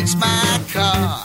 fix 0.00 0.14
my 0.16 0.60
car. 0.72 1.24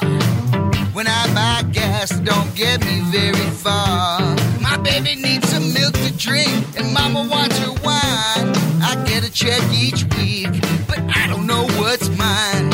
When 0.91 1.07
I 1.07 1.23
buy 1.33 1.69
gas, 1.71 2.09
don't 2.19 2.53
get 2.55 2.83
me 2.85 2.99
very 3.09 3.49
far. 3.51 4.19
My 4.59 4.77
baby 4.77 5.15
needs 5.15 5.47
some 5.49 5.73
milk 5.73 5.93
to 5.93 6.11
drink, 6.17 6.65
and 6.77 6.93
mama 6.93 7.25
wants 7.29 7.57
her 7.59 7.71
wine. 7.85 8.47
I 8.83 9.01
get 9.07 9.23
a 9.23 9.31
check 9.31 9.61
each 9.71 10.03
week, 10.15 10.51
but 10.89 10.99
I 11.15 11.27
don't 11.27 11.47
know 11.47 11.63
what's 11.79 12.09
mine. 12.17 12.69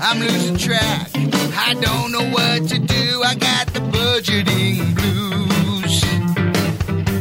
I'm 0.00 0.18
losing 0.20 0.56
track. 0.56 1.10
I 1.14 1.74
don't 1.78 2.10
know 2.10 2.26
what 2.30 2.66
to 2.70 2.78
do. 2.78 3.22
I 3.22 3.34
got 3.34 3.66
the 3.74 3.80
budgeting 3.80 4.94
blues. 4.94 6.02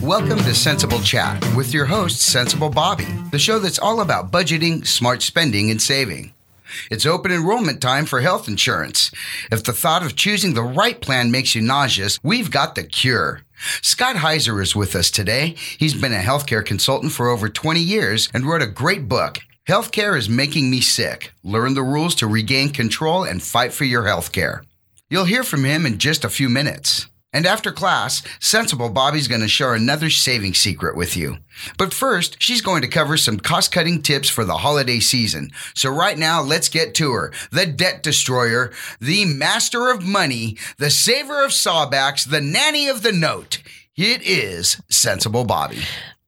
Welcome 0.02 0.40
to 0.40 0.56
Sensible 0.56 1.02
Chat 1.02 1.44
with 1.58 1.74
your 1.74 1.86
host, 1.86 2.22
Sensible 2.22 2.70
Bobby, 2.70 3.08
the 3.32 3.40
show 3.40 3.60
that's 3.60 3.80
all 3.80 4.00
about 4.00 4.32
budgeting, 4.32 4.88
smart 4.88 5.22
spending, 5.22 5.70
and 5.70 5.82
saving. 5.82 6.32
It's 6.90 7.06
open 7.06 7.32
enrollment 7.32 7.82
time 7.82 8.06
for 8.06 8.22
health 8.22 8.48
insurance. 8.48 9.12
If 9.52 9.64
the 9.64 9.74
thought 9.74 10.04
of 10.04 10.16
choosing 10.16 10.54
the 10.54 10.64
right 10.64 11.00
plan 11.00 11.32
makes 11.32 11.56
you 11.56 11.62
nauseous, 11.62 12.20
we've 12.24 12.52
got 12.52 12.76
the 12.76 12.84
cure. 12.84 13.42
Scott 13.82 14.18
Heiser 14.18 14.62
is 14.62 14.76
with 14.76 14.96
us 14.96 15.10
today. 15.12 15.56
He's 15.78 16.00
been 16.00 16.14
a 16.14 16.22
healthcare 16.22 16.66
consultant 16.66 17.12
for 17.12 17.30
over 17.30 17.50
20 17.50 17.80
years 17.80 18.30
and 18.34 18.46
wrote 18.46 18.62
a 18.62 18.68
great 18.68 19.08
book. 19.08 19.40
Healthcare 19.68 20.18
is 20.18 20.30
making 20.30 20.70
me 20.70 20.80
sick. 20.80 21.34
Learn 21.44 21.74
the 21.74 21.84
rules 21.84 22.16
to 22.16 22.28
regain 22.28 22.70
control 22.70 23.24
and 23.24 23.44
fight 23.44 23.74
for 23.74 23.84
your 23.84 24.04
healthcare. 24.04 24.62
You'll 25.10 25.26
hear 25.26 25.44
from 25.44 25.66
him 25.66 25.86
in 25.86 25.98
just 25.98 26.24
a 26.24 26.30
few 26.30 26.50
minutes. 26.50 27.08
And 27.34 27.46
after 27.46 27.72
class, 27.72 28.24
Sensible 28.40 28.90
Bobby's 28.90 29.28
going 29.28 29.42
to 29.42 29.50
share 29.50 29.74
another 29.74 30.10
saving 30.10 30.54
secret 30.54 30.96
with 30.96 31.18
you. 31.18 31.38
But 31.78 31.94
first, 31.94 32.42
she's 32.42 32.62
going 32.62 32.82
to 32.84 32.88
cover 32.88 33.18
some 33.18 33.38
cost 33.38 33.72
cutting 33.72 34.02
tips 34.02 34.30
for 34.30 34.46
the 34.46 34.58
holiday 34.58 35.00
season. 35.00 35.52
So, 35.76 35.90
right 35.90 36.18
now, 36.18 36.42
let's 36.42 36.70
get 36.70 36.96
to 36.96 37.12
her 37.12 37.34
the 37.52 37.66
debt 37.66 38.02
destroyer, 38.02 38.72
the 39.02 39.26
master 39.26 39.92
of 39.92 40.06
money, 40.06 40.58
the 40.78 40.90
saver 40.90 41.44
of 41.44 41.52
sawbacks, 41.52 42.30
the 42.30 42.42
nanny 42.42 42.88
of 42.88 43.04
the 43.04 43.12
note. 43.12 43.62
It 43.98 44.22
is 44.22 44.82
Sensible 44.90 45.44
Bobby. 45.44 45.82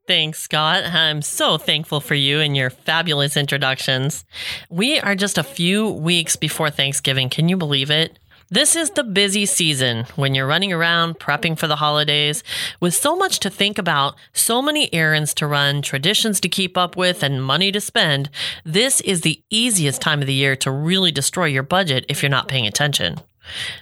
Thanks, 0.06 0.39
Scott. 0.39 0.84
I'm 0.86 1.22
so 1.22 1.59
thankful 1.59 2.02
for 2.02 2.16
you 2.16 2.39
and 2.39 2.58
your 2.58 2.72
fabulous 2.72 3.38
introductions. 3.38 4.25
We 4.67 5.00
are 5.00 5.13
just 5.13 5.38
a 5.38 5.44
few 5.44 5.88
weeks 5.88 6.36
before 6.36 6.72
Thanksgiving. 6.72 7.30
Can 7.30 7.47
you 7.47 7.56
believe 7.56 7.91
it? 7.91 8.17
This 8.52 8.75
is 8.75 8.89
the 8.89 9.03
busy 9.03 9.45
season 9.45 10.08
when 10.16 10.33
you're 10.33 10.47
running 10.47 10.73
around 10.73 11.19
prepping 11.19 11.55
for 11.55 11.67
the 11.67 11.75
holidays 11.75 12.44
with 12.80 12.95
so 12.95 13.16
much 13.16 13.39
to 13.41 13.50
think 13.52 13.78
about, 13.78 14.16
so 14.33 14.59
many 14.59 14.91
errands 14.91 15.36
to 15.36 15.45
run, 15.45 15.83
traditions 15.83 16.39
to 16.39 16.50
keep 16.50 16.75
up 16.75 16.97
with, 16.97 17.22
and 17.22 17.44
money 17.44 17.72
to 17.72 17.80
spend. 17.80 18.31
This 18.66 19.02
is 19.02 19.22
the 19.22 19.44
easiest 19.52 20.02
time 20.02 20.22
of 20.22 20.25
the 20.25 20.33
year 20.33 20.56
to 20.56 20.72
really 20.72 21.11
destroy 21.11 21.45
your 21.45 21.61
budget 21.61 22.08
if 22.09 22.23
you're 22.23 22.30
not 22.31 22.47
paying 22.47 22.66
attention. 22.66 23.19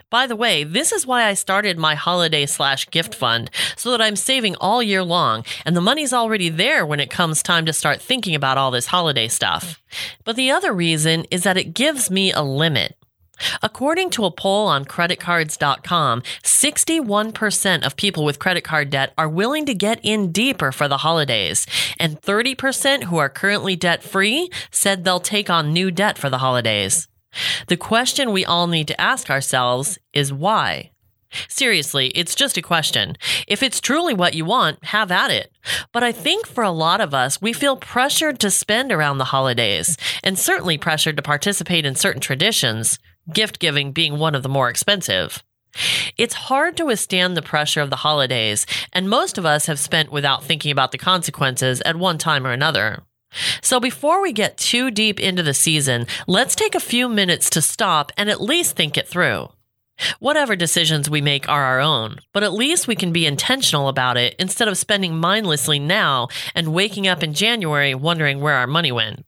By 0.09 0.27
the 0.27 0.35
way, 0.35 0.65
this 0.65 0.91
is 0.91 1.07
why 1.07 1.23
I 1.23 1.33
started 1.33 1.77
my 1.77 1.95
holiday 1.95 2.45
slash 2.45 2.89
gift 2.89 3.15
fund 3.15 3.49
so 3.77 3.91
that 3.91 4.01
I'm 4.01 4.17
saving 4.17 4.57
all 4.57 4.83
year 4.83 5.01
long 5.01 5.45
and 5.63 5.77
the 5.77 5.81
money's 5.81 6.11
already 6.11 6.49
there 6.49 6.85
when 6.85 6.99
it 6.99 7.09
comes 7.09 7.41
time 7.41 7.65
to 7.67 7.73
start 7.73 8.01
thinking 8.01 8.35
about 8.35 8.57
all 8.57 8.71
this 8.71 8.87
holiday 8.87 9.29
stuff. 9.29 9.81
But 10.25 10.35
the 10.35 10.51
other 10.51 10.73
reason 10.73 11.23
is 11.31 11.43
that 11.43 11.57
it 11.57 11.73
gives 11.73 12.11
me 12.11 12.33
a 12.33 12.41
limit. 12.41 12.96
According 13.61 14.09
to 14.11 14.25
a 14.25 14.31
poll 14.31 14.67
on 14.67 14.85
creditcards.com, 14.85 16.21
61% 16.43 17.85
of 17.85 17.95
people 17.95 18.25
with 18.25 18.39
credit 18.39 18.63
card 18.63 18.89
debt 18.89 19.13
are 19.17 19.29
willing 19.29 19.65
to 19.65 19.73
get 19.73 19.99
in 20.03 20.31
deeper 20.31 20.71
for 20.71 20.87
the 20.87 20.97
holidays, 20.97 21.65
and 21.99 22.21
30% 22.21 23.03
who 23.05 23.17
are 23.17 23.29
currently 23.29 23.75
debt 23.75 24.03
free 24.03 24.49
said 24.71 25.03
they'll 25.03 25.19
take 25.19 25.49
on 25.49 25.73
new 25.73 25.91
debt 25.91 26.17
for 26.17 26.29
the 26.29 26.39
holidays. 26.39 27.07
The 27.67 27.77
question 27.77 28.31
we 28.31 28.45
all 28.45 28.67
need 28.67 28.87
to 28.87 28.99
ask 28.99 29.29
ourselves 29.29 29.99
is 30.13 30.33
why? 30.33 30.91
Seriously, 31.49 32.07
it's 32.15 32.35
just 32.35 32.57
a 32.57 32.61
question. 32.61 33.17
If 33.47 33.61
it's 33.61 33.81
truly 33.81 34.13
what 34.13 34.33
you 34.33 34.45
want, 34.45 34.83
have 34.85 35.11
at 35.11 35.29
it. 35.29 35.51
But 35.91 36.03
I 36.03 36.11
think 36.11 36.47
for 36.47 36.63
a 36.63 36.71
lot 36.71 37.01
of 37.01 37.13
us, 37.13 37.41
we 37.41 37.51
feel 37.53 37.75
pressured 37.75 38.39
to 38.39 38.49
spend 38.49 38.91
around 38.91 39.17
the 39.17 39.25
holidays, 39.25 39.97
and 40.23 40.39
certainly 40.39 40.77
pressured 40.77 41.17
to 41.17 41.21
participate 41.21 41.85
in 41.85 41.95
certain 41.95 42.21
traditions, 42.21 42.97
gift 43.33 43.59
giving 43.59 43.91
being 43.91 44.17
one 44.17 44.35
of 44.35 44.43
the 44.43 44.49
more 44.49 44.69
expensive. 44.69 45.43
It's 46.17 46.33
hard 46.33 46.77
to 46.77 46.85
withstand 46.85 47.37
the 47.37 47.41
pressure 47.41 47.81
of 47.81 47.89
the 47.89 47.97
holidays, 47.97 48.65
and 48.93 49.09
most 49.09 49.37
of 49.37 49.45
us 49.45 49.67
have 49.67 49.79
spent 49.79 50.11
without 50.11 50.43
thinking 50.43 50.71
about 50.71 50.91
the 50.91 50.97
consequences 50.97 51.81
at 51.81 51.95
one 51.95 52.17
time 52.17 52.47
or 52.47 52.51
another. 52.51 53.03
So, 53.61 53.79
before 53.79 54.21
we 54.21 54.31
get 54.31 54.57
too 54.57 54.89
deep 54.89 55.19
into 55.19 55.43
the 55.43 55.53
season, 55.53 56.07
let's 56.25 56.55
take 56.55 56.75
a 56.75 56.79
few 56.79 57.09
minutes 57.09 57.49
to 57.51 57.61
stop 57.61 58.11
and 58.17 58.29
at 58.29 58.41
least 58.41 58.75
think 58.75 58.97
it 58.97 59.07
through. 59.07 59.49
Whatever 60.19 60.55
decisions 60.55 61.09
we 61.09 61.21
make 61.21 61.49
are 61.49 61.63
our 61.63 61.79
own, 61.79 62.19
but 62.31 62.43
at 62.43 62.53
least 62.53 62.87
we 62.87 62.95
can 62.95 63.11
be 63.11 63.25
intentional 63.25 63.87
about 63.87 64.15
it 64.15 64.35
instead 64.39 64.67
of 64.67 64.77
spending 64.77 65.17
mindlessly 65.17 65.79
now 65.79 66.27
and 66.55 66.73
waking 66.73 67.07
up 67.07 67.23
in 67.23 67.33
January 67.33 67.95
wondering 67.95 68.39
where 68.39 68.55
our 68.55 68.67
money 68.67 68.91
went. 68.91 69.25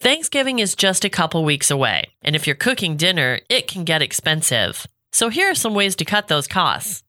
Thanksgiving 0.00 0.58
is 0.58 0.74
just 0.74 1.04
a 1.04 1.10
couple 1.10 1.44
weeks 1.44 1.70
away, 1.70 2.04
and 2.22 2.36
if 2.36 2.46
you're 2.46 2.56
cooking 2.56 2.96
dinner, 2.96 3.40
it 3.48 3.66
can 3.66 3.84
get 3.84 4.02
expensive. 4.02 4.86
So 5.12 5.28
here 5.28 5.50
are 5.50 5.54
some 5.54 5.74
ways 5.74 5.96
to 5.96 6.04
cut 6.04 6.28
those 6.28 6.46
costs. 6.46 7.02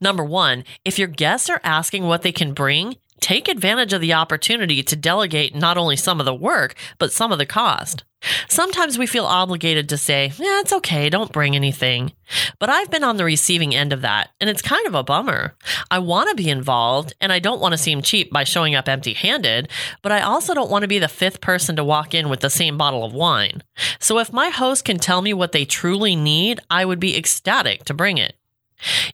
Number 0.00 0.24
one, 0.24 0.64
if 0.84 0.98
your 0.98 1.08
guests 1.08 1.48
are 1.48 1.60
asking 1.64 2.04
what 2.04 2.22
they 2.22 2.32
can 2.32 2.52
bring, 2.52 2.96
take 3.20 3.48
advantage 3.48 3.92
of 3.92 4.00
the 4.00 4.14
opportunity 4.14 4.82
to 4.82 4.96
delegate 4.96 5.54
not 5.54 5.76
only 5.76 5.96
some 5.96 6.20
of 6.20 6.26
the 6.26 6.34
work, 6.34 6.74
but 6.98 7.12
some 7.12 7.32
of 7.32 7.38
the 7.38 7.46
cost. 7.46 8.04
Sometimes 8.48 8.98
we 8.98 9.06
feel 9.06 9.24
obligated 9.24 9.88
to 9.88 9.96
say, 9.96 10.32
yeah, 10.36 10.60
it's 10.60 10.72
okay, 10.72 11.08
don't 11.08 11.32
bring 11.32 11.56
anything. 11.56 12.12
But 12.58 12.68
I've 12.68 12.90
been 12.90 13.04
on 13.04 13.16
the 13.16 13.24
receiving 13.24 13.74
end 13.74 13.92
of 13.92 14.02
that, 14.02 14.30
and 14.40 14.50
it's 14.50 14.60
kind 14.60 14.86
of 14.86 14.94
a 14.94 15.02
bummer. 15.02 15.54
I 15.90 16.00
want 16.00 16.28
to 16.28 16.34
be 16.34 16.50
involved, 16.50 17.14
and 17.20 17.32
I 17.32 17.38
don't 17.38 17.60
want 17.60 17.72
to 17.72 17.78
seem 17.78 18.02
cheap 18.02 18.30
by 18.30 18.44
showing 18.44 18.74
up 18.74 18.88
empty 18.88 19.14
handed, 19.14 19.68
but 20.02 20.12
I 20.12 20.20
also 20.20 20.52
don't 20.52 20.70
want 20.70 20.82
to 20.82 20.88
be 20.88 20.98
the 20.98 21.08
fifth 21.08 21.40
person 21.40 21.76
to 21.76 21.84
walk 21.84 22.14
in 22.14 22.28
with 22.28 22.40
the 22.40 22.50
same 22.50 22.76
bottle 22.76 23.04
of 23.04 23.14
wine. 23.14 23.62
So 23.98 24.18
if 24.18 24.32
my 24.32 24.50
host 24.50 24.84
can 24.84 24.98
tell 24.98 25.22
me 25.22 25.32
what 25.32 25.52
they 25.52 25.64
truly 25.64 26.14
need, 26.14 26.60
I 26.70 26.84
would 26.84 27.00
be 27.00 27.16
ecstatic 27.16 27.84
to 27.84 27.94
bring 27.94 28.18
it. 28.18 28.36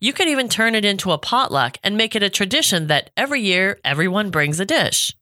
You 0.00 0.12
could 0.12 0.28
even 0.28 0.48
turn 0.48 0.74
it 0.74 0.84
into 0.84 1.12
a 1.12 1.18
potluck 1.18 1.78
and 1.82 1.96
make 1.96 2.14
it 2.14 2.22
a 2.22 2.30
tradition 2.30 2.86
that 2.86 3.10
every 3.16 3.40
year 3.40 3.80
everyone 3.84 4.30
brings 4.30 4.60
a 4.60 4.64
dish. 4.64 5.12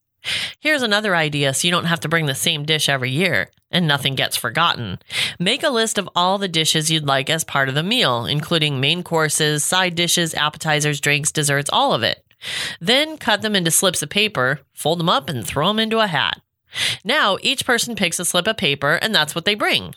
Here's 0.61 0.83
another 0.83 1.15
idea 1.15 1.53
so 1.53 1.67
you 1.67 1.73
don't 1.73 1.85
have 1.85 2.01
to 2.01 2.09
bring 2.09 2.27
the 2.27 2.35
same 2.35 2.65
dish 2.65 2.89
every 2.89 3.11
year 3.11 3.51
and 3.71 3.87
nothing 3.87 4.15
gets 4.15 4.37
forgotten. 4.37 4.99
Make 5.39 5.63
a 5.63 5.69
list 5.69 5.99
of 5.99 6.09
all 6.15 6.39
the 6.39 6.49
dishes 6.49 6.91
you'd 6.91 7.07
like 7.07 7.29
as 7.29 7.45
part 7.45 7.69
of 7.69 7.75
the 7.75 7.83
meal, 7.83 8.25
including 8.25 8.81
main 8.81 9.03
courses, 9.03 9.65
side 9.65 9.97
dishes, 9.97 10.33
appetizers, 10.35 11.01
drinks, 11.01 11.33
desserts, 11.33 11.69
all 11.73 11.93
of 11.93 12.03
it. 12.03 12.25
Then 12.81 13.19
cut 13.19 13.43
them 13.43 13.57
into 13.57 13.71
slips 13.71 14.03
of 14.03 14.11
paper, 14.11 14.61
fold 14.73 15.01
them 15.01 15.09
up, 15.09 15.29
and 15.29 15.45
throw 15.45 15.69
them 15.69 15.79
into 15.79 15.99
a 15.99 16.07
hat. 16.07 16.41
Now 17.05 17.37
each 17.43 17.67
person 17.67 17.97
picks 17.97 18.19
a 18.19 18.25
slip 18.25 18.47
of 18.47 18.57
paper 18.57 18.95
and 18.95 19.15
that's 19.15 19.35
what 19.35 19.45
they 19.45 19.55
bring. 19.55 19.95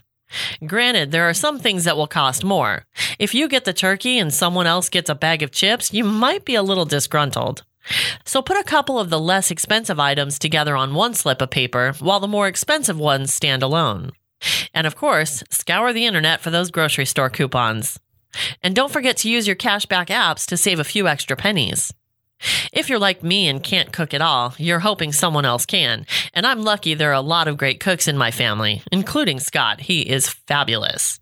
Granted, 0.66 1.12
there 1.12 1.30
are 1.30 1.34
some 1.34 1.60
things 1.60 1.86
that 1.86 1.96
will 1.96 2.08
cost 2.08 2.44
more. 2.44 2.86
If 3.18 3.34
you 3.34 3.48
get 3.48 3.64
the 3.66 3.74
turkey 3.74 4.20
and 4.20 4.34
someone 4.34 4.68
else 4.68 4.90
gets 4.90 5.10
a 5.10 5.16
bag 5.16 5.42
of 5.42 5.52
chips, 5.52 5.94
you 5.94 6.04
might 6.04 6.46
be 6.46 6.56
a 6.56 6.64
little 6.64 6.86
disgruntled. 6.86 7.64
So 8.25 8.42
put 8.42 8.58
a 8.58 8.64
couple 8.64 9.00
of 9.00 9.09
the 9.09 9.20
less 9.20 9.52
expensive 9.52 10.00
items 10.00 10.40
together 10.40 10.75
on 10.75 10.94
one 10.94 11.14
slip 11.14 11.42
of 11.42 11.50
paper 11.50 11.94
while 12.00 12.20
the 12.20 12.28
more 12.28 12.48
expensive 12.48 13.00
ones 13.00 13.34
stand 13.34 13.64
alone. 13.64 14.12
And 14.74 14.86
of 14.86 14.96
course, 14.96 15.44
scour 15.50 15.94
the 15.94 16.06
internet 16.06 16.42
for 16.42 16.50
those 16.50 16.72
grocery 16.72 17.06
store 17.06 17.30
coupons. 17.30 18.00
And 18.62 18.75
don't 18.75 18.92
forget 18.92 19.18
to 19.18 19.30
use 19.30 19.48
your 19.48 19.56
cashback 19.56 20.08
apps 20.08 20.46
to 20.48 20.58
save 20.58 20.80
a 20.80 20.84
few 20.84 21.08
extra 21.08 21.36
pennies. 21.36 21.94
If 22.72 22.88
you're 22.88 23.00
like 23.00 23.24
me 23.24 23.48
and 23.48 23.64
can't 23.64 23.92
cook 23.92 24.14
at 24.14 24.22
all, 24.22 24.54
you're 24.58 24.80
hoping 24.80 25.12
someone 25.12 25.45
else 25.45 25.66
can. 25.66 26.06
And 26.34 26.45
I'm 26.45 26.62
lucky 26.62 26.94
there 26.94 27.10
are 27.10 27.13
a 27.13 27.22
lot 27.22 27.48
of 27.48 27.57
great 27.57 27.80
cooks 27.80 28.07
in 28.07 28.18
my 28.18 28.30
family, 28.30 28.84
including 28.92 29.39
Scott. 29.39 29.81
He 29.81 30.01
is 30.01 30.30
fabulous. 30.30 31.19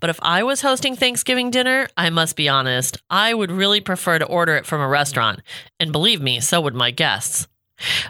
But 0.00 0.10
if 0.10 0.18
I 0.22 0.42
was 0.42 0.62
hosting 0.62 0.96
Thanksgiving 0.96 1.50
dinner, 1.50 1.88
I 1.96 2.10
must 2.10 2.36
be 2.36 2.48
honest, 2.48 2.98
I 3.10 3.34
would 3.34 3.50
really 3.50 3.80
prefer 3.80 4.18
to 4.18 4.26
order 4.26 4.56
it 4.56 4.66
from 4.66 4.80
a 4.80 4.88
restaurant. 4.88 5.40
And 5.80 5.92
believe 5.92 6.20
me, 6.20 6.40
so 6.40 6.60
would 6.60 6.74
my 6.74 6.90
guests. 6.90 7.48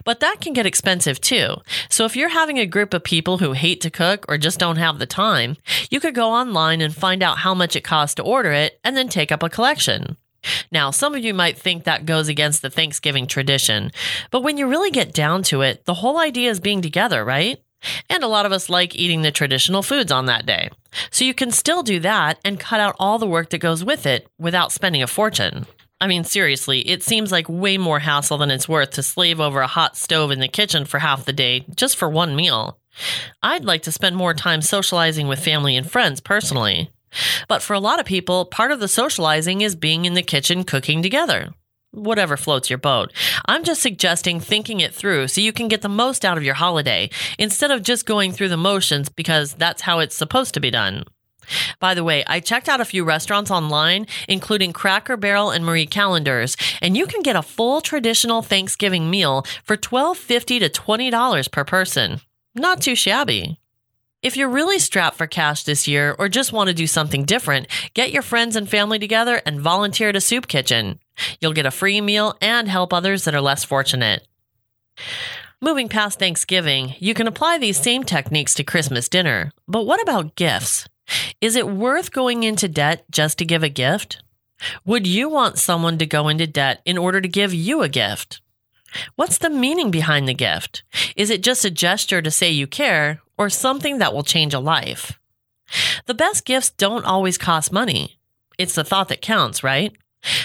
But 0.05 0.20
that 0.20 0.41
can 0.41 0.53
get 0.53 0.67
expensive 0.67 1.20
too. 1.20 1.56
So 1.88 2.05
if 2.05 2.17
you're 2.17 2.29
having 2.29 2.58
a 2.58 2.67
group 2.67 2.94
of 2.94 3.03
people 3.03 3.38
who 3.38 3.53
hate 3.53 3.81
to 3.81 3.91
cook 3.91 4.25
or 4.29 4.38
just 4.38 4.61
don't 4.61 4.76
have 4.76 4.99
the 4.99 5.06
time, 5.06 5.56
you 5.91 6.00
could 6.00 6.14
go 6.14 6.31
online 6.31 6.81
and 6.81 6.94
find 6.94 7.23
out 7.23 7.38
how 7.38 7.55
much 7.55 7.75
it 7.75 7.85
costs 7.85 8.14
to 8.17 8.23
order 8.23 8.53
it 8.53 8.79
and 8.85 8.97
then 8.97 9.08
take 9.08 9.32
up 9.32 9.43
a 9.43 9.50
collection. 9.50 10.17
Now, 10.70 10.93
some 10.93 11.14
of 11.14 11.25
you 11.25 11.35
might 11.35 11.58
think 11.58 11.85
that 11.85 12.06
goes 12.06 12.29
against 12.29 12.62
the 12.62 12.70
Thanksgiving 12.70 13.26
tradition, 13.26 13.91
but 14.31 14.43
when 14.43 14.58
you 14.58 14.69
really 14.69 14.93
get 14.93 15.12
down 15.12 15.43
to 15.44 15.62
it, 15.62 15.85
the 15.85 15.94
whole 15.94 16.19
idea 16.19 16.50
is 16.50 16.61
being 16.61 16.82
together, 16.82 17.25
right? 17.25 17.61
And 18.09 18.23
a 18.23 18.29
lot 18.29 18.47
of 18.47 18.53
us 18.53 18.69
like 18.69 18.94
eating 18.97 19.23
the 19.23 19.31
traditional 19.31 19.83
foods 19.83 20.12
on 20.12 20.27
that 20.27 20.47
day. 20.47 20.71
So 21.11 21.25
you 21.25 21.35
can 21.35 21.50
still 21.50 21.83
do 21.83 22.00
that 22.00 22.38
and 22.44 22.61
cut 22.61 22.81
out 22.81 22.97
all 22.99 23.19
the 23.19 23.27
work 23.27 23.50
that 23.50 23.59
goes 23.59 23.85
with 23.85 24.06
it 24.06 24.29
without 24.38 24.73
spending 24.73 25.03
a 25.03 25.06
fortune. 25.06 25.67
I 26.00 26.06
mean, 26.06 26.25
seriously, 26.25 26.81
it 26.81 27.03
seems 27.03 27.33
like 27.33 27.49
way 27.49 27.79
more 27.79 28.00
hassle 28.00 28.38
than 28.38 28.50
it's 28.50 28.69
worth 28.69 28.91
to 28.91 29.03
slave 29.03 29.41
over 29.41 29.61
a 29.61 29.67
hot 29.67 29.97
stove 29.97 30.31
in 30.31 30.41
the 30.41 30.49
kitchen 30.49 30.85
for 30.85 30.99
half 30.99 31.25
the 31.25 31.33
day 31.33 31.65
just 31.75 31.97
for 31.97 32.09
one 32.09 32.37
meal. 32.37 32.79
I'd 33.43 33.65
like 33.65 33.83
to 33.83 33.93
spend 33.93 34.17
more 34.17 34.35
time 34.35 34.62
socializing 34.62 35.27
with 35.27 35.44
family 35.44 35.77
and 35.77 35.91
friends 35.91 36.21
personally. 36.21 36.91
But 37.49 37.62
for 37.62 37.73
a 37.73 37.81
lot 37.81 38.00
of 38.00 38.06
people, 38.06 38.44
part 38.44 38.73
of 38.73 38.81
the 38.81 38.89
socializing 38.89 39.62
is 39.62 39.75
being 39.75 40.05
in 40.05 40.15
the 40.15 40.23
kitchen 40.23 40.65
cooking 40.65 41.03
together. 41.03 41.55
Whatever 41.96 42.37
floats 42.37 42.69
your 42.69 42.78
boat. 42.78 43.10
I'm 43.46 43.64
just 43.64 43.81
suggesting 43.81 44.38
thinking 44.38 44.81
it 44.81 44.94
through 44.94 45.28
so 45.28 45.40
you 45.40 45.50
can 45.50 45.66
get 45.66 45.81
the 45.81 45.88
most 45.88 46.26
out 46.26 46.37
of 46.37 46.44
your 46.44 46.54
holiday 46.54 47.08
instead 47.38 47.70
of 47.70 47.82
just 47.82 48.04
going 48.04 48.32
through 48.32 48.50
the 48.50 48.58
motions 48.58 49.08
because 49.08 49.54
that's 49.54 49.81
how 49.81 50.00
it's 50.00 50.14
supposed 50.14 50.52
to 50.54 50.60
be 50.60 50.70
done. 50.70 51.04
By 51.81 51.94
the 51.94 52.04
way, 52.04 52.22
I 52.26 52.40
checked 52.40 52.69
out 52.69 52.82
a 52.82 52.84
few 52.84 53.02
restaurants 53.02 53.50
online, 53.50 54.06
including 54.28 54.75
Cracker 54.75 55.16
Barrel 55.16 55.50
and 55.50 55.64
Marie 55.64 55.87
Callender's, 55.87 56.54
and 56.82 56.98
you 56.98 57.06
can 57.06 57.22
get 57.22 57.34
a 57.34 57.40
full 57.40 57.81
traditional 57.81 58.43
Thanksgiving 58.43 59.08
meal 59.08 59.46
for 59.64 59.76
$12.50 59.78 60.60
to 60.60 60.69
$20 60.69 61.50
per 61.50 61.64
person. 61.64 62.20
Not 62.54 62.82
too 62.82 62.94
shabby. 62.94 63.58
If 64.22 64.37
you're 64.37 64.50
really 64.50 64.78
strapped 64.81 65.16
for 65.16 65.26
cash 65.26 65.64
this 65.64 65.88
year 65.88 66.14
or 66.19 66.28
just 66.28 66.52
want 66.52 66.69
to 66.69 66.75
do 66.75 66.87
something 66.87 67.25
different, 67.25 67.69
get 67.94 68.12
your 68.12 68.22
friends 68.22 68.54
and 68.54 68.69
family 68.69 68.98
together 68.98 69.40
and 69.46 69.60
volunteer 69.60 70.10
at 70.10 70.16
a 70.16 70.20
soup 70.20 70.46
kitchen. 70.46 70.98
You'll 71.41 71.53
get 71.53 71.67
a 71.67 71.71
free 71.71 72.01
meal 72.01 72.37
and 72.41 72.69
help 72.69 72.93
others 72.93 73.25
that 73.25 73.35
are 73.35 73.41
less 73.41 73.65
fortunate. 73.65 74.27
Moving 75.61 75.89
past 75.89 76.19
Thanksgiving, 76.19 76.95
you 76.99 77.15
can 77.15 77.27
apply 77.27 77.59
these 77.59 77.79
same 77.81 78.05
techniques 78.05 78.55
to 78.55 78.65
Christmas 78.65 79.09
dinner. 79.09 79.53
But 79.67 79.87
what 79.87 80.03
about 80.03 80.37
gifts? 80.37 80.89
Is 81.41 81.57
it 81.57 81.69
worth 81.69 82.13
going 82.13 82.43
into 82.43 82.69
debt 82.69 83.05
just 83.11 83.39
to 83.39 83.45
give 83.45 83.63
a 83.63 83.69
gift? 83.69 84.23
Would 84.85 85.07
you 85.07 85.29
want 85.29 85.59
someone 85.59 85.99
to 85.99 86.07
go 86.07 86.29
into 86.29 86.47
debt 86.47 86.81
in 86.85 86.99
order 86.99 87.21
to 87.21 87.29
give 87.29 87.55
you 87.55 87.83
a 87.83 87.89
gift? 87.89 88.41
What's 89.17 89.39
the 89.39 89.51
meaning 89.51 89.91
behind 89.91 90.29
the 90.29 90.35
gift? 90.35 90.83
Is 91.17 91.31
it 91.31 91.43
just 91.43 91.65
a 91.65 91.71
gesture 91.71 92.23
to 92.23 92.31
say 92.31 92.51
you 92.51 92.67
care 92.67 93.21
or 93.37 93.51
something 93.51 93.99
that 93.99 94.15
will 94.15 94.23
change 94.23 94.55
a 94.55 94.61
life? 94.61 95.19
The 96.07 96.15
best 96.15 96.45
gifts 96.45 96.71
don't 96.71 97.05
always 97.05 97.39
cost 97.39 97.73
money. 97.73 98.19
It's 98.59 98.75
the 98.75 98.85
thought 98.85 99.09
that 99.09 99.21
counts, 99.21 99.63
right? 99.63 99.95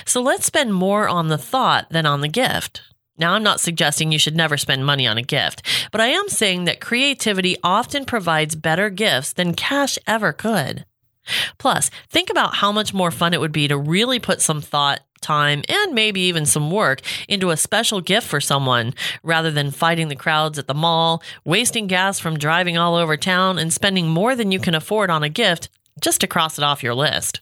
So 0.05 0.21
let's 0.21 0.45
spend 0.45 0.73
more 0.73 1.07
on 1.07 1.27
the 1.27 1.37
thought 1.37 1.89
than 1.89 2.05
on 2.05 2.21
the 2.21 2.27
gift. 2.27 2.81
Now, 3.17 3.33
I'm 3.33 3.43
not 3.43 3.59
suggesting 3.59 4.11
you 4.11 4.17
should 4.17 4.35
never 4.35 4.57
spend 4.57 4.85
money 4.85 5.05
on 5.05 5.17
a 5.17 5.21
gift, 5.21 5.61
but 5.91 6.01
I 6.01 6.07
am 6.07 6.27
saying 6.27 6.65
that 6.65 6.81
creativity 6.81 7.55
often 7.63 8.05
provides 8.05 8.55
better 8.55 8.89
gifts 8.89 9.33
than 9.33 9.53
cash 9.53 9.99
ever 10.07 10.33
could. 10.33 10.85
Plus, 11.59 11.91
think 12.09 12.29
about 12.29 12.55
how 12.55 12.71
much 12.71 12.93
more 12.93 13.11
fun 13.11 13.33
it 13.33 13.39
would 13.39 13.51
be 13.51 13.67
to 13.67 13.77
really 13.77 14.19
put 14.19 14.41
some 14.41 14.59
thought, 14.59 15.01
time, 15.21 15.61
and 15.69 15.93
maybe 15.93 16.19
even 16.21 16.45
some 16.45 16.71
work 16.71 17.01
into 17.27 17.51
a 17.51 17.57
special 17.57 18.01
gift 18.01 18.27
for 18.27 18.41
someone 18.41 18.93
rather 19.21 19.51
than 19.51 19.69
fighting 19.69 20.07
the 20.07 20.15
crowds 20.15 20.57
at 20.57 20.67
the 20.67 20.73
mall, 20.73 21.21
wasting 21.45 21.87
gas 21.87 22.19
from 22.19 22.39
driving 22.39 22.75
all 22.77 22.95
over 22.95 23.15
town, 23.15 23.59
and 23.59 23.71
spending 23.71 24.07
more 24.09 24.35
than 24.35 24.51
you 24.51 24.59
can 24.59 24.73
afford 24.73 25.11
on 25.11 25.23
a 25.23 25.29
gift 25.29 25.69
just 26.01 26.21
to 26.21 26.27
cross 26.27 26.57
it 26.57 26.63
off 26.63 26.81
your 26.81 26.95
list. 26.95 27.41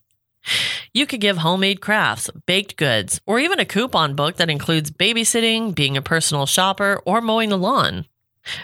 You 0.94 1.06
could 1.06 1.22
give 1.22 1.38
homemade 1.38 1.82
crafts, 1.82 2.30
baked 2.46 2.78
goods, 2.78 3.22
or 3.26 3.40
even 3.40 3.60
a 3.60 3.66
coupon 3.66 4.16
book 4.16 4.38
that 4.38 4.50
includes 4.50 4.92
babysitting, 4.92 5.76
being 5.76 5.98
a 5.98 6.02
personal 6.02 6.46
shopper, 6.46 7.02
or 7.06 7.22
mowing 7.22 7.50
the 7.50 7.58
lawn. 7.58 8.06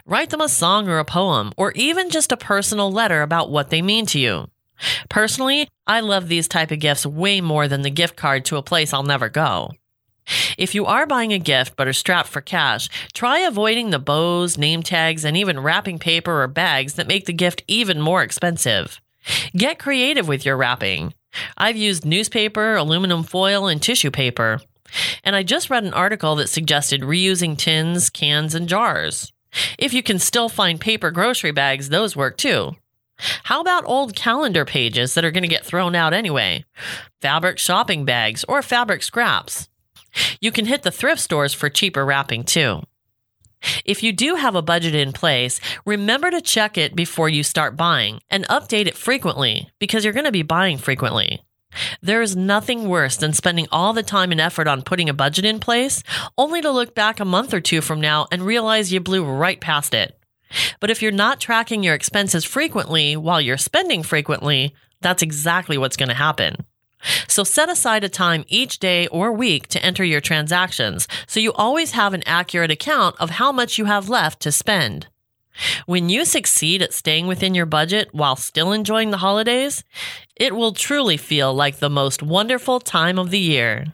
Write 0.06 0.30
them 0.30 0.42
a 0.42 0.50
song 0.50 0.88
or 0.88 1.00
a 1.00 1.06
poem, 1.06 1.52
or 1.58 1.72
even 1.74 2.10
just 2.10 2.32
a 2.32 2.38
personal 2.38 2.92
letter 2.92 3.22
about 3.22 3.52
what 3.52 3.70
they 3.70 3.82
mean 3.82 4.06
to 4.08 4.20
you. 4.20 4.48
Personally, 5.10 5.70
I 5.88 6.00
love 6.00 6.28
these 6.28 6.48
type 6.48 6.72
of 6.72 6.80
gifts 6.80 7.06
way 7.06 7.42
more 7.42 7.68
than 7.68 7.82
the 7.82 7.90
gift 7.90 8.16
card 8.16 8.46
to 8.46 8.58
a 8.58 8.64
place 8.64 8.94
I'll 8.94 9.04
never 9.04 9.30
go. 9.30 9.72
If 10.58 10.74
you 10.74 10.86
are 10.86 11.06
buying 11.06 11.34
a 11.34 11.40
gift 11.40 11.76
but 11.76 11.88
are 11.88 11.94
strapped 11.94 12.30
for 12.30 12.42
cash, 12.42 12.90
try 13.14 13.40
avoiding 13.40 13.92
the 13.92 14.00
bows, 14.00 14.58
name 14.58 14.82
tags, 14.82 15.24
and 15.24 15.38
even 15.38 15.60
wrapping 15.60 16.00
paper 16.00 16.42
or 16.42 16.48
bags 16.48 16.96
that 16.96 17.08
make 17.08 17.26
the 17.26 17.34
gift 17.34 17.64
even 17.68 18.02
more 18.02 18.24
expensive. 18.24 19.00
Get 19.56 19.80
creative 19.80 20.28
with 20.28 20.46
your 20.46 20.58
wrapping. 20.58 21.14
I've 21.58 21.78
used 21.78 22.06
newspaper, 22.06 22.76
aluminum 22.76 23.24
foil, 23.24 23.68
and 23.68 23.82
tissue 23.82 24.12
paper. 24.12 24.62
And 25.24 25.36
I 25.36 25.44
just 25.44 25.70
read 25.70 25.84
an 25.84 25.94
article 25.94 26.36
that 26.36 26.50
suggested 26.50 27.02
reusing 27.02 27.58
tins, 27.58 28.10
cans, 28.10 28.56
and 28.56 28.68
jars. 28.70 29.32
If 29.78 29.94
you 29.94 30.04
can 30.04 30.20
still 30.20 30.50
find 30.50 30.80
paper 30.80 31.12
grocery 31.12 31.52
bags, 31.52 31.90
those 31.90 32.16
work 32.16 32.38
too. 32.38 32.76
How 33.44 33.62
about 33.62 33.86
old 33.86 34.16
calendar 34.16 34.66
pages 34.66 35.14
that 35.14 35.24
are 35.24 35.32
going 35.32 35.44
to 35.44 35.48
get 35.48 35.66
thrown 35.66 35.96
out 35.96 36.14
anyway? 36.14 36.66
Fabric 37.22 37.60
shopping 37.60 38.06
bags 38.06 38.44
or 38.48 38.62
fabric 38.62 39.04
scraps. 39.04 39.70
You 40.42 40.52
can 40.52 40.66
hit 40.66 40.84
the 40.84 40.92
thrift 40.92 41.22
stores 41.22 41.54
for 41.54 41.70
cheaper 41.70 42.06
wrapping 42.06 42.44
too. 42.44 42.82
If 43.86 44.04
you 44.04 44.12
do 44.12 44.36
have 44.36 44.56
a 44.56 44.62
budget 44.62 44.96
in 44.96 45.14
place, 45.14 45.60
remember 45.86 46.32
to 46.32 46.42
check 46.42 46.78
it 46.78 46.96
before 46.96 47.30
you 47.30 47.44
start 47.44 47.78
buying 47.78 48.20
and 48.30 48.48
update 48.48 48.88
it 48.88 48.98
frequently 48.98 49.70
because 49.80 50.04
you're 50.04 50.14
going 50.14 50.26
to 50.26 50.32
be 50.32 50.44
buying 50.44 50.78
frequently. 50.78 51.42
There 52.02 52.22
is 52.22 52.36
nothing 52.36 52.88
worse 52.88 53.18
than 53.18 53.34
spending 53.34 53.68
all 53.72 53.94
the 53.94 54.04
time 54.04 54.32
and 54.32 54.40
effort 54.40 54.68
on 54.68 54.82
putting 54.82 55.10
a 55.10 55.14
budget 55.14 55.46
in 55.46 55.60
place, 55.60 56.04
only 56.38 56.62
to 56.62 56.72
look 56.72 56.96
back 56.96 57.20
a 57.20 57.26
month 57.26 57.54
or 57.54 57.60
two 57.60 57.82
from 57.82 58.00
now 58.00 58.28
and 58.32 58.42
realize 58.42 58.94
you 58.94 59.00
blew 59.00 59.26
right 59.26 59.60
past 59.60 59.94
it. 59.94 60.18
But 60.80 60.90
if 60.90 61.02
you're 61.02 61.12
not 61.12 61.40
tracking 61.40 61.84
your 61.84 61.96
expenses 61.96 62.46
frequently 62.46 63.18
while 63.18 63.42
you're 63.42 63.58
spending 63.58 64.04
frequently, 64.04 64.74
that's 65.02 65.24
exactly 65.24 65.78
what's 65.78 65.98
going 65.98 66.10
to 66.10 66.16
happen. 66.16 66.66
So 67.28 67.44
set 67.44 67.70
aside 67.70 68.04
a 68.04 68.10
time 68.10 68.46
each 68.48 68.80
day 68.80 69.08
or 69.08 69.32
week 69.32 69.68
to 69.70 69.84
enter 69.84 70.04
your 70.04 70.22
transactions 70.22 71.08
so 71.28 71.40
you 71.40 71.54
always 71.54 71.92
have 71.92 72.14
an 72.14 72.24
accurate 72.26 72.72
account 72.72 73.16
of 73.20 73.32
how 73.32 73.52
much 73.52 73.78
you 73.78 73.86
have 73.86 74.10
left 74.10 74.40
to 74.42 74.52
spend. 74.52 75.08
When 75.86 76.10
you 76.10 76.26
succeed 76.26 76.82
at 76.82 76.94
staying 76.94 77.28
within 77.28 77.56
your 77.56 77.66
budget 77.66 78.10
while 78.12 78.36
still 78.36 78.72
enjoying 78.72 79.12
the 79.12 79.18
holidays, 79.18 79.84
it 80.36 80.56
will 80.56 80.74
truly 80.74 81.18
feel 81.18 81.54
like 81.54 81.78
the 81.78 81.90
most 81.90 82.22
wonderful 82.22 82.80
time 82.80 83.18
of 83.18 83.32
the 83.32 83.40
year. 83.40 83.94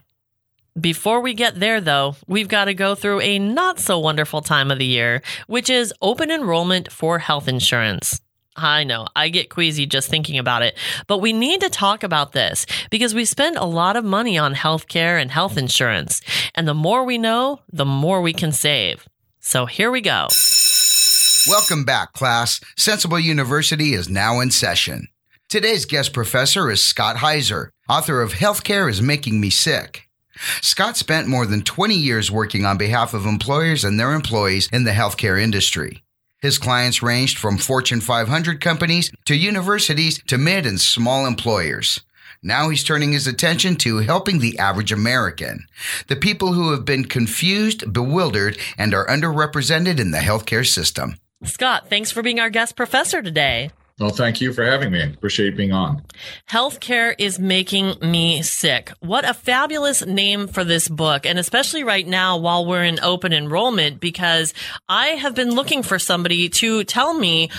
Before 0.80 1.20
we 1.20 1.34
get 1.34 1.60
there, 1.60 1.82
though, 1.82 2.16
we've 2.28 2.48
got 2.48 2.66
to 2.66 2.74
go 2.74 2.96
through 2.96 3.22
a 3.22 3.38
not 3.38 3.78
so 3.78 4.00
wonderful 4.00 4.42
time 4.42 4.72
of 4.72 4.80
the 4.80 4.86
year, 4.86 5.22
which 5.46 5.70
is 5.70 5.94
open 6.02 6.32
enrollment 6.32 6.92
for 6.92 7.20
health 7.20 7.48
insurance. 7.48 8.22
I 8.56 8.84
know, 8.84 9.08
I 9.16 9.30
get 9.30 9.50
queasy 9.50 9.86
just 9.86 10.10
thinking 10.10 10.38
about 10.38 10.62
it, 10.62 10.78
but 11.08 11.20
we 11.20 11.32
need 11.32 11.62
to 11.62 11.70
talk 11.70 12.04
about 12.04 12.34
this 12.34 12.66
because 12.90 13.16
we 13.16 13.24
spend 13.24 13.56
a 13.56 13.64
lot 13.64 13.96
of 13.96 14.04
money 14.04 14.38
on 14.38 14.56
healthcare 14.56 15.22
and 15.22 15.32
health 15.32 15.58
insurance. 15.58 16.22
And 16.54 16.68
the 16.68 16.74
more 16.74 17.06
we 17.06 17.18
know, 17.18 17.62
the 17.72 17.86
more 17.86 18.22
we 18.22 18.34
can 18.34 18.52
save. 18.52 19.08
So 19.40 19.66
here 19.66 19.90
we 19.90 20.02
go. 20.02 20.28
Welcome 21.48 21.86
back, 21.86 22.14
class. 22.14 22.60
Sensible 22.78 23.20
University 23.20 23.94
is 23.94 24.10
now 24.10 24.42
in 24.42 24.52
session. 24.52 25.08
Today's 25.50 25.86
guest 25.86 26.14
professor 26.14 26.70
is 26.70 26.82
Scott 26.82 27.18
Heiser, 27.18 27.70
author 27.90 28.22
of 28.22 28.34
Healthcare 28.34 28.90
is 28.90 29.02
Making 29.02 29.42
Me 29.42 29.50
Sick. 29.50 30.08
Scott 30.62 30.98
spent 30.98 31.28
more 31.28 31.46
than 31.46 31.62
20 31.62 31.96
years 31.96 32.32
working 32.32 32.66
on 32.66 32.78
behalf 32.78 33.14
of 33.14 33.26
employers 33.26 33.84
and 33.84 34.00
their 34.00 34.14
employees 34.14 34.70
in 34.72 34.84
the 34.84 34.92
healthcare 34.92 35.42
industry. 35.42 36.04
His 36.42 36.58
clients 36.58 37.04
ranged 37.04 37.38
from 37.38 37.58
Fortune 37.58 38.02
500 38.02 38.60
companies 38.60 39.12
to 39.26 39.36
universities 39.36 40.22
to 40.28 40.40
mid 40.40 40.66
and 40.66 40.82
small 40.82 41.28
employers. 41.28 42.02
Now 42.42 42.70
he's 42.70 42.84
turning 42.84 43.12
his 43.12 43.28
attention 43.28 43.76
to 43.78 43.98
helping 43.98 44.40
the 44.40 44.58
average 44.58 44.92
American, 44.92 45.68
the 46.08 46.16
people 46.16 46.54
who 46.54 46.72
have 46.72 46.84
been 46.84 47.06
confused, 47.06 47.94
bewildered, 47.94 48.58
and 48.80 48.96
are 48.96 49.06
underrepresented 49.06 50.00
in 50.00 50.10
the 50.10 50.18
healthcare 50.18 50.68
system. 50.68 51.18
Scott, 51.44 51.90
thanks 51.90 52.12
for 52.12 52.24
being 52.24 52.40
our 52.40 52.50
guest 52.50 52.76
professor 52.76 53.22
today. 53.22 53.70
Well, 54.02 54.10
thank 54.10 54.42
you 54.42 54.52
for 54.52 54.66
having 54.66 54.92
me. 54.92 55.04
Appreciate 55.04 55.56
being 55.56 55.72
on. 55.72 56.02
Healthcare 56.50 57.14
is 57.20 57.38
making 57.38 58.00
me 58.02 58.42
sick. 58.42 58.92
What 59.00 59.30
a 59.30 59.36
fabulous 59.36 60.04
name 60.04 60.48
for 60.48 60.64
this 60.64 60.88
book. 60.90 61.28
And 61.28 61.38
especially 61.38 61.84
right 61.84 62.08
now 62.08 62.38
while 62.38 62.66
we're 62.66 62.84
in 62.84 63.00
open 63.02 63.32
enrollment, 63.32 64.00
because 64.00 64.56
I 64.90 65.10
have 65.10 65.36
been 65.36 65.52
looking 65.52 65.84
for 65.84 66.00
somebody 66.00 66.50
to 66.50 66.84
tell 66.84 67.14
me 67.14 67.52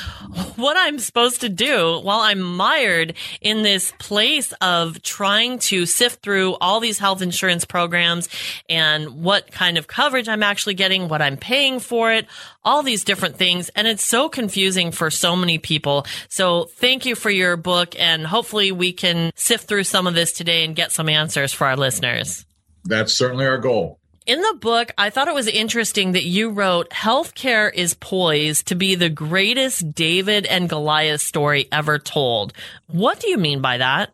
what 0.56 0.76
I'm 0.76 0.98
supposed 0.98 1.42
to 1.42 1.48
do 1.48 2.00
while 2.00 2.18
I'm 2.18 2.40
mired 2.40 3.14
in 3.40 3.62
this 3.62 3.92
place 4.00 4.52
of 4.60 5.00
trying 5.00 5.60
to 5.60 5.86
sift 5.86 6.24
through 6.24 6.56
all 6.60 6.80
these 6.80 6.98
health 6.98 7.22
insurance 7.22 7.64
programs 7.64 8.28
and 8.68 9.22
what 9.22 9.52
kind 9.52 9.78
of 9.78 9.86
coverage 9.86 10.28
I'm 10.28 10.42
actually 10.42 10.74
getting, 10.74 11.06
what 11.06 11.22
I'm 11.22 11.36
paying 11.36 11.78
for 11.78 12.12
it, 12.12 12.26
all 12.64 12.82
these 12.82 13.04
different 13.04 13.36
things. 13.36 13.68
And 13.70 13.86
it's 13.86 14.06
so 14.06 14.28
confusing 14.28 14.92
for 14.92 15.10
so 15.10 15.36
many 15.36 15.58
people. 15.58 16.06
So 16.28 16.64
thank 16.64 17.06
you 17.06 17.14
for 17.14 17.30
your 17.30 17.56
book. 17.56 17.94
And 17.98 18.26
hopefully 18.26 18.72
we 18.72 18.92
can 18.92 19.32
sift 19.34 19.68
through 19.68 19.84
some 19.84 20.06
of 20.06 20.14
this 20.14 20.32
today 20.32 20.64
and 20.64 20.76
get 20.76 20.92
some 20.92 21.08
answers 21.08 21.52
for 21.52 21.66
our 21.66 21.76
listeners. 21.76 22.44
That's 22.84 23.16
certainly 23.16 23.46
our 23.46 23.58
goal. 23.58 23.98
In 24.24 24.40
the 24.40 24.56
book, 24.60 24.92
I 24.96 25.10
thought 25.10 25.26
it 25.26 25.34
was 25.34 25.48
interesting 25.48 26.12
that 26.12 26.24
you 26.24 26.50
wrote 26.50 26.90
healthcare 26.90 27.72
is 27.74 27.94
poised 27.94 28.68
to 28.68 28.76
be 28.76 28.94
the 28.94 29.08
greatest 29.08 29.94
David 29.94 30.46
and 30.46 30.68
Goliath 30.68 31.20
story 31.20 31.66
ever 31.72 31.98
told. 31.98 32.52
What 32.86 33.18
do 33.18 33.28
you 33.28 33.36
mean 33.36 33.60
by 33.60 33.78
that? 33.78 34.12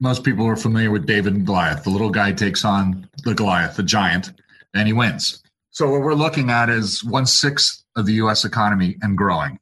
Most 0.00 0.24
people 0.24 0.46
are 0.46 0.56
familiar 0.56 0.90
with 0.90 1.04
David 1.04 1.34
and 1.34 1.44
Goliath. 1.44 1.84
The 1.84 1.90
little 1.90 2.08
guy 2.08 2.32
takes 2.32 2.64
on 2.64 3.06
the 3.24 3.34
Goliath, 3.34 3.76
the 3.76 3.82
giant, 3.82 4.32
and 4.72 4.86
he 4.86 4.94
wins. 4.94 5.42
So 5.80 5.88
what 5.88 6.02
we're 6.02 6.12
looking 6.12 6.50
at 6.50 6.68
is 6.68 7.02
one 7.02 7.24
sixth 7.24 7.82
of 7.96 8.04
the 8.04 8.12
U.S. 8.24 8.44
economy 8.44 8.98
and 9.00 9.16
growing. 9.16 9.58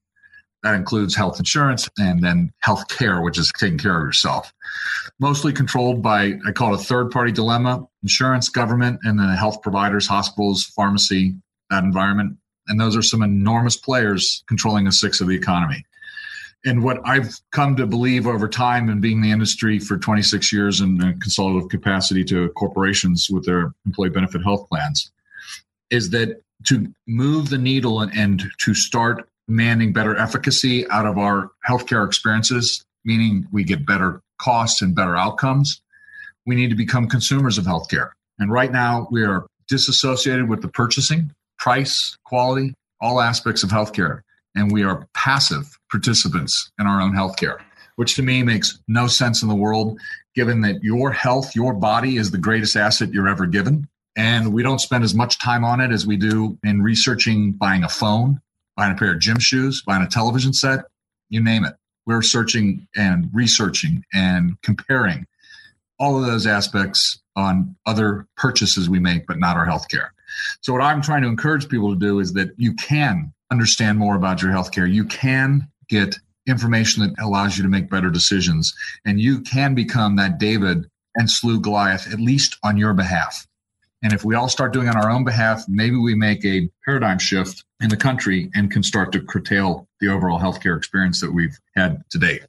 That 0.64 0.74
includes 0.74 1.14
health 1.14 1.38
insurance 1.38 1.88
and 1.96 2.20
then 2.24 2.52
health 2.58 2.88
care, 2.88 3.20
which 3.20 3.38
is 3.38 3.52
taking 3.56 3.78
care 3.78 3.96
of 3.96 4.04
yourself. 4.04 4.52
Mostly 5.20 5.52
controlled 5.52 6.02
by, 6.02 6.32
I 6.44 6.50
call 6.50 6.74
it 6.74 6.80
a 6.80 6.82
third 6.82 7.12
party 7.12 7.30
dilemma 7.30 7.86
insurance, 8.02 8.48
government, 8.48 8.98
and 9.04 9.16
then 9.16 9.28
the 9.28 9.36
health 9.36 9.62
providers, 9.62 10.08
hospitals, 10.08 10.64
pharmacy, 10.64 11.36
that 11.70 11.84
environment. 11.84 12.36
And 12.66 12.80
those 12.80 12.96
are 12.96 13.02
some 13.02 13.22
enormous 13.22 13.76
players 13.76 14.42
controlling 14.48 14.88
a 14.88 14.92
sixth 14.92 15.20
of 15.20 15.28
the 15.28 15.36
economy. 15.36 15.86
And 16.64 16.82
what 16.82 16.98
I've 17.04 17.38
come 17.52 17.76
to 17.76 17.86
believe 17.86 18.26
over 18.26 18.48
time 18.48 18.88
and 18.88 19.00
being 19.00 19.18
in 19.18 19.22
the 19.22 19.30
industry 19.30 19.78
for 19.78 19.96
26 19.96 20.52
years 20.52 20.80
in 20.80 21.00
a 21.00 21.12
consultative 21.12 21.68
capacity 21.68 22.24
to 22.24 22.48
corporations 22.56 23.28
with 23.30 23.46
their 23.46 23.72
employee 23.86 24.10
benefit 24.10 24.42
health 24.42 24.68
plans 24.68 25.12
is 25.90 26.10
that 26.10 26.40
to 26.66 26.92
move 27.06 27.50
the 27.50 27.58
needle 27.58 28.00
and, 28.00 28.12
and 28.14 28.44
to 28.58 28.74
start 28.74 29.28
demanding 29.46 29.92
better 29.92 30.16
efficacy 30.16 30.88
out 30.90 31.06
of 31.06 31.18
our 31.18 31.50
healthcare 31.66 32.06
experiences, 32.06 32.84
meaning 33.04 33.46
we 33.52 33.64
get 33.64 33.86
better 33.86 34.20
costs 34.38 34.82
and 34.82 34.94
better 34.94 35.16
outcomes, 35.16 35.80
we 36.46 36.54
need 36.54 36.70
to 36.70 36.76
become 36.76 37.08
consumers 37.08 37.58
of 37.58 37.64
healthcare. 37.64 38.10
And 38.38 38.52
right 38.52 38.70
now, 38.70 39.08
we 39.10 39.24
are 39.24 39.46
disassociated 39.68 40.48
with 40.48 40.62
the 40.62 40.68
purchasing, 40.68 41.32
price, 41.58 42.16
quality, 42.24 42.74
all 43.00 43.20
aspects 43.20 43.62
of 43.62 43.70
healthcare 43.70 44.22
and 44.58 44.72
we 44.72 44.82
are 44.82 45.06
passive 45.14 45.78
participants 45.90 46.70
in 46.80 46.86
our 46.86 47.00
own 47.00 47.12
healthcare, 47.12 47.58
which 47.96 48.16
to 48.16 48.22
me 48.22 48.42
makes 48.42 48.80
no 48.88 49.06
sense 49.06 49.42
in 49.42 49.48
the 49.48 49.54
world, 49.54 49.98
given 50.34 50.60
that 50.62 50.82
your 50.82 51.12
health, 51.12 51.54
your 51.54 51.72
body 51.72 52.16
is 52.16 52.30
the 52.30 52.38
greatest 52.38 52.76
asset 52.76 53.12
you're 53.12 53.28
ever 53.28 53.46
given. 53.46 53.88
And 54.18 54.52
we 54.52 54.64
don't 54.64 54.80
spend 54.80 55.04
as 55.04 55.14
much 55.14 55.38
time 55.38 55.64
on 55.64 55.80
it 55.80 55.92
as 55.92 56.04
we 56.04 56.16
do 56.16 56.58
in 56.64 56.82
researching 56.82 57.52
buying 57.52 57.84
a 57.84 57.88
phone, 57.88 58.40
buying 58.76 58.92
a 58.92 58.96
pair 58.96 59.12
of 59.12 59.20
gym 59.20 59.38
shoes, 59.38 59.80
buying 59.86 60.02
a 60.02 60.08
television 60.08 60.52
set, 60.52 60.80
you 61.30 61.40
name 61.40 61.64
it. 61.64 61.74
We're 62.04 62.22
searching 62.22 62.88
and 62.96 63.30
researching 63.32 64.04
and 64.12 64.60
comparing 64.62 65.24
all 66.00 66.18
of 66.18 66.26
those 66.26 66.48
aspects 66.48 67.20
on 67.36 67.76
other 67.86 68.26
purchases 68.36 68.90
we 68.90 68.98
make, 68.98 69.26
but 69.26 69.38
not 69.38 69.56
our 69.56 69.66
healthcare. 69.66 70.08
So, 70.62 70.72
what 70.72 70.82
I'm 70.82 71.00
trying 71.00 71.22
to 71.22 71.28
encourage 71.28 71.68
people 71.68 71.92
to 71.92 71.98
do 71.98 72.18
is 72.18 72.32
that 72.32 72.50
you 72.56 72.74
can 72.74 73.32
understand 73.52 73.98
more 73.98 74.16
about 74.16 74.42
your 74.42 74.50
healthcare, 74.50 74.92
you 74.92 75.04
can 75.04 75.68
get 75.88 76.16
information 76.48 77.02
that 77.02 77.14
allows 77.22 77.56
you 77.56 77.62
to 77.62 77.68
make 77.68 77.90
better 77.90 78.10
decisions. 78.10 78.74
And 79.04 79.20
you 79.20 79.40
can 79.42 79.74
become 79.74 80.16
that 80.16 80.38
David 80.38 80.86
and 81.14 81.30
slew 81.30 81.60
Goliath, 81.60 82.12
at 82.12 82.20
least 82.20 82.56
on 82.64 82.76
your 82.76 82.94
behalf. 82.94 83.47
And 84.02 84.12
if 84.12 84.24
we 84.24 84.34
all 84.34 84.48
start 84.48 84.72
doing 84.72 84.88
on 84.88 84.96
our 84.96 85.10
own 85.10 85.24
behalf, 85.24 85.64
maybe 85.68 85.96
we 85.96 86.14
make 86.14 86.44
a 86.44 86.70
paradigm 86.84 87.18
shift 87.18 87.64
in 87.80 87.88
the 87.88 87.96
country 87.96 88.50
and 88.54 88.70
can 88.70 88.82
start 88.82 89.12
to 89.12 89.20
curtail 89.20 89.88
the 90.00 90.08
overall 90.08 90.38
healthcare 90.38 90.76
experience 90.76 91.20
that 91.20 91.32
we've 91.32 91.58
had 91.74 92.02
to 92.10 92.18
date. 92.18 92.42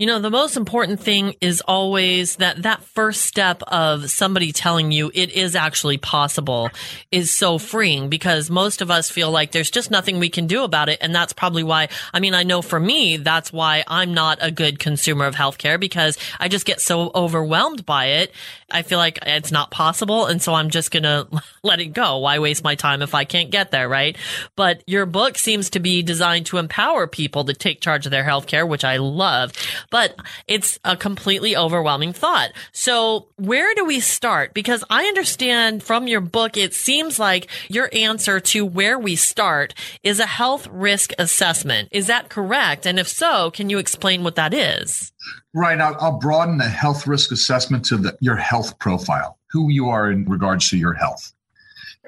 You 0.00 0.06
know, 0.06 0.18
the 0.18 0.30
most 0.30 0.56
important 0.56 0.98
thing 0.98 1.34
is 1.42 1.60
always 1.60 2.36
that 2.36 2.62
that 2.62 2.82
first 2.82 3.20
step 3.20 3.62
of 3.64 4.10
somebody 4.10 4.50
telling 4.50 4.92
you 4.92 5.10
it 5.12 5.30
is 5.30 5.54
actually 5.54 5.98
possible 5.98 6.70
is 7.12 7.30
so 7.30 7.58
freeing 7.58 8.08
because 8.08 8.48
most 8.48 8.80
of 8.80 8.90
us 8.90 9.10
feel 9.10 9.30
like 9.30 9.52
there's 9.52 9.70
just 9.70 9.90
nothing 9.90 10.18
we 10.18 10.30
can 10.30 10.46
do 10.46 10.64
about 10.64 10.88
it. 10.88 11.00
And 11.02 11.14
that's 11.14 11.34
probably 11.34 11.62
why, 11.62 11.90
I 12.14 12.20
mean, 12.20 12.32
I 12.32 12.44
know 12.44 12.62
for 12.62 12.80
me, 12.80 13.18
that's 13.18 13.52
why 13.52 13.84
I'm 13.86 14.14
not 14.14 14.38
a 14.40 14.50
good 14.50 14.78
consumer 14.78 15.26
of 15.26 15.34
healthcare 15.34 15.78
because 15.78 16.16
I 16.38 16.48
just 16.48 16.64
get 16.64 16.80
so 16.80 17.10
overwhelmed 17.14 17.84
by 17.84 18.06
it. 18.06 18.32
I 18.70 18.80
feel 18.80 18.98
like 18.98 19.18
it's 19.26 19.52
not 19.52 19.70
possible. 19.70 20.24
And 20.24 20.40
so 20.40 20.54
I'm 20.54 20.70
just 20.70 20.92
going 20.92 21.02
to 21.02 21.28
let 21.62 21.78
it 21.78 21.88
go. 21.88 22.16
Why 22.16 22.38
waste 22.38 22.64
my 22.64 22.74
time 22.74 23.02
if 23.02 23.14
I 23.14 23.24
can't 23.24 23.50
get 23.50 23.70
there? 23.70 23.86
Right. 23.86 24.16
But 24.56 24.82
your 24.86 25.04
book 25.04 25.36
seems 25.36 25.68
to 25.70 25.80
be 25.80 26.02
designed 26.02 26.46
to 26.46 26.56
empower 26.56 27.06
people 27.06 27.44
to 27.44 27.52
take 27.52 27.82
charge 27.82 28.06
of 28.06 28.12
their 28.12 28.24
healthcare, 28.24 28.66
which 28.66 28.84
I 28.84 28.96
love 28.96 29.52
but 29.90 30.14
it's 30.46 30.78
a 30.84 30.96
completely 30.96 31.56
overwhelming 31.56 32.12
thought. 32.12 32.52
So 32.72 33.28
where 33.36 33.74
do 33.74 33.84
we 33.84 34.00
start? 34.00 34.54
Because 34.54 34.84
I 34.88 35.04
understand 35.04 35.82
from 35.82 36.06
your 36.06 36.20
book, 36.20 36.56
it 36.56 36.72
seems 36.72 37.18
like 37.18 37.48
your 37.68 37.90
answer 37.92 38.40
to 38.40 38.64
where 38.64 38.98
we 38.98 39.16
start 39.16 39.74
is 40.02 40.20
a 40.20 40.26
health 40.26 40.68
risk 40.68 41.12
assessment. 41.18 41.88
Is 41.90 42.06
that 42.06 42.28
correct? 42.28 42.86
And 42.86 42.98
if 42.98 43.08
so, 43.08 43.50
can 43.50 43.68
you 43.68 43.78
explain 43.78 44.22
what 44.22 44.36
that 44.36 44.54
is? 44.54 45.12
Right. 45.52 45.80
I'll, 45.80 45.96
I'll 46.00 46.18
broaden 46.18 46.58
the 46.58 46.68
health 46.68 47.06
risk 47.06 47.32
assessment 47.32 47.84
to 47.86 47.96
the, 47.96 48.16
your 48.20 48.36
health 48.36 48.78
profile, 48.78 49.38
who 49.50 49.70
you 49.70 49.88
are 49.88 50.10
in 50.10 50.24
regards 50.26 50.70
to 50.70 50.78
your 50.78 50.94
health. 50.94 51.32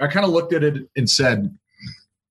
I 0.01 0.07
kind 0.07 0.25
of 0.25 0.33
looked 0.33 0.53
at 0.53 0.63
it 0.63 0.89
and 0.97 1.11
said, 1.11 1.57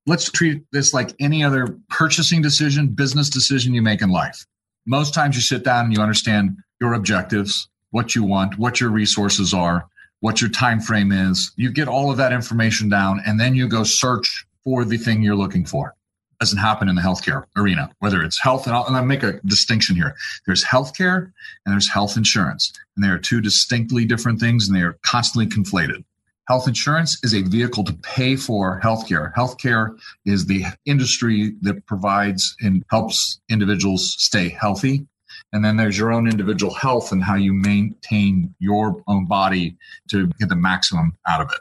let's 0.08 0.32
treat 0.32 0.64
this 0.72 0.94
like 0.94 1.14
any 1.20 1.44
other 1.44 1.78
purchasing 1.90 2.42
decision, 2.42 2.88
business 2.88 3.30
decision 3.30 3.74
you 3.74 3.82
make 3.82 4.02
in 4.02 4.10
life 4.10 4.46
most 4.86 5.14
times 5.14 5.36
you 5.36 5.42
sit 5.42 5.64
down 5.64 5.86
and 5.86 5.96
you 5.96 6.02
understand 6.02 6.58
your 6.80 6.94
objectives, 6.94 7.68
what 7.92 8.16
you 8.16 8.24
want, 8.24 8.58
what 8.58 8.80
your 8.80 8.90
resources 8.90 9.54
are, 9.54 9.88
what 10.22 10.42
your 10.42 10.50
time 10.50 10.80
frame 10.80 11.12
is. 11.12 11.52
You 11.56 11.72
get 11.72 11.88
all 11.88 12.12
of 12.12 12.18
that 12.18 12.32
information 12.32 12.90
down 12.90 13.22
and 13.26 13.40
then 13.40 13.56
you 13.56 13.68
go 13.68 13.84
search 13.84 14.46
for 14.64 14.86
the 14.86 14.98
thing 14.98 15.22
you're 15.22 15.36
looking 15.36 15.66
for. 15.66 15.96
Doesn't 16.40 16.58
happen 16.58 16.90
in 16.90 16.96
the 16.96 17.04
healthcare 17.04 17.46
arena, 17.56 17.92
whether 18.00 18.24
it's 18.24 18.42
health, 18.42 18.66
and 18.66 18.76
I'll, 18.76 18.86
and 18.88 18.98
I'll 18.98 19.06
make 19.06 19.22
a 19.22 19.40
distinction 19.46 19.96
here. 19.96 20.16
There's 20.48 20.64
healthcare 20.64 21.32
and 21.66 21.74
there's 21.74 21.92
health 21.92 22.18
insurance, 22.18 22.74
and 22.96 23.06
they 23.06 23.10
are 23.10 23.20
two 23.20 23.42
distinctly 23.42 24.06
different 24.06 24.40
things, 24.40 24.68
and 24.68 24.76
they 24.76 24.82
are 24.82 24.98
constantly 25.04 25.46
conflated. 25.46 26.04
Health 26.52 26.68
insurance 26.68 27.18
is 27.24 27.34
a 27.34 27.44
vehicle 27.44 27.86
to 27.86 27.94
pay 28.04 28.36
for 28.36 28.82
healthcare. 28.82 29.34
Healthcare 29.36 29.98
is 30.26 30.48
the 30.48 30.66
industry 30.86 31.54
that 31.62 31.86
provides 31.86 32.58
and 32.60 32.84
helps 32.90 33.40
individuals 33.50 34.18
stay 34.18 34.50
healthy. 34.50 35.08
And 35.54 35.64
then 35.64 35.78
there's 35.78 35.98
your 35.98 36.12
own 36.12 36.28
individual 36.28 36.74
health 36.74 37.14
and 37.14 37.24
how 37.24 37.36
you 37.36 37.54
maintain 37.54 38.54
your 38.60 39.02
own 39.08 39.28
body 39.28 39.78
to 40.10 40.28
get 40.42 40.50
the 40.50 40.58
maximum 40.58 41.16
out 41.26 41.40
of 41.40 41.50
it. 41.54 41.60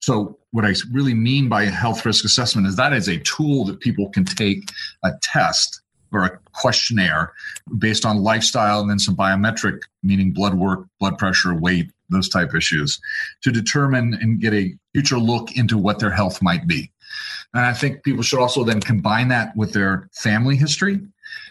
So, 0.00 0.38
what 0.50 0.66
I 0.66 0.74
really 0.92 1.14
mean 1.14 1.48
by 1.48 1.64
health 1.64 2.04
risk 2.04 2.22
assessment 2.26 2.66
is 2.66 2.76
that 2.76 2.92
is 2.92 3.08
a 3.08 3.20
tool 3.20 3.64
that 3.64 3.80
people 3.80 4.10
can 4.10 4.26
take 4.26 4.68
a 5.02 5.12
test 5.22 5.80
or 6.12 6.24
a 6.26 6.38
questionnaire 6.52 7.32
based 7.78 8.04
on 8.04 8.18
lifestyle 8.18 8.82
and 8.82 8.90
then 8.90 8.98
some 8.98 9.16
biometric, 9.16 9.80
meaning 10.02 10.30
blood 10.30 10.56
work, 10.56 10.84
blood 10.98 11.16
pressure, 11.16 11.54
weight, 11.54 11.90
those 12.10 12.28
type 12.28 12.54
issues, 12.54 13.00
to 13.42 13.50
determine 13.50 14.14
and 14.14 14.40
get 14.40 14.54
a 14.54 14.74
future 14.92 15.18
look 15.18 15.56
into 15.56 15.78
what 15.78 15.98
their 15.98 16.10
health 16.10 16.42
might 16.42 16.66
be. 16.66 16.90
And 17.54 17.64
I 17.64 17.72
think 17.72 18.04
people 18.04 18.22
should 18.22 18.38
also 18.38 18.64
then 18.64 18.80
combine 18.80 19.28
that 19.28 19.56
with 19.56 19.72
their 19.72 20.08
family 20.12 20.56
history. 20.56 21.00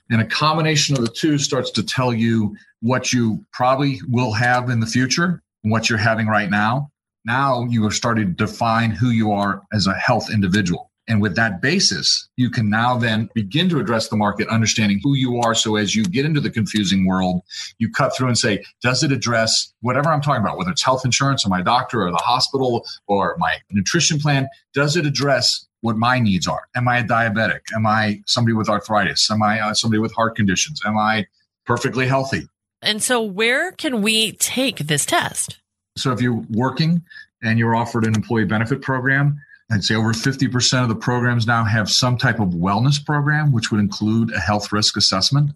And 0.10 0.22
a 0.22 0.26
combination 0.26 0.96
of 0.96 1.04
the 1.04 1.12
two 1.12 1.38
starts 1.38 1.72
to 1.72 1.84
tell 1.84 2.14
you 2.14 2.56
what 2.82 3.14
you 3.14 3.46
probably 3.52 4.02
will 4.08 4.32
have 4.34 4.70
in 4.70 4.80
the 4.80 4.88
future 4.88 5.42
and 5.64 5.72
what 5.72 5.90
you're 5.90 6.00
having 6.00 6.28
right 6.28 6.50
now. 6.50 6.92
Now 7.26 7.66
you 7.66 7.86
are 7.86 7.92
starting 7.92 8.28
to 8.28 8.34
define 8.34 8.92
who 8.92 9.10
you 9.10 9.32
are 9.32 9.62
as 9.74 9.88
a 9.88 9.94
health 9.94 10.30
individual. 10.32 10.89
And 11.10 11.24
with 11.24 11.36
that 11.36 11.60
basis, 11.60 12.30
you 12.38 12.52
can 12.52 12.70
now 12.70 12.96
then 12.96 13.30
begin 13.34 13.68
to 13.70 13.80
address 13.80 14.10
the 14.10 14.16
market, 14.16 14.48
understanding 14.48 15.02
who 15.04 15.16
you 15.16 15.40
are. 15.40 15.56
So 15.56 15.76
as 15.76 15.96
you 15.96 16.04
get 16.04 16.24
into 16.24 16.40
the 16.40 16.52
confusing 16.52 17.08
world, 17.08 17.42
you 17.80 17.92
cut 17.92 18.16
through 18.16 18.28
and 18.28 18.38
say, 18.38 18.64
does 18.84 19.02
it 19.02 19.12
address 19.12 19.74
whatever 19.82 20.10
I'm 20.10 20.22
talking 20.22 20.44
about, 20.44 20.60
whether 20.60 20.70
it's 20.70 20.84
health 20.84 21.04
insurance 21.04 21.44
or 21.44 21.50
my 21.50 21.64
doctor 21.64 22.06
or 22.06 22.12
the 22.12 22.18
hospital 22.18 22.86
or 23.08 23.36
my 23.40 23.56
nutrition 23.72 24.20
plan? 24.20 24.48
Does 24.76 24.96
it 24.96 25.08
address 25.08 25.66
what 25.82 25.98
my 25.98 26.20
needs 26.20 26.48
are? 26.48 26.68
Am 26.76 26.88
I 26.88 27.00
a 27.00 27.04
diabetic? 27.04 27.62
Am 27.76 27.88
I 27.88 28.22
somebody 28.28 28.54
with 28.54 28.70
arthritis? 28.70 29.32
Am 29.32 29.42
I 29.42 29.60
uh, 29.60 29.74
somebody 29.74 30.00
with 30.00 30.14
heart 30.14 30.36
conditions? 30.36 30.80
Am 30.86 30.96
I 30.96 31.26
perfectly 31.66 32.06
healthy? 32.06 32.48
And 32.84 33.02
so, 33.02 33.22
where 33.22 33.72
can 33.72 34.02
we 34.02 34.34
take 34.34 34.78
this 34.78 35.06
test? 35.06 35.60
So, 35.98 36.12
if 36.12 36.22
you're 36.22 36.46
working 36.50 37.04
and 37.42 37.58
you're 37.58 37.76
offered 37.76 38.06
an 38.06 38.16
employee 38.16 38.46
benefit 38.46 38.82
program, 38.82 39.40
I'd 39.72 39.84
say 39.84 39.96
over 39.96 40.14
50% 40.14 40.82
of 40.82 40.90
the 40.90 40.96
programs 40.96 41.46
now 41.46 41.64
have 41.64 41.90
some 41.90 42.18
type 42.18 42.40
of 42.40 42.50
wellness 42.50 43.04
program, 43.04 43.52
which 43.52 43.72
would 43.72 43.80
include 43.80 44.34
a 44.34 44.40
health 44.40 44.72
risk 44.72 44.98
assessment. 44.98 45.52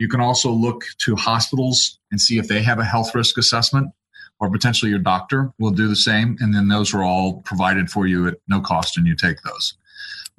You 0.00 0.08
can 0.08 0.20
also 0.20 0.50
look 0.50 0.84
to 1.04 1.14
hospitals 1.14 2.00
and 2.10 2.20
see 2.20 2.38
if 2.38 2.48
they 2.48 2.62
have 2.62 2.80
a 2.80 2.84
health 2.84 3.14
risk 3.14 3.38
assessment, 3.38 3.92
or 4.40 4.50
potentially 4.50 4.90
your 4.90 4.98
doctor 4.98 5.52
will 5.60 5.70
do 5.70 5.86
the 5.86 5.94
same. 5.94 6.36
And 6.40 6.52
then 6.52 6.66
those 6.66 6.92
are 6.92 7.04
all 7.04 7.42
provided 7.42 7.90
for 7.90 8.08
you 8.08 8.26
at 8.26 8.38
no 8.48 8.60
cost, 8.60 8.96
and 8.96 9.06
you 9.06 9.14
take 9.14 9.40
those. 9.42 9.74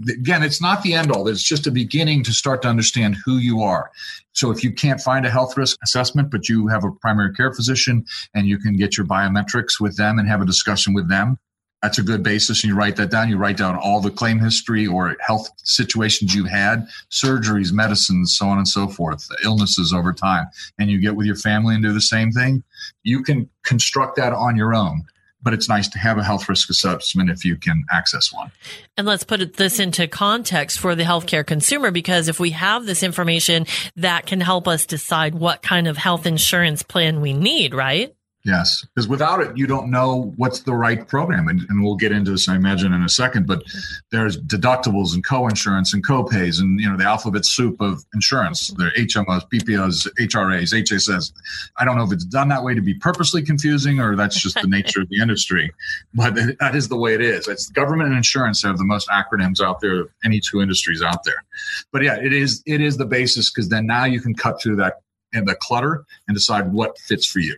Again, 0.09 0.43
it's 0.43 0.61
not 0.61 0.83
the 0.83 0.93
end 0.93 1.09
all. 1.09 1.29
It's 1.29 1.41
just 1.41 1.67
a 1.67 1.71
beginning 1.71 2.21
to 2.25 2.33
start 2.33 2.61
to 2.63 2.67
understand 2.67 3.15
who 3.23 3.37
you 3.37 3.61
are. 3.61 3.91
So 4.33 4.51
if 4.51 4.61
you 4.61 4.73
can't 4.73 4.99
find 4.99 5.25
a 5.25 5.31
health 5.31 5.55
risk 5.55 5.77
assessment, 5.81 6.31
but 6.31 6.49
you 6.49 6.67
have 6.67 6.83
a 6.83 6.91
primary 6.91 7.33
care 7.33 7.53
physician 7.53 8.05
and 8.33 8.45
you 8.45 8.57
can 8.57 8.75
get 8.75 8.97
your 8.97 9.05
biometrics 9.05 9.79
with 9.79 9.95
them 9.95 10.19
and 10.19 10.27
have 10.27 10.41
a 10.41 10.45
discussion 10.45 10.93
with 10.93 11.07
them, 11.07 11.39
that's 11.85 11.99
a 11.99 12.03
good 12.03 12.23
basis 12.23 12.63
and 12.63 12.69
you 12.69 12.75
write 12.75 12.95
that 12.95 13.11
down 13.11 13.29
you 13.29 13.37
write 13.37 13.57
down 13.57 13.75
all 13.75 14.01
the 14.01 14.09
claim 14.09 14.39
history 14.39 14.87
or 14.87 15.15
health 15.19 15.47
situations 15.57 16.33
you've 16.33 16.49
had 16.49 16.83
surgeries 17.11 17.71
medicines 17.71 18.35
so 18.35 18.47
on 18.47 18.57
and 18.57 18.67
so 18.67 18.87
forth 18.87 19.27
illnesses 19.43 19.93
over 19.93 20.11
time 20.11 20.47
and 20.79 20.89
you 20.89 20.99
get 20.99 21.15
with 21.15 21.27
your 21.27 21.35
family 21.35 21.75
and 21.75 21.83
do 21.83 21.93
the 21.93 22.01
same 22.01 22.31
thing 22.31 22.63
you 23.03 23.21
can 23.21 23.47
construct 23.63 24.15
that 24.15 24.33
on 24.33 24.55
your 24.55 24.73
own 24.73 25.05
but 25.43 25.53
it's 25.53 25.69
nice 25.69 25.87
to 25.87 25.99
have 25.99 26.17
a 26.17 26.23
health 26.23 26.49
risk 26.49 26.71
assessment 26.71 27.29
if 27.29 27.45
you 27.45 27.55
can 27.55 27.83
access 27.91 28.33
one. 28.33 28.51
And 28.97 29.05
let's 29.05 29.23
put 29.23 29.53
this 29.53 29.79
into 29.79 30.07
context 30.07 30.79
for 30.79 30.95
the 30.95 31.03
healthcare 31.03 31.45
consumer 31.45 31.91
because 31.91 32.27
if 32.27 32.39
we 32.39 32.49
have 32.49 32.87
this 32.87 33.03
information 33.03 33.67
that 33.97 34.25
can 34.25 34.41
help 34.41 34.67
us 34.67 34.87
decide 34.87 35.35
what 35.35 35.61
kind 35.61 35.87
of 35.87 35.97
health 35.97 36.25
insurance 36.25 36.81
plan 36.81 37.21
we 37.21 37.33
need, 37.33 37.75
right? 37.75 38.14
Yes, 38.45 38.85
because 38.93 39.07
without 39.07 39.41
it, 39.41 39.57
you 39.57 39.65
don't 39.65 39.89
know 39.89 40.31
what's 40.35 40.59
the 40.59 40.73
right 40.73 41.07
program. 41.07 41.47
And, 41.47 41.61
and, 41.67 41.83
we'll 41.83 41.95
get 41.95 42.11
into 42.11 42.29
this, 42.29 42.47
I 42.47 42.55
imagine, 42.55 42.93
in 42.93 43.01
a 43.01 43.09
second. 43.09 43.47
But 43.47 43.63
there's 44.11 44.39
deductibles 44.39 45.15
and 45.15 45.25
co-insurance 45.25 45.95
and 45.95 46.05
co-pays 46.05 46.59
and, 46.59 46.79
you 46.79 46.87
know, 46.87 46.95
the 46.95 47.05
alphabet 47.05 47.43
soup 47.43 47.81
of 47.81 48.05
insurance. 48.13 48.67
There 48.77 48.91
HMOs, 48.91 49.49
PPOs, 49.51 50.07
HRAs, 50.19 50.73
HSS. 50.79 51.33
I 51.79 51.85
don't 51.85 51.97
know 51.97 52.03
if 52.03 52.11
it's 52.11 52.23
done 52.23 52.47
that 52.49 52.63
way 52.63 52.75
to 52.75 52.81
be 52.81 52.93
purposely 52.93 53.41
confusing 53.41 53.99
or 53.99 54.15
that's 54.15 54.39
just 54.39 54.61
the 54.61 54.67
nature 54.67 55.01
of 55.01 55.09
the 55.09 55.19
industry. 55.19 55.73
But 56.13 56.35
that 56.59 56.75
is 56.75 56.87
the 56.87 56.97
way 56.97 57.15
it 57.15 57.21
is. 57.21 57.47
It's 57.47 57.69
government 57.69 58.09
and 58.09 58.17
insurance 58.17 58.61
have 58.61 58.77
the 58.77 58.83
most 58.83 59.09
acronyms 59.09 59.59
out 59.59 59.81
there 59.81 60.01
of 60.01 60.09
any 60.23 60.39
two 60.39 60.61
industries 60.61 61.01
out 61.01 61.23
there. 61.23 61.43
But 61.91 62.03
yeah, 62.03 62.17
it 62.17 62.31
is 62.31 62.61
it 62.67 62.79
is 62.79 62.97
the 62.97 63.07
basis 63.07 63.51
because 63.51 63.69
then 63.69 63.87
now 63.87 64.05
you 64.05 64.21
can 64.21 64.35
cut 64.35 64.61
through 64.61 64.75
that 64.75 65.01
and 65.33 65.47
the 65.47 65.55
clutter 65.55 66.05
and 66.27 66.35
decide 66.35 66.71
what 66.71 66.97
fits 66.99 67.25
for 67.25 67.39
you. 67.39 67.55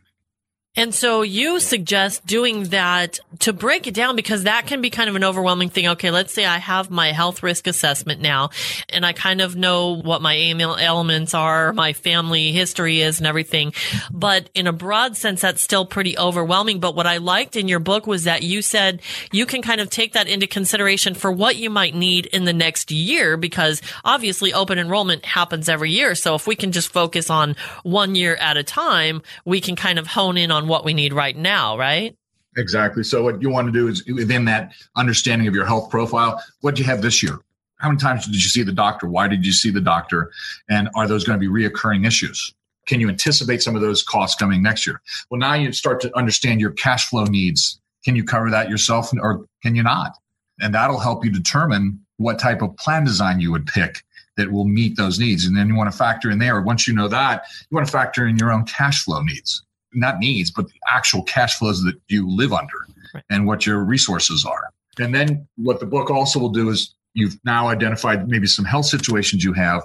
And 0.78 0.94
so 0.94 1.24
you 1.24 1.60
suggest 1.60 2.24
doing 2.28 2.66
that 2.66 3.20
to 3.40 3.52
break 3.52 3.88
it 3.88 3.96
down 3.96 4.16
because 4.16 4.44
that 4.44 4.68
can 4.68 4.80
be 4.80 4.92
kind 4.92 5.10
of 5.10 5.16
an 5.16 5.24
overwhelming 5.24 5.70
thing. 5.70 5.88
Okay, 5.88 6.12
let's 6.12 6.32
say 6.32 6.46
I 6.46 6.60
have 6.60 6.92
my 6.92 7.14
health 7.14 7.42
risk 7.42 7.66
assessment 7.66 8.22
now 8.22 8.52
and 8.90 9.04
I 9.04 9.14
kind 9.14 9.42
of 9.42 9.56
know 9.56 9.96
what 9.96 10.22
my 10.22 10.38
elements 10.38 11.34
are, 11.34 11.74
my 11.74 11.94
family 11.94 12.52
history 12.52 13.02
is 13.02 13.18
and 13.18 13.26
everything. 13.26 13.74
But 14.12 14.52
in 14.54 14.68
a 14.68 14.72
broad 14.72 15.18
sense, 15.18 15.42
that's 15.42 15.64
still 15.64 15.84
pretty 15.84 16.16
overwhelming. 16.16 16.80
But 16.80 16.96
what 16.96 17.08
I 17.08 17.18
liked 17.18 17.56
in 17.56 17.68
your 17.68 17.80
book 17.80 18.06
was 18.06 18.26
that 18.26 18.44
you 18.44 18.62
said 18.62 19.02
you 19.32 19.48
can 19.48 19.64
kind 19.64 19.82
of 19.82 19.90
take 19.90 20.14
that 20.14 20.28
into 20.28 20.46
consideration 20.46 21.16
for 21.16 21.32
what 21.32 21.56
you 21.56 21.72
might 21.72 21.96
need 21.96 22.28
in 22.28 22.46
the 22.46 22.54
next 22.54 22.92
year 22.92 23.36
because 23.36 23.82
obviously 24.06 24.54
open 24.54 24.78
enrollment 24.78 25.26
happens 25.26 25.70
every 25.70 25.90
year. 25.90 26.14
So 26.14 26.36
if 26.36 26.46
we 26.46 26.56
can 26.56 26.72
just 26.72 26.94
focus 26.94 27.32
on 27.32 27.56
one 27.82 28.14
year 28.14 28.36
at 28.36 28.58
a 28.58 28.64
time, 28.64 29.24
we 29.44 29.60
can 29.60 29.76
kind 29.76 29.98
of 29.98 30.06
hone 30.06 30.38
in 30.38 30.52
on 30.52 30.67
what 30.68 30.86
we 30.86 30.94
need 30.94 31.14
right 31.14 31.36
now, 31.36 31.78
right? 31.78 32.16
Exactly. 32.58 33.04
So 33.04 33.24
what 33.24 33.42
you 33.42 33.50
want 33.50 33.68
to 33.68 33.72
do 33.72 33.88
is 33.88 34.04
within 34.08 34.46
that 34.46 34.74
understanding 34.96 35.48
of 35.48 35.54
your 35.54 35.66
health 35.66 35.90
profile, 35.92 36.44
what 36.62 36.76
do 36.76 36.82
you 36.82 36.88
have 36.88 37.02
this 37.02 37.22
year? 37.22 37.40
How 37.78 37.90
many 37.90 38.00
times 38.00 38.26
did 38.26 38.36
you 38.36 38.50
see 38.50 38.64
the 38.64 38.72
doctor? 38.72 39.08
Why 39.08 39.28
did 39.28 39.46
you 39.46 39.52
see 39.52 39.70
the 39.70 39.82
doctor? 39.82 40.32
And 40.68 40.90
are 40.96 41.08
those 41.08 41.24
going 41.24 41.40
to 41.40 41.50
be 41.50 41.52
reoccurring 41.52 42.06
issues? 42.08 42.54
Can 42.88 43.00
you 43.00 43.10
anticipate 43.10 43.62
some 43.62 43.76
of 43.76 43.82
those 43.82 44.02
costs 44.02 44.36
coming 44.36 44.64
next 44.64 44.88
year? 44.88 45.02
Well, 45.30 45.40
now 45.40 45.54
you 45.54 45.72
start 45.72 46.02
to 46.02 46.18
understand 46.18 46.60
your 46.60 46.72
cash 46.72 47.08
flow 47.08 47.26
needs. 47.26 47.80
Can 48.04 48.16
you 48.16 48.24
cover 48.24 48.50
that 48.50 48.70
yourself 48.70 49.12
or 49.22 49.46
can 49.62 49.76
you 49.76 49.84
not? 49.84 50.14
And 50.60 50.74
that'll 50.74 51.00
help 51.00 51.24
you 51.24 51.30
determine 51.30 52.00
what 52.18 52.40
type 52.40 52.64
of 52.64 52.76
plan 52.78 53.04
design 53.04 53.40
you 53.40 53.52
would 53.52 53.68
pick 53.68 54.04
that 54.38 54.52
will 54.52 54.66
meet 54.66 54.98
those 54.98 55.20
needs. 55.20 55.46
And 55.46 55.56
then 55.56 55.68
you 55.68 55.76
want 55.76 55.92
to 55.92 55.98
factor 55.98 56.32
in 56.32 56.40
there. 56.40 56.62
Once 56.62 56.88
you 56.88 56.96
know 56.96 57.08
that, 57.08 57.44
you 57.70 57.76
want 57.76 57.86
to 57.86 57.92
factor 57.92 58.26
in 58.26 58.38
your 58.38 58.52
own 58.52 58.66
cash 58.66 59.04
flow 59.04 59.22
needs 59.22 59.64
not 59.94 60.20
needs, 60.20 60.52
but 60.52 60.68
the 60.68 60.80
actual 60.90 61.24
cash 61.24 61.56
flows 61.58 61.84
that 61.84 61.96
you 62.08 62.30
live 62.30 62.54
under 62.54 62.88
right. 63.14 63.24
and 63.30 63.48
what 63.48 63.66
your 63.66 63.84
resources 63.84 64.46
are. 64.46 64.70
And 65.00 65.14
then 65.14 65.48
what 65.56 65.80
the 65.80 65.86
book 65.86 66.10
also 66.10 66.40
will 66.40 66.50
do 66.50 66.70
is 66.70 66.94
you've 67.14 67.38
now 67.44 67.68
identified 67.68 68.28
maybe 68.28 68.48
some 68.48 68.66
health 68.66 68.86
situations 68.86 69.44
you 69.44 69.54
have. 69.54 69.84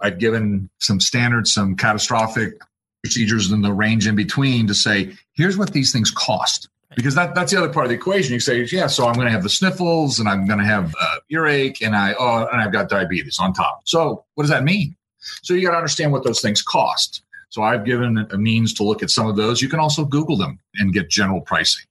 I've 0.00 0.18
given 0.18 0.68
some 0.78 1.00
standards, 1.00 1.52
some 1.52 1.76
catastrophic 1.76 2.54
procedures 3.02 3.50
in 3.50 3.62
the 3.62 3.72
range 3.72 4.06
in 4.06 4.14
between 4.14 4.66
to 4.66 4.74
say, 4.74 5.12
here's 5.32 5.56
what 5.56 5.72
these 5.72 5.92
things 5.92 6.10
cost. 6.10 6.68
Because 6.96 7.14
that, 7.14 7.36
that's 7.36 7.52
the 7.52 7.58
other 7.58 7.72
part 7.72 7.86
of 7.86 7.90
the 7.90 7.94
equation. 7.94 8.34
You 8.34 8.40
say, 8.40 8.66
yeah, 8.72 8.88
so 8.88 9.06
I'm 9.06 9.14
going 9.14 9.26
to 9.26 9.32
have 9.32 9.44
the 9.44 9.48
sniffles 9.48 10.18
and 10.18 10.28
I'm 10.28 10.44
going 10.46 10.58
to 10.58 10.64
have 10.64 10.94
uh, 11.00 11.16
earache 11.30 11.82
and 11.82 11.94
I 11.94 12.14
oh 12.18 12.48
and 12.50 12.60
I've 12.60 12.72
got 12.72 12.88
diabetes 12.88 13.38
on 13.38 13.52
top. 13.52 13.82
So 13.84 14.24
what 14.34 14.42
does 14.42 14.50
that 14.50 14.64
mean? 14.64 14.96
So 15.42 15.54
you 15.54 15.66
got 15.66 15.72
to 15.72 15.76
understand 15.76 16.10
what 16.10 16.24
those 16.24 16.40
things 16.40 16.62
cost. 16.62 17.22
So 17.50 17.62
I've 17.62 17.84
given 17.84 18.26
a 18.30 18.38
means 18.38 18.72
to 18.74 18.84
look 18.84 19.02
at 19.02 19.10
some 19.10 19.26
of 19.26 19.36
those. 19.36 19.60
You 19.60 19.68
can 19.68 19.80
also 19.80 20.04
Google 20.04 20.36
them 20.36 20.58
and 20.76 20.92
get 20.92 21.10
general 21.10 21.40
pricing. 21.40 21.84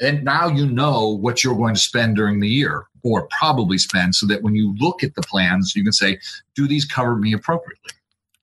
And 0.00 0.24
now 0.24 0.46
you 0.48 0.66
know 0.66 1.08
what 1.08 1.42
you're 1.42 1.56
going 1.56 1.74
to 1.74 1.80
spend 1.80 2.16
during 2.16 2.40
the 2.40 2.48
year 2.48 2.86
or 3.02 3.28
probably 3.38 3.78
spend 3.78 4.14
so 4.14 4.26
that 4.26 4.42
when 4.42 4.54
you 4.54 4.74
look 4.78 5.02
at 5.02 5.14
the 5.14 5.22
plans, 5.22 5.74
you 5.74 5.82
can 5.82 5.92
say, 5.92 6.18
do 6.54 6.68
these 6.68 6.84
cover 6.84 7.16
me 7.16 7.32
appropriately? 7.32 7.92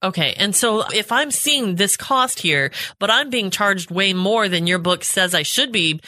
Okay. 0.01 0.33
And 0.33 0.53
so 0.53 0.83
if 0.93 1.11
I'm 1.13 1.31
seeing 1.31 1.75
this 1.75 1.95
cost 1.95 2.39
here, 2.39 2.71
but 2.99 3.09
I'm 3.09 3.29
being 3.29 3.51
charged 3.51 3.89
way 3.89 4.13
more 4.13 4.49
than 4.49 4.67
your 4.67 4.79
book 4.79 5.03
says 5.03 5.33
I 5.33 5.43
should 5.43 5.71
be, 5.71 6.01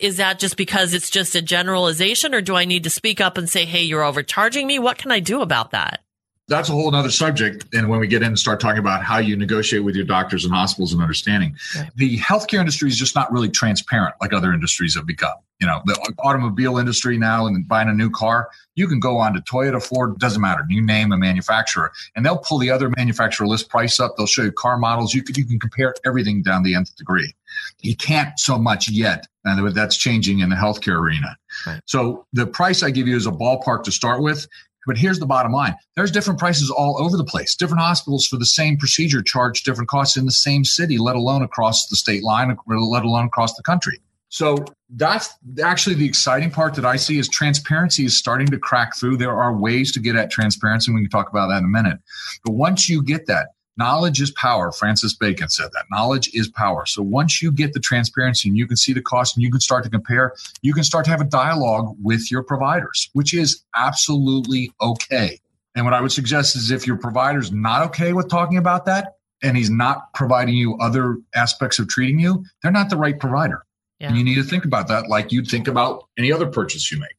is 0.00 0.16
that 0.16 0.40
just 0.40 0.56
because 0.56 0.94
it's 0.94 1.10
just 1.10 1.36
a 1.36 1.42
generalization 1.42 2.34
or 2.34 2.40
do 2.40 2.56
I 2.56 2.64
need 2.64 2.84
to 2.84 2.90
speak 2.90 3.20
up 3.20 3.38
and 3.38 3.48
say, 3.48 3.64
Hey, 3.64 3.84
you're 3.84 4.02
overcharging 4.02 4.66
me? 4.66 4.80
What 4.80 4.98
can 4.98 5.12
I 5.12 5.20
do 5.20 5.42
about 5.42 5.70
that? 5.70 6.00
That's 6.48 6.68
a 6.68 6.72
whole 6.72 6.94
other 6.94 7.10
subject. 7.10 7.66
And 7.74 7.88
when 7.88 7.98
we 7.98 8.06
get 8.06 8.22
in 8.22 8.28
and 8.28 8.38
start 8.38 8.60
talking 8.60 8.78
about 8.78 9.02
how 9.02 9.18
you 9.18 9.36
negotiate 9.36 9.82
with 9.82 9.96
your 9.96 10.04
doctors 10.04 10.44
and 10.44 10.54
hospitals 10.54 10.92
and 10.92 11.02
understanding, 11.02 11.56
right. 11.74 11.90
the 11.96 12.18
healthcare 12.18 12.60
industry 12.60 12.88
is 12.88 12.96
just 12.96 13.14
not 13.14 13.32
really 13.32 13.48
transparent 13.48 14.14
like 14.20 14.32
other 14.32 14.52
industries 14.52 14.94
have 14.94 15.06
become. 15.06 15.34
You 15.60 15.66
know, 15.66 15.80
the 15.86 16.14
automobile 16.18 16.76
industry 16.76 17.16
now 17.16 17.46
and 17.46 17.66
buying 17.66 17.88
a 17.88 17.94
new 17.94 18.10
car, 18.10 18.50
you 18.74 18.86
can 18.86 19.00
go 19.00 19.16
on 19.16 19.32
to 19.32 19.40
Toyota, 19.40 19.82
Ford, 19.82 20.18
doesn't 20.18 20.40
matter. 20.40 20.62
You 20.68 20.82
name 20.82 21.12
a 21.12 21.16
manufacturer 21.16 21.92
and 22.14 22.24
they'll 22.24 22.38
pull 22.38 22.58
the 22.58 22.70
other 22.70 22.90
manufacturer 22.90 23.46
list 23.46 23.70
price 23.70 23.98
up. 23.98 24.16
They'll 24.16 24.26
show 24.26 24.42
you 24.42 24.52
car 24.52 24.76
models. 24.76 25.14
You 25.14 25.22
can, 25.22 25.34
you 25.34 25.46
can 25.46 25.58
compare 25.58 25.94
everything 26.04 26.42
down 26.42 26.62
the 26.62 26.74
nth 26.74 26.94
degree. 26.96 27.34
You 27.80 27.96
can't 27.96 28.38
so 28.38 28.58
much 28.58 28.88
yet. 28.88 29.26
And 29.44 29.74
that's 29.74 29.96
changing 29.96 30.40
in 30.40 30.50
the 30.50 30.56
healthcare 30.56 31.00
arena. 31.00 31.36
Right. 31.66 31.80
So 31.86 32.26
the 32.34 32.46
price 32.46 32.82
I 32.82 32.90
give 32.90 33.08
you 33.08 33.16
is 33.16 33.26
a 33.26 33.30
ballpark 33.30 33.82
to 33.84 33.92
start 33.92 34.20
with. 34.20 34.46
But 34.86 34.96
here's 34.96 35.18
the 35.18 35.26
bottom 35.26 35.52
line 35.52 35.74
there's 35.96 36.10
different 36.10 36.38
prices 36.38 36.70
all 36.70 37.00
over 37.02 37.16
the 37.16 37.24
place. 37.24 37.54
Different 37.54 37.82
hospitals 37.82 38.26
for 38.26 38.36
the 38.36 38.46
same 38.46 38.76
procedure 38.76 39.22
charge 39.22 39.62
different 39.62 39.88
costs 39.88 40.16
in 40.16 40.24
the 40.24 40.32
same 40.32 40.64
city, 40.64 40.98
let 40.98 41.16
alone 41.16 41.42
across 41.42 41.86
the 41.88 41.96
state 41.96 42.22
line, 42.22 42.56
let 42.66 43.04
alone 43.04 43.26
across 43.26 43.54
the 43.54 43.62
country. 43.62 44.00
So 44.28 44.64
that's 44.90 45.32
actually 45.62 45.94
the 45.94 46.06
exciting 46.06 46.50
part 46.50 46.74
that 46.74 46.84
I 46.84 46.96
see 46.96 47.18
is 47.18 47.28
transparency 47.28 48.04
is 48.04 48.18
starting 48.18 48.48
to 48.48 48.58
crack 48.58 48.96
through. 48.96 49.16
There 49.16 49.36
are 49.36 49.56
ways 49.56 49.92
to 49.92 50.00
get 50.00 50.16
at 50.16 50.30
transparency. 50.30 50.92
We 50.92 51.02
can 51.02 51.10
talk 51.10 51.30
about 51.30 51.48
that 51.48 51.58
in 51.58 51.64
a 51.64 51.68
minute. 51.68 51.98
But 52.44 52.52
once 52.52 52.88
you 52.88 53.02
get 53.02 53.26
that, 53.26 53.50
Knowledge 53.78 54.20
is 54.20 54.30
power. 54.30 54.72
Francis 54.72 55.14
Bacon 55.14 55.48
said 55.48 55.70
that. 55.72 55.84
Knowledge 55.90 56.30
is 56.32 56.48
power. 56.48 56.86
So 56.86 57.02
once 57.02 57.42
you 57.42 57.52
get 57.52 57.74
the 57.74 57.80
transparency 57.80 58.48
and 58.48 58.56
you 58.56 58.66
can 58.66 58.76
see 58.76 58.92
the 58.92 59.02
cost 59.02 59.36
and 59.36 59.42
you 59.42 59.50
can 59.50 59.60
start 59.60 59.84
to 59.84 59.90
compare, 59.90 60.34
you 60.62 60.72
can 60.72 60.84
start 60.84 61.04
to 61.04 61.10
have 61.10 61.20
a 61.20 61.24
dialogue 61.24 61.94
with 62.02 62.30
your 62.30 62.42
providers, 62.42 63.10
which 63.12 63.34
is 63.34 63.62
absolutely 63.74 64.72
okay. 64.80 65.38
And 65.74 65.84
what 65.84 65.92
I 65.92 66.00
would 66.00 66.12
suggest 66.12 66.56
is 66.56 66.70
if 66.70 66.86
your 66.86 66.96
provider's 66.96 67.52
not 67.52 67.82
okay 67.88 68.14
with 68.14 68.30
talking 68.30 68.56
about 68.56 68.86
that 68.86 69.16
and 69.42 69.56
he's 69.56 69.70
not 69.70 70.14
providing 70.14 70.54
you 70.54 70.76
other 70.78 71.18
aspects 71.34 71.78
of 71.78 71.88
treating 71.88 72.18
you, 72.18 72.44
they're 72.62 72.72
not 72.72 72.88
the 72.88 72.96
right 72.96 73.18
provider. 73.18 73.62
Yeah. 74.00 74.08
And 74.08 74.16
you 74.16 74.24
need 74.24 74.36
to 74.36 74.42
think 74.42 74.64
about 74.64 74.88
that 74.88 75.08
like 75.08 75.32
you'd 75.32 75.48
think 75.48 75.68
about 75.68 76.04
any 76.18 76.32
other 76.32 76.46
purchase 76.46 76.90
you 76.90 76.98
make. 76.98 77.16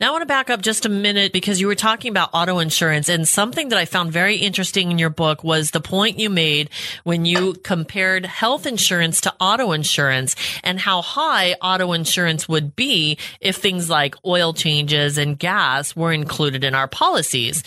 Now 0.00 0.08
I 0.08 0.10
want 0.12 0.22
to 0.22 0.26
back 0.26 0.50
up 0.50 0.62
just 0.62 0.86
a 0.86 0.88
minute 0.88 1.32
because 1.32 1.60
you 1.60 1.66
were 1.66 1.74
talking 1.74 2.10
about 2.10 2.30
auto 2.32 2.58
insurance 2.58 3.08
and 3.08 3.26
something 3.26 3.68
that 3.68 3.78
I 3.78 3.84
found 3.84 4.12
very 4.12 4.36
interesting 4.36 4.90
in 4.90 4.98
your 4.98 5.10
book 5.10 5.44
was 5.44 5.70
the 5.70 5.80
point 5.80 6.18
you 6.18 6.30
made 6.30 6.70
when 7.04 7.24
you 7.24 7.54
compared 7.54 8.26
health 8.26 8.66
insurance 8.66 9.20
to 9.22 9.34
auto 9.40 9.72
insurance 9.72 10.36
and 10.62 10.78
how 10.78 11.02
high 11.02 11.54
auto 11.62 11.92
insurance 11.92 12.48
would 12.48 12.74
be 12.76 13.18
if 13.40 13.56
things 13.56 13.88
like 13.88 14.14
oil 14.26 14.52
changes 14.52 15.18
and 15.18 15.38
gas 15.38 15.94
were 15.94 16.12
included 16.12 16.64
in 16.64 16.74
our 16.74 16.88
policies. 16.88 17.62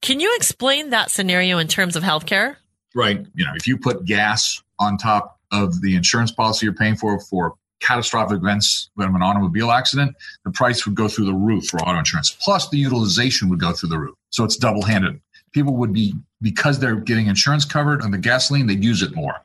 Can 0.00 0.20
you 0.20 0.34
explain 0.36 0.90
that 0.90 1.10
scenario 1.10 1.58
in 1.58 1.68
terms 1.68 1.96
of 1.96 2.02
healthcare? 2.02 2.56
Right. 2.94 3.26
You 3.34 3.44
know, 3.44 3.52
if 3.56 3.66
you 3.66 3.76
put 3.78 4.04
gas 4.04 4.62
on 4.78 4.98
top 4.98 5.40
of 5.50 5.80
the 5.82 5.96
insurance 5.96 6.32
policy 6.32 6.66
you're 6.66 6.74
paying 6.74 6.96
for 6.96 7.20
for 7.20 7.54
catastrophic 7.80 8.38
events 8.38 8.90
from 8.96 9.14
an 9.14 9.22
automobile 9.22 9.70
accident, 9.70 10.16
the 10.44 10.50
price 10.50 10.86
would 10.86 10.94
go 10.94 11.08
through 11.08 11.26
the 11.26 11.34
roof 11.34 11.66
for 11.66 11.80
auto 11.80 11.98
insurance. 11.98 12.30
Plus, 12.30 12.68
the 12.70 12.78
utilization 12.78 13.48
would 13.48 13.60
go 13.60 13.72
through 13.72 13.90
the 13.90 13.98
roof. 13.98 14.16
So 14.30 14.44
it's 14.44 14.56
double 14.56 14.82
handed. 14.82 15.20
People 15.52 15.76
would 15.76 15.92
be, 15.92 16.12
because 16.42 16.80
they're 16.80 16.96
getting 16.96 17.28
insurance 17.28 17.64
covered 17.64 18.02
on 18.02 18.10
the 18.10 18.18
gasoline, 18.18 18.66
they'd 18.66 18.82
use 18.82 19.02
it 19.02 19.14
more. 19.14 19.36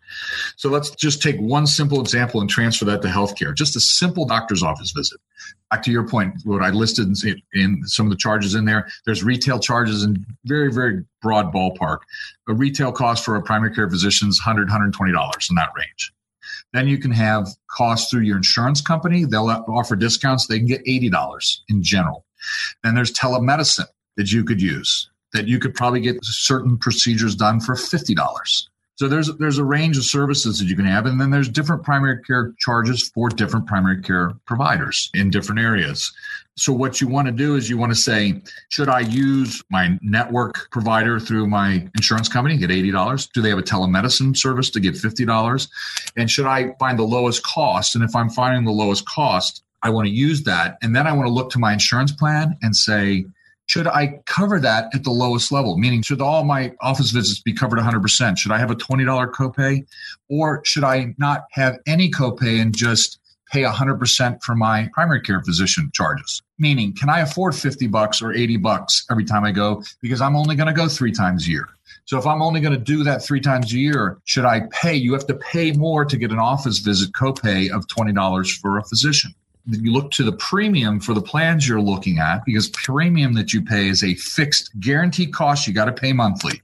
So 0.56 0.70
let's 0.70 0.90
just 0.90 1.22
take 1.22 1.38
one 1.38 1.68
simple 1.68 2.02
example 2.02 2.42
and 2.42 2.50
transfer 2.50 2.84
that 2.86 3.04
to 3.04 3.08
healthcare. 3.08 3.54
Just 3.54 3.76
a 3.76 3.80
simple 3.80 4.26
doctor's 4.26 4.64
office 4.64 4.92
visit. 4.92 5.20
Back 5.70 5.84
to 5.84 5.92
your 5.92 6.08
point, 6.08 6.34
what 6.46 6.64
I 6.64 6.72
listed 6.72 7.16
in, 7.24 7.42
in 7.54 7.84
some 7.86 8.08
of 8.08 8.10
the 8.10 8.18
charges 8.18 8.56
in 8.56 8.66
there, 8.66 8.88
there's 9.06 9.24
retail 9.24 9.60
charges 9.60 10.04
in 10.04 10.26
very, 10.46 10.74
very 10.74 11.04
broad 11.22 11.54
ballpark. 11.54 12.00
A 12.48 12.56
retail 12.56 12.92
cost 12.92 13.24
for 13.24 13.36
a 13.36 13.42
primary 13.44 13.74
care 13.74 13.88
physician 13.88 14.30
is 14.30 14.42
$100, 14.44 14.68
$120 14.68 15.50
in 15.50 15.56
that 15.56 15.70
range. 15.78 16.12
Then 16.74 16.88
you 16.88 16.98
can 16.98 17.12
have 17.12 17.48
costs 17.70 18.12
through 18.12 18.22
your 18.22 18.38
insurance 18.38 18.82
company. 18.82 19.26
They'll 19.26 19.50
offer 19.50 19.96
discounts. 19.96 20.48
They 20.48 20.60
can 20.60 20.68
get 20.68 20.86
$80 20.86 21.60
in 21.70 21.82
general. 21.82 22.26
Then 22.84 22.96
there's 22.96 23.12
telemedicine 23.12 23.88
that 24.18 24.32
you 24.32 24.44
could 24.44 24.62
use 24.62 25.10
that 25.34 25.48
you 25.48 25.60
could 25.60 25.76
probably 25.76 26.02
get 26.02 26.18
certain 26.24 26.78
procedures 26.78 27.36
done 27.36 27.60
for 27.60 27.76
$50. 27.76 28.16
So 28.96 29.08
there's 29.08 29.30
there's 29.38 29.58
a 29.58 29.64
range 29.64 29.96
of 29.98 30.04
services 30.04 30.60
that 30.60 30.66
you 30.66 30.76
can 30.76 30.86
have, 30.86 31.06
and 31.06 31.22
then 31.22 31.30
there's 31.30 31.48
different 31.48 31.84
primary 31.84 32.22
care 32.24 32.54
charges 32.60 33.10
for 33.14 33.30
different 33.30 33.66
primary 33.66 34.02
care 34.02 34.34
providers 34.46 35.10
in 35.14 35.30
different 35.30 35.62
areas. 35.62 36.12
So 36.60 36.74
what 36.74 37.00
you 37.00 37.08
want 37.08 37.28
to 37.28 37.32
do 37.32 37.56
is 37.56 37.70
you 37.70 37.78
want 37.78 37.94
to 37.94 37.98
say, 37.98 38.42
should 38.68 38.90
I 38.90 39.00
use 39.00 39.64
my 39.70 39.98
network 40.02 40.70
provider 40.72 41.18
through 41.18 41.48
my 41.48 41.88
insurance 41.96 42.28
company, 42.28 42.58
get 42.58 42.70
$80? 42.70 43.32
Do 43.32 43.42
they 43.42 43.50
have 43.50 43.60
a 43.60 43.64
telemedicine 43.64 44.36
service 44.36 44.70
to 44.72 44.82
get 44.82 44.96
$50? 44.96 45.70
And 46.18 46.30
should 46.30 46.46
I 46.46 46.74
find 46.78 47.00
the 47.00 47.04
lowest 47.04 47.44
cost? 47.44 47.96
And 47.96 48.04
if 48.04 48.14
I'm 48.14 48.30
finding 48.30 48.66
the 48.66 48.72
lowest 48.72 49.08
cost, 49.08 49.64
I 49.84 49.90
want 49.90 50.08
to 50.08 50.12
use 50.12 50.44
that. 50.44 50.78
And 50.82 50.94
then 50.94 51.08
I 51.08 51.14
want 51.14 51.28
to 51.28 51.34
look 51.34 51.50
to 51.52 51.60
my 51.60 51.72
insurance 51.72 52.12
plan 52.12 52.58
and 52.62 52.76
say, 52.76 53.26
should 53.68 53.88
I 53.88 54.20
cover 54.26 54.60
that 54.60 54.94
at 54.94 55.04
the 55.04 55.12
lowest 55.12 55.54
level? 55.54 55.78
Meaning, 55.78 56.02
should 56.02 56.22
all 56.22 56.44
my 56.44 56.74
office 56.82 57.12
visits 57.12 57.40
be 57.40 57.54
covered 57.54 57.80
100%? 57.80 58.38
Should 58.38 58.52
I 58.52 58.58
have 58.58 58.72
a 58.72 58.76
$20 58.76 59.32
copay? 59.32 59.86
Or 60.28 60.62
should 60.66 60.84
I 60.84 61.14
not 61.18 61.44
have 61.52 61.78
any 61.88 62.12
copay 62.12 62.60
and 62.62 62.76
just 62.76 63.20
pay 63.50 63.62
100% 63.62 64.44
for 64.44 64.56
my 64.56 64.90
primary 64.94 65.22
care 65.22 65.42
physician 65.42 65.90
charges? 65.94 66.42
Meaning, 66.60 66.94
can 66.94 67.10
I 67.10 67.22
afford 67.22 67.56
50 67.56 67.88
bucks 67.88 68.22
or 68.22 68.34
80 68.34 68.58
bucks 68.58 69.06
every 69.10 69.26
time 69.26 69.44
I 69.44 69.52
go? 69.52 69.82
Because 70.02 70.22
I'm 70.22 70.36
only 70.36 70.56
going 70.56 70.68
to 70.68 70.74
go 70.74 70.88
three 70.88 71.12
times 71.12 71.48
a 71.48 71.52
year. 71.52 71.68
So 72.06 72.18
if 72.18 72.26
I'm 72.26 72.42
only 72.42 72.60
going 72.60 72.74
to 72.74 72.80
do 72.80 73.04
that 73.04 73.24
three 73.24 73.40
times 73.40 73.72
a 73.72 73.78
year, 73.78 74.18
should 74.26 74.46
I 74.46 74.62
pay? 74.72 74.96
You 74.96 75.14
have 75.14 75.28
to 75.28 75.36
pay 75.36 75.72
more 75.72 76.06
to 76.06 76.18
get 76.18 76.32
an 76.32 76.40
office 76.40 76.80
visit 76.80 77.12
copay 77.14 77.72
of 77.72 77.88
$20 77.88 78.60
for 78.60 78.78
a 78.78 78.84
physician 78.84 79.34
you 79.72 79.92
look 79.92 80.12
to 80.12 80.24
the 80.24 80.32
premium 80.34 81.00
for 81.00 81.14
the 81.14 81.22
plans 81.22 81.68
you're 81.68 81.82
looking 81.82 82.20
at 82.20 82.44
because 82.46 82.70
premium 82.70 83.34
that 83.34 83.54
you 83.54 83.62
pay 83.62 83.88
is 83.88 84.04
a 84.04 84.16
fixed 84.16 84.72
guaranteed 84.80 85.34
cost 85.34 85.68
you 85.68 85.74
got 85.74 85.86
to 85.86 85.92
pay 85.92 86.14
monthly 86.14 86.62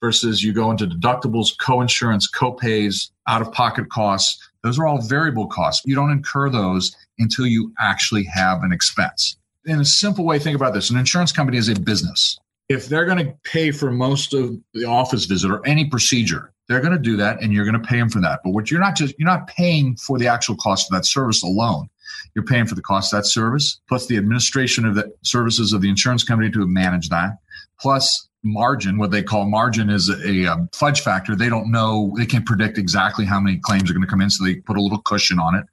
versus 0.00 0.42
you 0.42 0.52
go 0.52 0.70
into 0.70 0.86
deductibles, 0.86 1.56
co-insurance, 1.58 2.26
co-pays, 2.26 3.12
out-of-pocket 3.28 3.88
costs. 3.90 4.50
Those 4.64 4.78
are 4.78 4.86
all 4.86 5.00
variable 5.00 5.46
costs. 5.46 5.82
You 5.86 5.94
don't 5.94 6.10
incur 6.10 6.50
those 6.50 6.94
until 7.20 7.46
you 7.46 7.72
actually 7.78 8.24
have 8.24 8.62
an 8.62 8.72
expense. 8.72 9.36
In 9.66 9.78
a 9.80 9.84
simple 9.84 10.24
way, 10.24 10.38
think 10.38 10.56
about 10.56 10.74
this. 10.74 10.90
An 10.90 10.98
insurance 10.98 11.32
company 11.32 11.58
is 11.58 11.68
a 11.68 11.78
business. 11.78 12.38
If 12.68 12.88
they're 12.88 13.04
going 13.04 13.24
to 13.24 13.34
pay 13.44 13.70
for 13.70 13.90
most 13.90 14.32
of 14.32 14.56
the 14.74 14.84
office 14.84 15.26
visit 15.26 15.50
or 15.50 15.64
any 15.66 15.84
procedure, 15.84 16.52
they're 16.68 16.80
going 16.80 16.92
to 16.92 16.98
do 16.98 17.16
that 17.16 17.42
and 17.42 17.52
you're 17.52 17.64
going 17.64 17.80
to 17.80 17.86
pay 17.86 17.98
them 17.98 18.08
for 18.08 18.20
that. 18.20 18.40
But 18.44 18.50
what 18.50 18.70
you're 18.70 18.80
not 18.80 18.96
just 18.96 19.18
you're 19.18 19.28
not 19.28 19.48
paying 19.48 19.96
for 19.96 20.18
the 20.18 20.28
actual 20.28 20.56
cost 20.56 20.90
of 20.90 20.96
that 20.96 21.04
service 21.04 21.42
alone. 21.42 21.88
You're 22.34 22.44
paying 22.44 22.66
for 22.66 22.76
the 22.76 22.82
cost 22.82 23.12
of 23.12 23.18
that 23.18 23.26
service, 23.26 23.80
plus 23.88 24.06
the 24.06 24.16
administration 24.16 24.84
of 24.84 24.94
the 24.94 25.12
services 25.22 25.72
of 25.72 25.80
the 25.80 25.88
insurance 25.88 26.22
company 26.22 26.48
to 26.52 26.66
manage 26.66 27.08
that, 27.08 27.38
plus 27.80 28.28
margin. 28.42 28.98
What 28.98 29.10
they 29.10 29.22
call 29.22 29.46
margin 29.46 29.90
is 29.90 30.08
a, 30.08 30.28
a 30.28 30.46
um, 30.46 30.68
fudge 30.72 31.00
factor. 31.00 31.34
They 31.34 31.48
don't 31.48 31.70
know, 31.70 32.14
they 32.16 32.26
can't 32.26 32.46
predict 32.46 32.78
exactly 32.78 33.24
how 33.24 33.40
many 33.40 33.58
claims 33.58 33.90
are 33.90 33.94
going 33.94 34.06
to 34.06 34.08
come 34.08 34.20
in, 34.20 34.30
so 34.30 34.44
they 34.44 34.56
put 34.56 34.76
a 34.76 34.80
little 34.80 35.02
cushion 35.02 35.38
on 35.38 35.54
it. 35.54 35.64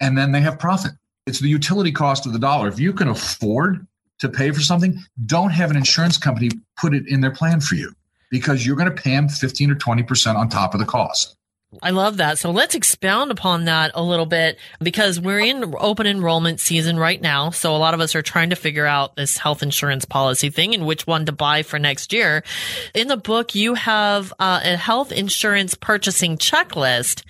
And 0.00 0.16
then 0.16 0.32
they 0.32 0.40
have 0.40 0.58
profit. 0.58 0.92
It's 1.26 1.40
the 1.40 1.48
utility 1.48 1.92
cost 1.92 2.26
of 2.26 2.32
the 2.32 2.38
dollar. 2.38 2.68
If 2.68 2.78
you 2.78 2.92
can 2.92 3.08
afford 3.08 3.86
to 4.18 4.28
pay 4.28 4.50
for 4.50 4.60
something, 4.60 4.98
don't 5.26 5.50
have 5.50 5.70
an 5.70 5.76
insurance 5.76 6.18
company 6.18 6.50
put 6.76 6.94
it 6.94 7.06
in 7.06 7.20
their 7.20 7.30
plan 7.30 7.60
for 7.60 7.74
you 7.74 7.92
because 8.30 8.66
you're 8.66 8.76
going 8.76 8.94
to 8.94 9.02
pay 9.02 9.10
them 9.10 9.28
15 9.28 9.70
or 9.70 9.74
20% 9.74 10.36
on 10.36 10.48
top 10.48 10.74
of 10.74 10.80
the 10.80 10.86
cost. 10.86 11.36
I 11.82 11.90
love 11.90 12.16
that. 12.16 12.38
So 12.38 12.50
let's 12.50 12.74
expound 12.74 13.30
upon 13.30 13.66
that 13.66 13.90
a 13.94 14.02
little 14.02 14.24
bit 14.24 14.58
because 14.80 15.20
we're 15.20 15.40
in 15.40 15.74
open 15.78 16.06
enrollment 16.06 16.60
season 16.60 16.98
right 16.98 17.20
now. 17.20 17.50
So 17.50 17.76
a 17.76 17.78
lot 17.78 17.92
of 17.92 18.00
us 18.00 18.14
are 18.14 18.22
trying 18.22 18.50
to 18.50 18.56
figure 18.56 18.86
out 18.86 19.16
this 19.16 19.36
health 19.36 19.62
insurance 19.62 20.06
policy 20.06 20.48
thing 20.48 20.74
and 20.74 20.86
which 20.86 21.06
one 21.06 21.26
to 21.26 21.32
buy 21.32 21.62
for 21.62 21.78
next 21.78 22.14
year. 22.14 22.42
In 22.94 23.08
the 23.08 23.18
book, 23.18 23.54
you 23.54 23.74
have 23.74 24.32
uh, 24.38 24.60
a 24.64 24.76
health 24.78 25.12
insurance 25.12 25.74
purchasing 25.74 26.38
checklist. 26.38 27.22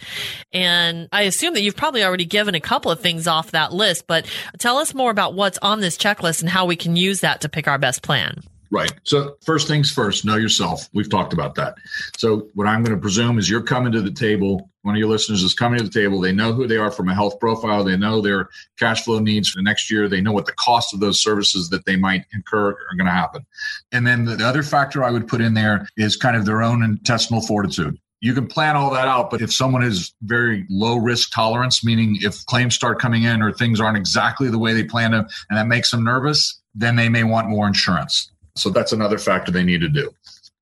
And 0.53 1.09
I 1.11 1.23
assume 1.23 1.55
that 1.55 1.63
you've 1.63 1.77
probably 1.77 2.05
already 2.05 2.25
given 2.25 2.55
a 2.55 2.61
couple 2.61 2.93
of 2.93 3.01
things 3.01 3.27
off 3.27 3.51
that 3.51 3.73
list, 3.73 4.07
but 4.07 4.25
tell 4.59 4.77
us 4.77 4.95
more 4.95 5.11
about 5.11 5.35
what's 5.35 5.59
on 5.59 5.81
this 5.81 5.99
checklist 5.99 6.43
and 6.43 6.49
how 6.49 6.65
we 6.65 6.77
can 6.77 6.95
use 6.95 7.21
that 7.21 7.41
to 7.41 7.49
pick 7.49 7.67
our 7.67 7.79
best 7.79 8.03
plan. 8.03 8.41
Right. 8.71 8.93
So 9.05 9.37
first 9.45 9.67
things 9.67 9.91
first, 9.91 10.25
know 10.27 10.37
yourself. 10.37 10.89
We've 10.93 11.09
talked 11.09 11.33
about 11.33 11.55
that. 11.55 11.77
So 12.19 12.49
what 12.55 12.67
I'm 12.67 12.83
going 12.83 12.95
to 12.95 13.01
presume 13.01 13.39
is 13.39 13.49
you're 13.49 13.63
coming 13.63 13.93
to 13.93 14.03
the 14.03 14.11
table. 14.11 14.71
One 14.83 14.95
of 14.95 14.99
your 14.99 15.09
listeners 15.09 15.43
is 15.43 15.55
coming 15.55 15.79
to 15.79 15.85
the 15.85 15.91
table. 15.91 16.21
They 16.21 16.33
know 16.33 16.53
who 16.53 16.67
they 16.67 16.77
are 16.77 16.91
from 16.91 17.09
a 17.09 17.15
health 17.15 17.41
profile. 17.41 17.83
They 17.83 17.97
know 17.97 18.21
their 18.21 18.51
cash 18.79 19.05
flow 19.05 19.21
needs 19.21 19.49
for 19.49 19.59
the 19.59 19.63
next 19.63 19.91
year. 19.91 20.07
They 20.07 20.21
know 20.21 20.33
what 20.33 20.45
the 20.45 20.53
cost 20.53 20.93
of 20.93 21.01
those 21.01 21.23
services 21.23 21.71
that 21.71 21.87
they 21.87 21.97
might 21.97 22.27
incur 22.35 22.71
are 22.71 22.97
going 22.97 23.07
to 23.07 23.13
happen. 23.13 23.47
And 23.91 24.07
then 24.07 24.27
the 24.27 24.47
other 24.47 24.63
factor 24.63 25.03
I 25.03 25.11
would 25.11 25.29
put 25.29 25.41
in 25.41 25.55
there 25.55 25.89
is 25.97 26.17
kind 26.17 26.37
of 26.37 26.45
their 26.45 26.63
own 26.63 26.83
intestinal 26.83 27.41
fortitude 27.41 27.99
you 28.21 28.35
can 28.35 28.47
plan 28.47 28.77
all 28.77 28.91
that 28.91 29.07
out 29.07 29.31
but 29.31 29.41
if 29.41 29.53
someone 29.53 29.83
is 29.83 30.13
very 30.23 30.67
low 30.69 30.97
risk 30.97 31.33
tolerance 31.33 31.85
meaning 31.85 32.19
if 32.21 32.45
claims 32.47 32.75
start 32.75 32.99
coming 32.99 33.25
in 33.25 33.43
or 33.43 33.53
things 33.53 33.81
aren't 33.81 33.97
exactly 33.97 34.51
the 34.51 34.59
way 34.59 34.73
they 34.73 34.85
plan 34.85 35.13
them 35.13 35.27
and 35.49 35.59
that 35.59 35.67
makes 35.67 35.91
them 35.91 36.03
nervous 36.03 36.61
then 36.75 36.97
they 36.97 37.09
may 37.09 37.25
want 37.25 37.49
more 37.49 37.67
insurance 37.67 38.31
so 38.59 38.71
that's 38.71 38.93
another 38.93 39.19
factor 39.19 39.53
they 39.53 39.65
need 39.65 39.81
to 39.81 39.89
do. 39.89 40.11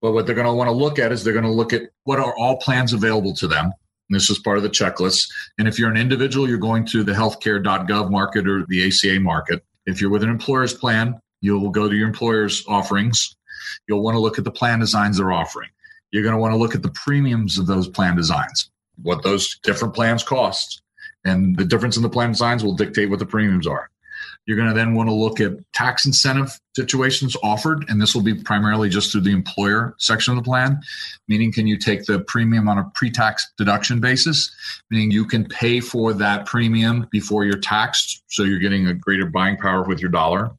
But 0.03 0.13
what 0.13 0.27
they're 0.27 0.35
going 0.35 0.47
to 0.47 0.53
want 0.53 0.69
to 0.69 0.77
look 0.77 0.99
at 0.99 1.13
is 1.13 1.25
they're 1.25 1.33
going 1.33 1.45
to 1.45 1.51
look 1.51 1.73
at 1.73 1.83
what 2.05 2.19
are 2.19 2.37
all 2.37 2.59
plans 2.59 2.93
available 2.93 3.35
to 3.35 3.49
them. 3.49 3.73
And 4.09 4.15
this 4.15 4.31
is 4.31 4.39
part 4.39 4.57
of 4.57 4.63
the 4.63 4.71
checklist. 4.71 5.29
And 5.59 5.67
if 5.67 5.79
you're 5.79 5.91
an 5.91 5.97
individual, 5.97 6.49
you're 6.49 6.59
going 6.59 6.85
to 6.87 7.03
the 7.03 7.13
healthcare.gov 7.13 8.11
market 8.11 8.47
or 8.47 8.65
the 8.69 8.87
ACA 8.87 9.21
market. 9.21 9.65
If 9.87 10.01
you're 10.01 10.11
with 10.11 10.23
an 10.23 10.31
employer's 10.31 10.75
plan, 10.75 11.19
you'll 11.41 11.71
go 11.71 11.89
to 11.89 11.97
your 11.97 12.07
employer's 12.07 12.65
offerings. 12.69 13.37
You'll 13.89 14.03
want 14.03 14.15
to 14.15 14.21
look 14.21 14.39
at 14.39 14.45
the 14.45 14.51
plan 14.51 14.79
designs 14.79 15.19
they're 15.19 15.33
offering. 15.33 15.71
You're 16.13 16.23
going 16.23 16.35
to 16.35 16.41
want 16.41 16.53
to 16.53 16.59
look 16.59 16.75
at 16.75 16.83
the 16.83 16.91
premiums 16.91 17.59
of 17.59 17.67
those 17.67 17.89
plan 17.89 18.17
designs, 18.17 18.71
what 19.03 19.23
those 19.23 19.59
different 19.63 19.95
plans 19.95 20.23
cost. 20.23 20.83
And 21.25 21.57
the 21.57 21.65
difference 21.65 21.97
in 21.97 22.03
the 22.03 22.09
plan 22.09 22.31
designs 22.31 22.63
will 22.63 22.77
dictate 22.77 23.11
what 23.11 23.19
the 23.19 23.27
premiums 23.27 23.67
are. 23.67 23.91
You're 24.47 24.57
going 24.57 24.69
to 24.69 24.75
then 24.75 24.95
want 24.95 25.09
to 25.09 25.15
look 25.15 25.41
at 25.41 25.53
tax 25.73 26.07
incentive 26.07 26.59
situations 26.77 27.37
offered, 27.43 27.85
and 27.89 28.01
this 28.01 28.15
will 28.15 28.23
be 28.23 28.35
primarily 28.35 28.89
just 28.89 29.11
through 29.11 29.23
the 29.23 29.33
employer 29.33 29.95
section 29.99 30.37
of 30.37 30.43
the 30.43 30.49
plan. 30.49 30.81
Meaning, 31.27 31.53
can 31.53 31.67
you 31.67 31.77
take 31.77 32.05
the 32.05 32.21
premium 32.21 32.69
on 32.69 32.79
a 32.79 32.91
pre 32.95 33.11
tax 33.11 33.47
deduction 33.59 34.01
basis? 34.01 34.55
Meaning, 34.91 35.11
you 35.11 35.25
can 35.25 35.47
pay 35.47 35.81
for 35.81 36.13
that 36.13 36.47
premium 36.47 37.09
before 37.11 37.45
you're 37.45 37.59
taxed, 37.59 38.23
so 38.29 38.45
you're 38.45 38.61
getting 38.61 38.87
a 38.87 38.95
greater 38.95 39.27
buying 39.27 39.57
power 39.57 39.83
with 39.83 40.01
your 40.01 40.11
dollar. 40.11 40.53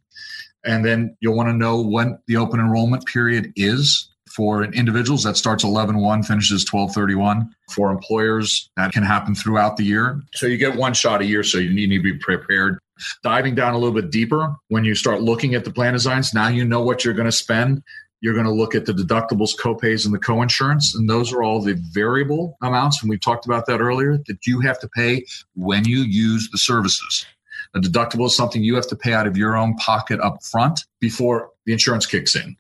And 0.66 0.84
then 0.84 1.16
you'll 1.22 1.38
want 1.38 1.48
to 1.48 1.54
know 1.54 1.82
when 1.82 2.20
the 2.28 2.36
open 2.36 2.60
enrollment 2.60 3.06
period 3.06 3.54
is 3.56 4.10
for 4.36 4.64
individuals 4.66 5.24
that 5.24 5.38
starts 5.38 5.64
11-1 5.64 6.26
finishes 6.26 6.66
12-31 6.66 7.50
for 7.72 7.90
employers 7.90 8.70
that 8.76 8.92
can 8.92 9.02
happen 9.02 9.34
throughout 9.34 9.78
the 9.78 9.84
year 9.84 10.22
so 10.34 10.46
you 10.46 10.58
get 10.58 10.76
one 10.76 10.94
shot 10.94 11.22
a 11.22 11.26
year 11.26 11.44
so 11.44 11.58
you 11.58 11.74
need 11.74 11.88
to 11.88 12.04
be 12.04 12.14
prepared 12.18 12.78
diving 13.24 13.56
down 13.56 13.74
a 13.74 13.78
little 13.78 13.94
bit 13.94 14.12
deeper 14.12 14.56
when 14.70 14.84
you 14.84 14.96
start 14.96 15.22
looking 15.22 15.56
at 15.56 15.64
the 15.64 15.72
plan 15.72 15.94
designs 15.94 16.34
now 16.34 16.48
you 16.48 16.66
know 16.66 16.82
what 16.82 17.04
you're 17.04 17.14
going 17.14 17.26
to 17.26 17.32
spend. 17.32 17.84
You're 18.20 18.34
going 18.34 18.46
to 18.46 18.52
look 18.52 18.74
at 18.74 18.86
the 18.86 18.94
deductibles 18.94 19.56
copays 19.56 20.06
and 20.06 20.14
the 20.14 20.20
co-insurance 20.20 20.96
and 20.96 21.10
those 21.10 21.32
are 21.32 21.44
all 21.44 21.62
the 21.62 21.76
variable 21.92 22.58
amounts 22.62 23.02
and 23.02 23.10
we 23.10 23.18
talked 23.18 23.46
about 23.46 23.68
that 23.68 23.80
earlier 23.80 24.18
that 24.28 24.48
you 24.48 24.60
have 24.62 24.80
to 24.80 24.88
pay 24.88 25.24
when 25.56 25.86
you 25.86 26.00
use 26.00 26.50
the 26.52 26.58
services. 26.58 27.26
A 27.76 27.80
deductible 27.80 28.26
is 28.26 28.36
something 28.36 28.64
you 28.64 28.76
have 28.76 28.88
to 28.88 28.96
pay 28.96 29.14
out 29.14 29.28
of 29.28 29.38
your 29.38 29.56
own 29.56 29.76
pocket 29.76 30.20
up 30.22 30.44
front 30.44 30.86
before 31.00 31.52
the 31.66 31.74
insurance 31.74 32.06
kicks 32.06 32.36
in. 32.36 32.56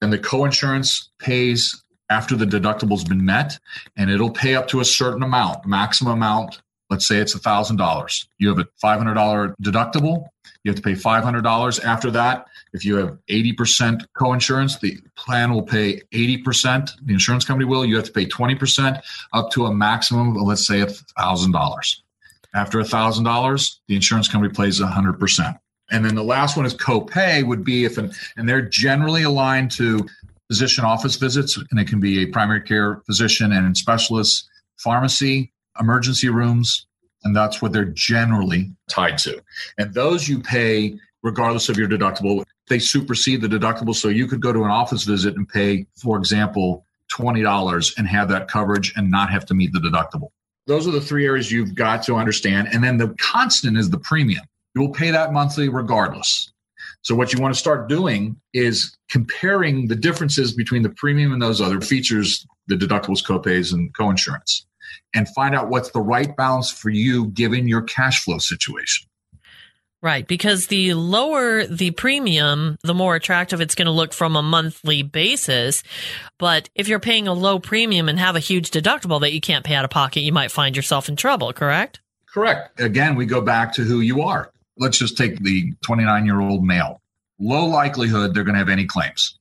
And 0.00 0.12
the 0.12 0.18
co-insurance 0.18 1.10
pays 1.18 1.82
after 2.10 2.36
the 2.36 2.44
deductible's 2.44 3.04
been 3.04 3.24
met 3.24 3.58
and 3.96 4.10
it'll 4.10 4.30
pay 4.30 4.54
up 4.54 4.68
to 4.68 4.80
a 4.80 4.84
certain 4.84 5.22
amount 5.22 5.66
maximum 5.66 6.14
amount 6.14 6.62
let's 6.92 7.08
say 7.08 7.16
it's 7.16 7.34
$1000 7.34 8.26
you 8.38 8.48
have 8.48 8.58
a 8.58 8.68
$500 8.84 9.54
deductible. 9.62 10.28
You 10.64 10.70
have 10.70 10.76
to 10.76 10.82
pay 10.82 10.92
$500 10.92 11.84
after 11.84 12.10
that. 12.12 12.46
If 12.72 12.84
you 12.84 12.94
have 12.96 13.18
80% 13.28 14.06
co-insurance 14.16 14.78
the 14.78 14.98
plan 15.16 15.52
will 15.52 15.62
pay 15.62 16.00
80% 16.12 16.90
the 17.02 17.12
insurance 17.12 17.44
company 17.44 17.68
will. 17.68 17.84
You 17.84 17.96
have 17.96 18.04
to 18.04 18.12
pay 18.12 18.26
20% 18.26 19.02
up 19.32 19.50
to 19.52 19.66
a 19.66 19.74
maximum 19.74 20.36
of 20.36 20.42
let's 20.42 20.66
say 20.66 20.80
$1000 20.80 22.00
after 22.54 22.78
$1000 22.78 23.76
the 23.88 23.94
insurance 23.94 24.28
company 24.28 24.52
pays 24.52 24.80
100% 24.80 25.58
and 25.90 26.04
then 26.04 26.14
the 26.14 26.24
last 26.24 26.56
one 26.56 26.64
is 26.64 26.74
copay 26.74 27.46
would 27.46 27.64
be 27.64 27.84
if, 27.84 27.98
an, 27.98 28.12
and 28.36 28.48
they're 28.48 28.62
generally 28.62 29.24
aligned 29.24 29.70
to 29.72 30.06
physician 30.48 30.84
office 30.84 31.16
visits, 31.16 31.56
and 31.70 31.80
it 31.80 31.86
can 31.86 32.00
be 32.00 32.22
a 32.22 32.26
primary 32.26 32.60
care 32.60 33.02
physician 33.06 33.52
and 33.52 33.76
specialists, 33.76 34.48
pharmacy, 34.76 35.52
emergency 35.80 36.28
rooms, 36.28 36.86
and 37.24 37.34
that's 37.34 37.62
what 37.62 37.72
they're 37.72 37.84
generally 37.84 38.72
tied 38.88 39.18
to. 39.18 39.42
And 39.78 39.94
those 39.94 40.28
you 40.28 40.40
pay 40.40 40.98
regardless 41.22 41.68
of 41.68 41.76
your 41.76 41.88
deductible. 41.88 42.44
They 42.68 42.78
supersede 42.78 43.40
the 43.40 43.48
deductible, 43.48 43.94
so 43.94 44.08
you 44.08 44.26
could 44.26 44.40
go 44.40 44.52
to 44.52 44.64
an 44.64 44.70
office 44.70 45.04
visit 45.04 45.36
and 45.36 45.48
pay, 45.48 45.86
for 45.96 46.18
example, 46.18 46.84
$20 47.12 47.98
and 47.98 48.08
have 48.08 48.28
that 48.28 48.48
coverage 48.48 48.92
and 48.96 49.10
not 49.10 49.30
have 49.30 49.46
to 49.46 49.54
meet 49.54 49.72
the 49.72 49.78
deductible. 49.78 50.30
Those 50.66 50.86
are 50.86 50.92
the 50.92 51.00
three 51.00 51.26
areas 51.26 51.50
you've 51.50 51.74
got 51.74 52.02
to 52.04 52.16
understand. 52.16 52.68
And 52.72 52.82
then 52.82 52.96
the 52.96 53.14
constant 53.20 53.76
is 53.76 53.90
the 53.90 53.98
premium. 53.98 54.44
You 54.74 54.82
will 54.82 54.92
pay 54.92 55.10
that 55.10 55.32
monthly 55.32 55.68
regardless. 55.68 56.50
So 57.02 57.14
what 57.16 57.32
you 57.32 57.40
want 57.40 57.52
to 57.52 57.58
start 57.58 57.88
doing 57.88 58.36
is 58.54 58.96
comparing 59.10 59.88
the 59.88 59.96
differences 59.96 60.54
between 60.54 60.82
the 60.82 60.90
premium 60.90 61.32
and 61.32 61.42
those 61.42 61.60
other 61.60 61.80
features, 61.80 62.46
the 62.68 62.76
deductibles, 62.76 63.24
copays, 63.26 63.72
and 63.72 63.92
coinsurance, 63.94 64.64
and 65.14 65.28
find 65.30 65.54
out 65.54 65.68
what's 65.68 65.90
the 65.90 66.00
right 66.00 66.36
balance 66.36 66.70
for 66.70 66.90
you 66.90 67.26
given 67.28 67.68
your 67.68 67.82
cash 67.82 68.24
flow 68.24 68.38
situation. 68.38 69.08
Right, 70.02 70.26
because 70.26 70.66
the 70.66 70.94
lower 70.94 71.64
the 71.64 71.92
premium, 71.92 72.76
the 72.82 72.92
more 72.92 73.14
attractive 73.14 73.60
it's 73.60 73.76
going 73.76 73.86
to 73.86 73.92
look 73.92 74.12
from 74.12 74.34
a 74.34 74.42
monthly 74.42 75.02
basis. 75.02 75.84
But 76.40 76.68
if 76.74 76.88
you're 76.88 76.98
paying 76.98 77.28
a 77.28 77.32
low 77.32 77.60
premium 77.60 78.08
and 78.08 78.18
have 78.18 78.34
a 78.34 78.40
huge 78.40 78.72
deductible 78.72 79.20
that 79.20 79.32
you 79.32 79.40
can't 79.40 79.64
pay 79.64 79.76
out 79.76 79.84
of 79.84 79.92
pocket, 79.92 80.22
you 80.22 80.32
might 80.32 80.50
find 80.50 80.74
yourself 80.74 81.08
in 81.08 81.14
trouble, 81.14 81.52
correct? 81.52 82.00
Correct. 82.26 82.80
Again, 82.80 83.14
we 83.14 83.26
go 83.26 83.40
back 83.40 83.72
to 83.74 83.82
who 83.82 84.00
you 84.00 84.22
are. 84.22 84.50
Let's 84.76 84.98
just 84.98 85.16
take 85.16 85.38
the 85.38 85.72
29 85.84 86.26
year 86.26 86.40
old 86.40 86.64
male. 86.64 87.00
Low 87.38 87.66
likelihood 87.66 88.34
they're 88.34 88.44
going 88.44 88.54
to 88.54 88.58
have 88.58 88.68
any 88.68 88.86
claims. 88.86 89.38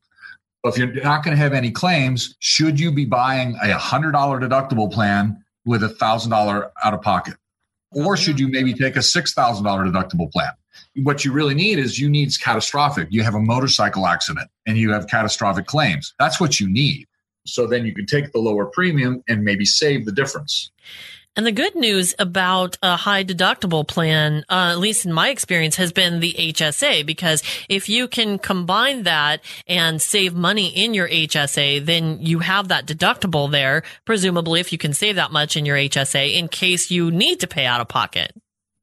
If 0.64 0.78
you're 0.78 0.94
not 1.04 1.24
going 1.24 1.36
to 1.36 1.42
have 1.42 1.54
any 1.54 1.72
claims, 1.72 2.36
should 2.40 2.80
you 2.80 2.92
be 2.92 3.06
buying 3.06 3.56
a 3.64 3.68
$100 3.68 4.12
deductible 4.14 4.92
plan 4.92 5.44
with 5.66 5.84
a 5.84 5.90
$1,000 5.90 6.72
out 6.84 6.94
of 6.94 7.02
pocket? 7.02 7.36
Or 7.92 8.16
should 8.16 8.40
you 8.40 8.48
maybe 8.48 8.74
take 8.74 8.96
a 8.96 9.00
$6,000 9.00 9.64
deductible 9.64 10.32
plan? 10.32 10.52
What 11.04 11.26
you 11.26 11.32
really 11.32 11.56
need 11.56 11.80
is 11.80 12.00
you 12.00 12.10
need 12.10 12.32
catastrophic. 12.40 13.08
You 13.12 13.24
have 13.24 13.36
a 13.36 13.40
motorcycle 13.40 14.06
accident 14.06 14.50
and 14.66 14.78
you 14.78 14.92
have 14.92 15.08
catastrophic 15.08 15.66
claims. 15.66 16.14
That's 16.20 16.40
what 16.40 16.60
you 16.60 16.70
need. 16.70 17.08
So 17.46 17.66
then 17.66 17.86
you 17.86 17.94
can 17.94 18.06
take 18.06 18.32
the 18.32 18.40
lower 18.40 18.66
premium 18.68 19.24
and 19.28 19.44
maybe 19.44 19.66
save 19.66 20.06
the 20.06 20.12
difference. 20.12 20.72
And 21.38 21.46
the 21.46 21.54
good 21.54 21.76
news 21.76 22.14
about 22.20 22.78
a 22.84 22.98
high 22.98 23.24
deductible 23.24 23.88
plan, 23.88 24.44
uh, 24.50 24.72
at 24.72 24.80
least 24.80 25.06
in 25.06 25.14
my 25.14 25.30
experience, 25.30 25.78
has 25.78 25.94
been 25.94 26.20
the 26.20 26.34
HSA 26.34 27.06
because 27.06 27.42
if 27.70 27.88
you 27.88 28.10
can 28.10 28.38
combine 28.38 29.04
that 29.04 29.42
and 29.66 30.02
save 30.02 30.34
money 30.34 30.68
in 30.68 30.94
your 30.94 31.08
HSA, 31.08 31.86
then 31.86 32.18
you 32.22 32.40
have 32.40 32.68
that 32.68 32.86
deductible 32.86 33.50
there, 33.50 33.84
presumably 34.04 34.60
if 34.60 34.74
you 34.74 34.78
can 34.78 34.92
save 34.92 35.16
that 35.16 35.32
much 35.32 35.56
in 35.56 35.66
your 35.66 35.78
HSA 35.78 36.36
in 36.36 36.50
case 36.50 36.92
you 36.92 37.12
need 37.12 37.40
to 37.40 37.48
pay 37.48 37.66
out 37.66 37.80
of 37.80 37.88
pocket. 37.88 38.34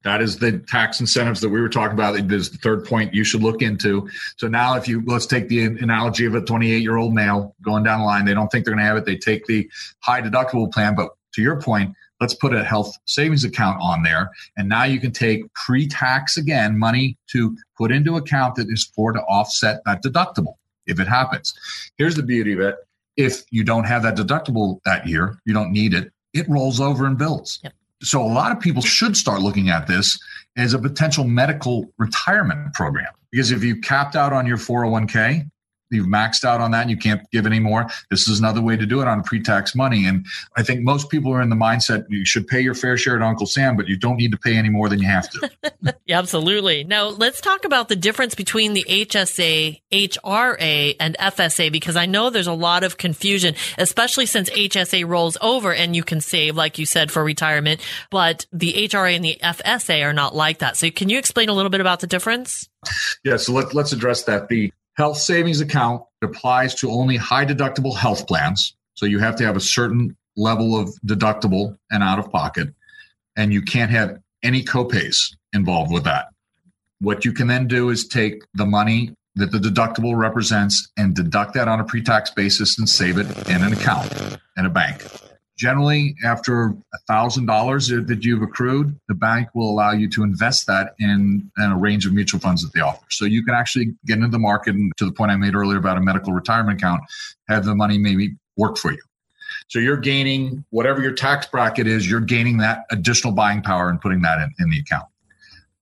That 0.04 0.22
is 0.22 0.38
the 0.38 0.58
tax 0.58 1.00
incentives 1.00 1.42
that 1.42 1.50
we 1.50 1.60
were 1.60 1.68
talking 1.68 1.92
about. 1.92 2.16
It 2.16 2.32
is 2.32 2.50
the 2.50 2.58
third 2.58 2.86
point 2.86 3.12
you 3.12 3.24
should 3.24 3.42
look 3.42 3.60
into. 3.60 4.08
So 4.38 4.48
now, 4.48 4.74
if 4.76 4.88
you 4.88 5.02
let's 5.04 5.26
take 5.26 5.48
the 5.48 5.66
analogy 5.66 6.24
of 6.24 6.34
a 6.34 6.40
28 6.40 6.80
year 6.80 6.96
old 6.96 7.12
male 7.12 7.54
going 7.60 7.82
down 7.82 8.00
the 8.00 8.06
line, 8.06 8.24
they 8.24 8.32
don't 8.32 8.48
think 8.48 8.64
they're 8.64 8.74
going 8.74 8.82
to 8.82 8.88
have 8.88 8.96
it. 8.96 9.04
They 9.04 9.16
take 9.16 9.44
the 9.44 9.68
high 9.98 10.22
deductible 10.22 10.72
plan, 10.72 10.94
but 10.94 11.10
to 11.34 11.42
your 11.42 11.60
point, 11.60 11.94
let's 12.20 12.34
put 12.34 12.54
a 12.54 12.64
health 12.64 12.96
savings 13.06 13.44
account 13.44 13.78
on 13.80 14.02
there. 14.02 14.30
And 14.56 14.68
now 14.68 14.84
you 14.84 15.00
can 15.00 15.12
take 15.12 15.52
pre 15.54 15.86
tax 15.86 16.36
again 16.36 16.78
money 16.78 17.16
to 17.28 17.56
put 17.76 17.92
into 17.92 18.16
account 18.16 18.56
that 18.56 18.68
is 18.68 18.84
for 18.84 19.12
to 19.12 19.20
offset 19.22 19.80
that 19.86 20.02
deductible 20.02 20.54
if 20.86 20.98
it 20.98 21.06
happens. 21.06 21.54
Here's 21.96 22.14
the 22.14 22.22
beauty 22.22 22.52
of 22.52 22.60
it 22.60 22.76
if 23.18 23.42
you 23.50 23.64
don't 23.64 23.84
have 23.84 24.04
that 24.04 24.16
deductible 24.16 24.80
that 24.84 25.06
year, 25.06 25.38
you 25.44 25.52
don't 25.52 25.72
need 25.72 25.92
it, 25.92 26.12
it 26.32 26.48
rolls 26.48 26.80
over 26.80 27.04
and 27.04 27.18
builds. 27.18 27.58
Yep. 27.64 27.72
So 28.00 28.22
a 28.22 28.32
lot 28.32 28.52
of 28.52 28.60
people 28.60 28.80
should 28.80 29.16
start 29.16 29.40
looking 29.40 29.70
at 29.70 29.88
this 29.88 30.18
as 30.56 30.72
a 30.72 30.78
potential 30.78 31.24
medical 31.24 31.92
retirement 31.98 32.72
program 32.74 33.12
because 33.32 33.50
if 33.50 33.64
you 33.64 33.80
capped 33.80 34.14
out 34.14 34.32
on 34.32 34.46
your 34.46 34.56
401k, 34.56 35.50
you've 35.90 36.06
maxed 36.06 36.44
out 36.44 36.60
on 36.60 36.70
that 36.72 36.82
and 36.82 36.90
you 36.90 36.96
can't 36.96 37.28
give 37.30 37.46
any 37.46 37.60
more. 37.60 37.86
This 38.10 38.28
is 38.28 38.38
another 38.38 38.60
way 38.60 38.76
to 38.76 38.86
do 38.86 39.00
it 39.00 39.08
on 39.08 39.22
pre-tax 39.22 39.74
money. 39.74 40.06
And 40.06 40.26
I 40.56 40.62
think 40.62 40.82
most 40.82 41.10
people 41.10 41.32
are 41.32 41.42
in 41.42 41.48
the 41.48 41.56
mindset 41.56 42.06
you 42.08 42.24
should 42.24 42.46
pay 42.46 42.60
your 42.60 42.74
fair 42.74 42.96
share 42.96 43.18
to 43.18 43.24
Uncle 43.24 43.46
Sam, 43.46 43.76
but 43.76 43.88
you 43.88 43.96
don't 43.96 44.16
need 44.16 44.32
to 44.32 44.38
pay 44.38 44.56
any 44.56 44.68
more 44.68 44.88
than 44.88 45.00
you 45.00 45.06
have 45.06 45.28
to. 45.30 45.50
yeah, 46.06 46.18
absolutely. 46.18 46.84
Now 46.84 47.08
let's 47.08 47.40
talk 47.40 47.64
about 47.64 47.88
the 47.88 47.96
difference 47.96 48.34
between 48.34 48.74
the 48.74 48.84
HSA, 48.88 49.80
HRA, 49.90 50.96
and 51.00 51.16
FSA 51.18 51.72
because 51.72 51.96
I 51.96 52.06
know 52.06 52.30
there's 52.30 52.46
a 52.46 52.52
lot 52.52 52.84
of 52.84 52.96
confusion, 52.96 53.54
especially 53.76 54.26
since 54.26 54.50
HSA 54.50 55.06
rolls 55.06 55.36
over 55.40 55.72
and 55.72 55.94
you 55.94 56.02
can 56.02 56.20
save, 56.20 56.56
like 56.56 56.78
you 56.78 56.86
said, 56.86 57.10
for 57.10 57.24
retirement, 57.24 57.80
but 58.10 58.46
the 58.52 58.72
HRA 58.88 59.14
and 59.14 59.24
the 59.24 59.38
FSA 59.42 60.04
are 60.04 60.12
not 60.12 60.34
like 60.34 60.58
that. 60.58 60.76
So 60.76 60.90
can 60.90 61.08
you 61.08 61.18
explain 61.18 61.48
a 61.48 61.52
little 61.52 61.70
bit 61.70 61.80
about 61.80 62.00
the 62.00 62.06
difference? 62.06 62.68
Yeah, 63.24 63.36
so 63.36 63.52
let, 63.52 63.74
let's 63.74 63.92
address 63.92 64.24
that. 64.24 64.48
The 64.48 64.72
health 64.98 65.16
savings 65.16 65.60
account 65.60 66.02
applies 66.22 66.74
to 66.74 66.90
only 66.90 67.16
high 67.16 67.46
deductible 67.46 67.96
health 67.96 68.26
plans. 68.26 68.74
So 68.94 69.06
you 69.06 69.20
have 69.20 69.36
to 69.36 69.44
have 69.44 69.56
a 69.56 69.60
certain 69.60 70.16
level 70.36 70.78
of 70.78 70.90
deductible 71.06 71.78
and 71.90 72.02
out 72.02 72.18
of 72.18 72.30
pocket, 72.30 72.68
and 73.36 73.52
you 73.52 73.62
can't 73.62 73.92
have 73.92 74.18
any 74.42 74.62
copays 74.62 75.36
involved 75.52 75.92
with 75.92 76.04
that. 76.04 76.26
What 77.00 77.24
you 77.24 77.32
can 77.32 77.46
then 77.46 77.68
do 77.68 77.90
is 77.90 78.08
take 78.08 78.42
the 78.54 78.66
money 78.66 79.14
that 79.36 79.52
the 79.52 79.58
deductible 79.58 80.16
represents 80.16 80.90
and 80.96 81.14
deduct 81.14 81.54
that 81.54 81.68
on 81.68 81.78
a 81.78 81.84
pre 81.84 82.02
tax 82.02 82.32
basis 82.32 82.76
and 82.76 82.88
save 82.88 83.18
it 83.18 83.26
in 83.48 83.62
an 83.62 83.72
account 83.72 84.12
in 84.56 84.66
a 84.66 84.70
bank. 84.70 85.04
Generally, 85.58 86.14
after 86.24 86.76
$1,000 87.10 88.06
that 88.06 88.24
you've 88.24 88.42
accrued, 88.42 88.98
the 89.08 89.14
bank 89.14 89.48
will 89.54 89.68
allow 89.68 89.90
you 89.90 90.08
to 90.10 90.22
invest 90.22 90.68
that 90.68 90.94
in, 91.00 91.50
in, 91.58 91.64
a 91.64 91.76
range 91.76 92.06
of 92.06 92.12
mutual 92.12 92.38
funds 92.38 92.62
that 92.62 92.72
they 92.72 92.80
offer. 92.80 93.04
So 93.10 93.24
you 93.24 93.44
can 93.44 93.56
actually 93.56 93.92
get 94.06 94.18
into 94.18 94.28
the 94.28 94.38
market 94.38 94.76
and 94.76 94.92
to 94.98 95.04
the 95.04 95.10
point 95.10 95.32
I 95.32 95.36
made 95.36 95.56
earlier 95.56 95.76
about 95.76 95.96
a 95.96 96.00
medical 96.00 96.32
retirement 96.32 96.80
account, 96.80 97.02
have 97.48 97.64
the 97.64 97.74
money 97.74 97.98
maybe 97.98 98.36
work 98.56 98.78
for 98.78 98.92
you. 98.92 99.00
So 99.66 99.80
you're 99.80 99.96
gaining 99.96 100.64
whatever 100.70 101.02
your 101.02 101.12
tax 101.12 101.46
bracket 101.46 101.88
is, 101.88 102.08
you're 102.08 102.20
gaining 102.20 102.58
that 102.58 102.84
additional 102.92 103.32
buying 103.32 103.60
power 103.60 103.90
and 103.90 104.00
putting 104.00 104.22
that 104.22 104.38
in, 104.38 104.54
in 104.60 104.70
the 104.70 104.78
account. 104.78 105.06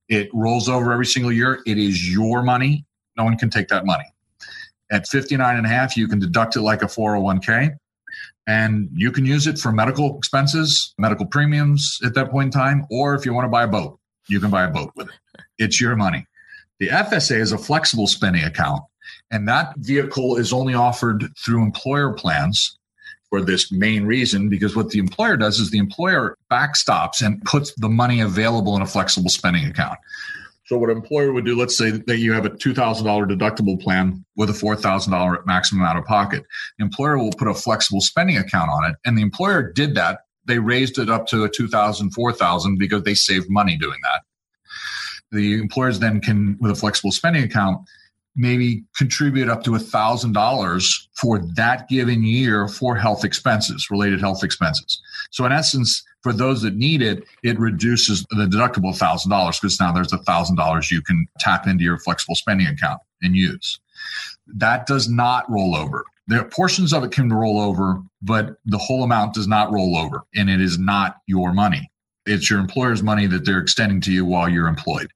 It 0.09 0.29
rolls 0.33 0.67
over 0.67 0.91
every 0.91 1.05
single 1.05 1.31
year. 1.31 1.61
It 1.67 1.77
is 1.77 2.11
your 2.11 2.41
money. 2.41 2.83
No 3.15 3.25
one 3.25 3.37
can 3.37 3.51
take 3.51 3.67
that 3.67 3.85
money. 3.85 4.05
At 4.91 5.07
59 5.07 5.55
and 5.55 5.67
a 5.67 5.69
half, 5.69 5.95
you 5.95 6.07
can 6.07 6.17
deduct 6.17 6.55
it 6.55 6.61
like 6.61 6.81
a 6.81 6.85
401k 6.85 7.77
and 8.47 8.89
you 8.93 9.11
can 9.11 9.25
use 9.25 9.45
it 9.45 9.59
for 9.59 9.71
medical 9.71 10.17
expenses, 10.17 10.93
medical 10.97 11.25
premiums 11.25 11.99
at 12.03 12.13
that 12.15 12.31
point 12.31 12.47
in 12.47 12.51
time, 12.51 12.87
or 12.89 13.13
if 13.13 13.25
you 13.25 13.33
want 13.33 13.45
to 13.45 13.49
buy 13.49 13.63
a 13.63 13.67
boat, 13.67 13.99
you 14.29 14.39
can 14.39 14.49
buy 14.49 14.63
a 14.63 14.69
boat 14.69 14.91
with 14.95 15.09
it. 15.09 15.13
It's 15.59 15.81
your 15.81 15.95
money. 15.95 16.23
The 16.79 16.89
FSA 16.89 17.39
is 17.39 17.51
a 17.51 17.57
flexible 17.57 18.05
spending 18.05 18.43
account, 18.43 18.83
and 19.31 19.47
that 19.47 19.73
vehicle 19.77 20.37
is 20.37 20.53
only 20.53 20.75
offered 20.75 21.25
through 21.43 21.63
employer 21.63 22.13
plans 22.13 22.77
for 23.29 23.41
this 23.41 23.71
main 23.71 24.05
reason 24.05 24.49
because 24.49 24.75
what 24.75 24.91
the 24.91 24.99
employer 24.99 25.35
does 25.35 25.59
is 25.59 25.71
the 25.71 25.79
employer 25.79 26.37
backstops 26.51 27.25
and 27.25 27.43
puts 27.43 27.73
the 27.75 27.89
money 27.89 28.21
available 28.21 28.75
in 28.75 28.83
a 28.83 28.85
flexible 28.85 29.29
spending 29.29 29.65
account. 29.65 29.97
So 30.67 30.77
what 30.77 30.89
an 30.89 30.97
employer 30.97 31.31
would 31.31 31.45
do, 31.45 31.57
let's 31.57 31.77
say 31.77 31.91
that 31.91 32.17
you 32.17 32.33
have 32.33 32.45
a 32.45 32.49
$2,000 32.49 33.01
deductible 33.05 33.81
plan 33.81 34.25
with 34.35 34.49
a 34.49 34.53
$4,000 34.53 35.45
maximum 35.45 35.83
out 35.83 35.95
of 35.95 36.03
pocket. 36.03 36.43
The 36.77 36.83
employer 36.83 37.17
will 37.17 37.31
put 37.31 37.47
a 37.47 37.53
flexible 37.53 38.01
spending 38.01 38.37
account 38.37 38.69
on 38.69 38.91
it. 38.91 38.97
And 39.05 39.17
the 39.17 39.21
employer 39.21 39.71
did 39.71 39.95
that. 39.95 40.19
They 40.43 40.59
raised 40.59 40.99
it 40.99 41.09
up 41.09 41.25
to 41.27 41.45
a 41.45 41.49
2000, 41.49 42.11
4000 42.11 42.77
because 42.77 43.03
they 43.03 43.13
saved 43.13 43.47
money 43.49 43.77
doing 43.77 43.99
that. 44.03 44.21
The 45.31 45.53
employers 45.53 45.99
then 45.99 46.19
can, 46.19 46.57
with 46.59 46.71
a 46.71 46.75
flexible 46.75 47.13
spending 47.13 47.43
account, 47.43 47.79
maybe 48.35 48.83
contribute 48.95 49.49
up 49.49 49.63
to 49.63 49.75
a 49.75 49.79
thousand 49.79 50.33
dollars 50.33 51.09
for 51.15 51.39
that 51.55 51.87
given 51.87 52.23
year 52.23 52.67
for 52.67 52.95
health 52.97 53.23
expenses, 53.23 53.87
related 53.89 54.19
health 54.19 54.43
expenses. 54.43 55.01
So 55.31 55.45
in 55.45 55.53
essence, 55.53 56.03
for 56.27 56.33
those 56.33 56.61
that 56.61 56.75
need 56.75 57.01
it, 57.01 57.23
it 57.41 57.57
reduces 57.57 58.25
the 58.31 58.45
deductible 58.47 58.93
thousand 58.93 59.31
dollars 59.31 59.61
because 59.61 59.79
now 59.79 59.93
there's 59.93 60.11
a 60.11 60.17
thousand 60.23 60.57
dollars 60.57 60.91
you 60.91 61.01
can 61.01 61.25
tap 61.39 61.67
into 61.67 61.85
your 61.85 61.97
flexible 61.97 62.35
spending 62.35 62.67
account 62.67 62.99
and 63.21 63.33
use. 63.33 63.79
That 64.45 64.87
does 64.87 65.07
not 65.07 65.49
roll 65.49 65.73
over. 65.73 66.03
There 66.27 66.43
portions 66.43 66.91
of 66.91 67.05
it 67.05 67.13
can 67.13 67.29
roll 67.29 67.61
over, 67.61 68.01
but 68.21 68.57
the 68.65 68.77
whole 68.77 69.05
amount 69.05 69.35
does 69.35 69.47
not 69.47 69.71
roll 69.71 69.95
over, 69.95 70.23
and 70.35 70.49
it 70.49 70.59
is 70.59 70.77
not 70.77 71.15
your 71.27 71.53
money. 71.53 71.89
It's 72.25 72.49
your 72.49 72.59
employer's 72.59 73.01
money 73.01 73.25
that 73.27 73.45
they're 73.45 73.59
extending 73.59 74.01
to 74.01 74.11
you 74.11 74.25
while 74.25 74.49
you're 74.49 74.67
employed. 74.67 75.09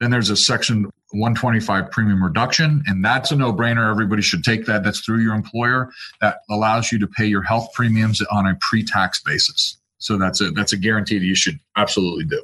Then 0.00 0.10
there's 0.10 0.30
a 0.30 0.36
section 0.36 0.90
125 1.10 1.92
premium 1.92 2.22
reduction, 2.22 2.82
and 2.88 3.04
that's 3.04 3.30
a 3.30 3.36
no 3.36 3.52
brainer. 3.52 3.88
Everybody 3.88 4.22
should 4.22 4.42
take 4.42 4.66
that. 4.66 4.82
That's 4.82 4.98
through 4.98 5.20
your 5.20 5.36
employer. 5.36 5.92
That 6.20 6.38
allows 6.50 6.90
you 6.90 6.98
to 6.98 7.06
pay 7.06 7.26
your 7.26 7.42
health 7.42 7.68
premiums 7.74 8.20
on 8.22 8.48
a 8.48 8.58
pre 8.60 8.82
tax 8.82 9.22
basis. 9.22 9.78
So 9.98 10.16
that's 10.16 10.40
a 10.40 10.50
that's 10.50 10.72
a 10.72 10.76
guarantee 10.76 11.18
that 11.18 11.24
you 11.24 11.34
should 11.34 11.58
absolutely 11.76 12.24
do. 12.24 12.42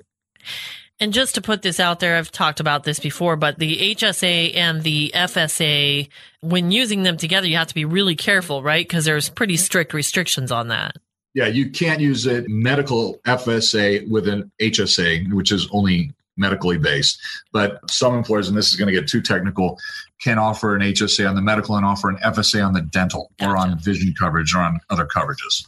And 1.00 1.12
just 1.12 1.34
to 1.34 1.42
put 1.42 1.62
this 1.62 1.80
out 1.80 1.98
there, 1.98 2.16
I've 2.16 2.30
talked 2.30 2.60
about 2.60 2.84
this 2.84 3.00
before, 3.00 3.34
but 3.34 3.58
the 3.58 3.94
HSA 3.94 4.54
and 4.54 4.82
the 4.82 5.10
FSA, 5.14 6.08
when 6.40 6.70
using 6.70 7.02
them 7.02 7.16
together, 7.16 7.48
you 7.48 7.56
have 7.56 7.66
to 7.66 7.74
be 7.74 7.84
really 7.84 8.14
careful, 8.14 8.62
right? 8.62 8.86
Because 8.86 9.04
there's 9.04 9.28
pretty 9.28 9.56
strict 9.56 9.92
restrictions 9.92 10.52
on 10.52 10.68
that. 10.68 10.96
Yeah, 11.34 11.46
you 11.46 11.70
can't 11.70 12.00
use 12.00 12.26
a 12.28 12.44
medical 12.46 13.18
FSA 13.26 14.08
with 14.08 14.28
an 14.28 14.52
HSA, 14.60 15.32
which 15.32 15.50
is 15.50 15.68
only 15.72 16.12
medically 16.36 16.78
based. 16.78 17.20
But 17.52 17.90
some 17.90 18.14
employers, 18.14 18.48
and 18.48 18.56
this 18.56 18.68
is 18.68 18.76
going 18.76 18.92
to 18.92 18.98
get 18.98 19.08
too 19.08 19.20
technical, 19.20 19.78
can 20.20 20.38
offer 20.38 20.76
an 20.76 20.82
HSA 20.82 21.28
on 21.28 21.34
the 21.34 21.42
medical 21.42 21.76
and 21.76 21.84
offer 21.84 22.08
an 22.08 22.16
FSA 22.18 22.64
on 22.64 22.72
the 22.72 22.82
dental 22.82 23.32
gotcha. 23.38 23.50
or 23.50 23.56
on 23.56 23.78
vision 23.80 24.14
coverage 24.16 24.54
or 24.54 24.60
on 24.60 24.80
other 24.90 25.06
coverages. 25.06 25.66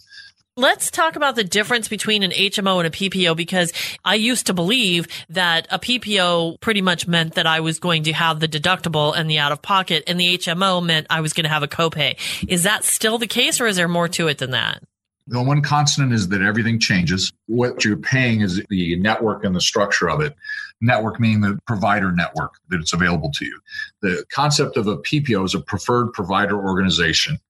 Let's 0.59 0.91
talk 0.91 1.17
about 1.17 1.37
the 1.37 1.45
difference 1.45 1.87
between 1.87 2.23
an 2.23 2.31
HMO 2.31 2.79
and 2.79 2.87
a 2.87 2.91
PPO 2.91 3.37
because 3.37 3.75
I 4.07 4.15
used 4.15 4.47
to 4.47 4.55
believe 4.55 5.07
that 5.29 5.67
a 5.69 5.79
PPO 5.79 6.61
pretty 6.61 6.81
much 6.81 7.07
meant 7.07 7.35
that 7.35 7.47
I 7.47 7.61
was 7.61 7.79
going 7.79 8.05
to 8.05 8.15
have 8.15 8.41
the 8.41 8.49
deductible 8.49 9.15
and 9.15 9.29
the 9.29 9.39
out 9.39 9.53
of 9.53 9.61
pocket, 9.61 10.05
and 10.07 10.19
the 10.19 10.39
HMO 10.39 10.83
meant 10.83 11.09
I 11.11 11.21
was 11.21 11.35
going 11.35 11.45
to 11.45 11.51
have 11.51 11.63
a 11.63 11.69
copay. 11.69 12.17
Is 12.49 12.63
that 12.63 12.85
still 12.85 13.19
the 13.19 13.27
case, 13.27 13.61
or 13.61 13.67
is 13.67 13.77
there 13.77 13.87
more 13.87 14.09
to 14.09 14.29
it 14.29 14.39
than 14.39 14.53
that? 14.53 14.83
The 15.27 15.43
one 15.43 15.61
constant 15.61 16.15
is 16.15 16.29
that 16.29 16.41
everything 16.41 16.81
changes. 16.81 17.31
What 17.49 17.85
you're 17.85 17.99
paying 17.99 18.41
is 18.41 18.65
the 18.71 18.97
network 18.97 19.45
and 19.45 19.55
the 19.55 19.61
structure 19.61 20.09
of 20.09 20.23
it. 20.23 20.35
Network 20.81 21.21
meaning 21.21 21.43
the 21.43 21.59
provider 21.67 22.13
network 22.13 22.55
that 22.71 22.81
it's 22.81 22.95
available 22.95 23.31
to 23.33 23.45
you. 23.45 23.61
The 24.01 24.25
concept 24.33 24.79
of 24.79 24.87
a 24.87 24.97
PPO 24.97 25.45
is 25.45 25.55
a 25.55 25.61
preferred 25.61 26.15
provider 26.15 26.57
organization. 26.57 27.41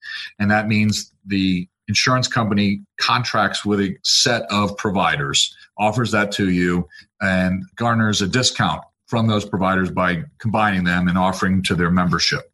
And 0.40 0.50
that 0.50 0.66
means 0.66 1.12
the 1.24 1.68
insurance 1.88 2.28
company 2.28 2.82
contracts 3.00 3.64
with 3.64 3.80
a 3.80 3.96
set 4.02 4.42
of 4.50 4.76
providers, 4.76 5.54
offers 5.78 6.10
that 6.12 6.32
to 6.32 6.50
you, 6.50 6.88
and 7.20 7.64
garners 7.76 8.22
a 8.22 8.28
discount 8.28 8.82
from 9.06 9.26
those 9.26 9.44
providers 9.44 9.90
by 9.90 10.24
combining 10.38 10.84
them 10.84 11.08
and 11.08 11.16
offering 11.16 11.62
to 11.62 11.74
their 11.74 11.90
membership. 11.90 12.50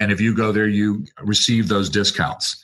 And 0.00 0.12
if 0.12 0.20
you 0.20 0.34
go 0.34 0.52
there, 0.52 0.68
you 0.68 1.04
receive 1.22 1.68
those 1.68 1.88
discounts. 1.88 2.62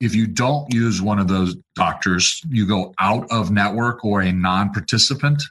If 0.00 0.14
you 0.14 0.26
don't 0.26 0.72
use 0.72 1.02
one 1.02 1.18
of 1.18 1.28
those 1.28 1.56
doctors, 1.74 2.40
you 2.48 2.66
go 2.66 2.94
out 3.00 3.26
of 3.30 3.50
network 3.50 4.04
or 4.04 4.20
a 4.20 4.32
non 4.32 4.72
participant, 4.72 5.42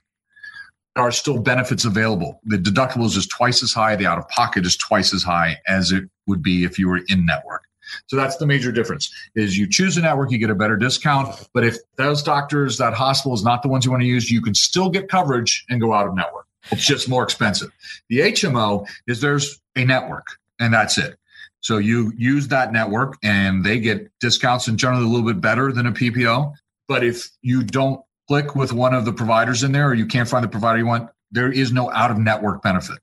there 0.96 1.04
are 1.04 1.12
still 1.12 1.38
benefits 1.38 1.86
available. 1.86 2.42
The 2.46 2.58
deductible 2.58 3.06
is 3.06 3.28
twice 3.28 3.62
as 3.62 3.74
high, 3.74 3.96
the 3.96 4.08
out 4.08 4.18
of 4.18 4.28
pocket 4.30 4.66
is 4.66 4.78
twice 4.78 5.14
as 5.14 5.22
high 5.22 5.58
as 5.68 5.92
it 5.92 6.06
would 6.28 6.42
be 6.42 6.64
if 6.64 6.80
you 6.80 6.88
were 6.88 7.02
in 7.08 7.26
network. 7.26 7.67
So 8.08 8.16
that's 8.16 8.38
the 8.38 8.46
major 8.46 8.72
difference 8.72 9.12
is 9.36 9.58
you 9.58 9.68
choose 9.68 9.98
a 9.98 10.02
network, 10.02 10.32
you 10.32 10.38
get 10.38 10.50
a 10.50 10.56
better 10.56 10.78
discount. 10.78 11.48
But 11.54 11.66
if 11.66 11.78
those 11.98 12.24
doctors, 12.24 12.78
that 12.78 12.94
hospital 12.94 13.34
is 13.34 13.44
not 13.44 13.64
the 13.64 13.70
ones 13.70 13.86
you 13.86 13.92
want 13.92 14.02
to 14.02 14.08
use, 14.08 14.32
you 14.32 14.42
can 14.42 14.56
still 14.56 14.90
get 14.90 15.10
coverage 15.10 15.66
and 15.70 15.82
go 15.82 15.94
out 15.94 16.08
of 16.08 16.16
network. 16.16 16.46
It's 16.72 16.86
just 16.86 17.08
more 17.08 17.24
expensive. 17.24 17.70
The 18.10 18.20
HMO 18.20 18.88
is 19.08 19.22
there's 19.22 19.60
a 19.76 19.86
network 19.86 20.28
and 20.60 20.74
that's 20.74 20.98
it. 20.98 21.18
So 21.62 21.78
you 21.78 22.14
use 22.18 22.48
that 22.50 22.72
network 22.72 23.18
and 23.24 23.64
they 23.64 23.80
get 23.80 24.12
discounts 24.20 24.68
and 24.68 24.78
generally 24.78 25.06
a 25.06 25.08
little 25.08 25.26
bit 25.26 25.42
better 25.42 25.72
than 25.72 25.88
a 25.88 25.92
PPO. 25.92 26.54
But 26.88 27.04
if 27.04 27.30
you 27.42 27.64
don't 27.64 28.02
click 28.28 28.56
with 28.56 28.74
one 28.74 28.94
of 28.94 29.06
the 29.06 29.14
providers 29.14 29.64
in 29.64 29.72
there 29.72 29.90
or 29.90 29.94
you 29.94 30.06
can't 30.06 30.30
find 30.30 30.44
the 30.44 30.50
provider 30.50 30.80
you 30.80 30.86
want, 30.86 31.10
there 31.32 31.52
is 31.52 31.72
no 31.74 31.92
out 31.92 32.12
of 32.12 32.18
network 32.18 32.62
benefit. 32.62 33.00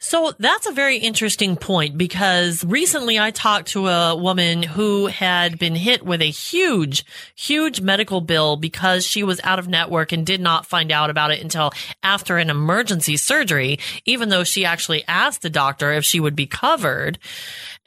So 0.00 0.32
that's 0.38 0.66
a 0.66 0.72
very 0.72 0.98
interesting 0.98 1.56
point 1.56 1.98
because 1.98 2.64
recently 2.64 3.18
I 3.18 3.32
talked 3.32 3.68
to 3.68 3.88
a 3.88 4.14
woman 4.14 4.62
who 4.62 5.06
had 5.06 5.58
been 5.58 5.74
hit 5.74 6.04
with 6.04 6.22
a 6.22 6.30
huge, 6.30 7.04
huge 7.34 7.80
medical 7.80 8.20
bill 8.20 8.56
because 8.56 9.04
she 9.04 9.24
was 9.24 9.40
out 9.42 9.58
of 9.58 9.66
network 9.66 10.12
and 10.12 10.24
did 10.24 10.40
not 10.40 10.66
find 10.66 10.92
out 10.92 11.10
about 11.10 11.32
it 11.32 11.42
until 11.42 11.72
after 12.02 12.38
an 12.38 12.48
emergency 12.48 13.16
surgery, 13.16 13.80
even 14.04 14.28
though 14.28 14.44
she 14.44 14.64
actually 14.64 15.02
asked 15.08 15.42
the 15.42 15.50
doctor 15.50 15.92
if 15.92 16.04
she 16.04 16.20
would 16.20 16.36
be 16.36 16.46
covered 16.46 17.18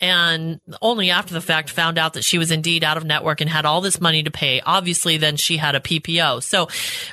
and 0.01 0.59
only 0.81 1.11
after 1.11 1.33
the 1.33 1.41
fact 1.41 1.69
found 1.69 1.99
out 1.99 2.13
that 2.13 2.23
she 2.23 2.39
was 2.39 2.49
indeed 2.49 2.83
out 2.83 2.97
of 2.97 3.05
network 3.05 3.39
and 3.39 3.49
had 3.49 3.65
all 3.65 3.81
this 3.81 4.01
money 4.01 4.23
to 4.23 4.31
pay. 4.31 4.59
Obviously, 4.65 5.17
then 5.17 5.37
she 5.37 5.57
had 5.57 5.75
a 5.75 5.79
PPO. 5.79 6.41
So, 6.41 6.67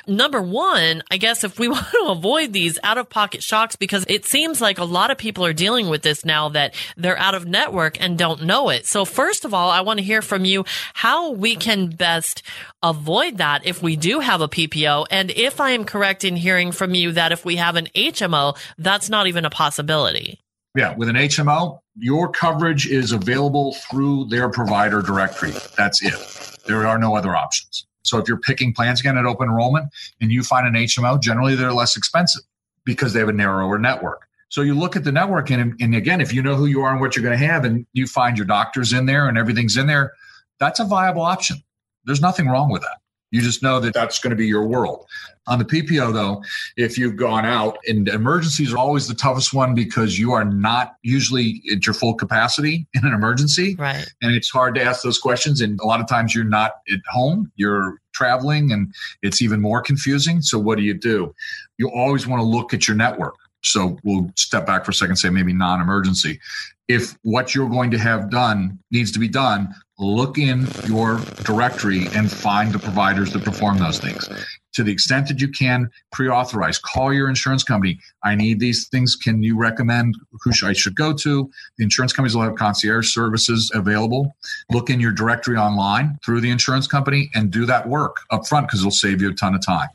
number 0.07 0.41
one, 0.41 1.03
I 1.11 1.17
guess 1.17 1.43
if 1.43 1.59
we 1.59 1.67
want 1.69 1.85
to 1.91 2.07
avoid 2.09 2.51
these 2.51 2.79
out 2.83 2.97
of 2.97 3.07
pocket 3.07 3.43
shocks, 3.43 3.75
because 3.75 4.05
it 4.09 4.25
seems 4.25 4.59
like 4.59 4.79
a 4.79 4.85
lot 4.91 5.11
of 5.11 5.17
people 5.17 5.45
are 5.45 5.53
dealing 5.53 5.89
with 5.89 6.01
this 6.01 6.25
now 6.25 6.49
that 6.49 6.73
they're 6.97 7.17
out 7.17 7.35
of 7.35 7.45
network 7.45 7.99
and 8.01 8.17
don't 8.17 8.43
know 8.43 8.69
it. 8.69 8.85
So, 8.85 9.05
first 9.05 9.45
of 9.45 9.53
all, 9.53 9.69
I 9.69 9.81
want 9.81 9.99
to 9.99 10.05
hear 10.05 10.21
from 10.21 10.45
you 10.45 10.65
how 10.93 11.31
we 11.31 11.55
can 11.55 11.89
best 11.89 12.43
avoid 12.81 13.37
that 13.37 13.65
if 13.65 13.81
we 13.81 13.95
do 13.95 14.19
have 14.19 14.41
a 14.41 14.47
PPO. 14.47 15.07
And 15.11 15.31
if 15.31 15.59
I 15.59 15.71
am 15.71 15.85
correct 15.85 16.23
in 16.23 16.35
hearing 16.35 16.71
from 16.71 16.93
you 16.93 17.11
that 17.13 17.31
if 17.31 17.45
we 17.45 17.57
have 17.57 17.75
an 17.75 17.87
HMO, 17.95 18.57
that's 18.77 19.09
not 19.09 19.27
even 19.27 19.45
a 19.45 19.49
possibility. 19.49 20.39
Yeah, 20.75 20.95
with 20.95 21.09
an 21.09 21.15
HMO, 21.15 21.79
your 21.97 22.29
coverage 22.29 22.87
is 22.87 23.11
available 23.11 23.73
through 23.73 24.25
their 24.25 24.49
provider 24.49 25.01
directory. 25.01 25.51
That's 25.75 26.03
it. 26.03 26.59
There 26.67 26.85
are 26.85 26.99
no 26.99 27.15
other 27.15 27.35
options. 27.35 27.85
So 28.03 28.17
if 28.17 28.27
you're 28.27 28.37
picking 28.37 28.73
plans 28.73 28.99
again 28.99 29.17
at 29.17 29.25
open 29.25 29.49
enrollment 29.49 29.89
and 30.21 30.31
you 30.31 30.43
find 30.43 30.67
an 30.67 30.73
HMO, 30.73 31.21
generally 31.21 31.55
they're 31.55 31.73
less 31.73 31.97
expensive 31.97 32.43
because 32.85 33.13
they 33.13 33.19
have 33.19 33.29
a 33.29 33.33
narrower 33.33 33.77
network. 33.77 34.28
So 34.49 34.61
you 34.61 34.73
look 34.73 34.95
at 34.95 35.03
the 35.03 35.11
network, 35.11 35.51
and, 35.51 35.75
and 35.79 35.95
again, 35.95 36.21
if 36.21 36.33
you 36.33 36.41
know 36.41 36.55
who 36.55 36.65
you 36.65 36.81
are 36.81 36.91
and 36.91 36.99
what 36.99 37.15
you're 37.15 37.23
going 37.23 37.37
to 37.37 37.45
have, 37.45 37.63
and 37.63 37.85
you 37.93 38.07
find 38.07 38.37
your 38.37 38.47
doctors 38.47 38.93
in 38.93 39.05
there 39.05 39.27
and 39.27 39.37
everything's 39.37 39.77
in 39.77 39.87
there, 39.87 40.13
that's 40.59 40.79
a 40.79 40.85
viable 40.85 41.21
option. 41.21 41.57
There's 42.05 42.21
nothing 42.21 42.47
wrong 42.47 42.71
with 42.71 42.81
that. 42.81 42.97
You 43.31 43.41
just 43.41 43.61
know 43.61 43.79
that 43.79 43.93
that's 43.93 44.19
going 44.19 44.31
to 44.31 44.35
be 44.35 44.47
your 44.47 44.65
world. 44.65 45.05
On 45.45 45.59
the 45.59 45.65
PPO, 45.65 46.13
though, 46.13 46.43
if 46.77 46.97
you've 46.97 47.15
gone 47.15 47.45
out, 47.45 47.77
and 47.87 48.07
emergencies 48.07 48.73
are 48.73 48.77
always 48.77 49.07
the 49.07 49.13
toughest 49.13 49.53
one 49.53 49.75
because 49.75 50.17
you 50.17 50.31
are 50.31 50.43
not 50.43 50.95
usually 51.03 51.61
at 51.71 51.85
your 51.85 51.93
full 51.93 52.15
capacity 52.15 52.87
in 52.93 53.05
an 53.05 53.13
emergency. 53.13 53.75
Right. 53.77 54.07
And 54.21 54.35
it's 54.35 54.49
hard 54.49 54.75
to 54.75 54.81
ask 54.83 55.03
those 55.03 55.19
questions. 55.19 55.61
And 55.61 55.79
a 55.79 55.85
lot 55.85 55.99
of 55.99 56.07
times 56.07 56.33
you're 56.33 56.43
not 56.43 56.73
at 56.91 56.99
home, 57.07 57.51
you're 57.55 57.99
traveling, 58.13 58.71
and 58.71 58.93
it's 59.21 59.41
even 59.41 59.61
more 59.61 59.81
confusing. 59.81 60.41
So, 60.41 60.57
what 60.57 60.77
do 60.77 60.83
you 60.83 60.95
do? 60.95 61.33
You 61.77 61.89
always 61.91 62.25
want 62.25 62.41
to 62.41 62.45
look 62.45 62.73
at 62.73 62.87
your 62.87 62.97
network. 62.97 63.35
So, 63.63 63.97
we'll 64.03 64.31
step 64.35 64.65
back 64.65 64.85
for 64.85 64.91
a 64.91 64.93
second, 64.93 65.17
say 65.17 65.29
maybe 65.29 65.53
non 65.53 65.81
emergency. 65.81 66.39
If 66.87 67.17
what 67.21 67.53
you're 67.53 67.69
going 67.69 67.91
to 67.91 67.99
have 67.99 68.31
done 68.31 68.79
needs 68.89 69.11
to 69.11 69.19
be 69.19 69.27
done, 69.27 69.75
look 69.99 70.37
in 70.37 70.67
your 70.87 71.19
directory 71.43 72.07
and 72.15 72.31
find 72.31 72.71
the 72.71 72.79
providers 72.79 73.31
that 73.33 73.43
perform 73.43 73.77
those 73.77 73.99
things. 73.99 74.27
To 74.73 74.83
the 74.83 74.91
extent 74.91 75.27
that 75.27 75.41
you 75.41 75.49
can, 75.49 75.89
pre 76.11 76.29
authorize, 76.29 76.79
call 76.79 77.13
your 77.13 77.27
insurance 77.27 77.63
company. 77.63 77.99
I 78.23 78.35
need 78.35 78.59
these 78.59 78.87
things. 78.87 79.15
Can 79.15 79.43
you 79.43 79.57
recommend 79.57 80.15
who 80.31 80.51
I 80.63 80.73
should 80.73 80.95
go 80.95 81.13
to? 81.13 81.51
The 81.77 81.83
insurance 81.83 82.13
companies 82.13 82.35
will 82.35 82.43
have 82.43 82.55
concierge 82.55 83.11
services 83.11 83.71
available. 83.73 84.33
Look 84.71 84.89
in 84.89 84.99
your 84.99 85.11
directory 85.11 85.57
online 85.57 86.17
through 86.23 86.41
the 86.41 86.49
insurance 86.49 86.87
company 86.87 87.29
and 87.35 87.51
do 87.51 87.65
that 87.65 87.87
work 87.87 88.17
up 88.31 88.47
front 88.47 88.67
because 88.67 88.79
it'll 88.79 88.91
save 88.91 89.21
you 89.21 89.29
a 89.29 89.33
ton 89.33 89.53
of 89.53 89.65
time. 89.65 89.89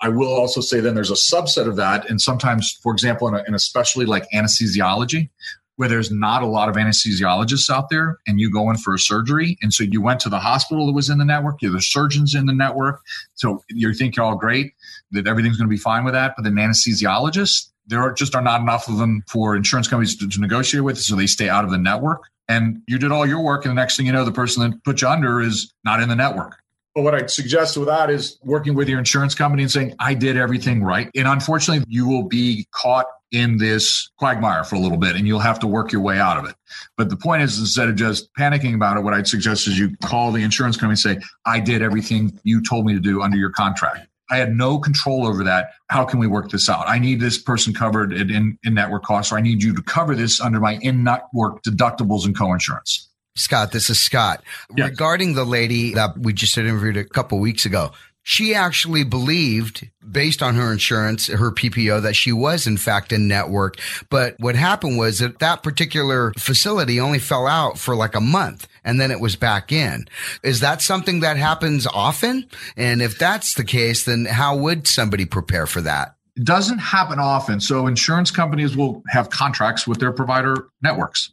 I 0.00 0.08
will 0.08 0.32
also 0.32 0.60
say 0.60 0.80
then 0.80 0.94
there's 0.94 1.10
a 1.10 1.14
subset 1.14 1.68
of 1.68 1.76
that. 1.76 2.08
And 2.08 2.20
sometimes, 2.20 2.78
for 2.82 2.92
example, 2.92 3.28
in, 3.28 3.34
a, 3.34 3.44
in 3.46 3.54
especially 3.54 4.06
like 4.06 4.24
anesthesiology, 4.34 5.30
where 5.76 5.88
there's 5.88 6.10
not 6.10 6.42
a 6.42 6.46
lot 6.46 6.68
of 6.68 6.76
anesthesiologists 6.76 7.68
out 7.68 7.90
there 7.90 8.18
and 8.26 8.38
you 8.38 8.50
go 8.50 8.70
in 8.70 8.76
for 8.76 8.94
a 8.94 8.98
surgery. 8.98 9.58
And 9.60 9.72
so 9.72 9.82
you 9.82 10.00
went 10.00 10.20
to 10.20 10.28
the 10.28 10.38
hospital 10.38 10.86
that 10.86 10.92
was 10.92 11.10
in 11.10 11.18
the 11.18 11.24
network, 11.24 11.60
you're 11.62 11.72
the 11.72 11.82
surgeons 11.82 12.34
in 12.34 12.46
the 12.46 12.52
network. 12.52 13.00
So 13.34 13.62
you 13.70 13.92
think 13.92 14.16
you're 14.16 14.24
all 14.24 14.36
great, 14.36 14.72
that 15.10 15.26
everything's 15.26 15.56
going 15.56 15.68
to 15.68 15.74
be 15.74 15.78
fine 15.78 16.04
with 16.04 16.14
that. 16.14 16.34
But 16.36 16.44
then 16.44 16.54
anesthesiologists, 16.54 17.70
there 17.86 18.00
are 18.00 18.12
just 18.12 18.34
are 18.34 18.42
not 18.42 18.60
enough 18.60 18.88
of 18.88 18.98
them 18.98 19.24
for 19.28 19.56
insurance 19.56 19.88
companies 19.88 20.16
to, 20.18 20.28
to 20.28 20.40
negotiate 20.40 20.84
with. 20.84 20.98
So 20.98 21.16
they 21.16 21.26
stay 21.26 21.48
out 21.48 21.64
of 21.64 21.70
the 21.70 21.78
network. 21.78 22.22
And 22.48 22.82
you 22.86 22.98
did 22.98 23.10
all 23.10 23.26
your 23.26 23.40
work. 23.40 23.64
And 23.64 23.70
the 23.70 23.80
next 23.80 23.96
thing 23.96 24.06
you 24.06 24.12
know, 24.12 24.24
the 24.24 24.32
person 24.32 24.62
that 24.62 24.84
put 24.84 25.02
you 25.02 25.08
under 25.08 25.40
is 25.40 25.72
not 25.84 26.00
in 26.00 26.08
the 26.08 26.16
network. 26.16 26.56
But 26.94 27.02
what 27.02 27.14
I'd 27.14 27.30
suggest 27.30 27.76
with 27.76 27.88
that 27.88 28.08
is 28.08 28.38
working 28.44 28.74
with 28.74 28.88
your 28.88 29.00
insurance 29.00 29.34
company 29.34 29.64
and 29.64 29.72
saying, 29.72 29.94
I 29.98 30.14
did 30.14 30.36
everything 30.36 30.84
right. 30.84 31.10
And 31.16 31.26
unfortunately, 31.26 31.84
you 31.88 32.06
will 32.06 32.22
be 32.22 32.68
caught 32.70 33.06
in 33.32 33.58
this 33.58 34.10
quagmire 34.16 34.62
for 34.62 34.76
a 34.76 34.78
little 34.78 34.96
bit 34.96 35.16
and 35.16 35.26
you'll 35.26 35.40
have 35.40 35.58
to 35.58 35.66
work 35.66 35.90
your 35.90 36.00
way 36.00 36.20
out 36.20 36.38
of 36.38 36.44
it. 36.44 36.54
But 36.96 37.10
the 37.10 37.16
point 37.16 37.42
is, 37.42 37.58
instead 37.58 37.88
of 37.88 37.96
just 37.96 38.32
panicking 38.38 38.76
about 38.76 38.96
it, 38.96 39.00
what 39.00 39.12
I'd 39.12 39.26
suggest 39.26 39.66
is 39.66 39.76
you 39.76 39.96
call 40.04 40.30
the 40.30 40.42
insurance 40.42 40.76
company 40.76 40.92
and 40.92 41.20
say, 41.20 41.28
I 41.44 41.58
did 41.58 41.82
everything 41.82 42.38
you 42.44 42.62
told 42.62 42.86
me 42.86 42.94
to 42.94 43.00
do 43.00 43.22
under 43.22 43.36
your 43.36 43.50
contract. 43.50 44.06
I 44.30 44.36
had 44.36 44.54
no 44.54 44.78
control 44.78 45.26
over 45.26 45.44
that. 45.44 45.72
How 45.90 46.04
can 46.04 46.18
we 46.18 46.26
work 46.26 46.50
this 46.50 46.68
out? 46.68 46.88
I 46.88 46.98
need 46.98 47.20
this 47.20 47.38
person 47.42 47.74
covered 47.74 48.12
in, 48.12 48.58
in 48.64 48.74
network 48.74 49.02
costs, 49.02 49.32
or 49.32 49.36
I 49.36 49.40
need 49.40 49.62
you 49.62 49.74
to 49.74 49.82
cover 49.82 50.14
this 50.14 50.40
under 50.40 50.60
my 50.60 50.78
in 50.80 51.04
network 51.04 51.62
deductibles 51.62 52.24
and 52.24 52.36
co-insurance. 52.36 53.08
Scott, 53.36 53.72
this 53.72 53.90
is 53.90 53.98
Scott. 53.98 54.44
Yes. 54.76 54.90
Regarding 54.90 55.34
the 55.34 55.44
lady 55.44 55.94
that 55.94 56.16
we 56.16 56.32
just 56.32 56.56
interviewed 56.56 56.96
a 56.96 57.04
couple 57.04 57.40
weeks 57.40 57.66
ago, 57.66 57.90
she 58.22 58.54
actually 58.54 59.02
believed 59.02 59.88
based 60.08 60.40
on 60.40 60.54
her 60.54 60.72
insurance, 60.72 61.26
her 61.26 61.50
PPO, 61.50 62.02
that 62.02 62.14
she 62.14 62.32
was 62.32 62.66
in 62.66 62.76
fact 62.76 63.12
in 63.12 63.26
network. 63.26 63.76
But 64.08 64.36
what 64.38 64.54
happened 64.54 64.98
was 64.98 65.18
that 65.18 65.40
that 65.40 65.64
particular 65.64 66.32
facility 66.38 67.00
only 67.00 67.18
fell 67.18 67.48
out 67.48 67.76
for 67.76 67.96
like 67.96 68.14
a 68.14 68.20
month 68.20 68.68
and 68.84 69.00
then 69.00 69.10
it 69.10 69.20
was 69.20 69.34
back 69.34 69.72
in. 69.72 70.06
Is 70.44 70.60
that 70.60 70.80
something 70.80 71.20
that 71.20 71.36
happens 71.36 71.88
often? 71.88 72.46
And 72.76 73.02
if 73.02 73.18
that's 73.18 73.54
the 73.54 73.64
case, 73.64 74.04
then 74.04 74.26
how 74.26 74.56
would 74.56 74.86
somebody 74.86 75.24
prepare 75.24 75.66
for 75.66 75.80
that? 75.80 76.14
It 76.36 76.44
doesn't 76.44 76.78
happen 76.78 77.18
often. 77.18 77.58
So 77.58 77.88
insurance 77.88 78.30
companies 78.30 78.76
will 78.76 79.02
have 79.08 79.28
contracts 79.30 79.88
with 79.88 79.98
their 79.98 80.12
provider 80.12 80.68
networks. 80.82 81.32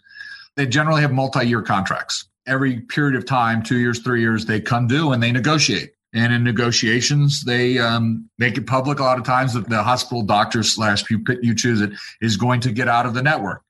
They 0.55 0.65
generally 0.65 1.01
have 1.01 1.11
multi-year 1.11 1.61
contracts. 1.61 2.27
Every 2.47 2.81
period 2.81 3.15
of 3.15 3.25
time, 3.25 3.63
two 3.63 3.77
years, 3.77 3.99
three 3.99 4.21
years, 4.21 4.45
they 4.45 4.59
come 4.59 4.87
due 4.87 5.11
and 5.11 5.21
they 5.21 5.31
negotiate. 5.31 5.93
And 6.13 6.33
in 6.33 6.43
negotiations, 6.43 7.43
they 7.43 7.79
um, 7.79 8.29
make 8.37 8.57
it 8.57 8.67
public 8.67 8.99
a 8.99 9.03
lot 9.03 9.17
of 9.17 9.23
times 9.23 9.53
that 9.53 9.69
the 9.69 9.81
hospital 9.81 10.23
doctor 10.23 10.61
slash 10.61 11.03
you, 11.09 11.55
choose 11.55 11.79
it 11.79 11.91
is 12.19 12.35
going 12.35 12.59
to 12.61 12.71
get 12.71 12.89
out 12.89 13.05
of 13.05 13.13
the 13.13 13.21
network. 13.21 13.63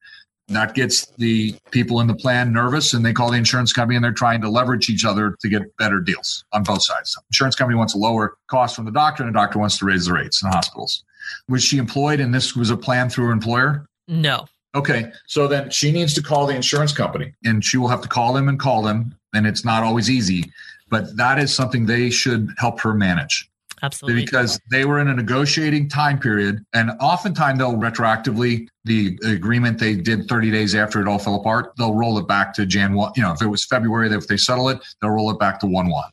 That 0.47 0.73
gets 0.73 1.05
the 1.17 1.55
people 1.69 2.01
in 2.01 2.07
the 2.07 2.15
plan 2.15 2.51
nervous 2.51 2.93
and 2.93 3.05
they 3.05 3.13
call 3.13 3.31
the 3.31 3.37
insurance 3.37 3.71
company 3.71 3.95
and 3.95 4.03
they're 4.03 4.11
trying 4.11 4.41
to 4.41 4.49
leverage 4.49 4.89
each 4.89 5.05
other 5.05 5.37
to 5.39 5.49
get 5.49 5.77
better 5.77 6.01
deals 6.01 6.43
on 6.51 6.63
both 6.63 6.83
sides. 6.83 7.15
Insurance 7.29 7.55
company 7.55 7.77
wants 7.77 7.93
a 7.93 7.97
lower 7.97 8.37
cost 8.47 8.75
from 8.75 8.85
the 8.85 8.91
doctor 8.91 9.23
and 9.23 9.33
the 9.33 9.39
doctor 9.39 9.59
wants 9.59 9.77
to 9.77 9.85
raise 9.85 10.07
the 10.07 10.13
rates 10.13 10.43
in 10.43 10.49
hospitals. 10.49 11.03
Was 11.47 11.63
she 11.63 11.77
employed 11.77 12.19
and 12.19 12.33
this 12.33 12.55
was 12.55 12.69
a 12.69 12.75
plan 12.75 13.09
through 13.09 13.27
her 13.27 13.31
employer? 13.31 13.85
No. 14.07 14.47
Okay. 14.73 15.11
So 15.27 15.47
then 15.47 15.69
she 15.69 15.91
needs 15.91 16.13
to 16.13 16.23
call 16.23 16.47
the 16.47 16.55
insurance 16.55 16.93
company 16.93 17.33
and 17.43 17.63
she 17.63 17.77
will 17.77 17.89
have 17.89 18.01
to 18.01 18.07
call 18.07 18.33
them 18.33 18.47
and 18.47 18.59
call 18.59 18.81
them. 18.81 19.15
And 19.33 19.45
it's 19.45 19.65
not 19.65 19.83
always 19.83 20.09
easy, 20.09 20.51
but 20.89 21.15
that 21.17 21.39
is 21.39 21.53
something 21.53 21.85
they 21.85 22.09
should 22.09 22.49
help 22.57 22.79
her 22.81 22.93
manage. 22.93 23.49
Absolutely. 23.83 24.23
Because 24.23 24.59
they 24.69 24.85
were 24.85 24.99
in 24.99 25.07
a 25.07 25.13
negotiating 25.15 25.89
time 25.89 26.19
period, 26.19 26.63
and 26.73 26.91
oftentimes 26.99 27.57
they'll 27.57 27.73
retroactively 27.73 28.67
the 28.85 29.17
agreement 29.25 29.79
they 29.79 29.95
did 29.95 30.27
30 30.27 30.51
days 30.51 30.75
after 30.75 31.01
it 31.01 31.07
all 31.07 31.17
fell 31.17 31.35
apart, 31.35 31.73
they'll 31.77 31.95
roll 31.95 32.19
it 32.19 32.27
back 32.27 32.53
to 32.53 32.65
Jan 32.65 32.93
1. 32.93 33.13
You 33.15 33.23
know, 33.23 33.31
if 33.31 33.41
it 33.41 33.47
was 33.47 33.65
February, 33.65 34.13
if 34.13 34.27
they 34.27 34.37
settle 34.37 34.69
it, 34.69 34.77
they'll 35.01 35.09
roll 35.09 35.31
it 35.31 35.39
back 35.39 35.59
to 35.61 35.65
1 35.65 35.89
1. 35.89 36.03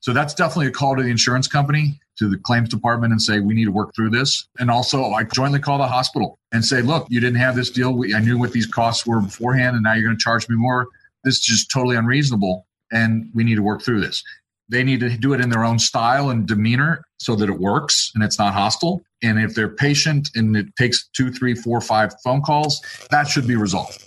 So 0.00 0.12
that's 0.12 0.32
definitely 0.32 0.68
a 0.68 0.70
call 0.70 0.96
to 0.96 1.02
the 1.02 1.10
insurance 1.10 1.46
company, 1.46 2.00
to 2.22 2.30
the 2.30 2.38
claims 2.38 2.68
department, 2.68 3.12
and 3.12 3.20
say, 3.20 3.40
we 3.40 3.54
need 3.54 3.66
to 3.66 3.72
work 3.72 3.94
through 3.94 4.10
this. 4.10 4.46
And 4.58 4.70
also, 4.70 5.10
I 5.10 5.24
jointly 5.24 5.58
call 5.58 5.78
the 5.78 5.86
hospital 5.86 6.38
and 6.52 6.64
say, 6.64 6.82
look, 6.82 7.06
you 7.10 7.20
didn't 7.20 7.40
have 7.40 7.56
this 7.56 7.70
deal. 7.70 8.00
I 8.14 8.20
knew 8.20 8.38
what 8.38 8.52
these 8.52 8.66
costs 8.66 9.06
were 9.06 9.20
beforehand, 9.20 9.74
and 9.74 9.82
now 9.82 9.94
you're 9.94 10.04
going 10.04 10.16
to 10.16 10.22
charge 10.22 10.48
me 10.48 10.56
more. 10.56 10.86
This 11.24 11.34
is 11.34 11.40
just 11.40 11.70
totally 11.70 11.96
unreasonable, 11.96 12.66
and 12.90 13.30
we 13.34 13.44
need 13.44 13.56
to 13.56 13.62
work 13.62 13.82
through 13.82 14.00
this. 14.00 14.22
They 14.68 14.84
need 14.84 15.00
to 15.00 15.16
do 15.18 15.34
it 15.34 15.40
in 15.40 15.50
their 15.50 15.64
own 15.64 15.78
style 15.78 16.30
and 16.30 16.46
demeanor 16.46 17.04
so 17.18 17.36
that 17.36 17.48
it 17.50 17.58
works 17.58 18.10
and 18.14 18.24
it's 18.24 18.38
not 18.38 18.54
hostile. 18.54 19.02
And 19.22 19.38
if 19.38 19.54
they're 19.54 19.68
patient 19.68 20.30
and 20.34 20.56
it 20.56 20.66
takes 20.76 21.08
two, 21.08 21.30
three, 21.30 21.54
four, 21.54 21.80
five 21.82 22.14
phone 22.24 22.40
calls, 22.40 22.80
that 23.10 23.28
should 23.28 23.46
be 23.46 23.56
resolved. 23.56 24.02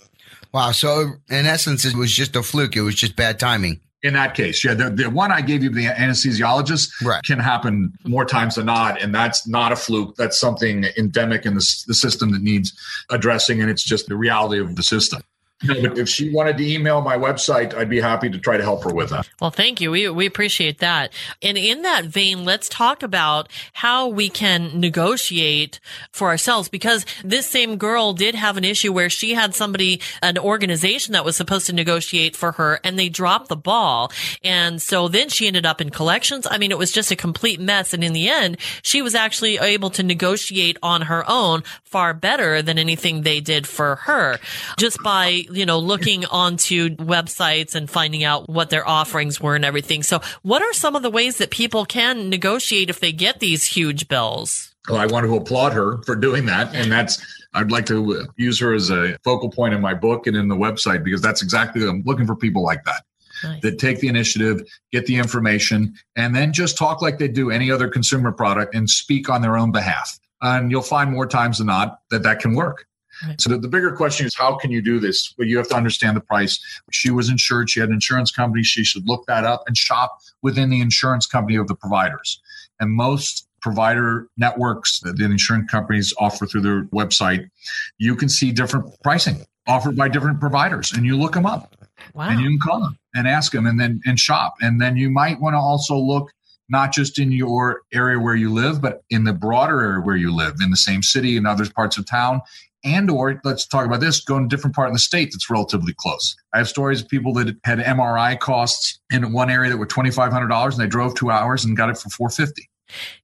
Wow. 0.54 0.72
So 0.72 1.12
in 1.30 1.46
essence, 1.46 1.86
it 1.86 1.96
was 1.96 2.12
just 2.12 2.36
a 2.36 2.42
fluke. 2.42 2.76
It 2.76 2.82
was 2.82 2.96
just 2.96 3.16
bad 3.16 3.40
timing. 3.40 3.80
In 4.06 4.14
that 4.14 4.36
case, 4.36 4.64
yeah, 4.64 4.76
the, 4.76 4.92
the 4.92 5.10
one 5.10 5.32
I 5.32 5.42
gave 5.42 5.64
you, 5.64 5.72
the 5.72 5.88
anesthesiologist, 5.88 7.04
right. 7.04 7.24
can 7.24 7.40
happen 7.40 7.92
more 8.04 8.24
times 8.24 8.54
than 8.54 8.68
not, 8.68 9.02
and 9.02 9.16
that's 9.16 9.48
not 9.48 9.72
a 9.72 9.76
fluke. 9.76 10.16
That's 10.16 10.40
something 10.40 10.86
endemic 10.96 11.44
in 11.44 11.56
the, 11.56 11.84
the 11.88 11.96
system 11.96 12.32
that 12.34 12.44
needs 12.44 12.72
addressing, 13.10 13.62
and 13.62 13.70
it's 13.72 13.84
just 13.84 14.06
the 14.06 14.16
reality 14.16 14.62
of 14.62 14.76
the 14.76 14.84
system. 14.84 15.24
But 15.64 15.98
if 15.98 16.10
she 16.10 16.32
wanted 16.32 16.58
to 16.58 16.70
email 16.70 17.02
my 17.02 17.18
website, 17.18 17.74
I'd 17.74 17.90
be 17.90 18.02
happy 18.02 18.30
to 18.30 18.38
try 18.38 18.58
to 18.58 18.64
help 18.64 18.84
her 18.84 18.94
with 18.94 19.10
that. 19.12 19.28
Well, 19.40 19.52
thank 19.52 19.80
you. 19.80 19.90
We, 19.92 20.10
we 20.10 20.26
appreciate 20.26 20.80
that. 20.80 21.14
And 21.42 21.58
in 21.58 21.84
that 21.84 22.06
vein, 22.06 22.44
let's 22.44 22.68
talk 22.68 23.04
about 23.04 23.48
how 23.72 24.08
we 24.08 24.30
can 24.30 24.80
negotiate 24.80 25.80
for 26.12 26.28
ourselves 26.28 26.68
because 26.68 27.06
this 27.24 27.48
same 27.48 27.78
girl 27.78 28.12
did 28.12 28.36
have 28.36 28.58
an 28.58 28.66
issue 28.66 28.92
where 28.92 29.10
she 29.10 29.34
had 29.34 29.56
somebody, 29.56 30.02
an 30.22 30.38
organization 30.38 31.14
that 31.14 31.24
was 31.24 31.38
supposed 31.38 31.68
to 31.68 31.74
negotiate 31.74 32.36
for 32.36 32.54
her 32.54 32.82
and 32.84 33.00
they 33.00 33.08
dropped 33.08 33.48
the 33.48 33.56
ball. 33.56 34.12
And 34.44 34.82
so 34.82 35.08
then 35.08 35.30
she 35.30 35.48
ended 35.48 35.66
up 35.66 35.80
in 35.80 35.90
collections. 35.90 36.46
I 36.50 36.58
mean, 36.58 36.72
it 36.72 36.78
was 36.78 36.92
just 36.92 37.12
a 37.12 37.16
complete 37.16 37.62
mess. 37.62 37.94
And 37.94 38.04
in 38.04 38.12
the 38.12 38.28
end, 38.28 38.58
she 38.82 39.02
was 39.02 39.16
actually 39.16 39.58
able 39.58 39.90
to 39.92 40.04
negotiate 40.04 40.78
on 40.84 41.04
her 41.04 41.24
own 41.30 41.64
far 41.84 42.14
better 42.14 42.62
than 42.62 42.78
anything 42.78 43.22
they 43.22 43.40
did 43.40 43.66
for 43.66 43.96
her 43.96 44.38
just 44.78 45.02
by 45.02 45.45
you 45.52 45.66
know, 45.66 45.80
looking 45.80 46.26
onto 46.26 46.96
websites 46.98 47.76
and 47.76 47.90
finding 47.90 48.24
out 48.24 48.50
what 48.50 48.70
their 48.70 48.88
offerings 48.88 49.40
were 49.40 49.56
and 49.56 49.66
everything. 49.66 50.04
So 50.04 50.22
what 50.42 50.62
are 50.62 50.74
some 50.74 50.96
of 50.96 51.04
the 51.04 51.10
ways 51.10 51.38
that 51.38 51.50
people 51.50 51.86
can 51.86 52.30
negotiate 52.30 52.90
if 52.90 53.00
they 53.00 53.12
get 53.12 53.40
these 53.40 53.64
huge 53.64 54.08
bills? 54.08 54.76
Well, 54.90 55.00
I 55.00 55.06
want 55.06 55.26
to 55.26 55.36
applaud 55.36 55.74
her 55.74 56.02
for 56.04 56.16
doing 56.16 56.46
that. 56.46 56.74
And 56.76 56.92
that's, 56.92 57.24
I'd 57.54 57.72
like 57.72 57.86
to 57.88 58.28
use 58.36 58.60
her 58.60 58.74
as 58.74 58.92
a 58.92 59.18
focal 59.24 59.50
point 59.50 59.74
in 59.74 59.82
my 59.82 59.94
book 59.94 60.28
and 60.28 60.36
in 60.36 60.48
the 60.48 60.56
website 60.56 61.04
because 61.04 61.22
that's 61.22 61.42
exactly, 61.42 61.88
I'm 61.88 62.04
looking 62.06 62.28
for 62.28 62.36
people 62.36 62.64
like 62.64 62.84
that. 62.86 63.04
Nice. 63.44 63.62
That 63.64 63.80
take 63.80 64.00
the 64.00 64.08
initiative, 64.08 64.62
get 64.94 65.08
the 65.08 65.18
information, 65.18 65.94
and 66.16 66.34
then 66.36 66.54
just 66.54 66.78
talk 66.78 67.02
like 67.02 67.18
they 67.18 67.28
do 67.28 67.52
any 67.52 67.70
other 67.70 67.90
consumer 67.90 68.32
product 68.32 68.74
and 68.74 68.90
speak 68.90 69.30
on 69.30 69.42
their 69.42 69.58
own 69.58 69.72
behalf. 69.72 70.18
And 70.42 70.72
you'll 70.72 70.82
find 70.82 71.12
more 71.12 71.28
times 71.28 71.58
than 71.58 71.68
not 71.68 72.00
that 72.12 72.24
that 72.24 72.40
can 72.40 72.56
work. 72.56 72.86
Right. 73.24 73.40
So 73.40 73.50
the, 73.50 73.58
the, 73.58 73.68
bigger 73.68 73.96
question 73.96 74.26
is 74.26 74.36
how 74.36 74.56
can 74.56 74.72
you 74.72 74.82
do 74.82 75.00
this? 75.00 75.34
Well, 75.38 75.48
you 75.48 75.58
have 75.58 75.70
to 75.70 75.76
understand 75.76 76.18
the 76.18 76.22
price. 76.22 76.60
She 76.92 77.12
was 77.12 77.30
insured. 77.30 77.70
She 77.70 77.80
had 77.80 77.90
an 77.90 77.96
insurance 77.96 78.32
company. 78.32 78.64
She 78.64 78.84
should 78.84 79.08
look 79.08 79.26
that 79.28 79.44
up 79.46 79.64
and 79.68 79.78
shop 79.78 80.20
within 80.42 80.70
the 80.70 80.82
insurance 80.82 81.26
company 81.26 81.56
of 81.58 81.68
the 81.68 81.76
providers. 81.76 82.42
And 82.80 82.92
most 82.92 83.48
provider 83.62 84.28
networks 84.38 85.00
that 85.00 85.18
the 85.18 85.26
insurance 85.26 85.72
companies 85.72 86.14
offer 86.20 86.46
through 86.46 86.62
their 86.62 86.84
website, 86.86 87.50
you 87.98 88.16
can 88.16 88.30
see 88.30 88.52
different 88.52 88.86
pricing 89.02 89.46
offered 89.68 89.96
by 89.96 90.08
different 90.08 90.40
providers, 90.40 90.94
and 90.94 91.06
you 91.06 91.18
look 91.18 91.34
them 91.34 91.46
up. 91.46 91.76
Wow. 92.14 92.30
And 92.30 92.40
you 92.40 92.50
can 92.50 92.60
call 92.60 92.82
them 92.82 93.00
and 93.16 93.28
ask 93.28 93.52
them, 93.52 93.66
and 93.66 93.80
then 93.80 94.02
and 94.06 94.20
shop. 94.20 94.56
And 94.62 94.80
then 94.80 94.98
you 94.98 95.10
might 95.10 95.40
want 95.40 95.56
to 95.56 95.58
also 95.58 95.98
look 95.98 96.32
not 96.70 96.92
just 96.92 97.20
in 97.20 97.32
your 97.32 97.82
area 97.94 98.20
where 98.20 98.36
you 98.36 98.52
live, 98.52 98.82
but 98.82 99.04
in 99.10 99.24
the 99.24 99.34
broader 99.34 99.82
area 99.82 100.02
where 100.02 100.16
you 100.16 100.36
live, 100.36 100.56
in 100.64 100.72
the 100.72 100.78
same 100.78 101.04
city 101.04 101.38
and 101.38 101.48
other 101.48 101.70
parts 101.70 101.98
of 101.98 102.06
town, 102.06 102.42
and 102.86 103.10
or 103.10 103.42
let's 103.44 103.68
talk 103.68 103.86
about 103.86 104.00
this 104.00 104.24
go 104.24 104.38
in 104.38 104.46
a 104.46 104.48
different 104.48 104.76
part 104.76 104.88
of 104.88 104.94
the 104.94 105.00
state 105.00 105.30
that's 105.32 105.50
relatively 105.50 105.94
close 105.98 106.36
i 106.54 106.58
have 106.58 106.70
stories 106.70 107.02
of 107.02 107.10
people 107.10 107.34
that 107.34 107.56
had 107.64 107.80
mri 107.80 108.40
costs 108.40 109.00
in 109.12 109.34
one 109.34 109.50
area 109.50 109.70
that 109.70 109.78
were 109.78 109.88
$2500 109.88 110.72
and 110.72 110.80
they 110.80 110.88
drove 110.88 111.16
two 111.16 111.30
hours 111.30 111.66
and 111.66 111.76
got 111.76 111.90
it 111.90 111.98
for 111.98 112.10
450 112.10 112.70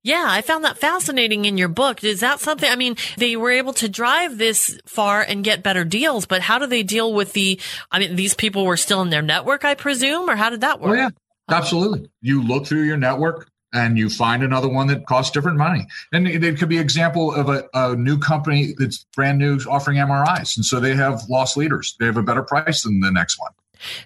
yeah, 0.04 0.26
I 0.28 0.42
found 0.42 0.66
that 0.66 0.80
fascinating 0.80 1.46
in 1.46 1.58
your 1.58 1.68
book. 1.68 2.04
Is 2.04 2.22
that 2.22 2.40
something? 2.40 2.70
I 2.70 2.76
mean, 2.76 2.96
they 3.18 3.36
were 3.36 3.52
able 3.52 3.74
to 3.74 3.88
drive 3.88 4.38
this 4.38 4.80
far 4.88 5.22
and 5.22 5.44
get 5.44 5.62
better 5.62 5.84
deals, 5.84 6.26
but 6.26 6.42
how 6.42 6.58
do 6.58 6.66
they 6.66 6.82
deal 6.82 7.14
with 7.14 7.34
the? 7.34 7.60
I 7.92 8.00
mean, 8.00 8.16
these 8.16 8.34
people 8.34 8.66
were 8.66 8.78
still 8.78 9.02
in 9.02 9.12
their 9.12 9.22
network, 9.22 9.64
I 9.64 9.76
presume, 9.76 10.30
or 10.30 10.36
how 10.36 10.50
did 10.50 10.62
that 10.62 10.80
work? 10.80 10.92
Oh, 10.92 10.96
yeah, 10.96 11.10
absolutely. 11.48 12.10
You 12.22 12.44
look 12.44 12.66
through 12.66 12.84
your 12.84 12.98
network 12.98 13.51
and 13.74 13.98
you 13.98 14.10
find 14.10 14.44
another 14.44 14.68
one 14.68 14.88
that 14.88 15.06
costs 15.06 15.32
different 15.32 15.58
money. 15.58 15.88
And 16.12 16.28
it 16.28 16.58
could 16.58 16.70
be 16.70 16.78
example 16.78 17.34
of 17.34 17.50
a, 17.50 17.68
a, 17.74 17.96
new 17.96 18.18
company 18.18 18.74
that's 18.78 19.06
brand 19.16 19.40
new 19.40 19.60
offering 19.70 19.98
MRIs. 19.98 20.56
And 20.58 20.66
so 20.66 20.80
they 20.80 20.96
have 20.96 21.22
lost 21.30 21.58
leaders. 21.58 21.96
They 22.00 22.06
have 22.06 22.18
a 22.18 22.24
better 22.24 22.44
price 22.44 22.84
than 22.84 23.00
the 23.00 23.12
next 23.12 23.40
one. 23.40 23.52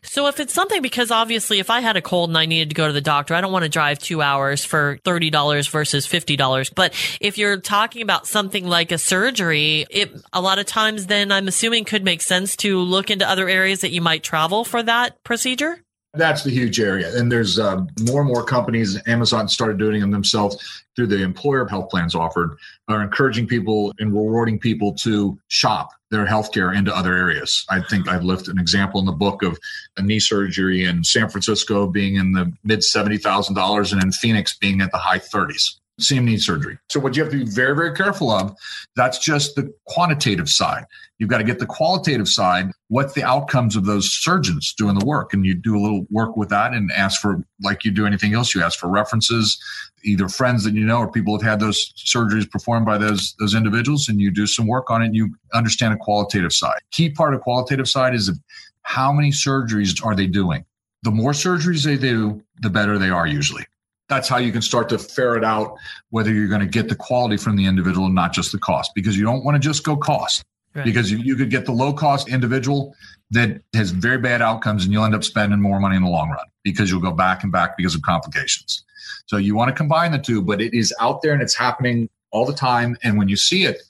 So 0.03 0.27
if 0.27 0.39
it's 0.39 0.53
something, 0.53 0.81
because 0.81 1.11
obviously 1.11 1.59
if 1.59 1.69
I 1.69 1.81
had 1.81 1.97
a 1.97 2.01
cold 2.01 2.29
and 2.29 2.37
I 2.37 2.45
needed 2.45 2.69
to 2.69 2.75
go 2.75 2.87
to 2.87 2.93
the 2.93 3.01
doctor, 3.01 3.33
I 3.33 3.41
don't 3.41 3.51
want 3.51 3.63
to 3.63 3.69
drive 3.69 3.99
two 3.99 4.21
hours 4.21 4.63
for 4.63 4.99
$30 5.03 5.69
versus 5.69 6.07
$50. 6.07 6.71
But 6.73 6.93
if 7.19 7.37
you're 7.37 7.57
talking 7.57 8.01
about 8.01 8.27
something 8.27 8.65
like 8.65 8.91
a 8.91 8.97
surgery, 8.97 9.85
it 9.89 10.13
a 10.33 10.41
lot 10.41 10.59
of 10.59 10.65
times 10.65 11.07
then 11.07 11.31
I'm 11.31 11.47
assuming 11.47 11.85
could 11.85 12.03
make 12.03 12.21
sense 12.21 12.55
to 12.57 12.79
look 12.79 13.11
into 13.11 13.29
other 13.29 13.49
areas 13.49 13.81
that 13.81 13.91
you 13.91 14.01
might 14.01 14.23
travel 14.23 14.63
for 14.63 14.81
that 14.83 15.23
procedure. 15.23 15.81
That's 16.17 16.43
the 16.43 16.49
huge 16.49 16.79
area. 16.79 17.15
And 17.17 17.31
there's 17.31 17.59
uh, 17.59 17.85
more 18.01 18.21
and 18.21 18.29
more 18.29 18.43
companies, 18.43 18.99
Amazon 19.07 19.47
started 19.47 19.77
doing 19.77 20.01
them 20.01 20.11
themselves 20.11 20.83
through 20.95 21.07
the 21.07 21.21
employer 21.21 21.67
health 21.67 21.89
plans 21.89 22.15
offered, 22.15 22.57
are 22.87 23.01
encouraging 23.01 23.47
people 23.47 23.93
and 23.99 24.13
rewarding 24.13 24.59
people 24.59 24.93
to 24.95 25.37
shop 25.49 25.89
their 26.11 26.25
healthcare 26.25 26.75
into 26.75 26.95
other 26.95 27.15
areas. 27.15 27.65
I 27.69 27.81
think 27.81 28.07
I've 28.07 28.23
left 28.23 28.47
an 28.47 28.59
example 28.59 28.99
in 28.99 29.05
the 29.05 29.11
book 29.11 29.43
of 29.43 29.59
a 29.97 30.01
knee 30.01 30.19
surgery 30.19 30.85
in 30.85 31.03
San 31.03 31.29
Francisco 31.29 31.87
being 31.87 32.15
in 32.15 32.31
the 32.31 32.51
mid 32.63 32.79
$70,000 32.79 33.91
and 33.91 34.03
in 34.03 34.11
Phoenix 34.11 34.57
being 34.57 34.81
at 34.81 34.91
the 34.91 34.97
high 34.97 35.19
30s. 35.19 35.79
Same 35.97 36.25
knee 36.25 36.37
surgery. 36.37 36.77
So 36.89 36.99
what 36.99 37.15
you 37.15 37.23
have 37.23 37.31
to 37.31 37.37
be 37.37 37.49
very, 37.49 37.73
very 37.73 37.93
careful 37.95 38.29
of, 38.29 38.53
that's 38.97 39.17
just 39.17 39.55
the 39.55 39.73
quantitative 39.85 40.49
side. 40.49 40.85
You've 41.19 41.29
got 41.29 41.37
to 41.37 41.45
get 41.45 41.59
the 41.59 41.65
qualitative 41.65 42.27
side. 42.27 42.71
What's 42.89 43.13
the 43.13 43.23
outcomes 43.23 43.77
of 43.77 43.85
those 43.85 44.11
surgeons 44.11 44.73
doing 44.77 44.99
the 44.99 45.05
work? 45.05 45.33
And 45.33 45.45
you 45.45 45.53
do 45.53 45.77
a 45.77 45.79
little 45.79 46.05
work 46.11 46.35
with 46.35 46.49
that 46.49 46.73
and 46.73 46.91
ask 46.91 47.21
for, 47.21 47.41
like 47.61 47.85
you 47.85 47.91
do 47.91 48.05
anything 48.05 48.33
else, 48.33 48.53
you 48.53 48.61
ask 48.61 48.77
for 48.77 48.89
references, 48.89 49.57
either 50.03 50.27
friends 50.27 50.65
that 50.65 50.73
you 50.73 50.85
know 50.85 50.97
or 50.97 51.09
people 51.09 51.37
have 51.37 51.49
had 51.49 51.59
those 51.61 51.93
surgeries 51.93 52.49
performed 52.49 52.85
by 52.85 52.97
those, 52.97 53.33
those 53.39 53.55
individuals, 53.55 54.09
and 54.09 54.19
you 54.19 54.31
do 54.31 54.45
some 54.45 54.67
work 54.67 54.91
on 54.91 55.01
it 55.01 55.05
and 55.05 55.15
you 55.15 55.33
understand 55.53 55.93
a 55.93 55.97
qualitative 55.97 56.51
side. 56.51 56.79
Key 56.91 57.09
part 57.09 57.33
of 57.33 57.39
qualitative 57.39 57.87
side 57.87 58.13
is 58.13 58.37
how 58.81 59.13
many 59.13 59.31
surgeries 59.31 60.05
are 60.05 60.13
they 60.13 60.27
doing? 60.27 60.65
The 61.03 61.11
more 61.11 61.31
surgeries 61.31 61.85
they 61.85 61.97
do, 61.97 62.43
the 62.61 62.69
better 62.69 62.97
they 62.97 63.09
are 63.09 63.27
usually 63.27 63.65
that's 64.07 64.27
how 64.27 64.37
you 64.37 64.51
can 64.51 64.61
start 64.61 64.89
to 64.89 64.99
ferret 64.99 65.43
out 65.43 65.77
whether 66.09 66.31
you're 66.31 66.47
going 66.47 66.61
to 66.61 66.67
get 66.67 66.89
the 66.89 66.95
quality 66.95 67.37
from 67.37 67.55
the 67.55 67.65
individual 67.65 68.05
and 68.05 68.15
not 68.15 68.33
just 68.33 68.51
the 68.51 68.59
cost 68.59 68.91
because 68.95 69.17
you 69.17 69.23
don't 69.23 69.43
want 69.43 69.55
to 69.55 69.59
just 69.59 69.83
go 69.83 69.95
cost 69.95 70.43
right. 70.73 70.85
because 70.85 71.11
you, 71.11 71.17
you 71.17 71.35
could 71.35 71.49
get 71.49 71.65
the 71.65 71.71
low 71.71 71.93
cost 71.93 72.29
individual 72.29 72.95
that 73.31 73.61
has 73.73 73.91
very 73.91 74.17
bad 74.17 74.41
outcomes 74.41 74.83
and 74.83 74.93
you'll 74.93 75.05
end 75.05 75.15
up 75.15 75.23
spending 75.23 75.61
more 75.61 75.79
money 75.79 75.95
in 75.95 76.03
the 76.03 76.09
long 76.09 76.29
run 76.29 76.45
because 76.63 76.91
you'll 76.91 77.01
go 77.01 77.11
back 77.11 77.43
and 77.43 77.51
back 77.51 77.77
because 77.77 77.95
of 77.95 78.01
complications 78.01 78.83
so 79.25 79.37
you 79.37 79.55
want 79.55 79.69
to 79.69 79.75
combine 79.75 80.11
the 80.11 80.19
two 80.19 80.41
but 80.41 80.61
it 80.61 80.73
is 80.73 80.93
out 80.99 81.21
there 81.21 81.33
and 81.33 81.41
it's 81.41 81.55
happening 81.55 82.09
all 82.31 82.45
the 82.45 82.53
time 82.53 82.95
and 83.03 83.17
when 83.17 83.27
you 83.27 83.35
see 83.35 83.65
it 83.65 83.81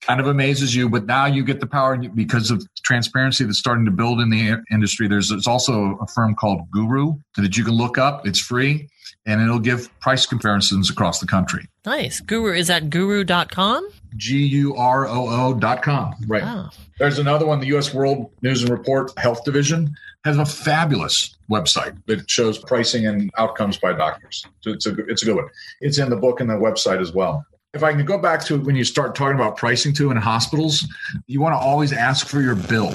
kind 0.00 0.18
of 0.18 0.26
amazes 0.26 0.74
you, 0.74 0.88
but 0.88 1.04
now 1.04 1.26
you 1.26 1.44
get 1.44 1.60
the 1.60 1.66
power 1.66 1.98
because 1.98 2.50
of 2.50 2.66
transparency 2.82 3.44
that's 3.44 3.58
starting 3.58 3.84
to 3.84 3.90
build 3.90 4.18
in 4.18 4.30
the 4.30 4.62
industry. 4.70 5.06
There's, 5.06 5.28
there's 5.28 5.46
also 5.46 5.98
a 6.00 6.06
firm 6.06 6.34
called 6.34 6.62
Guroo 6.70 7.20
that 7.36 7.56
you 7.58 7.64
can 7.64 7.74
look 7.74 7.98
up. 7.98 8.26
It's 8.26 8.40
free 8.40 8.88
and 9.26 9.40
it'll 9.40 9.58
give 9.58 9.88
price 10.00 10.26
comparisons 10.26 10.90
across 10.90 11.20
the 11.20 11.26
country. 11.26 11.66
Nice. 11.84 12.20
Guroo 12.20 12.56
is 12.56 12.70
at 12.70 12.90
guroo.com? 12.90 13.88
G 14.16 14.44
U 14.46 14.74
R 14.76 15.06
O 15.06 15.28
O 15.28 15.54
dot 15.54 15.82
com. 15.82 16.14
Right. 16.26 16.42
Oh. 16.44 16.68
There's 16.98 17.18
another 17.18 17.46
one, 17.46 17.60
the 17.60 17.68
U.S. 17.68 17.94
World 17.94 18.30
News 18.42 18.62
and 18.62 18.70
Report 18.70 19.10
Health 19.18 19.44
Division 19.44 19.94
has 20.24 20.36
a 20.36 20.44
fabulous 20.44 21.34
website 21.50 21.96
that 22.06 22.30
shows 22.30 22.58
pricing 22.58 23.06
and 23.06 23.30
outcomes 23.38 23.78
by 23.78 23.94
doctors. 23.94 24.44
So 24.60 24.72
it's 24.72 24.86
a, 24.86 24.94
it's 25.06 25.22
a 25.22 25.26
good 25.26 25.36
one. 25.36 25.48
It's 25.80 25.98
in 25.98 26.10
the 26.10 26.16
book 26.16 26.40
and 26.40 26.50
the 26.50 26.54
website 26.54 27.00
as 27.00 27.12
well 27.12 27.46
if 27.72 27.84
I 27.84 27.92
can 27.92 28.04
go 28.04 28.18
back 28.18 28.44
to 28.46 28.58
when 28.58 28.74
you 28.74 28.82
start 28.82 29.14
talking 29.14 29.36
about 29.36 29.56
pricing 29.56 29.92
too 29.92 30.10
in 30.10 30.16
hospitals, 30.16 30.86
you 31.26 31.40
want 31.40 31.52
to 31.52 31.58
always 31.58 31.92
ask 31.92 32.26
for 32.26 32.40
your 32.40 32.56
bill. 32.56 32.92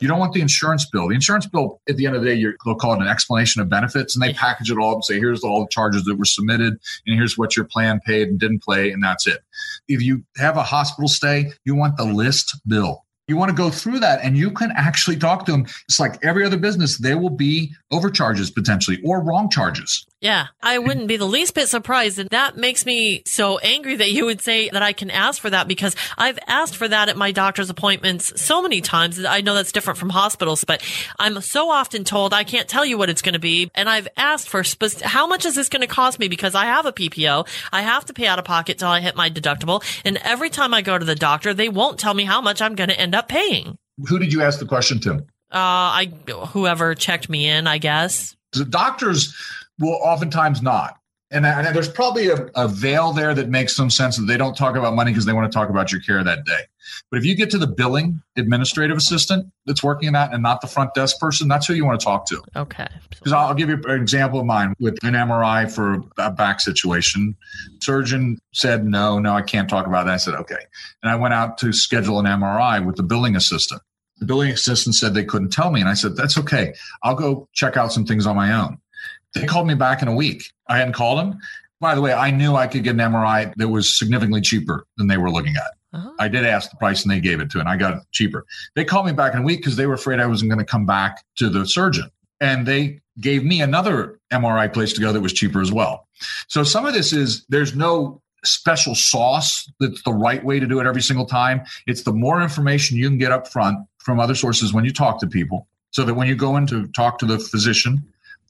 You 0.00 0.08
don't 0.08 0.18
want 0.18 0.34
the 0.34 0.42
insurance 0.42 0.84
bill. 0.84 1.08
The 1.08 1.14
insurance 1.14 1.46
bill, 1.46 1.80
at 1.88 1.96
the 1.96 2.04
end 2.04 2.14
of 2.14 2.22
the 2.22 2.34
day, 2.34 2.44
they'll 2.64 2.74
call 2.74 2.92
it 2.92 3.00
an 3.00 3.08
explanation 3.08 3.62
of 3.62 3.70
benefits, 3.70 4.14
and 4.14 4.22
they 4.22 4.34
package 4.34 4.70
it 4.70 4.76
all 4.76 4.90
up 4.90 4.96
and 4.96 5.04
say, 5.04 5.18
"Here's 5.18 5.42
all 5.42 5.62
the 5.62 5.68
charges 5.70 6.04
that 6.04 6.16
were 6.16 6.26
submitted, 6.26 6.78
and 7.06 7.16
here's 7.16 7.38
what 7.38 7.56
your 7.56 7.64
plan 7.64 8.00
paid 8.04 8.28
and 8.28 8.38
didn't 8.38 8.64
pay, 8.68 8.90
and 8.90 9.02
that's 9.02 9.26
it." 9.26 9.40
If 9.88 10.02
you 10.02 10.24
have 10.36 10.58
a 10.58 10.62
hospital 10.62 11.08
stay, 11.08 11.52
you 11.64 11.74
want 11.74 11.96
the 11.96 12.04
list 12.04 12.60
bill. 12.66 13.04
You 13.28 13.36
want 13.36 13.50
to 13.50 13.54
go 13.54 13.68
through 13.68 14.00
that 14.00 14.20
and 14.22 14.38
you 14.38 14.50
can 14.50 14.72
actually 14.74 15.16
talk 15.18 15.44
to 15.44 15.52
them. 15.52 15.66
It's 15.84 16.00
like 16.00 16.24
every 16.24 16.46
other 16.46 16.56
business, 16.56 16.96
there 16.96 17.18
will 17.18 17.28
be 17.28 17.74
overcharges 17.90 18.50
potentially 18.50 19.02
or 19.04 19.20
wrong 19.20 19.50
charges. 19.50 20.06
Yeah, 20.20 20.48
I 20.60 20.78
wouldn't 20.78 21.06
be 21.06 21.16
the 21.16 21.26
least 21.26 21.54
bit 21.54 21.68
surprised. 21.68 22.18
And 22.18 22.28
that 22.30 22.56
makes 22.56 22.84
me 22.84 23.22
so 23.24 23.58
angry 23.58 23.94
that 23.96 24.10
you 24.10 24.24
would 24.24 24.40
say 24.40 24.68
that 24.70 24.82
I 24.82 24.92
can 24.92 25.12
ask 25.12 25.40
for 25.40 25.48
that 25.50 25.68
because 25.68 25.94
I've 26.16 26.40
asked 26.48 26.74
for 26.74 26.88
that 26.88 27.08
at 27.08 27.16
my 27.16 27.30
doctor's 27.30 27.70
appointments 27.70 28.40
so 28.40 28.60
many 28.60 28.80
times. 28.80 29.24
I 29.24 29.42
know 29.42 29.54
that's 29.54 29.70
different 29.70 29.98
from 29.98 30.10
hospitals, 30.10 30.64
but 30.64 30.82
I'm 31.20 31.40
so 31.40 31.70
often 31.70 32.02
told 32.02 32.34
I 32.34 32.42
can't 32.42 32.66
tell 32.66 32.84
you 32.84 32.98
what 32.98 33.10
it's 33.10 33.22
going 33.22 33.34
to 33.34 33.38
be. 33.38 33.70
And 33.76 33.88
I've 33.88 34.08
asked 34.16 34.48
for 34.48 34.64
spe- 34.64 35.02
how 35.02 35.28
much 35.28 35.44
is 35.44 35.54
this 35.54 35.68
going 35.68 35.82
to 35.82 35.86
cost 35.86 36.18
me 36.18 36.26
because 36.26 36.56
I 36.56 36.64
have 36.64 36.84
a 36.84 36.92
PPO. 36.92 37.46
I 37.72 37.82
have 37.82 38.04
to 38.06 38.12
pay 38.12 38.26
out 38.26 38.40
of 38.40 38.44
pocket 38.44 38.78
till 38.78 38.88
I 38.88 39.00
hit 39.00 39.14
my 39.14 39.30
deductible. 39.30 39.84
And 40.04 40.16
every 40.24 40.50
time 40.50 40.74
I 40.74 40.82
go 40.82 40.98
to 40.98 41.04
the 41.04 41.14
doctor, 41.14 41.54
they 41.54 41.68
won't 41.68 42.00
tell 42.00 42.14
me 42.14 42.24
how 42.24 42.40
much 42.40 42.60
I'm 42.60 42.74
going 42.74 42.90
to 42.90 42.98
end 42.98 43.14
up 43.14 43.17
paying. 43.22 43.76
Who 44.06 44.18
did 44.18 44.32
you 44.32 44.42
ask 44.42 44.58
the 44.58 44.66
question 44.66 45.00
to? 45.00 45.14
Uh, 45.14 45.22
I, 45.52 46.12
whoever 46.50 46.94
checked 46.94 47.28
me 47.28 47.48
in, 47.48 47.66
I 47.66 47.78
guess. 47.78 48.36
The 48.52 48.64
doctors 48.64 49.34
will 49.78 49.98
oftentimes 50.02 50.62
not. 50.62 50.98
And, 51.30 51.44
and 51.44 51.76
there's 51.76 51.90
probably 51.90 52.28
a, 52.28 52.48
a, 52.54 52.66
veil 52.66 53.12
there 53.12 53.34
that 53.34 53.50
makes 53.50 53.76
some 53.76 53.90
sense 53.90 54.16
that 54.16 54.24
they 54.24 54.38
don't 54.38 54.56
talk 54.56 54.76
about 54.76 54.94
money 54.94 55.10
because 55.10 55.26
they 55.26 55.34
want 55.34 55.50
to 55.50 55.54
talk 55.54 55.68
about 55.68 55.92
your 55.92 56.00
care 56.00 56.24
that 56.24 56.46
day. 56.46 56.62
But 57.10 57.18
if 57.18 57.26
you 57.26 57.34
get 57.34 57.50
to 57.50 57.58
the 57.58 57.66
billing 57.66 58.22
administrative 58.36 58.96
assistant 58.96 59.52
that's 59.66 59.82
working 59.82 60.06
in 60.06 60.14
that 60.14 60.32
and 60.32 60.42
not 60.42 60.62
the 60.62 60.66
front 60.66 60.94
desk 60.94 61.20
person, 61.20 61.46
that's 61.46 61.66
who 61.66 61.74
you 61.74 61.84
want 61.84 62.00
to 62.00 62.04
talk 62.04 62.26
to. 62.28 62.42
Okay. 62.56 62.86
Because 63.10 63.32
I'll 63.32 63.52
give 63.52 63.68
you 63.68 63.78
an 63.84 64.00
example 64.00 64.40
of 64.40 64.46
mine 64.46 64.74
with 64.80 64.96
an 65.02 65.12
MRI 65.12 65.70
for 65.70 66.02
a 66.16 66.30
back 66.30 66.60
situation. 66.60 67.36
Surgeon 67.82 68.38
said, 68.54 68.86
no, 68.86 69.18
no, 69.18 69.34
I 69.34 69.42
can't 69.42 69.68
talk 69.68 69.86
about 69.86 70.06
that. 70.06 70.14
I 70.14 70.18
said, 70.18 70.34
okay. 70.34 70.64
And 71.02 71.10
I 71.10 71.16
went 71.16 71.34
out 71.34 71.58
to 71.58 71.74
schedule 71.74 72.18
an 72.18 72.24
MRI 72.24 72.84
with 72.84 72.96
the 72.96 73.02
billing 73.02 73.36
assistant. 73.36 73.82
The 74.18 74.26
billing 74.26 74.50
assistant 74.50 74.94
said 74.94 75.12
they 75.12 75.24
couldn't 75.24 75.50
tell 75.50 75.70
me. 75.70 75.80
And 75.80 75.90
I 75.90 75.94
said, 75.94 76.16
that's 76.16 76.38
okay. 76.38 76.72
I'll 77.02 77.14
go 77.14 77.48
check 77.52 77.76
out 77.76 77.92
some 77.92 78.06
things 78.06 78.26
on 78.26 78.34
my 78.34 78.52
own. 78.52 78.78
They 79.40 79.46
called 79.46 79.66
me 79.66 79.74
back 79.74 80.02
in 80.02 80.08
a 80.08 80.14
week. 80.14 80.50
I 80.68 80.78
hadn't 80.78 80.94
called 80.94 81.18
them. 81.18 81.38
By 81.80 81.94
the 81.94 82.00
way, 82.00 82.12
I 82.12 82.30
knew 82.30 82.56
I 82.56 82.66
could 82.66 82.82
get 82.82 82.94
an 82.94 82.98
MRI 82.98 83.52
that 83.56 83.68
was 83.68 83.96
significantly 83.96 84.40
cheaper 84.40 84.84
than 84.96 85.06
they 85.06 85.16
were 85.16 85.30
looking 85.30 85.54
at. 85.56 85.72
Uh-huh. 85.92 86.10
I 86.18 86.28
did 86.28 86.44
ask 86.44 86.70
the 86.70 86.76
price 86.76 87.02
and 87.02 87.10
they 87.10 87.20
gave 87.20 87.40
it 87.40 87.50
to, 87.50 87.58
it, 87.58 87.60
and 87.62 87.68
I 87.68 87.76
got 87.76 87.94
it 87.94 88.02
cheaper. 88.12 88.44
They 88.74 88.84
called 88.84 89.06
me 89.06 89.12
back 89.12 89.32
in 89.34 89.40
a 89.40 89.42
week 89.42 89.60
because 89.60 89.76
they 89.76 89.86
were 89.86 89.94
afraid 89.94 90.20
I 90.20 90.26
wasn't 90.26 90.50
going 90.50 90.58
to 90.58 90.70
come 90.70 90.86
back 90.86 91.24
to 91.36 91.48
the 91.48 91.66
surgeon. 91.66 92.10
And 92.40 92.66
they 92.66 93.00
gave 93.20 93.44
me 93.44 93.62
another 93.62 94.18
MRI 94.32 94.72
place 94.72 94.92
to 94.92 95.00
go 95.00 95.12
that 95.12 95.20
was 95.20 95.32
cheaper 95.32 95.60
as 95.60 95.72
well. 95.72 96.06
So 96.48 96.62
some 96.62 96.84
of 96.84 96.94
this 96.94 97.12
is 97.12 97.44
there's 97.48 97.74
no 97.74 98.20
special 98.44 98.94
sauce 98.94 99.70
that's 99.80 100.02
the 100.02 100.12
right 100.12 100.44
way 100.44 100.60
to 100.60 100.66
do 100.66 100.80
it 100.80 100.86
every 100.86 101.02
single 101.02 101.26
time. 101.26 101.62
It's 101.86 102.02
the 102.02 102.12
more 102.12 102.40
information 102.42 102.96
you 102.96 103.08
can 103.08 103.18
get 103.18 103.32
up 103.32 103.48
front 103.48 103.78
from 103.98 104.20
other 104.20 104.34
sources 104.34 104.72
when 104.72 104.84
you 104.84 104.92
talk 104.92 105.20
to 105.20 105.26
people 105.26 105.68
so 105.90 106.04
that 106.04 106.14
when 106.14 106.28
you 106.28 106.36
go 106.36 106.56
in 106.56 106.66
to 106.66 106.86
talk 106.88 107.18
to 107.18 107.26
the 107.26 107.38
physician, 107.38 108.02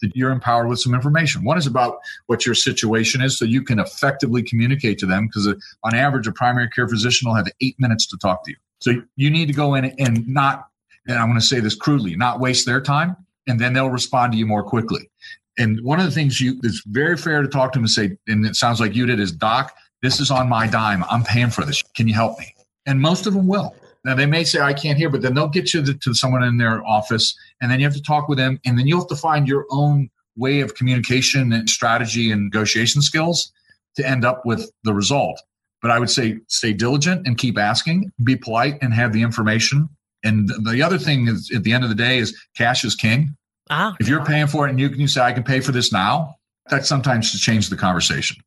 that 0.03 0.15
you're 0.15 0.31
empowered 0.31 0.69
with 0.69 0.81
some 0.81 0.95
information. 0.95 1.45
One 1.45 1.59
is 1.59 1.67
about 1.67 1.99
what 2.27 2.47
your 2.47 2.55
situation 2.55 3.21
is 3.21 3.39
so 3.39 3.45
you 3.45 3.63
can 3.63 3.79
effectively 3.79 4.43
communicate 4.43 4.99
to 4.99 5.07
them 5.07 5.27
because 5.27 5.47
uh, 5.47 5.55
on 5.85 5.95
average, 5.95 6.27
a 6.27 6.33
primary 6.33 6.69
care 6.69 6.89
physician 6.89 7.29
will 7.29 7.35
have 7.35 7.49
eight 7.61 7.77
minutes 7.79 8.07
to 8.09 8.19
talk 8.19 8.45
to 8.45 8.51
you. 8.51 8.57
So 8.81 9.03
you 9.17 9.31
need 9.31 9.47
to 9.47 9.53
go 9.53 9.75
in 9.75 9.87
and 9.99 10.27
not, 10.29 10.69
and 11.07 11.19
I'm 11.19 11.29
going 11.29 11.41
to 11.41 11.47
say 11.47 11.61
this 11.61 11.75
crudely, 11.75 12.17
not 12.17 12.41
waste 12.41 12.67
their 12.67 12.81
time, 12.81 13.17
and 13.47 13.61
then 13.61 13.73
they'll 13.73 13.91
respond 13.91 14.33
to 14.33 14.39
you 14.39 14.47
more 14.47 14.63
quickly. 14.63 15.11
And 15.59 15.83
one 15.83 15.99
of 15.99 16.07
the 16.07 16.13
things 16.13 16.41
you 16.41 16.61
it's 16.63 16.83
very 16.87 17.17
fair 17.17 17.43
to 17.43 17.49
talk 17.49 17.73
to 17.73 17.79
them 17.79 17.85
and 17.85 17.91
say, 17.91 18.17
and 18.29 18.47
it 18.47 18.55
sounds 18.55 18.81
like 18.81 18.95
you 18.95 19.07
did, 19.07 19.19
is 19.19 19.33
Doc, 19.33 19.75
this 20.03 20.21
is 20.21 20.31
on 20.31 20.49
my 20.49 20.69
dime. 20.69 21.05
I'm 21.11 21.25
paying 21.25 21.51
for 21.51 21.65
this. 21.65 21.83
Can 21.83 22.07
you 22.07 22.15
help 22.15 22.39
me? 22.39 22.55
And 22.87 23.01
most 23.01 23.27
of 23.27 23.35
them 23.35 23.49
will. 23.49 23.75
Now 24.05 24.15
they 24.15 24.27
may 24.27 24.45
say 24.45 24.61
I 24.61 24.73
can't 24.73 24.99
hear, 24.99 25.11
but 25.11 25.23
then 25.23 25.35
they'll 25.35 25.49
get 25.49 25.75
you 25.75 25.85
to, 25.85 25.95
to 25.95 26.15
someone 26.15 26.43
in 26.43 26.57
their 26.57 26.85
office, 26.87 27.37
and 27.61 27.71
then 27.71 27.81
you 27.81 27.87
have 27.87 27.95
to 27.95 28.03
talk 28.03 28.29
with 28.29 28.39
them, 28.39 28.61
and 28.65 28.79
then 28.79 28.87
you'll 28.87 29.01
have 29.01 29.09
to 29.09 29.17
find 29.17 29.49
your 29.49 29.67
own 29.71 30.11
way 30.37 30.61
of 30.61 30.75
communication 30.75 31.53
and 31.53 31.69
strategy 31.69 32.31
and 32.31 32.45
negotiation 32.45 33.03
skills 33.03 33.53
to 33.97 34.09
end 34.09 34.25
up 34.25 34.47
with 34.47 34.71
the 34.85 34.95
result. 34.95 35.43
But 35.83 35.91
I 35.91 35.99
would 35.99 36.11
say 36.11 36.39
stay 36.49 36.73
diligent 36.73 37.27
and 37.27 37.37
keep 37.37 37.59
asking, 37.59 38.13
be 38.25 38.37
polite, 38.37 38.79
and 38.81 38.95
have 38.95 39.13
the 39.13 39.23
information. 39.23 39.89
And 40.25 40.49
the 40.65 40.83
other 40.83 40.99
thing 40.99 41.29
is, 41.29 41.51
at 41.55 41.63
the 41.63 41.73
end 41.73 41.85
of 41.85 41.91
the 41.91 41.97
day, 41.97 42.19
is 42.19 42.37
cash 42.57 42.85
is 42.85 42.95
king. 42.95 43.37
Ah, 43.71 43.95
if 44.01 44.09
you're 44.09 44.25
paying 44.25 44.47
for 44.47 44.67
it 44.67 44.71
and 44.71 44.81
you 44.81 44.89
can 44.89 45.01
you 45.01 45.09
say 45.09 45.21
I 45.21 45.33
can 45.33 45.43
pay 45.43 45.61
for 45.61 45.73
this 45.73 45.93
now, 45.93 46.35
that 46.71 46.87
sometimes 46.87 47.33
to 47.33 47.39
change 47.39 47.69
the 47.69 47.77
conversation. 47.77 48.39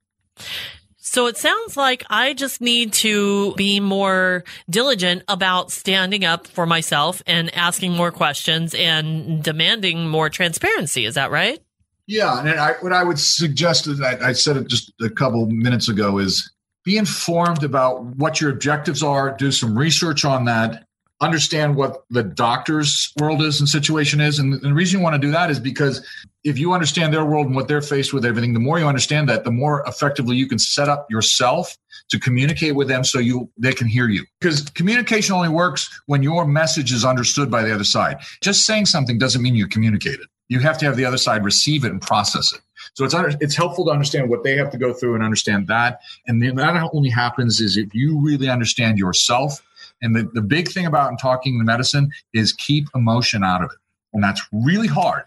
So 1.12 1.28
it 1.28 1.36
sounds 1.36 1.76
like 1.76 2.06
I 2.10 2.34
just 2.34 2.62
need 2.62 2.94
to 2.94 3.54
be 3.56 3.82
more 3.82 4.46
diligent 4.70 5.24
about 5.28 5.70
standing 5.70 6.24
up 6.24 6.48
for 6.48 6.66
myself 6.66 7.22
and 7.28 7.54
asking 7.54 7.92
more 7.92 8.14
questions 8.14 8.74
and 8.74 9.44
demanding 9.44 10.08
more 10.08 10.30
transparency. 10.30 11.04
Is 11.04 11.16
that 11.16 11.30
right? 11.30 11.60
Yeah, 12.08 12.40
and 12.40 12.50
I, 12.52 12.76
what 12.80 12.94
I 12.94 13.04
would 13.04 13.20
suggest 13.20 13.88
is 13.88 14.00
I, 14.00 14.30
I 14.30 14.32
said 14.32 14.56
it 14.56 14.70
just 14.70 14.94
a 15.02 15.10
couple 15.10 15.46
minutes 15.48 15.90
ago 15.90 16.18
is 16.18 16.50
be 16.86 16.96
informed 16.96 17.66
about 17.66 18.06
what 18.16 18.40
your 18.40 18.50
objectives 18.50 19.04
are. 19.04 19.36
Do 19.36 19.52
some 19.52 19.78
research 19.78 20.24
on 20.24 20.46
that 20.46 20.86
understand 21.22 21.76
what 21.76 22.04
the 22.10 22.24
doctor's 22.24 23.14
world 23.20 23.42
is 23.42 23.60
and 23.60 23.70
situation 23.70 24.20
is. 24.20 24.40
And 24.40 24.60
the 24.60 24.74
reason 24.74 25.00
you 25.00 25.04
want 25.04 25.14
to 25.14 25.20
do 25.20 25.32
that 25.32 25.52
is 25.52 25.60
because 25.60 26.06
if 26.44 26.58
you 26.58 26.74
understand 26.74 27.14
their 27.14 27.24
world 27.24 27.46
and 27.46 27.56
what 27.56 27.68
they're 27.68 27.82
faced 27.82 28.12
with, 28.12 28.26
everything, 28.26 28.54
the 28.54 28.60
more 28.60 28.80
you 28.80 28.88
understand 28.88 29.30
that, 29.30 29.44
the 29.44 29.52
more 29.52 29.84
effectively 29.88 30.36
you 30.36 30.48
can 30.48 30.58
set 30.58 30.90
up 30.90 31.06
yourself 31.10 31.78
to 32.10 32.20
communicate 32.20 32.76
with 32.76 32.88
them 32.88 33.04
so 33.04 33.20
you 33.20 33.50
they 33.58 33.72
can 33.72 33.88
hear 33.88 34.10
you. 34.10 34.26
Because 34.40 34.62
communication 34.72 35.36
only 35.36 35.50
works 35.50 35.90
when 36.08 36.24
your 36.24 36.46
message 36.46 36.92
is 36.92 37.06
understood 37.06 37.52
by 37.52 37.62
the 37.62 37.74
other 37.74 37.84
side. 37.84 38.18
Just 38.42 38.66
saying 38.66 38.88
something 38.88 39.20
doesn't 39.20 39.42
mean 39.42 39.56
you 39.56 39.68
communicate 39.68 40.16
it. 40.16 40.28
You 40.50 40.60
have 40.60 40.78
to 40.80 40.86
have 40.86 40.98
the 40.98 41.06
other 41.06 41.18
side 41.18 41.46
receive 41.46 41.86
it 41.86 41.92
and 41.92 42.02
process 42.02 42.52
it. 42.52 42.62
So 42.96 43.06
it's 43.06 43.16
it's 43.40 43.56
helpful 43.56 43.86
to 43.86 43.92
understand 43.92 44.30
what 44.30 44.44
they 44.44 44.58
have 44.58 44.72
to 44.72 44.78
go 44.78 44.92
through 44.92 45.16
and 45.16 45.24
understand 45.24 45.68
that. 45.68 46.02
And 46.28 46.42
that 46.42 46.90
only 46.94 47.10
happens 47.10 47.62
is 47.62 47.78
if 47.78 47.94
you 47.94 48.20
really 48.20 48.50
understand 48.50 48.98
yourself 48.98 49.62
and 50.02 50.16
the, 50.16 50.30
the 50.34 50.42
big 50.42 50.70
thing 50.70 50.86
about 50.86 51.20
talking 51.20 51.60
to 51.60 51.64
medicine 51.64 52.10
is 52.34 52.54
keep 52.54 52.88
emotion 52.96 53.44
out 53.44 53.64
of 53.64 53.72
it. 53.72 53.78
And 54.14 54.24
that's 54.24 54.42
really 54.52 54.88
hard, 54.88 55.24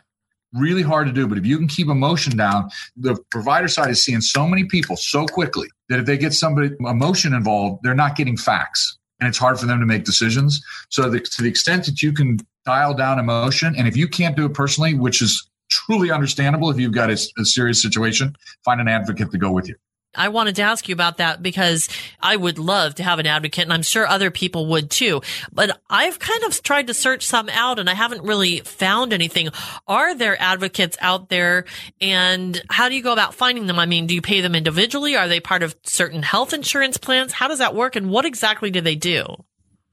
really 0.53 0.83
hard 0.83 1.07
to 1.07 1.13
do. 1.13 1.27
But 1.27 1.39
if 1.39 1.47
you 1.47 1.57
can 1.59 1.69
keep 1.69 1.89
emotion 1.89 2.37
down, 2.37 2.71
the 2.97 3.17
provider 3.31 3.69
side 3.69 3.91
is 3.91 4.05
seeing 4.05 4.21
so 4.21 4.47
many 4.47 4.65
people 4.65 4.97
so 4.97 5.27
quickly 5.27 5.69
that 5.89 6.01
if 6.01 6.07
they 6.07 6.19
get 6.19 6.35
somebody 6.35 6.71
emotion 6.81 7.35
involved, 7.35 7.81
they're 7.83 7.95
not 7.95 8.17
getting 8.17 8.37
facts. 8.37 8.99
And 9.21 9.29
it's 9.29 9.39
hard 9.39 9.59
for 9.59 9.67
them 9.67 9.81
to 9.81 9.87
make 9.87 10.05
decisions. 10.05 10.63
So 10.91 11.09
the, 11.09 11.21
to 11.21 11.43
the 11.43 11.49
extent 11.49 11.87
that 11.87 12.03
you 12.03 12.13
can 12.13 12.39
dial 12.67 12.95
down 12.95 13.19
emotion, 13.19 13.75
and 13.77 13.87
if 13.87 13.97
you 13.97 14.09
can't 14.09 14.37
do 14.37 14.45
it 14.47 14.55
personally, 14.55 14.95
which 14.95 15.23
is 15.23 15.49
truly 15.71 16.11
understandable 16.11 16.71
if 16.71 16.79
you've 16.79 16.93
got 16.93 17.11
a, 17.11 17.19
a 17.39 17.45
serious 17.45 17.81
situation, 17.81 18.35
find 18.65 18.81
an 18.81 18.89
advocate 18.89 19.31
to 19.31 19.39
go 19.39 19.53
with 19.53 19.69
you. 19.69 19.77
I 20.15 20.29
wanted 20.29 20.57
to 20.57 20.63
ask 20.63 20.89
you 20.89 20.93
about 20.93 21.19
that 21.19 21.43
because 21.43 21.89
I 22.21 22.37
would 22.37 22.59
love 22.59 22.97
to 22.97 23.03
have 23.03 23.19
an 23.19 23.27
advocate 23.27 23.65
and 23.65 23.73
I'm 23.73 23.83
sure 23.83 24.07
other 24.07 24.31
people 24.31 24.67
would 24.67 24.91
too. 24.91 25.23
But 25.53 25.81
I've 25.89 26.19
kind 26.19 26.45
of 26.45 26.63
tried 26.63 26.89
to 26.89 26.95
search 26.95 27.27
some 27.27 27.49
out 27.49 27.79
and 27.79 27.89
I 27.89 27.95
haven't 27.95 28.23
really 28.23 28.61
found 28.61 29.13
anything. 29.13 29.49
Are 29.87 30.15
there 30.15 30.41
advocates 30.41 30.97
out 31.01 31.29
there 31.29 31.65
and 32.01 32.61
how 32.71 32.89
do 32.89 32.95
you 32.95 33.03
go 33.03 33.13
about 33.13 33.35
finding 33.35 33.67
them? 33.67 33.79
I 33.79 33.87
mean, 33.87 34.07
do 34.07 34.15
you 34.15 34.23
pay 34.23 34.41
them 34.41 34.55
individually? 34.55 35.17
Are 35.17 35.29
they 35.29 35.41
part 35.41 35.63
of 35.63 35.77
certain 35.85 36.23
health 36.23 36.53
insurance 36.53 36.97
plans? 36.97 37.33
How 37.33 37.49
does 37.49 37.59
that 37.59 37.75
work 37.75 37.97
and 37.97 38.11
what 38.11 38.25
exactly 38.25 38.71
do 38.71 38.81
they 38.81 38.97
do? 38.97 39.27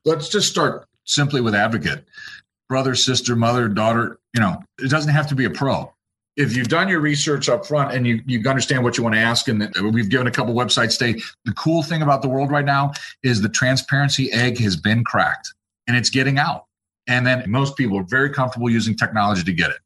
Let's 0.05 0.29
just 0.29 0.49
start 0.49 0.87
simply 1.05 1.41
with 1.41 1.55
advocate. 1.55 2.05
Brother, 2.69 2.95
sister, 2.95 3.35
mother, 3.35 3.67
daughter, 3.67 4.19
you 4.33 4.41
know, 4.41 4.63
it 4.79 4.89
doesn't 4.89 5.13
have 5.13 5.27
to 5.27 5.35
be 5.35 5.45
a 5.45 5.49
pro 5.49 5.93
if 6.37 6.55
you've 6.55 6.69
done 6.69 6.87
your 6.87 7.01
research 7.01 7.49
up 7.49 7.65
front 7.65 7.93
and 7.93 8.07
you 8.07 8.21
you 8.25 8.47
understand 8.49 8.83
what 8.83 8.97
you 8.97 9.03
want 9.03 9.15
to 9.15 9.21
ask, 9.21 9.47
and 9.47 9.69
we've 9.93 10.09
given 10.09 10.27
a 10.27 10.31
couple 10.31 10.53
websites 10.53 10.97
today. 10.97 11.21
The 11.45 11.53
cool 11.53 11.83
thing 11.83 12.01
about 12.01 12.21
the 12.21 12.29
world 12.29 12.51
right 12.51 12.65
now 12.65 12.93
is 13.23 13.41
the 13.41 13.49
transparency 13.49 14.31
egg 14.31 14.57
has 14.59 14.75
been 14.75 15.03
cracked 15.03 15.53
and 15.87 15.97
it's 15.97 16.09
getting 16.09 16.37
out. 16.37 16.65
And 17.07 17.25
then 17.25 17.43
most 17.49 17.75
people 17.75 17.97
are 17.97 18.03
very 18.03 18.29
comfortable 18.29 18.69
using 18.69 18.95
technology 18.95 19.43
to 19.43 19.53
get 19.53 19.71
it. 19.71 19.77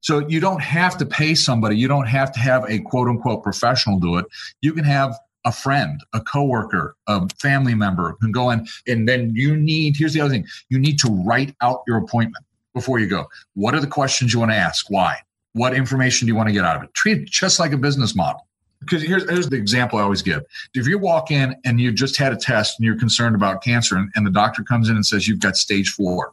So 0.00 0.26
you 0.28 0.40
don't 0.40 0.62
have 0.62 0.96
to 0.98 1.06
pay 1.06 1.34
somebody. 1.34 1.76
You 1.76 1.88
don't 1.88 2.06
have 2.06 2.32
to 2.32 2.40
have 2.40 2.64
a 2.68 2.78
quote 2.80 3.08
unquote 3.08 3.42
professional 3.42 3.98
do 3.98 4.16
it. 4.16 4.26
You 4.62 4.72
can 4.72 4.84
have 4.84 5.14
a 5.44 5.52
friend, 5.52 6.00
a 6.12 6.20
coworker, 6.20 6.96
a 7.06 7.28
family 7.40 7.74
member 7.74 8.14
can 8.20 8.32
go 8.32 8.50
in. 8.50 8.66
And 8.86 9.08
then 9.08 9.32
you 9.34 9.56
need, 9.56 9.96
here's 9.96 10.12
the 10.12 10.20
other 10.20 10.30
thing 10.30 10.46
you 10.70 10.78
need 10.78 10.98
to 11.00 11.08
write 11.24 11.54
out 11.60 11.82
your 11.86 11.98
appointment 11.98 12.44
before 12.74 12.98
you 12.98 13.06
go. 13.06 13.26
What 13.54 13.74
are 13.74 13.80
the 13.80 13.86
questions 13.86 14.32
you 14.32 14.38
want 14.38 14.52
to 14.52 14.56
ask? 14.56 14.90
Why? 14.90 15.18
What 15.52 15.74
information 15.74 16.26
do 16.26 16.32
you 16.32 16.36
want 16.36 16.48
to 16.48 16.52
get 16.52 16.64
out 16.64 16.76
of 16.76 16.82
it? 16.82 16.94
Treat 16.94 17.18
it 17.18 17.28
just 17.28 17.58
like 17.58 17.72
a 17.72 17.76
business 17.76 18.14
model. 18.14 18.46
Because 18.80 19.02
here's, 19.02 19.28
here's 19.28 19.48
the 19.48 19.56
example 19.56 19.98
I 19.98 20.02
always 20.02 20.22
give. 20.22 20.42
If 20.74 20.86
you 20.86 20.98
walk 20.98 21.30
in 21.30 21.54
and 21.64 21.78
you 21.78 21.92
just 21.92 22.16
had 22.16 22.32
a 22.32 22.36
test 22.36 22.78
and 22.78 22.86
you're 22.86 22.98
concerned 22.98 23.34
about 23.34 23.62
cancer, 23.62 23.96
and, 23.96 24.10
and 24.14 24.26
the 24.26 24.30
doctor 24.30 24.62
comes 24.62 24.88
in 24.88 24.96
and 24.96 25.04
says 25.04 25.28
you've 25.28 25.40
got 25.40 25.56
stage 25.56 25.90
four, 25.90 26.32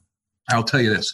I'll 0.49 0.63
tell 0.63 0.81
you 0.81 0.89
this 0.89 1.13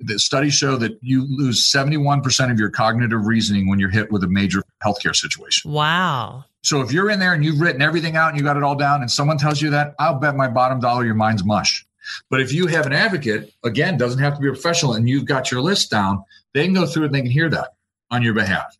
the 0.00 0.18
studies 0.18 0.54
show 0.54 0.76
that 0.76 0.98
you 1.00 1.24
lose 1.28 1.70
71% 1.70 2.50
of 2.50 2.58
your 2.58 2.70
cognitive 2.70 3.26
reasoning 3.26 3.68
when 3.68 3.78
you're 3.78 3.90
hit 3.90 4.10
with 4.10 4.24
a 4.24 4.28
major 4.28 4.62
healthcare 4.84 5.14
situation. 5.14 5.70
Wow. 5.70 6.44
So 6.62 6.80
if 6.80 6.92
you're 6.92 7.10
in 7.10 7.18
there 7.18 7.34
and 7.34 7.44
you've 7.44 7.60
written 7.60 7.82
everything 7.82 8.16
out 8.16 8.30
and 8.30 8.38
you 8.38 8.44
got 8.44 8.56
it 8.56 8.62
all 8.62 8.74
down 8.74 9.00
and 9.00 9.10
someone 9.10 9.38
tells 9.38 9.62
you 9.62 9.70
that, 9.70 9.94
I'll 9.98 10.18
bet 10.18 10.36
my 10.36 10.48
bottom 10.48 10.80
dollar 10.80 11.04
your 11.04 11.14
mind's 11.14 11.44
mush. 11.44 11.86
But 12.30 12.40
if 12.40 12.52
you 12.52 12.66
have 12.66 12.86
an 12.86 12.92
advocate, 12.92 13.52
again, 13.64 13.96
doesn't 13.96 14.20
have 14.20 14.34
to 14.34 14.40
be 14.40 14.48
a 14.48 14.52
professional, 14.52 14.94
and 14.94 15.08
you've 15.08 15.24
got 15.24 15.50
your 15.50 15.60
list 15.60 15.90
down, 15.90 16.24
they 16.54 16.64
can 16.64 16.74
go 16.74 16.86
through 16.86 17.04
and 17.04 17.14
they 17.14 17.22
can 17.22 17.30
hear 17.30 17.48
that 17.50 17.70
on 18.10 18.22
your 18.22 18.34
behalf. 18.34 18.76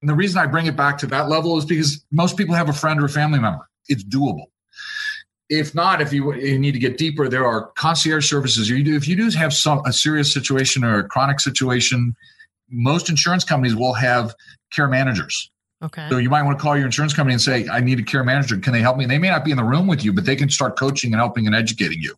And 0.00 0.08
the 0.08 0.14
reason 0.14 0.38
I 0.38 0.46
bring 0.46 0.66
it 0.66 0.76
back 0.76 0.98
to 0.98 1.06
that 1.08 1.28
level 1.28 1.56
is 1.58 1.64
because 1.64 2.04
most 2.10 2.36
people 2.36 2.54
have 2.54 2.68
a 2.68 2.72
friend 2.72 3.00
or 3.00 3.06
a 3.06 3.10
family 3.10 3.38
member. 3.38 3.68
It's 3.88 4.04
doable. 4.04 4.46
If 5.48 5.74
not, 5.74 6.00
if 6.00 6.12
you, 6.12 6.34
you 6.34 6.58
need 6.58 6.72
to 6.72 6.78
get 6.78 6.96
deeper, 6.96 7.28
there 7.28 7.46
are 7.46 7.72
concierge 7.72 8.28
services. 8.28 8.70
You 8.70 8.82
do, 8.82 8.96
if 8.96 9.06
you 9.06 9.16
do 9.16 9.28
have 9.36 9.52
some 9.52 9.82
a 9.84 9.92
serious 9.92 10.32
situation 10.32 10.82
or 10.82 11.00
a 11.00 11.04
chronic 11.04 11.40
situation, 11.40 12.14
most 12.70 13.10
insurance 13.10 13.44
companies 13.44 13.76
will 13.76 13.92
have 13.92 14.34
care 14.70 14.88
managers 14.88 15.51
Okay. 15.82 16.08
So 16.10 16.18
you 16.18 16.30
might 16.30 16.42
want 16.44 16.56
to 16.56 16.62
call 16.62 16.76
your 16.76 16.86
insurance 16.86 17.12
company 17.12 17.34
and 17.34 17.42
say, 17.42 17.66
I 17.68 17.80
need 17.80 17.98
a 17.98 18.04
care 18.04 18.22
manager. 18.22 18.56
Can 18.58 18.72
they 18.72 18.80
help 18.80 18.96
me? 18.96 19.04
They 19.04 19.18
may 19.18 19.30
not 19.30 19.44
be 19.44 19.50
in 19.50 19.56
the 19.56 19.64
room 19.64 19.88
with 19.88 20.04
you, 20.04 20.12
but 20.12 20.24
they 20.24 20.36
can 20.36 20.48
start 20.48 20.78
coaching 20.78 21.12
and 21.12 21.20
helping 21.20 21.46
and 21.46 21.56
educating 21.56 22.00
you 22.00 22.14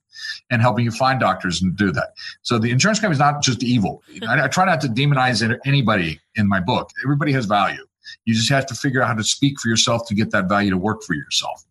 and 0.51 0.61
helping 0.61 0.85
you 0.85 0.91
find 0.91 1.19
doctors 1.19 1.63
and 1.63 1.75
do 1.75 1.91
that. 1.93 2.09
So 2.43 2.59
the 2.59 2.71
insurance 2.71 3.01
company 3.01 3.15
is 3.15 3.21
not 3.21 3.43
just 3.43 3.63
evil. 3.63 4.03
Mm-hmm. 4.13 4.29
I, 4.29 4.45
I 4.45 4.49
try 4.49 4.67
not 4.67 4.81
to 4.83 4.89
demonize 4.89 5.59
anybody 5.65 6.21
in 6.37 6.47
my 6.47 6.61
book. 6.61 6.91
Everybody 7.03 7.33
has 7.33 7.47
value. 7.47 7.85
You 8.27 8.35
just 8.35 8.51
have 8.51 8.67
to 8.67 8.75
figure 8.75 9.03
out 9.03 9.09
how 9.09 9.15
to 9.15 9.25
speak 9.25 9.59
for 9.61 9.69
yourself 9.69 10.07
to 10.09 10.15
get 10.15 10.31
that 10.33 10.49
value 10.49 10.71
to 10.71 10.79
work 10.79 11.03
for 11.03 11.15
yourself. 11.15 11.65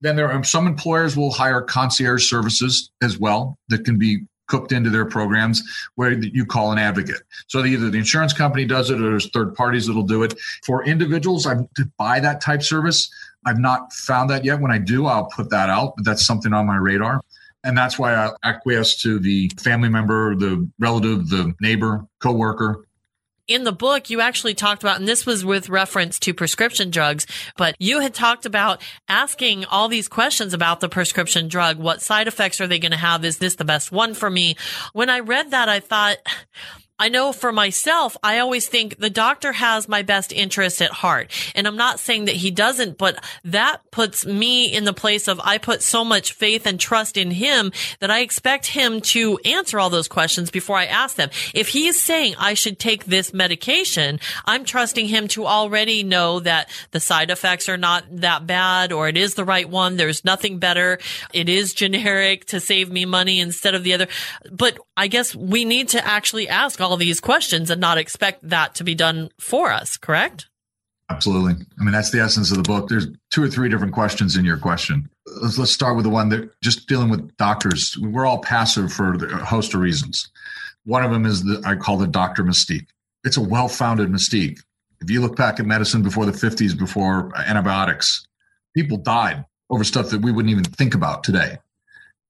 Then 0.00 0.16
there 0.16 0.30
are 0.30 0.42
some 0.42 0.66
employers 0.66 1.16
will 1.16 1.30
hire 1.30 1.62
concierge 1.62 2.28
services 2.28 2.90
as 3.00 3.18
well 3.18 3.58
that 3.68 3.84
can 3.84 3.98
be 3.98 4.22
cooked 4.52 4.70
into 4.70 4.90
their 4.90 5.06
programs 5.06 5.62
where 5.94 6.12
you 6.12 6.44
call 6.44 6.72
an 6.72 6.78
advocate. 6.78 7.22
So 7.46 7.64
either 7.64 7.88
the 7.88 7.96
insurance 7.96 8.34
company 8.34 8.66
does 8.66 8.90
it 8.90 9.00
or 9.00 9.08
there's 9.08 9.30
third 9.30 9.54
parties 9.54 9.86
that'll 9.86 10.02
do 10.02 10.22
it. 10.24 10.38
For 10.62 10.84
individuals, 10.84 11.46
I 11.46 11.54
to 11.76 11.90
buy 11.96 12.20
that 12.20 12.42
type 12.42 12.62
service. 12.62 13.10
I've 13.46 13.58
not 13.58 13.94
found 13.94 14.28
that 14.28 14.44
yet. 14.44 14.60
When 14.60 14.70
I 14.70 14.76
do, 14.76 15.06
I'll 15.06 15.24
put 15.24 15.48
that 15.48 15.70
out, 15.70 15.94
but 15.96 16.04
that's 16.04 16.26
something 16.26 16.52
on 16.52 16.66
my 16.66 16.76
radar. 16.76 17.22
And 17.64 17.78
that's 17.78 17.98
why 17.98 18.14
I 18.14 18.32
acquiesce 18.44 19.00
to 19.02 19.18
the 19.18 19.50
family 19.58 19.88
member, 19.88 20.36
the 20.36 20.68
relative, 20.78 21.30
the 21.30 21.54
neighbor, 21.62 22.04
coworker 22.20 22.84
in 23.48 23.64
the 23.64 23.72
book, 23.72 24.10
you 24.10 24.20
actually 24.20 24.54
talked 24.54 24.82
about, 24.82 24.98
and 24.98 25.08
this 25.08 25.26
was 25.26 25.44
with 25.44 25.68
reference 25.68 26.18
to 26.20 26.34
prescription 26.34 26.90
drugs, 26.90 27.26
but 27.56 27.74
you 27.78 28.00
had 28.00 28.14
talked 28.14 28.46
about 28.46 28.80
asking 29.08 29.64
all 29.66 29.88
these 29.88 30.08
questions 30.08 30.54
about 30.54 30.80
the 30.80 30.88
prescription 30.88 31.48
drug. 31.48 31.78
What 31.78 32.02
side 32.02 32.28
effects 32.28 32.60
are 32.60 32.66
they 32.66 32.78
going 32.78 32.92
to 32.92 32.98
have? 32.98 33.24
Is 33.24 33.38
this 33.38 33.56
the 33.56 33.64
best 33.64 33.90
one 33.90 34.14
for 34.14 34.30
me? 34.30 34.56
When 34.92 35.10
I 35.10 35.20
read 35.20 35.50
that, 35.50 35.68
I 35.68 35.80
thought, 35.80 36.18
I 37.02 37.08
know 37.08 37.32
for 37.32 37.50
myself, 37.50 38.16
I 38.22 38.38
always 38.38 38.68
think 38.68 38.96
the 38.96 39.10
doctor 39.10 39.50
has 39.50 39.88
my 39.88 40.02
best 40.02 40.32
interest 40.32 40.80
at 40.80 40.92
heart. 40.92 41.32
And 41.56 41.66
I'm 41.66 41.74
not 41.74 41.98
saying 41.98 42.26
that 42.26 42.36
he 42.36 42.52
doesn't, 42.52 42.96
but 42.96 43.18
that 43.42 43.80
puts 43.90 44.24
me 44.24 44.66
in 44.66 44.84
the 44.84 44.92
place 44.92 45.26
of 45.26 45.40
I 45.42 45.58
put 45.58 45.82
so 45.82 46.04
much 46.04 46.32
faith 46.32 46.64
and 46.64 46.78
trust 46.78 47.16
in 47.16 47.32
him 47.32 47.72
that 47.98 48.12
I 48.12 48.20
expect 48.20 48.66
him 48.66 49.00
to 49.00 49.36
answer 49.44 49.80
all 49.80 49.90
those 49.90 50.06
questions 50.06 50.52
before 50.52 50.76
I 50.76 50.84
ask 50.84 51.16
them. 51.16 51.30
If 51.52 51.70
he 51.70 51.88
is 51.88 52.00
saying 52.00 52.36
I 52.38 52.54
should 52.54 52.78
take 52.78 53.06
this 53.06 53.34
medication, 53.34 54.20
I'm 54.44 54.64
trusting 54.64 55.08
him 55.08 55.26
to 55.28 55.44
already 55.44 56.04
know 56.04 56.38
that 56.38 56.70
the 56.92 57.00
side 57.00 57.32
effects 57.32 57.68
are 57.68 57.76
not 57.76 58.04
that 58.12 58.46
bad 58.46 58.92
or 58.92 59.08
it 59.08 59.16
is 59.16 59.34
the 59.34 59.44
right 59.44 59.68
one. 59.68 59.96
There's 59.96 60.24
nothing 60.24 60.60
better. 60.60 61.00
It 61.34 61.48
is 61.48 61.74
generic 61.74 62.44
to 62.44 62.60
save 62.60 62.92
me 62.92 63.06
money 63.06 63.40
instead 63.40 63.74
of 63.74 63.82
the 63.82 63.92
other. 63.92 64.06
But 64.52 64.78
I 64.96 65.08
guess 65.08 65.34
we 65.34 65.64
need 65.64 65.88
to 65.88 66.06
actually 66.06 66.48
ask 66.48 66.80
all 66.80 66.91
these 66.96 67.20
questions 67.20 67.70
and 67.70 67.80
not 67.80 67.98
expect 67.98 68.48
that 68.48 68.74
to 68.76 68.84
be 68.84 68.94
done 68.94 69.30
for 69.38 69.70
us, 69.70 69.96
correct? 69.96 70.48
Absolutely. 71.10 71.66
I 71.78 71.84
mean, 71.84 71.92
that's 71.92 72.10
the 72.10 72.20
essence 72.20 72.50
of 72.50 72.56
the 72.56 72.62
book. 72.62 72.88
There's 72.88 73.06
two 73.30 73.42
or 73.42 73.48
three 73.48 73.68
different 73.68 73.92
questions 73.92 74.36
in 74.36 74.44
your 74.44 74.56
question. 74.56 75.10
Let's, 75.42 75.58
let's 75.58 75.72
start 75.72 75.96
with 75.96 76.04
the 76.04 76.10
one 76.10 76.30
that 76.30 76.50
just 76.62 76.88
dealing 76.88 77.10
with 77.10 77.36
doctors. 77.36 77.98
We're 78.00 78.24
all 78.24 78.40
passive 78.40 78.92
for 78.92 79.14
a 79.14 79.44
host 79.44 79.74
of 79.74 79.80
reasons. 79.80 80.30
One 80.84 81.04
of 81.04 81.10
them 81.10 81.26
is 81.26 81.44
the 81.44 81.62
I 81.66 81.76
call 81.76 81.98
the 81.98 82.06
doctor 82.06 82.42
mystique. 82.42 82.86
It's 83.24 83.36
a 83.36 83.42
well-founded 83.42 84.08
mystique. 84.08 84.60
If 85.00 85.10
you 85.10 85.20
look 85.20 85.36
back 85.36 85.60
at 85.60 85.66
medicine 85.66 86.02
before 86.02 86.26
the 86.26 86.32
50s, 86.32 86.78
before 86.78 87.30
antibiotics, 87.36 88.24
people 88.74 88.96
died 88.96 89.44
over 89.68 89.84
stuff 89.84 90.10
that 90.10 90.22
we 90.22 90.32
wouldn't 90.32 90.50
even 90.50 90.64
think 90.64 90.94
about 90.94 91.24
today. 91.24 91.58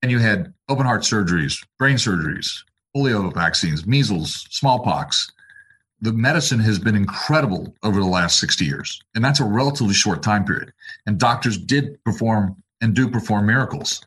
And 0.01 0.11
you 0.11 0.19
had 0.19 0.53
open 0.67 0.85
heart 0.85 1.03
surgeries, 1.03 1.63
brain 1.79 1.95
surgeries, 1.95 2.63
polio 2.95 3.33
vaccines, 3.33 3.85
measles, 3.85 4.47
smallpox. 4.49 5.31
The 6.01 6.13
medicine 6.13 6.59
has 6.59 6.79
been 6.79 6.95
incredible 6.95 7.73
over 7.83 7.99
the 7.99 8.05
last 8.05 8.39
60 8.39 8.65
years. 8.65 9.01
And 9.15 9.23
that's 9.23 9.39
a 9.39 9.45
relatively 9.45 9.93
short 9.93 10.21
time 10.21 10.45
period. 10.45 10.73
And 11.05 11.17
doctors 11.17 11.57
did 11.57 12.03
perform 12.03 12.55
and 12.81 12.93
do 12.93 13.09
perform 13.09 13.45
miracles. 13.45 14.03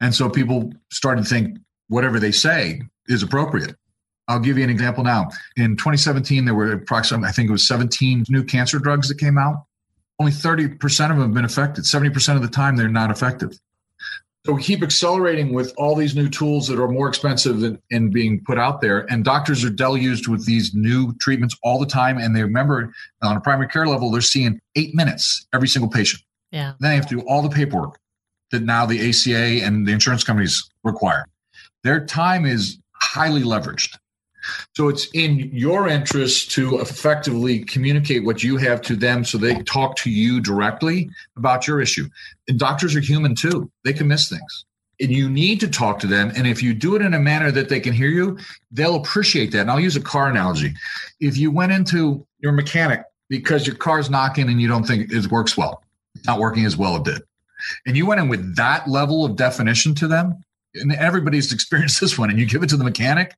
And 0.00 0.14
so 0.14 0.28
people 0.28 0.72
started 0.90 1.24
to 1.24 1.28
think 1.28 1.58
whatever 1.88 2.20
they 2.20 2.32
say 2.32 2.82
is 3.08 3.22
appropriate. 3.22 3.74
I'll 4.28 4.40
give 4.40 4.58
you 4.58 4.64
an 4.64 4.70
example 4.70 5.04
now. 5.04 5.28
In 5.56 5.76
2017, 5.76 6.44
there 6.44 6.54
were 6.54 6.72
approximately, 6.72 7.28
I 7.28 7.32
think 7.32 7.48
it 7.48 7.52
was 7.52 7.66
17 7.68 8.24
new 8.28 8.42
cancer 8.44 8.78
drugs 8.78 9.08
that 9.08 9.18
came 9.18 9.38
out. 9.38 9.64
Only 10.18 10.32
30% 10.32 11.10
of 11.10 11.16
them 11.16 11.20
have 11.20 11.34
been 11.34 11.44
effective. 11.44 11.84
70% 11.84 12.36
of 12.36 12.42
the 12.42 12.48
time, 12.48 12.76
they're 12.76 12.88
not 12.88 13.10
effective. 13.10 13.58
So 14.46 14.52
we 14.52 14.62
keep 14.62 14.84
accelerating 14.84 15.52
with 15.52 15.74
all 15.76 15.96
these 15.96 16.14
new 16.14 16.28
tools 16.28 16.68
that 16.68 16.78
are 16.78 16.86
more 16.86 17.08
expensive 17.08 17.64
and, 17.64 17.80
and, 17.90 18.12
being 18.12 18.44
put 18.44 18.58
out 18.58 18.80
there. 18.80 19.00
And 19.10 19.24
doctors 19.24 19.64
are 19.64 19.70
deluged 19.70 20.28
with 20.28 20.46
these 20.46 20.72
new 20.72 21.12
treatments 21.14 21.56
all 21.64 21.80
the 21.80 21.86
time. 21.86 22.16
And 22.16 22.36
they 22.36 22.44
remember 22.44 22.92
on 23.22 23.36
a 23.36 23.40
primary 23.40 23.66
care 23.66 23.88
level, 23.88 24.08
they're 24.08 24.20
seeing 24.20 24.60
eight 24.76 24.94
minutes 24.94 25.48
every 25.52 25.66
single 25.66 25.90
patient. 25.90 26.22
Yeah. 26.52 26.74
Then 26.78 26.92
they 26.92 26.94
have 26.94 27.08
to 27.08 27.16
do 27.16 27.22
all 27.22 27.42
the 27.42 27.48
paperwork 27.50 27.98
that 28.52 28.62
now 28.62 28.86
the 28.86 29.08
ACA 29.08 29.64
and 29.66 29.84
the 29.84 29.90
insurance 29.90 30.22
companies 30.22 30.70
require. 30.84 31.26
Their 31.82 32.06
time 32.06 32.46
is 32.46 32.78
highly 32.92 33.42
leveraged. 33.42 33.96
So 34.74 34.88
it's 34.88 35.08
in 35.12 35.50
your 35.52 35.88
interest 35.88 36.50
to 36.52 36.80
effectively 36.80 37.60
communicate 37.60 38.24
what 38.24 38.42
you 38.42 38.56
have 38.58 38.80
to 38.82 38.96
them 38.96 39.24
so 39.24 39.38
they 39.38 39.62
talk 39.62 39.96
to 39.96 40.10
you 40.10 40.40
directly 40.40 41.10
about 41.36 41.66
your 41.66 41.80
issue. 41.80 42.08
And 42.48 42.58
doctors 42.58 42.94
are 42.94 43.00
human 43.00 43.34
too, 43.34 43.70
they 43.84 43.92
can 43.92 44.08
miss 44.08 44.28
things. 44.28 44.64
And 45.00 45.10
you 45.10 45.28
need 45.28 45.60
to 45.60 45.68
talk 45.68 45.98
to 46.00 46.06
them. 46.06 46.32
And 46.36 46.46
if 46.46 46.62
you 46.62 46.72
do 46.72 46.96
it 46.96 47.02
in 47.02 47.12
a 47.12 47.18
manner 47.18 47.50
that 47.50 47.68
they 47.68 47.80
can 47.80 47.92
hear 47.92 48.08
you, 48.08 48.38
they'll 48.70 48.96
appreciate 48.96 49.52
that. 49.52 49.60
And 49.60 49.70
I'll 49.70 49.80
use 49.80 49.96
a 49.96 50.00
car 50.00 50.28
analogy. 50.28 50.72
If 51.20 51.36
you 51.36 51.50
went 51.50 51.72
into 51.72 52.26
your 52.38 52.52
mechanic 52.52 53.02
because 53.28 53.66
your 53.66 53.76
car's 53.76 54.08
knocking 54.08 54.48
and 54.48 54.60
you 54.60 54.68
don't 54.68 54.84
think 54.84 55.12
it 55.12 55.30
works 55.30 55.56
well, 55.56 55.82
it's 56.14 56.26
not 56.26 56.38
working 56.38 56.64
as 56.64 56.78
well 56.78 56.96
it 56.96 57.04
did. 57.04 57.22
And 57.86 57.96
you 57.96 58.06
went 58.06 58.20
in 58.20 58.28
with 58.28 58.56
that 58.56 58.88
level 58.88 59.24
of 59.24 59.36
definition 59.36 59.94
to 59.96 60.08
them, 60.08 60.42
and 60.74 60.92
everybody's 60.92 61.52
experienced 61.52 62.00
this 62.00 62.18
one, 62.18 62.30
and 62.30 62.38
you 62.38 62.46
give 62.46 62.62
it 62.62 62.68
to 62.70 62.76
the 62.76 62.84
mechanic, 62.84 63.34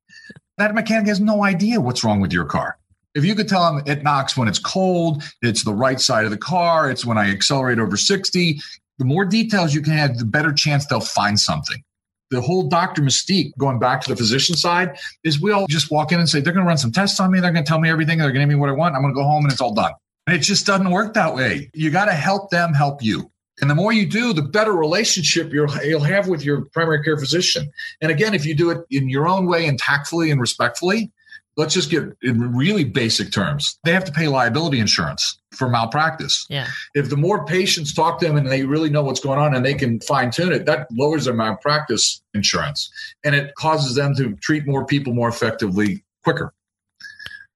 that 0.59 0.75
mechanic 0.75 1.07
has 1.09 1.21
no 1.21 1.45
idea 1.45 1.81
what's 1.81 2.05
wrong 2.05 2.21
with 2.21 2.33
your 2.33 2.45
car. 2.45 2.79
If 3.15 3.25
you 3.25 3.35
could 3.35 3.49
tell 3.49 3.75
them 3.75 3.83
it 3.87 4.03
knocks 4.03 4.37
when 4.37 4.49
it's 4.49 4.59
cold, 4.59 5.23
it's 5.43 5.65
the 5.65 5.73
right 5.73 6.01
side 6.01 6.25
of 6.25 6.31
the 6.31 6.37
car, 6.37 6.91
it's 6.91 7.05
when 7.05 7.19
I 7.19 7.31
accelerate 7.31 7.79
over 7.79 7.97
60, 7.97 8.61
the 8.99 9.05
more 9.05 9.25
details 9.25 9.75
you 9.75 9.81
can 9.81 9.93
have, 9.93 10.19
the 10.19 10.25
better 10.25 10.53
chance 10.53 10.87
they'll 10.87 11.01
find 11.01 11.39
something. 11.39 11.83
The 12.31 12.41
whole 12.41 12.69
doctor 12.69 13.01
mystique, 13.01 13.53
going 13.57 13.79
back 13.79 14.03
to 14.03 14.11
the 14.11 14.17
physician 14.17 14.55
side, 14.55 14.99
is 15.25 15.41
we 15.41 15.51
all 15.51 15.67
just 15.69 15.91
walk 15.91 16.13
in 16.13 16.19
and 16.19 16.29
say, 16.29 16.41
they're 16.41 16.53
going 16.53 16.65
to 16.65 16.69
run 16.69 16.77
some 16.77 16.93
tests 16.93 17.19
on 17.21 17.31
me. 17.31 17.41
They're 17.41 17.53
going 17.53 17.65
to 17.65 17.69
tell 17.69 17.81
me 17.81 17.89
everything. 17.89 18.19
They're 18.19 18.33
going 18.33 18.47
to 18.47 18.53
give 18.53 18.57
me 18.57 18.61
what 18.61 18.69
I 18.69 18.73
want. 18.73 18.95
I'm 18.95 19.01
going 19.01 19.15
to 19.15 19.19
go 19.19 19.25
home 19.25 19.45
and 19.45 19.53
it's 19.53 19.63
all 19.63 19.73
done. 19.73 19.93
And 20.27 20.37
it 20.37 20.41
just 20.41 20.67
doesn't 20.67 20.91
work 20.91 21.15
that 21.15 21.35
way. 21.35 21.71
You 21.73 21.91
got 21.91 22.05
to 22.05 22.13
help 22.13 22.51
them 22.51 22.75
help 22.75 23.03
you. 23.03 23.31
And 23.61 23.69
the 23.69 23.75
more 23.75 23.93
you 23.93 24.07
do, 24.07 24.33
the 24.33 24.43
better 24.43 24.73
relationship 24.73 25.53
you'll, 25.53 25.75
you'll 25.85 26.01
have 26.01 26.29
with 26.29 26.45
your 26.45 26.63
primary 26.67 27.03
care 27.03 27.17
physician. 27.17 27.71
And 28.01 28.11
again, 28.11 28.35
if 28.35 28.47
you 28.47 28.55
do 28.55 28.71
it 28.71 28.79
in 28.91 29.09
your 29.09 29.29
own 29.29 29.47
way 29.47 29.67
and 29.67 29.79
tactfully 29.79 30.31
and 30.31 30.41
respectfully, 30.41 31.11
let's 31.57 31.75
just 31.75 31.91
get 31.91 32.05
in 32.23 32.57
really 32.57 32.85
basic 32.85 33.33
terms. 33.33 33.79
They 33.85 33.93
have 33.93 34.05
to 34.05 34.13
pay 34.13 34.29
liability 34.29 34.79
insurance 34.79 35.39
for 35.53 35.69
malpractice. 35.69 36.47
Yeah. 36.49 36.69
If 36.95 37.11
the 37.11 37.17
more 37.17 37.45
patients 37.45 37.93
talk 37.93 38.21
to 38.21 38.27
them 38.27 38.37
and 38.37 38.47
they 38.47 38.65
really 38.65 38.91
know 38.91 39.03
what's 39.03 39.21
going 39.21 39.41
on 39.41 39.55
and 39.55 39.67
they 39.67 39.75
can 39.75 40.01
fine 40.01 40.31
tune 40.31 40.53
it, 40.53 40.67
that 40.67 40.87
lowers 40.93 41.25
their 41.25 41.35
malpractice 41.35 42.23
insurance 42.33 42.89
and 43.25 43.35
it 43.35 43.55
causes 43.57 43.97
them 43.97 44.15
to 44.17 44.37
treat 44.37 44.67
more 44.67 44.87
people 44.87 45.13
more 45.13 45.29
effectively 45.29 46.05
quicker. 46.23 46.55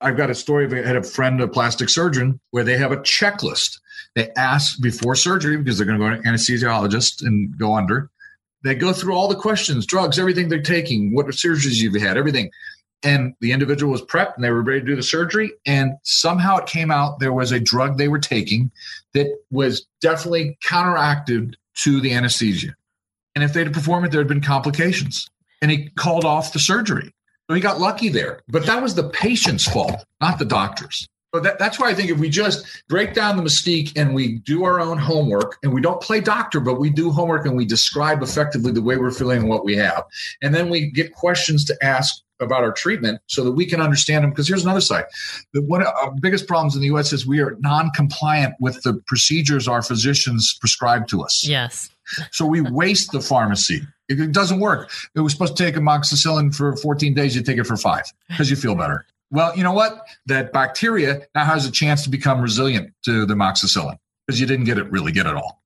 I've 0.01 0.17
got 0.17 0.31
a 0.31 0.35
story 0.35 0.65
of 0.65 0.73
I 0.73 0.79
had 0.79 0.97
a 0.97 1.03
friend, 1.05 1.41
a 1.41 1.47
plastic 1.47 1.89
surgeon, 1.89 2.41
where 2.51 2.65
they 2.65 2.77
have 2.77 2.91
a 2.91 2.97
checklist. 2.97 3.79
They 4.15 4.31
ask 4.37 4.81
before 4.81 5.15
surgery 5.15 5.57
because 5.57 5.79
they're 5.79 5.87
going 5.87 5.99
to 5.99 6.05
go 6.05 6.11
to 6.11 6.17
an 6.17 6.35
anesthesiologist 6.35 7.23
and 7.23 7.57
go 7.57 7.75
under. 7.75 8.11
They 8.63 8.75
go 8.75 8.93
through 8.93 9.15
all 9.15 9.29
the 9.29 9.35
questions, 9.35 9.87
drugs, 9.87 10.19
everything 10.19 10.49
they're 10.49 10.63
taking, 10.63 11.15
what 11.15 11.27
surgeries 11.27 11.81
you've 11.81 12.01
had, 12.01 12.17
everything. 12.17 12.51
And 13.03 13.35
the 13.41 13.51
individual 13.53 13.91
was 13.91 14.03
prepped 14.03 14.37
and 14.37 14.45
they 14.45 14.51
were 14.51 14.63
ready 14.63 14.81
to 14.81 14.87
do 14.87 14.95
the 14.95 15.03
surgery. 15.03 15.53
And 15.67 15.95
somehow 16.05 16.59
it 16.59 16.67
came 16.67 16.91
out 16.91 17.19
there 17.19 17.33
was 17.33 17.51
a 17.51 17.59
drug 17.59 17.99
they 17.99 18.09
were 18.09 18.21
taking 18.21 18.71
that 19.15 19.27
was 19.51 19.85
definitely 20.01 20.57
counteracted 20.63 21.57
to 21.77 22.01
the 22.01 22.13
anesthesia. 22.13 22.75
And 23.35 23.43
if 23.43 23.53
they'd 23.53 23.73
performed 23.73 24.07
it 24.07 24.13
there 24.13 24.21
had 24.21 24.29
been 24.29 24.41
complications. 24.41 25.29
And 25.61 25.71
he 25.71 25.89
called 25.91 26.25
off 26.25 26.53
the 26.53 26.59
surgery. 26.59 27.13
So 27.49 27.55
he 27.55 27.61
got 27.61 27.81
lucky 27.81 28.09
there. 28.09 28.41
But 28.49 28.67
that 28.67 28.83
was 28.83 28.95
the 28.95 29.09
patient's 29.09 29.67
fault 29.67 30.05
not 30.21 30.39
the 30.39 30.45
doctor's 30.45 31.09
so 31.35 31.41
that, 31.41 31.59
that's 31.59 31.81
why 31.81 31.89
I 31.89 31.95
think 31.95 32.11
if 32.11 32.19
we 32.19 32.29
just 32.29 32.85
break 32.89 33.15
down 33.15 33.37
the 33.37 33.43
mystique 33.43 33.93
and 33.97 34.15
we 34.15 34.39
do 34.41 34.65
our 34.65 34.81
own 34.81 34.99
homework 34.99 35.57
and 35.63 35.73
we 35.73 35.81
don't 35.81 36.01
play 36.01 36.21
doctor, 36.21 36.61
but 36.61 36.79
we 36.79 36.91
do 36.91 37.11
homework 37.11 37.47
and 37.47 37.57
we 37.57 37.65
describe 37.65 38.23
effectively 38.23 38.71
the 38.71 38.83
way 38.83 38.97
we're 38.97 39.11
feeling 39.11 39.41
and 39.41 39.49
what 39.49 39.65
we 39.65 39.75
have. 39.77 40.05
And 40.43 40.55
then 40.55 40.69
we 40.69 40.91
get 40.91 41.15
questions 41.15 41.65
to 41.67 41.77
ask 41.83 42.23
about 42.39 42.63
our 42.65 42.73
treatment 42.73 43.21
so 43.29 43.45
that 43.45 43.53
we 43.53 43.65
can 43.65 43.81
understand 43.81 44.25
them. 44.25 44.31
Because 44.31 44.49
here's 44.49 44.65
another 44.65 44.81
side: 44.81 45.05
the 45.55 45.63
one 45.63 45.81
of 45.81 45.89
our 46.03 46.13
biggest 46.21 46.47
problems 46.47 46.75
in 46.75 46.81
the 46.81 46.89
U.S. 46.89 47.13
is 47.13 47.27
we 47.27 47.41
are 47.41 47.57
non-compliant 47.61 48.55
with 48.61 48.83
the 48.83 48.95
procedures 49.07 49.69
our 49.69 49.81
physicians 49.81 50.57
prescribe 50.61 51.07
to 51.09 51.23
us. 51.23 51.47
Yes. 51.47 51.89
So 52.33 52.45
we 52.45 52.61
waste 52.61 53.13
the 53.13 53.21
pharmacy. 53.21 53.81
It 54.09 54.33
doesn't 54.33 54.61
work. 54.61 54.91
It 55.15 55.21
was 55.21 55.33
supposed 55.33 55.57
to 55.57 55.65
take 55.65 55.77
amoxicillin 55.77 56.55
for 56.55 56.77
14 56.77 57.15
days. 57.15 57.35
You 57.35 57.43
take 57.43 57.57
it 57.57 57.65
for 57.65 57.77
five 57.77 58.05
because 58.29 58.51
you 58.51 58.57
feel 58.57 58.75
better. 58.75 59.07
Well, 59.33 59.57
you 59.57 59.65
know 59.65 59.73
what? 59.73 60.07
That 60.27 60.53
bacteria 60.53 61.27
now 61.35 61.45
has 61.47 61.67
a 61.67 61.71
chance 61.71 62.05
to 62.05 62.11
become 62.11 62.41
resilient 62.41 62.93
to 63.07 63.25
the 63.25 63.35
amoxicillin 63.35 63.97
because 64.27 64.39
you 64.39 64.47
didn't 64.47 64.67
get 64.67 64.79
it 64.79 64.89
really 64.91 65.11
good 65.11 65.27
at 65.27 65.35
all. 65.35 65.63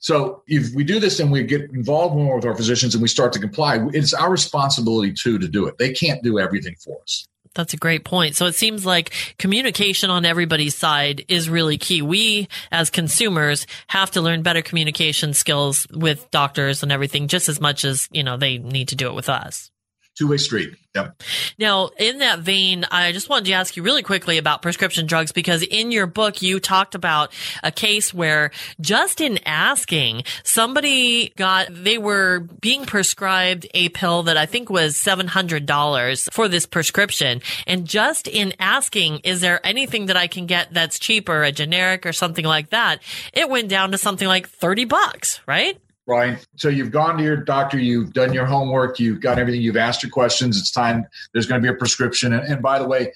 So 0.00 0.42
if 0.48 0.74
we 0.74 0.82
do 0.82 0.98
this 0.98 1.20
and 1.20 1.30
we 1.30 1.44
get 1.44 1.70
involved 1.70 2.16
more 2.16 2.36
with 2.36 2.44
our 2.44 2.56
physicians 2.56 2.94
and 2.94 3.02
we 3.02 3.08
start 3.08 3.32
to 3.34 3.38
comply, 3.38 3.78
it's 3.92 4.12
our 4.12 4.30
responsibility 4.30 5.12
too 5.12 5.38
to 5.38 5.46
do 5.46 5.66
it. 5.66 5.78
They 5.78 5.92
can't 5.92 6.22
do 6.22 6.38
everything 6.40 6.74
for 6.82 7.00
us. 7.02 7.26
That's 7.54 7.72
a 7.72 7.78
great 7.78 8.04
point. 8.04 8.34
So 8.36 8.46
it 8.46 8.54
seems 8.54 8.84
like 8.84 9.12
communication 9.38 10.10
on 10.10 10.24
everybody's 10.24 10.74
side 10.74 11.24
is 11.28 11.48
really 11.48 11.78
key. 11.78 12.02
We 12.02 12.48
as 12.70 12.90
consumers 12.90 13.66
have 13.88 14.10
to 14.12 14.20
learn 14.20 14.42
better 14.42 14.62
communication 14.62 15.34
skills 15.34 15.86
with 15.92 16.30
doctors 16.30 16.82
and 16.82 16.90
everything 16.90 17.28
just 17.28 17.48
as 17.48 17.60
much 17.60 17.84
as, 17.84 18.08
you 18.10 18.22
know, 18.22 18.36
they 18.36 18.58
need 18.58 18.88
to 18.88 18.96
do 18.96 19.08
it 19.08 19.14
with 19.14 19.28
us. 19.28 19.70
Two 20.18 20.26
way 20.26 20.36
street. 20.36 20.74
Yep. 20.96 21.22
Now, 21.60 21.90
in 21.96 22.18
that 22.18 22.40
vein, 22.40 22.84
I 22.90 23.12
just 23.12 23.28
wanted 23.28 23.44
to 23.44 23.52
ask 23.52 23.76
you 23.76 23.84
really 23.84 24.02
quickly 24.02 24.36
about 24.36 24.62
prescription 24.62 25.06
drugs 25.06 25.30
because 25.30 25.62
in 25.62 25.92
your 25.92 26.08
book, 26.08 26.42
you 26.42 26.58
talked 26.58 26.96
about 26.96 27.32
a 27.62 27.70
case 27.70 28.12
where 28.12 28.50
just 28.80 29.20
in 29.20 29.38
asking, 29.46 30.24
somebody 30.42 31.32
got, 31.36 31.68
they 31.70 31.98
were 31.98 32.40
being 32.40 32.84
prescribed 32.84 33.68
a 33.74 33.90
pill 33.90 34.24
that 34.24 34.36
I 34.36 34.46
think 34.46 34.70
was 34.70 34.96
$700 34.96 36.32
for 36.32 36.48
this 36.48 36.66
prescription. 36.66 37.40
And 37.68 37.86
just 37.86 38.26
in 38.26 38.52
asking, 38.58 39.18
is 39.18 39.40
there 39.40 39.64
anything 39.64 40.06
that 40.06 40.16
I 40.16 40.26
can 40.26 40.46
get 40.46 40.74
that's 40.74 40.98
cheaper, 40.98 41.44
a 41.44 41.52
generic 41.52 42.06
or 42.06 42.12
something 42.12 42.44
like 42.44 42.70
that? 42.70 43.02
It 43.32 43.48
went 43.48 43.68
down 43.68 43.92
to 43.92 43.98
something 43.98 44.26
like 44.26 44.48
30 44.48 44.86
bucks, 44.86 45.38
right? 45.46 45.78
Right. 46.08 46.44
So 46.56 46.70
you've 46.70 46.90
gone 46.90 47.18
to 47.18 47.22
your 47.22 47.36
doctor, 47.36 47.78
you've 47.78 48.14
done 48.14 48.32
your 48.32 48.46
homework, 48.46 48.98
you've 48.98 49.20
got 49.20 49.38
everything, 49.38 49.60
you've 49.60 49.76
asked 49.76 50.02
your 50.02 50.08
questions. 50.08 50.58
It's 50.58 50.70
time. 50.70 51.04
There's 51.34 51.44
going 51.44 51.60
to 51.60 51.62
be 51.62 51.70
a 51.70 51.76
prescription. 51.76 52.32
And, 52.32 52.50
and 52.50 52.62
by 52.62 52.78
the 52.78 52.88
way, 52.88 53.12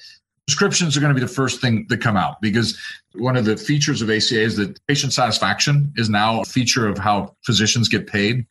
prescriptions 0.47 0.95
are 0.95 1.01
going 1.01 1.15
to 1.15 1.19
be 1.19 1.27
the 1.27 1.33
first 1.33 1.63
thing 1.63 1.87
that 1.89 2.03
come 2.03 2.19
out 2.19 2.43
because 2.43 2.79
one 3.15 3.35
of 3.39 3.47
the 3.47 3.57
features 3.57 4.03
of 4.03 4.11
ACA 4.11 4.39
is 4.39 4.57
that 4.57 4.79
patient 4.89 5.15
satisfaction 5.15 5.91
is 5.97 6.11
now 6.11 6.43
a 6.43 6.45
feature 6.45 6.87
of 6.87 6.99
how 6.99 7.35
physicians 7.47 7.89
get 7.89 8.07
paid. 8.07 8.45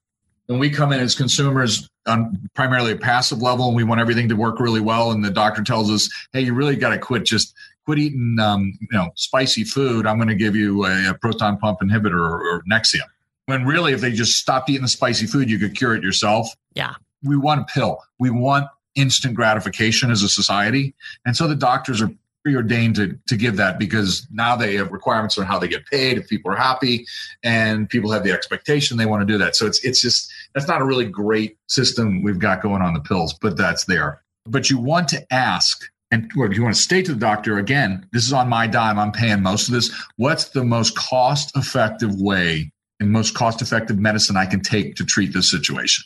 When 0.47 0.57
we 0.57 0.71
come 0.71 0.91
in 0.91 0.99
as 0.99 1.13
consumers 1.13 1.87
on 2.07 2.49
primarily 2.55 2.93
a 2.93 2.97
passive 2.97 3.43
level 3.43 3.67
and 3.67 3.75
we 3.75 3.83
want 3.83 4.01
everything 4.01 4.27
to 4.29 4.35
work 4.35 4.59
really 4.59 4.81
well, 4.81 5.11
and 5.11 5.23
the 5.23 5.29
doctor 5.29 5.63
tells 5.63 5.91
us, 5.91 6.09
"Hey, 6.33 6.41
you 6.41 6.55
really 6.55 6.75
got 6.75 6.89
to 6.89 6.97
quit 6.97 7.25
just 7.25 7.53
quit 7.85 7.99
eating, 7.99 8.37
um, 8.39 8.73
you 8.81 8.87
know, 8.91 9.11
spicy 9.15 9.63
food. 9.63 10.07
I'm 10.07 10.17
going 10.17 10.29
to 10.29 10.35
give 10.35 10.55
you 10.55 10.85
a, 10.85 11.11
a 11.11 11.13
proton 11.13 11.57
pump 11.57 11.79
inhibitor 11.81 12.15
or, 12.15 12.41
or 12.41 12.63
Nexium." 12.69 13.07
When 13.47 13.65
really, 13.65 13.93
if 13.93 14.01
they 14.01 14.11
just 14.11 14.37
stopped 14.37 14.69
eating 14.69 14.83
the 14.83 14.87
spicy 14.87 15.25
food, 15.25 15.49
you 15.49 15.59
could 15.59 15.75
cure 15.75 15.95
it 15.95 16.03
yourself. 16.03 16.49
Yeah. 16.73 16.93
We 17.23 17.37
want 17.37 17.61
a 17.61 17.65
pill. 17.65 17.99
We 18.19 18.29
want 18.29 18.67
instant 18.95 19.35
gratification 19.35 20.11
as 20.11 20.21
a 20.21 20.29
society. 20.29 20.93
And 21.25 21.35
so 21.35 21.47
the 21.47 21.55
doctors 21.55 22.01
are 22.01 22.11
preordained 22.43 22.95
to, 22.95 23.17
to 23.27 23.37
give 23.37 23.57
that 23.57 23.77
because 23.77 24.27
now 24.31 24.55
they 24.55 24.75
have 24.75 24.91
requirements 24.91 25.37
on 25.37 25.45
how 25.45 25.59
they 25.59 25.67
get 25.67 25.85
paid 25.85 26.17
if 26.17 26.27
people 26.27 26.51
are 26.51 26.57
happy 26.57 27.05
and 27.43 27.89
people 27.89 28.11
have 28.11 28.23
the 28.23 28.31
expectation 28.31 28.97
they 28.97 29.05
want 29.05 29.21
to 29.21 29.31
do 29.31 29.37
that. 29.37 29.55
So 29.55 29.65
it's 29.67 29.83
it's 29.85 30.01
just 30.01 30.31
that's 30.53 30.67
not 30.67 30.81
a 30.81 30.85
really 30.85 31.05
great 31.05 31.57
system 31.67 32.23
we've 32.23 32.39
got 32.39 32.61
going 32.61 32.81
on 32.81 32.93
the 32.93 32.99
pills, 32.99 33.33
but 33.33 33.57
that's 33.57 33.85
there. 33.85 34.21
But 34.45 34.69
you 34.69 34.79
want 34.79 35.07
to 35.09 35.33
ask 35.33 35.83
and 36.13 36.29
if 36.35 36.57
you 36.57 36.63
want 36.63 36.75
to 36.75 36.81
state 36.81 37.05
to 37.05 37.13
the 37.13 37.19
doctor 37.19 37.57
again, 37.57 38.05
this 38.11 38.25
is 38.25 38.33
on 38.33 38.49
my 38.49 38.67
dime, 38.67 38.99
I'm 38.99 39.13
paying 39.13 39.41
most 39.41 39.69
of 39.69 39.73
this. 39.73 39.89
What's 40.17 40.49
the 40.49 40.63
most 40.63 40.97
cost 40.97 41.55
effective 41.55 42.19
way 42.19 42.71
and 43.01 43.11
most 43.11 43.33
cost 43.33 43.61
effective 43.61 43.99
medicine 43.99 44.37
I 44.37 44.45
can 44.45 44.61
take 44.61 44.95
to 44.95 45.03
treat 45.03 45.33
this 45.33 45.49
situation. 45.49 46.05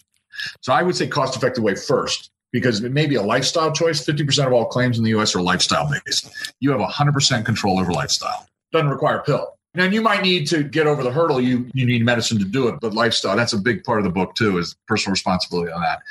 So 0.62 0.74
I 0.74 0.82
would 0.82 0.96
say 0.96 1.08
cost 1.08 1.36
effective 1.36 1.64
way 1.64 1.76
first 1.76 2.32
because 2.52 2.84
it 2.84 2.91
may 2.93 3.06
be 3.06 3.16
a 3.16 3.22
lifestyle 3.22 3.72
choice. 3.72 4.04
50% 4.04 4.48
of 4.48 4.54
all 4.54 4.66
claims 4.66 4.98
in 4.98 5.04
the 5.04 5.12
US 5.12 5.36
are 5.36 5.41
lifestyle 5.41 5.91
based. 6.06 6.54
You 6.62 6.72
have 6.72 6.80
100% 6.80 7.46
control 7.46 7.80
over 7.80 7.91
lifestyle. 7.91 8.48
Doesn't 8.72 8.89
require 8.89 9.20
a 9.20 9.24
pill. 9.24 9.54
And 9.76 9.93
you 9.93 10.02
might 10.02 10.22
need 10.22 10.48
to 10.48 10.64
get 10.64 10.88
over 10.88 11.04
the 11.04 11.12
hurdle. 11.12 11.41
You 11.41 11.70
you 11.74 11.86
need 11.86 12.06
medicine 12.06 12.39
to 12.39 12.46
do 12.46 12.70
it, 12.70 12.80
but 12.80 12.93
lifestyle 12.93 13.36
that's 13.36 13.52
a 13.52 13.58
big 13.58 13.84
part 13.84 14.00
of 14.00 14.06
the 14.06 14.10
book 14.10 14.34
too 14.36 14.58
is 14.58 14.74
personal 14.88 15.12
responsibility 15.12 15.70
on 15.70 15.82
that. 15.82 16.02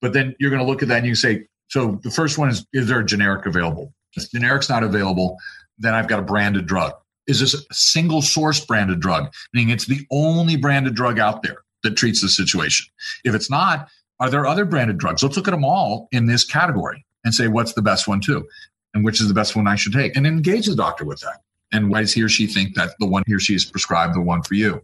But 0.00 0.12
then 0.12 0.34
you're 0.40 0.50
going 0.50 0.60
to 0.60 0.66
look 0.66 0.82
at 0.82 0.88
that 0.88 0.98
and 0.98 1.06
you 1.06 1.14
say, 1.14 1.46
so 1.68 2.00
the 2.02 2.10
first 2.10 2.36
one 2.36 2.48
is 2.48 2.66
is 2.72 2.88
there 2.88 2.98
a 2.98 3.04
generic 3.04 3.46
available? 3.46 3.94
If 4.16 4.28
generic's 4.32 4.68
not 4.68 4.82
available, 4.82 5.38
then 5.78 5.94
I've 5.94 6.08
got 6.08 6.18
a 6.18 6.22
branded 6.22 6.66
drug 6.66 6.94
is 7.26 7.40
this 7.40 7.54
a 7.54 7.74
single 7.74 8.22
source 8.22 8.64
branded 8.64 9.00
drug, 9.00 9.32
meaning 9.52 9.70
it's 9.70 9.86
the 9.86 10.06
only 10.10 10.56
branded 10.56 10.94
drug 10.94 11.18
out 11.18 11.42
there 11.42 11.58
that 11.82 11.96
treats 11.96 12.20
the 12.20 12.28
situation. 12.28 12.86
If 13.24 13.34
it's 13.34 13.50
not, 13.50 13.88
are 14.20 14.30
there 14.30 14.46
other 14.46 14.64
branded 14.64 14.98
drugs? 14.98 15.22
Let's 15.22 15.36
look 15.36 15.48
at 15.48 15.52
them 15.52 15.64
all 15.64 16.08
in 16.12 16.26
this 16.26 16.44
category 16.44 17.04
and 17.24 17.34
say 17.34 17.48
what's 17.48 17.74
the 17.74 17.82
best 17.82 18.06
one 18.06 18.20
too, 18.20 18.46
and 18.94 19.04
which 19.04 19.20
is 19.20 19.28
the 19.28 19.34
best 19.34 19.56
one 19.56 19.66
I 19.66 19.76
should 19.76 19.92
take, 19.92 20.16
and 20.16 20.26
engage 20.26 20.66
the 20.66 20.76
doctor 20.76 21.04
with 21.04 21.20
that. 21.20 21.40
And 21.72 21.90
why 21.90 22.02
does 22.02 22.12
he 22.12 22.22
or 22.22 22.28
she 22.28 22.46
think 22.46 22.74
that 22.74 22.90
the 23.00 23.06
one 23.06 23.22
he 23.26 23.34
or 23.34 23.40
she 23.40 23.54
is 23.54 23.64
prescribed 23.64 24.14
the 24.14 24.20
one 24.20 24.42
for 24.42 24.54
you? 24.54 24.82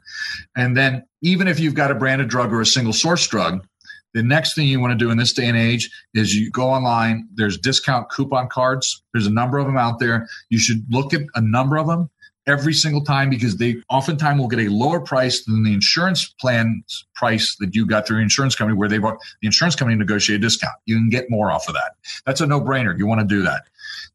And 0.57 0.77
then 0.77 1.05
even 1.23 1.47
if 1.47 1.61
you've 1.61 1.75
got 1.75 1.91
a 1.91 1.95
branded 1.95 2.29
drug 2.29 2.53
or 2.53 2.61
a 2.61 2.67
single 2.67 2.95
source 2.95 3.27
drug, 3.27 3.67
the 4.15 4.23
next 4.23 4.55
thing 4.55 4.67
you 4.67 4.81
want 4.81 4.99
to 4.99 5.05
do 5.05 5.11
in 5.11 5.19
this 5.19 5.35
day 5.35 5.47
and 5.47 5.57
age 5.57 5.91
is 6.15 6.35
you 6.35 6.51
go 6.51 6.71
online. 6.71 7.29
There's 7.35 7.59
discount 7.59 8.11
coupon 8.11 8.49
cards. 8.49 9.03
There's 9.13 9.27
a 9.27 9.31
number 9.31 9.59
of 9.59 9.67
them 9.67 9.77
out 9.77 9.99
there. 9.99 10.27
You 10.49 10.59
should 10.59 10.83
look 10.89 11.13
at 11.13 11.23
a 11.35 11.43
number 11.43 11.77
of 11.77 11.87
them 11.87 12.09
every 12.49 12.73
single 12.73 13.05
time 13.05 13.29
because 13.29 13.59
they 13.59 13.77
oftentimes 13.91 14.41
will 14.41 14.49
get 14.49 14.59
a 14.59 14.69
lower 14.69 15.01
price 15.01 15.45
than 15.45 15.63
the 15.63 15.73
insurance 15.73 16.35
plan's 16.41 17.07
price 17.15 17.55
that 17.61 17.75
you 17.75 17.87
got 17.87 18.07
through 18.07 18.17
your 18.17 18.23
insurance 18.23 18.55
company 18.55 18.77
where 18.77 18.89
they 18.89 18.99
bought 18.99 19.19
the 19.43 19.47
insurance 19.47 19.77
company 19.77 19.97
negotiate 19.97 20.39
a 20.39 20.41
discount. 20.41 20.75
You 20.87 20.97
can 20.97 21.11
get 21.11 21.31
more 21.31 21.51
off 21.51 21.69
of 21.69 21.75
that. 21.75 21.93
That's 22.27 22.41
a 22.41 22.47
no 22.47 22.61
brainer. 22.61 22.99
You 22.99 23.07
want 23.07 23.21
to 23.21 23.27
do 23.27 23.43
that. 23.43 23.65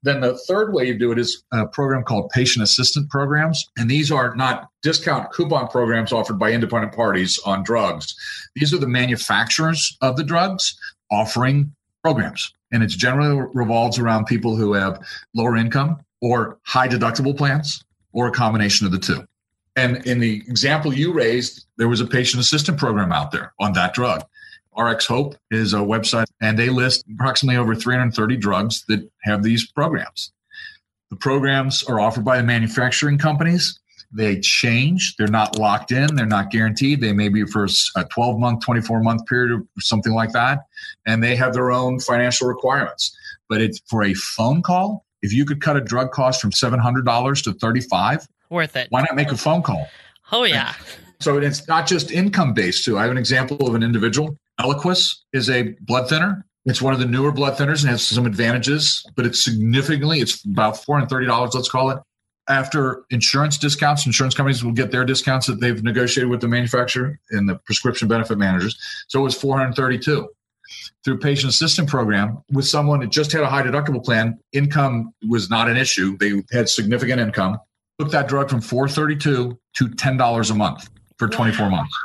Then 0.01 0.21
the 0.21 0.38
third 0.38 0.73
way 0.73 0.86
you 0.86 0.97
do 0.97 1.11
it 1.11 1.19
is 1.19 1.43
a 1.51 1.65
program 1.67 2.03
called 2.03 2.29
patient 2.31 2.63
assistant 2.63 3.09
programs. 3.09 3.63
And 3.77 3.89
these 3.89 4.11
are 4.11 4.36
not 4.36 4.69
discount 4.81 5.31
coupon 5.31 5.67
programs 5.67 6.11
offered 6.11 6.39
by 6.39 6.51
independent 6.51 6.93
parties 6.93 7.39
on 7.45 7.63
drugs. 7.63 8.15
These 8.55 8.73
are 8.73 8.79
the 8.79 8.88
manufacturers 8.88 9.95
of 10.01 10.17
the 10.17 10.23
drugs 10.23 10.77
offering 11.11 11.73
programs. 12.03 12.51
And 12.71 12.84
it 12.84 12.89
generally 12.89 13.47
revolves 13.53 13.99
around 13.99 14.25
people 14.25 14.55
who 14.55 14.73
have 14.73 14.99
lower 15.36 15.55
income 15.55 15.99
or 16.21 16.57
high 16.63 16.88
deductible 16.88 17.38
plans 17.38 17.84
or 18.14 18.28
a 18.28 18.32
combination 18.32 18.86
of 18.86 18.91
the 18.91 18.99
two. 18.99 19.28
And 19.76 20.05
in 20.05 20.20
the 20.20 20.43
example 20.47 20.93
you 20.93 21.11
raised, 21.11 21.66
there 21.78 21.88
was 21.88 21.99
a 21.99 22.05
patient 22.05 22.41
assistant 22.41 22.78
program 22.78 23.11
out 23.11 23.32
there 23.32 23.53
on 23.59 23.74
that 23.74 23.93
drug. 23.93 24.24
RX 24.78 25.05
Hope 25.05 25.36
is 25.51 25.74
a 25.74 25.78
website, 25.78 26.26
and 26.41 26.57
they 26.57 26.70
list 26.70 27.05
approximately 27.14 27.57
over 27.57 27.76
330 27.76 28.38
drugs 28.38 28.86
that 28.88 29.09
have 29.24 29.43
these 29.43 29.72
programs. 29.72 30.32
The 31.09 31.16
programs 31.16 31.84
are 31.84 31.99
offered 31.99 32.26
by 32.26 32.38
the 32.38 32.43
manufacturing 32.43 33.18
companies, 33.20 33.80
They 34.16 34.39
change. 34.39 35.16
They're 35.18 35.28
not 35.28 35.57
locked 35.57 35.91
in. 35.91 36.16
They're 36.16 36.26
not 36.26 36.51
guaranteed. 36.51 37.01
They 37.01 37.14
may 37.14 37.30
be 37.30 37.45
for 37.45 37.68
a 37.95 38.03
12 38.05 38.39
month, 38.39 38.64
24 38.64 39.01
month 39.01 39.26
period 39.26 39.51
or 39.59 39.66
something 39.80 40.14
like 40.14 40.32
that. 40.34 40.59
And 41.07 41.24
they 41.24 41.36
have 41.36 41.53
their 41.53 41.72
own 41.72 41.99
financial 41.99 42.47
requirements. 42.47 43.16
But 43.49 43.61
it's 43.61 43.82
for 43.88 44.03
a 44.03 44.14
phone 44.14 44.61
call. 44.61 45.05
If 45.24 45.34
you 45.34 45.45
could 45.45 45.61
cut 45.61 45.76
a 45.76 45.82
drug 45.82 46.11
cost 46.11 46.39
from 46.39 46.51
$700 46.51 47.43
to 47.45 47.53
35 47.53 48.28
worth 48.49 48.76
it. 48.76 48.88
Why 48.91 49.01
not 49.01 49.15
make 49.15 49.32
a 49.32 49.38
phone 49.38 49.63
call? 49.63 49.88
Oh, 50.32 50.43
yeah. 50.43 50.74
So 51.19 51.38
it's 51.38 51.67
not 51.67 51.88
just 51.88 52.11
income 52.11 52.53
based, 52.53 52.86
too. 52.86 52.99
I 52.99 53.03
have 53.03 53.11
an 53.11 53.17
example 53.17 53.67
of 53.67 53.74
an 53.74 53.82
individual. 53.82 54.38
Eliquis 54.59 55.07
is 55.32 55.49
a 55.49 55.76
blood 55.82 56.09
thinner. 56.09 56.45
It's 56.65 56.82
one 56.82 56.93
of 56.93 56.99
the 56.99 57.05
newer 57.05 57.32
blood 57.32 57.57
thinners 57.57 57.82
and 57.82 57.89
has 57.89 58.05
some 58.05 58.26
advantages, 58.26 59.05
but 59.15 59.26
it's 59.26 59.43
significantly, 59.43 60.19
it's 60.19 60.45
about 60.45 60.76
$430, 60.76 61.53
let's 61.53 61.69
call 61.69 61.89
it. 61.89 61.97
After 62.49 63.03
insurance 63.09 63.57
discounts, 63.57 64.05
insurance 64.05 64.36
companies 64.36 64.63
will 64.63 64.74
get 64.74 64.91
their 64.91 65.05
discounts 65.05 65.47
that 65.47 65.61
they've 65.61 65.82
negotiated 65.82 66.30
with 66.30 66.41
the 66.41 66.47
manufacturer 66.47 67.19
and 67.32 67.47
the 67.47 67.55
prescription 67.55 68.07
benefit 68.07 68.38
managers. 68.38 68.78
So 69.07 69.19
it 69.21 69.24
was 69.24 69.36
432 69.36 70.28
through 71.03 71.20
patient 71.20 71.49
assistance 71.49 71.89
program 71.89 72.43
with 72.51 72.66
someone 72.66 72.99
that 73.01 73.09
just 73.09 73.32
had 73.32 73.41
a 73.41 73.47
high 73.47 73.64
deductible 73.64 74.03
plan. 74.03 74.39
Income 74.51 75.14
was 75.30 75.49
not 75.49 75.70
an 75.70 75.78
issue. 75.78 76.18
They 76.18 76.43
had 76.51 76.70
significant 76.70 77.20
income. 77.20 77.59
Took 77.99 78.11
that 78.11 78.28
drug 78.28 78.49
from 78.49 78.61
432 78.61 79.57
to 79.76 79.88
$10 79.88 80.51
a 80.51 80.53
month 80.55 80.89
for 81.18 81.28
24 81.28 81.70
months. 81.70 81.95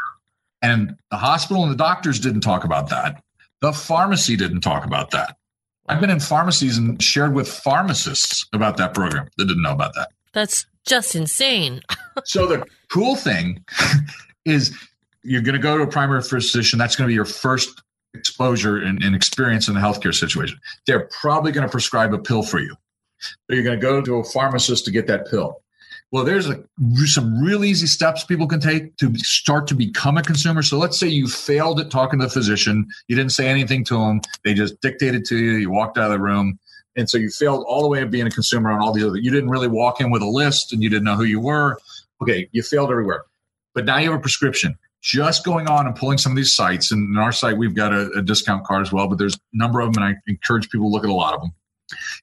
And 0.63 0.97
the 1.11 1.17
hospital 1.17 1.63
and 1.63 1.73
the 1.73 1.77
doctors 1.77 2.21
didn't 2.21 2.41
talk 2.41 2.65
about 2.65 2.89
that. 2.91 3.23
The 3.61 3.73
pharmacy 3.73 4.37
didn't 4.37 4.61
talk 4.61 4.85
about 4.85 5.11
that. 5.13 5.37
I've 5.89 6.01
been 6.01 6.11
in 6.11 6.21
pharmacies 6.21 6.77
and 6.77 7.03
shared 7.03 7.35
with 7.35 7.49
pharmacists 7.49 8.47
about 8.53 8.77
that 8.77 8.93
program 8.93 9.29
that 9.39 9.47
didn't 9.47 9.63
know 9.63 9.73
about 9.73 9.95
that. 9.95 10.09
That's 10.33 10.67
just 10.85 11.15
insane. 11.15 11.81
so 12.25 12.47
the 12.47 12.65
cool 12.91 13.17
thing 13.17 13.65
is 14.45 14.77
you're 15.23 15.43
going 15.43 15.55
to 15.55 15.61
go 15.61 15.79
to 15.79 15.85
a 15.85 15.87
primary 15.87 16.23
physician. 16.23 16.79
That's 16.79 16.97
going 16.97 17.07
to 17.07 17.11
be 17.11 17.15
your 17.15 17.25
first 17.25 17.83
exposure 18.15 18.79
and, 18.79 19.03
and 19.03 19.15
experience 19.15 19.69
in 19.69 19.75
the 19.75 19.81
healthcare 19.81 20.15
situation. 20.15 20.59
They're 20.87 21.09
probably 21.21 21.53
going 21.53 21.67
to 21.67 21.71
prescribe 21.71 22.15
a 22.15 22.19
pill 22.19 22.43
for 22.43 22.59
you. 22.59 22.75
You're 23.49 23.63
going 23.63 23.79
to 23.79 23.83
go 23.83 24.01
to 24.01 24.17
a 24.17 24.25
pharmacist 24.25 24.85
to 24.87 24.91
get 24.91 25.07
that 25.09 25.29
pill. 25.29 25.61
Well, 26.11 26.25
there's 26.25 26.49
a, 26.49 26.65
some 27.05 27.39
real 27.39 27.65
easy 27.65 27.87
steps 27.87 28.25
people 28.25 28.47
can 28.47 28.61
take 28.61 28.97
to 28.97 29.15
start 29.17 29.67
to 29.69 29.75
become 29.75 30.17
a 30.17 30.23
consumer. 30.23 30.63
So 30.63 30.79
let's 30.79 30.99
say 30.99 31.07
you 31.07 31.29
failed 31.29 31.81
at 31.81 31.91
talking 31.91 32.19
to 32.21 32.27
the 32.27 32.33
physician. 32.33 32.87
You 33.09 33.17
didn't 33.17 33.33
say 33.33 33.47
anything 33.47 33.85
to 33.85 33.95
them. 33.99 34.23
They 34.43 34.55
just 34.55 34.81
dictated 34.81 35.27
to 35.27 35.37
you. 35.37 35.53
You 35.53 35.71
walked 35.71 35.99
out 35.99 36.07
of 36.07 36.13
the 36.13 36.21
room. 36.21 36.59
And 36.97 37.11
so 37.11 37.19
you 37.19 37.29
failed 37.31 37.65
all 37.69 37.83
the 37.83 37.89
way 37.89 38.01
of 38.01 38.11
being 38.11 38.27
a 38.27 38.31
consumer 38.31 38.71
on 38.71 38.81
all 38.81 38.93
these 38.93 39.05
other, 39.05 39.19
you 39.19 39.31
didn't 39.31 39.51
really 39.51 39.69
walk 39.69 40.01
in 40.01 40.11
with 40.11 40.23
a 40.23 40.27
list 40.27 40.73
and 40.73 40.83
you 40.83 40.89
didn't 40.89 41.05
know 41.05 41.15
who 41.15 41.25
you 41.25 41.41
were. 41.41 41.79
Okay, 42.23 42.49
you 42.53 42.63
failed 42.63 42.91
everywhere. 42.91 43.25
But 43.75 43.85
now 43.85 43.99
you 43.99 44.11
have 44.11 44.19
a 44.19 44.23
prescription. 44.23 44.77
Just 45.03 45.45
going 45.45 45.69
on 45.69 45.87
and 45.87 45.95
pulling 45.95 46.19
some 46.19 46.33
of 46.33 46.37
these 46.37 46.55
sites, 46.55 46.91
and 46.91 47.15
in 47.15 47.19
our 47.19 47.33
site, 47.33 47.57
we've 47.57 47.75
got 47.75 47.93
a, 47.93 48.11
a 48.13 48.23
discount 48.23 48.65
card 48.65 48.83
as 48.83 48.93
well, 48.93 49.07
but 49.07 49.19
there's 49.19 49.37
a 49.37 49.39
number 49.53 49.81
of 49.81 49.93
them, 49.93 50.03
and 50.03 50.15
I 50.15 50.19
encourage 50.27 50.69
people 50.71 50.89
to 50.89 50.93
look 50.93 51.05
at 51.05 51.11
a 51.11 51.15
lot 51.15 51.35
of 51.35 51.41
them. 51.41 51.53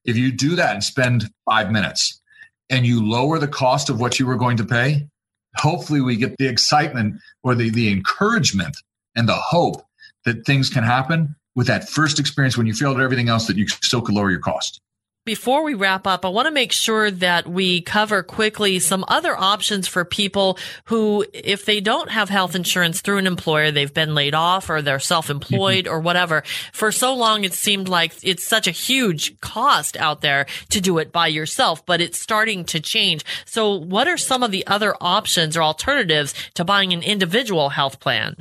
If 0.04 0.18
you 0.18 0.32
do 0.32 0.56
that 0.56 0.74
and 0.74 0.84
spend 0.84 1.32
five 1.50 1.72
minutes, 1.72 2.22
and 2.70 2.86
you 2.86 3.06
lower 3.06 3.40
the 3.40 3.48
cost 3.48 3.90
of 3.90 4.00
what 4.00 4.20
you 4.20 4.26
were 4.26 4.36
going 4.36 4.58
to 4.58 4.66
pay, 4.66 5.08
hopefully 5.56 6.02
we 6.02 6.16
get 6.16 6.38
the 6.38 6.48
excitement 6.48 7.20
or 7.44 7.56
the, 7.56 7.70
the 7.70 7.92
encouragement 7.92 8.76
and 9.16 9.30
the 9.30 9.36
hope 9.36 9.86
that 10.26 10.46
things 10.46 10.70
can 10.70 10.84
happen 10.84 11.36
with 11.56 11.68
that 11.68 11.88
first 11.88 12.20
experience 12.20 12.58
when 12.58 12.68
you 12.68 12.74
failed 12.74 12.98
at 12.98 13.04
everything 13.04 13.30
else 13.30 13.48
that 13.48 13.56
you 13.56 13.68
still 13.68 14.02
could 14.02 14.16
lower 14.16 14.30
your 14.30 14.40
cost. 14.40 14.82
Before 15.26 15.64
we 15.64 15.74
wrap 15.74 16.06
up, 16.06 16.24
I 16.24 16.30
want 16.30 16.46
to 16.46 16.52
make 16.52 16.72
sure 16.72 17.10
that 17.10 17.48
we 17.48 17.82
cover 17.82 18.22
quickly 18.22 18.78
some 18.78 19.04
other 19.08 19.36
options 19.36 19.88
for 19.88 20.06
people 20.06 20.60
who, 20.84 21.26
if 21.34 21.66
they 21.66 21.82
don't 21.82 22.12
have 22.12 22.30
health 22.30 22.54
insurance 22.54 23.02
through 23.02 23.18
an 23.18 23.26
employer, 23.26 23.72
they've 23.72 23.92
been 23.92 24.14
laid 24.14 24.36
off 24.36 24.70
or 24.70 24.84
they're 24.84 25.00
self-employed 25.00 25.86
mm-hmm. 25.86 25.94
or 25.96 26.00
whatever. 26.00 26.44
For 26.74 26.92
so 26.92 27.16
long, 27.16 27.44
it 27.44 27.54
seemed 27.54 27.90
like 27.90 28.14
it's 28.22 28.44
such 28.44 28.68
a 28.68 28.72
huge 28.72 29.40
cost 29.42 29.98
out 29.98 30.22
there 30.22 30.46
to 30.70 30.80
do 30.80 31.00
it 31.00 31.12
by 31.12 31.26
yourself, 31.26 31.84
but 31.88 32.02
it's 32.02 32.22
starting 32.22 32.64
to 32.66 32.80
change. 32.80 33.26
So 33.46 33.74
what 33.74 34.08
are 34.08 34.18
some 34.18 34.44
of 34.44 34.52
the 34.52 34.68
other 34.68 34.96
options 35.02 35.58
or 35.58 35.64
alternatives 35.64 36.36
to 36.54 36.64
buying 36.64 36.94
an 36.94 37.02
individual 37.02 37.70
health 37.70 38.00
plan? 38.00 38.36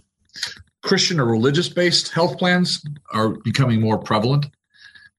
Christian 0.83 1.19
or 1.19 1.25
religious 1.25 1.71
based 1.71 2.13
health 2.13 2.37
plans 2.37 2.85
are 3.11 3.31
becoming 3.31 3.81
more 3.81 3.97
prevalent 3.97 4.49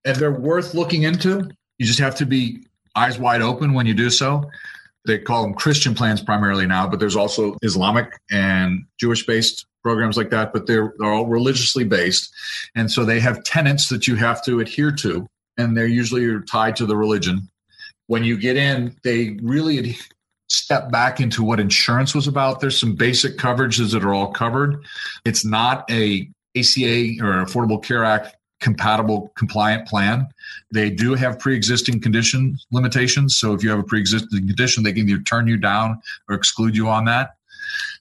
and 0.06 0.16
they're 0.18 0.32
worth 0.32 0.74
looking 0.74 1.04
into. 1.04 1.50
You 1.78 1.86
just 1.86 2.00
have 2.00 2.16
to 2.16 2.26
be 2.26 2.66
eyes 2.96 3.20
wide 3.20 3.42
open 3.42 3.74
when 3.74 3.86
you 3.86 3.94
do 3.94 4.10
so. 4.10 4.50
They 5.06 5.20
call 5.20 5.44
them 5.44 5.54
Christian 5.54 5.94
plans 5.94 6.22
primarily 6.22 6.66
now, 6.66 6.88
but 6.88 7.00
there's 7.00 7.16
also 7.16 7.58
Islamic 7.62 8.20
and 8.32 8.86
Jewish 9.00 9.26
based 9.26 9.66
programs 9.84 10.18
like 10.18 10.32
that, 10.32 10.52
but 10.52 10.66
they're, 10.66 10.94
they're 10.98 11.14
all 11.14 11.28
religiously 11.28 11.84
based. 11.84 12.34
And 12.76 12.90
so 12.90 13.06
they 13.06 13.20
have 13.20 13.44
tenets 13.44 13.90
that 13.90 14.08
you 14.08 14.16
have 14.16 14.44
to 14.46 14.60
adhere 14.60 14.92
to, 14.94 15.28
and 15.58 15.78
they're 15.78 15.86
usually 15.86 16.42
tied 16.50 16.76
to 16.78 16.86
the 16.86 16.98
religion. 16.98 17.48
When 18.08 18.24
you 18.24 18.38
get 18.38 18.58
in, 18.58 18.96
they 19.04 19.38
really 19.44 19.98
step 20.48 20.92
back 20.92 21.20
into 21.20 21.44
what 21.44 21.60
insurance 21.60 22.16
was 22.16 22.28
about. 22.28 22.62
There's 22.62 22.80
some 22.80 22.96
basic 22.96 23.38
coverages 23.38 23.92
that 23.94 24.04
are 24.04 24.14
all 24.14 24.32
covered. 24.32 24.84
It's 25.24 25.46
not 25.46 25.90
a 25.92 26.30
ACA 26.58 27.18
or 27.22 27.44
Affordable 27.44 27.84
Care 27.84 28.04
Act 28.04 28.36
compatible 28.60 29.32
compliant 29.36 29.88
plan. 29.88 30.28
They 30.72 30.90
do 30.90 31.14
have 31.14 31.40
pre-existing 31.40 32.02
condition 32.02 32.58
limitations. 32.72 33.38
So 33.38 33.54
if 33.54 33.64
you 33.64 33.70
have 33.70 33.80
a 33.80 33.84
pre-existing 33.84 34.48
condition, 34.48 34.84
they 34.84 34.94
can 34.94 35.10
either 35.10 35.22
turn 35.22 35.48
you 35.48 35.58
down 35.58 36.02
or 36.30 36.36
exclude 36.36 36.76
you 36.76 36.88
on 36.88 37.06
that. 37.06 37.36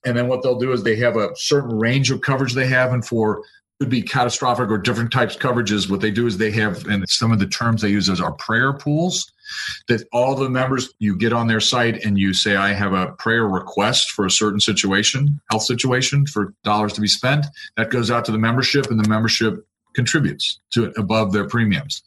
And 0.04 0.16
then 0.16 0.28
what 0.28 0.42
they'll 0.42 0.58
do 0.58 0.72
is 0.72 0.82
they 0.82 0.96
have 0.96 1.16
a 1.16 1.30
certain 1.36 1.78
range 1.78 2.10
of 2.10 2.20
coverage 2.20 2.52
they 2.52 2.66
have, 2.66 2.92
and 2.92 3.04
for 3.04 3.42
could 3.80 3.90
be 3.90 4.02
catastrophic 4.02 4.70
or 4.70 4.78
different 4.78 5.10
types 5.10 5.34
of 5.34 5.40
coverages. 5.40 5.90
What 5.90 6.00
they 6.00 6.12
do 6.12 6.26
is 6.26 6.38
they 6.38 6.52
have, 6.52 6.86
and 6.86 7.08
some 7.08 7.32
of 7.32 7.40
the 7.40 7.46
terms 7.46 7.82
they 7.82 7.88
use 7.88 8.08
as 8.08 8.20
are 8.20 8.32
prayer 8.32 8.72
pools. 8.72 9.30
That 9.88 10.06
all 10.12 10.34
the 10.34 10.48
members 10.48 10.94
you 11.00 11.16
get 11.16 11.32
on 11.32 11.48
their 11.48 11.60
site 11.60 12.02
and 12.04 12.18
you 12.18 12.32
say, 12.32 12.56
I 12.56 12.72
have 12.72 12.94
a 12.94 13.12
prayer 13.12 13.46
request 13.46 14.12
for 14.12 14.24
a 14.24 14.30
certain 14.30 14.60
situation, 14.60 15.38
health 15.50 15.64
situation 15.64 16.26
for 16.26 16.54
dollars 16.64 16.94
to 16.94 17.00
be 17.00 17.08
spent. 17.08 17.46
That 17.76 17.90
goes 17.90 18.10
out 18.10 18.24
to 18.26 18.32
the 18.32 18.38
membership, 18.38 18.86
and 18.90 18.98
the 19.02 19.08
membership 19.08 19.66
contributes 19.94 20.60
to 20.72 20.84
it 20.84 20.92
above 20.96 21.32
their 21.32 21.46
premiums. 21.46 22.02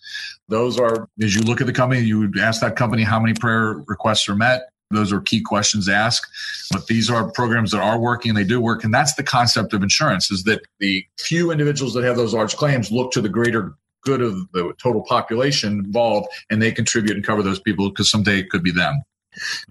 Those 0.47 0.79
are, 0.79 1.07
as 1.21 1.35
you 1.35 1.41
look 1.41 1.61
at 1.61 1.67
the 1.67 1.73
company, 1.73 2.01
you 2.01 2.19
would 2.19 2.39
ask 2.39 2.61
that 2.61 2.75
company 2.75 3.03
how 3.03 3.19
many 3.19 3.33
prayer 3.33 3.83
requests 3.87 4.27
are 4.29 4.35
met. 4.35 4.69
Those 4.89 5.11
are 5.11 5.19
key 5.19 5.41
questions 5.41 5.87
to 5.87 5.93
ask. 5.93 6.23
But 6.71 6.87
these 6.87 7.09
are 7.09 7.29
programs 7.31 7.71
that 7.71 7.81
are 7.81 7.99
working, 7.99 8.33
they 8.33 8.45
do 8.45 8.61
work. 8.61 8.83
And 8.83 8.93
that's 8.93 9.15
the 9.15 9.23
concept 9.23 9.73
of 9.73 9.83
insurance 9.83 10.31
is 10.31 10.43
that 10.43 10.61
the 10.79 11.05
few 11.19 11.51
individuals 11.51 11.93
that 11.93 12.03
have 12.03 12.15
those 12.15 12.33
large 12.33 12.55
claims 12.55 12.91
look 12.91 13.11
to 13.11 13.21
the 13.21 13.29
greater 13.29 13.75
good 14.03 14.21
of 14.21 14.49
the 14.53 14.73
total 14.81 15.03
population 15.03 15.79
involved 15.79 16.29
and 16.49 16.61
they 16.61 16.71
contribute 16.71 17.15
and 17.15 17.25
cover 17.25 17.43
those 17.43 17.59
people 17.59 17.89
because 17.89 18.09
someday 18.09 18.39
it 18.39 18.49
could 18.49 18.63
be 18.63 18.71
them. 18.71 19.01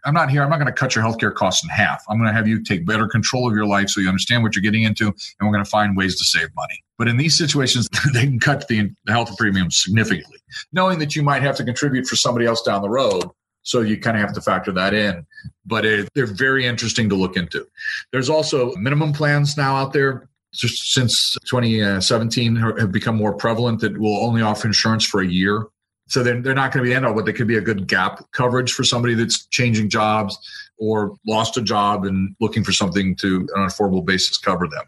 I'm 0.05 0.15
not 0.15 0.31
here. 0.31 0.43
I'm 0.43 0.51
not 0.51 0.57
going 0.57 0.67
to 0.67 0.73
cut 0.73 0.95
your 0.95 1.05
healthcare 1.05 1.35
costs 1.35 1.65
in 1.65 1.71
half. 1.71 2.05
I'm 2.09 2.19
going 2.19 2.29
to 2.29 2.35
have 2.35 2.47
you 2.47 2.63
take 2.63 2.87
better 2.87 3.07
control 3.07 3.49
of 3.49 3.55
your 3.55 3.67
life 3.67 3.89
so 3.89 4.01
you 4.01 4.09
understand 4.09 4.43
what 4.43 4.55
you're 4.55 4.63
getting 4.63 4.85
into, 4.85 5.07
and 5.07 5.15
we're 5.41 5.53
going 5.53 5.65
to 5.65 5.71
find 5.71 5.97
ways 5.97 6.17
to 6.19 6.25
save 6.25 6.49
money. 6.55 6.83
But 6.99 7.09
in 7.09 7.17
these 7.17 7.37
situations, 7.37 7.89
they 8.13 8.25
can 8.25 8.41
cut 8.41 8.69
the 8.69 8.91
health 9.09 9.37
premium 9.37 9.71
significantly, 9.71 10.39
knowing 10.73 10.99
that 10.99 11.17
you 11.17 11.23
might 11.23 11.43
have 11.43 11.57
to 11.57 11.65
contribute 11.65 12.07
for 12.07 12.17
somebody 12.17 12.47
else 12.47 12.63
down 12.63 12.83
the 12.83 12.91
road. 12.91 13.25
So 13.63 13.81
you 13.81 13.99
kind 13.99 14.17
of 14.17 14.21
have 14.21 14.33
to 14.35 14.41
factor 14.41 14.71
that 14.73 14.95
in. 14.95 15.27
But 15.65 15.85
it, 15.85 16.09
they're 16.15 16.27
very 16.27 16.67
interesting 16.67 17.09
to 17.09 17.17
look 17.17 17.37
into. 17.37 17.67
There's 18.13 18.31
also 18.31 18.75
minimum 18.77 19.13
plans 19.13 19.57
now 19.57 19.75
out 19.75 19.93
there 19.93 20.29
since 20.53 21.37
2017 21.51 22.57
have 22.57 22.93
become 22.93 23.17
more 23.17 23.35
prevalent 23.35 23.81
that 23.81 23.99
will 23.99 24.25
only 24.25 24.41
offer 24.41 24.67
insurance 24.67 25.05
for 25.05 25.21
a 25.21 25.27
year 25.27 25.67
so 26.09 26.23
they're, 26.23 26.41
they're 26.41 26.55
not 26.55 26.73
going 26.73 26.85
to 26.85 26.89
be 26.89 26.95
end 26.95 27.05
all, 27.05 27.15
but 27.15 27.27
they 27.27 27.33
could 27.33 27.49
be 27.49 27.57
a 27.57 27.61
good 27.61 27.89
gap 27.89 28.23
coverage 28.33 28.73
for 28.73 28.85
somebody 28.85 29.15
that's 29.15 29.47
changing 29.47 29.89
jobs 29.89 30.39
or 30.79 31.17
lost 31.27 31.57
a 31.57 31.63
job 31.63 32.05
and 32.05 32.35
looking 32.41 32.63
for 32.63 32.73
something 32.73 33.17
to, 33.17 33.49
on 33.57 33.63
an 33.63 33.69
affordable 33.69 34.05
basis, 34.05 34.39
cover 34.39 34.69
them. 34.69 34.85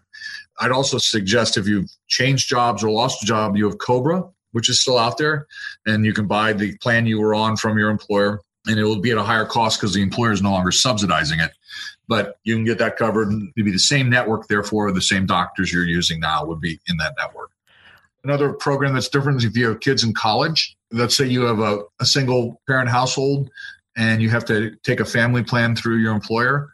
I'd 0.61 0.71
also 0.71 0.99
suggest 0.99 1.57
if 1.57 1.67
you've 1.67 1.91
changed 2.09 2.49
jobs 2.49 2.85
or 2.85 2.91
lost 2.91 3.23
a 3.23 3.27
job, 3.27 3.57
you 3.57 3.67
have 3.67 3.79
Cobra, 3.79 4.25
which 4.53 4.69
is 4.69 4.81
still 4.81 4.99
out 4.99 5.19
there, 5.19 5.47
and 5.87 6.05
you 6.05 6.13
can 6.13 6.27
buy 6.27 6.53
the 6.53 6.77
plan 6.79 7.07
you 7.07 7.21
were 7.21 7.35
on 7.35 7.57
from 7.57 7.79
your 7.79 7.91
employer, 7.91 8.41
and 8.67 8.79
it 8.79 8.85
will 8.85 9.01
be 9.01 9.11
at 9.11 9.19
a 9.19 9.23
higher 9.23 9.45
cost 9.45 9.81
because 9.81 9.95
the 9.95 10.03
employer 10.03 10.33
is 10.33 10.43
no 10.43 10.51
longer 10.51 10.73
subsidizing 10.73 11.41
it. 11.41 11.53
But 12.07 12.39
you 12.45 12.55
can 12.55 12.65
get 12.65 12.79
that 12.79 12.97
covered. 12.97 13.29
It'd 13.29 13.55
be 13.55 13.71
the 13.71 13.79
same 13.79 14.09
network, 14.09 14.49
therefore, 14.49 14.91
the 14.93 15.03
same 15.03 15.27
doctors 15.27 15.73
you're 15.73 15.85
using 15.85 16.21
now 16.21 16.45
would 16.47 16.61
be 16.61 16.81
in 16.89 16.97
that 16.97 17.15
network. 17.19 17.51
Another 18.25 18.53
program 18.53 18.95
that's 18.95 19.09
different 19.09 19.39
is 19.39 19.45
if 19.45 19.57
you 19.57 19.69
have 19.69 19.81
kids 19.81 20.03
in 20.03 20.15
college. 20.15 20.77
Let's 20.91 21.17
say 21.17 21.27
you 21.27 21.43
have 21.43 21.59
a, 21.61 21.81
a 22.01 22.07
single 22.07 22.61
parent 22.67 22.89
household 22.91 23.51
and 23.97 24.23
you 24.23 24.31
have 24.31 24.45
to 24.47 24.75
take 24.85 25.01
a 25.01 25.05
family 25.05 25.43
plan 25.43 25.75
through 25.77 25.97
your 25.97 26.13
employer. 26.13 26.71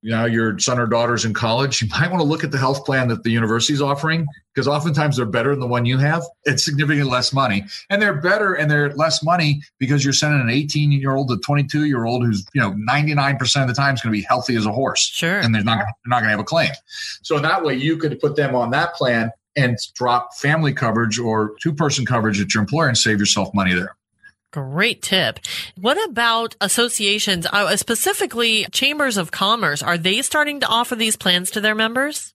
you 0.00 0.10
know 0.12 0.24
your 0.26 0.56
son 0.60 0.78
or 0.78 0.86
daughter's 0.86 1.24
in 1.24 1.34
college 1.34 1.82
you 1.82 1.88
might 1.88 2.08
want 2.08 2.20
to 2.20 2.26
look 2.28 2.44
at 2.44 2.52
the 2.52 2.58
health 2.58 2.84
plan 2.86 3.08
that 3.08 3.24
the 3.24 3.30
university 3.30 3.74
is 3.74 3.82
offering 3.82 4.24
because 4.54 4.68
oftentimes 4.68 5.16
they're 5.16 5.26
better 5.26 5.50
than 5.50 5.58
the 5.58 5.66
one 5.66 5.84
you 5.84 5.98
have 5.98 6.22
it's 6.44 6.64
significantly 6.64 7.10
less 7.10 7.32
money 7.32 7.64
and 7.90 8.00
they're 8.00 8.20
better 8.20 8.54
and 8.54 8.70
they're 8.70 8.94
less 8.94 9.24
money 9.24 9.60
because 9.80 10.04
you're 10.04 10.12
sending 10.12 10.40
an 10.40 10.50
18 10.50 10.92
year 10.92 11.16
old 11.16 11.28
to 11.28 11.36
22 11.38 11.84
year 11.86 12.04
old 12.04 12.24
who's 12.24 12.46
you 12.54 12.60
know 12.60 12.72
99% 12.88 13.60
of 13.60 13.66
the 13.66 13.74
time 13.74 13.94
is 13.96 14.00
going 14.00 14.12
to 14.14 14.16
be 14.20 14.24
healthy 14.28 14.54
as 14.54 14.66
a 14.66 14.72
horse 14.72 15.00
Sure. 15.00 15.40
and 15.40 15.52
they're 15.52 15.64
not 15.64 15.78
they're 15.78 16.10
not 16.14 16.20
going 16.20 16.30
to 16.30 16.36
have 16.36 16.40
a 16.40 16.44
claim 16.44 16.70
so 17.22 17.40
that 17.40 17.64
way 17.64 17.74
you 17.74 17.96
could 17.96 18.20
put 18.20 18.36
them 18.36 18.54
on 18.54 18.70
that 18.70 18.94
plan 18.94 19.32
and 19.58 19.76
drop 19.94 20.34
family 20.34 20.72
coverage 20.72 21.18
or 21.18 21.54
two 21.60 21.74
person 21.74 22.06
coverage 22.06 22.40
at 22.40 22.54
your 22.54 22.62
employer 22.62 22.88
and 22.88 22.96
save 22.96 23.18
yourself 23.18 23.50
money 23.52 23.74
there 23.74 23.96
Great 24.50 25.02
tip. 25.02 25.40
What 25.78 26.02
about 26.08 26.56
associations, 26.62 27.46
uh, 27.52 27.76
specifically 27.76 28.64
chambers 28.72 29.18
of 29.18 29.30
commerce? 29.30 29.82
Are 29.82 29.98
they 29.98 30.22
starting 30.22 30.60
to 30.60 30.66
offer 30.66 30.96
these 30.96 31.16
plans 31.16 31.50
to 31.50 31.60
their 31.60 31.74
members? 31.74 32.32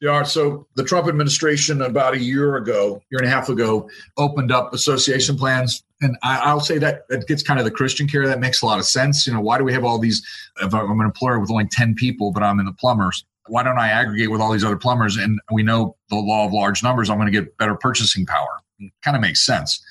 They 0.00 0.06
are. 0.06 0.24
So 0.24 0.66
the 0.76 0.84
Trump 0.84 1.08
administration 1.08 1.82
about 1.82 2.14
a 2.14 2.20
year 2.20 2.56
ago, 2.56 3.02
year 3.10 3.18
and 3.18 3.26
a 3.26 3.30
half 3.30 3.48
ago, 3.48 3.88
opened 4.16 4.52
up 4.52 4.72
association 4.72 5.36
plans. 5.36 5.82
And 6.00 6.16
I, 6.22 6.52
will 6.52 6.60
say 6.60 6.78
that 6.78 7.08
that 7.08 7.26
gets 7.26 7.42
kind 7.42 7.58
of 7.58 7.64
the 7.64 7.70
Christian 7.70 8.08
care. 8.08 8.26
That 8.26 8.40
makes 8.40 8.62
a 8.62 8.66
lot 8.66 8.78
of 8.78 8.84
sense. 8.84 9.26
You 9.26 9.32
know, 9.32 9.40
why 9.40 9.58
do 9.58 9.64
we 9.64 9.72
have 9.72 9.84
all 9.84 9.98
these? 9.98 10.24
If 10.60 10.74
I'm 10.74 11.00
an 11.00 11.06
employer 11.06 11.40
with 11.40 11.50
only 11.50 11.66
10 11.70 11.94
people, 11.94 12.32
but 12.32 12.42
I'm 12.42 12.60
in 12.60 12.66
the 12.66 12.72
plumbers, 12.72 13.24
why 13.48 13.62
don't 13.62 13.78
I 13.78 13.88
aggregate 13.88 14.30
with 14.30 14.40
all 14.40 14.52
these 14.52 14.64
other 14.64 14.76
plumbers? 14.76 15.16
And 15.16 15.40
we 15.50 15.62
know 15.62 15.96
the 16.10 16.16
law 16.16 16.46
of 16.46 16.52
large 16.52 16.82
numbers, 16.82 17.10
I'm 17.10 17.18
going 17.18 17.32
to 17.32 17.32
get 17.32 17.56
better 17.58 17.74
purchasing 17.74 18.26
power. 18.26 18.60
Kind 19.02 19.16
of 19.16 19.20
makes 19.20 19.44
sense 19.44 19.82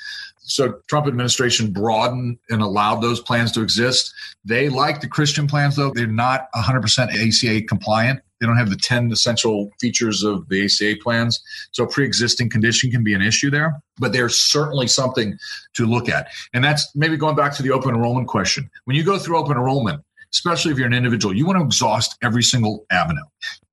so 0.44 0.80
Trump 0.88 1.08
administration 1.08 1.72
broadened 1.72 2.38
and 2.50 2.62
allowed 2.62 3.02
those 3.02 3.20
plans 3.20 3.52
to 3.54 3.62
exist. 3.62 4.14
They 4.44 4.70
like 4.70 5.02
the 5.02 5.08
Christian 5.08 5.48
plans, 5.48 5.76
though. 5.76 5.92
They're 5.94 6.08
not 6.08 6.48
100% 6.56 6.84
ACA 7.10 7.66
compliant. 7.66 8.22
They 8.40 8.48
don't 8.48 8.58
have 8.58 8.72
the 8.72 8.76
10 8.76 9.12
essential 9.12 9.70
features 9.80 10.24
of 10.24 10.50
the 10.50 10.66
ACA 10.66 10.96
plans. 11.02 11.42
So 11.72 11.86
pre-existing 11.86 12.50
condition 12.50 12.90
can 12.90 13.04
be 13.04 13.14
an 13.14 13.22
issue 13.22 13.52
there, 13.52 13.82
but 14.00 14.14
there's 14.14 14.42
certainly 14.42 14.88
something 14.88 15.38
to 15.76 15.86
look 15.86 16.10
at. 16.10 16.28
And 16.54 16.64
that's 16.64 16.90
maybe 16.96 17.18
going 17.18 17.36
back 17.36 17.54
to 17.58 17.64
the 17.64 17.72
open 17.72 17.94
enrollment 17.94 18.28
question. 18.28 18.70
When 18.86 18.96
you 18.96 19.04
go 19.04 19.20
through 19.20 19.38
open 19.38 19.58
enrollment, 19.58 20.04
especially 20.34 20.72
if 20.72 20.78
you're 20.78 20.88
an 20.88 20.94
individual, 20.94 21.36
you 21.36 21.46
want 21.46 21.60
to 21.60 21.66
exhaust 21.66 22.18
every 22.22 22.44
single 22.44 22.86
avenue. 22.92 23.24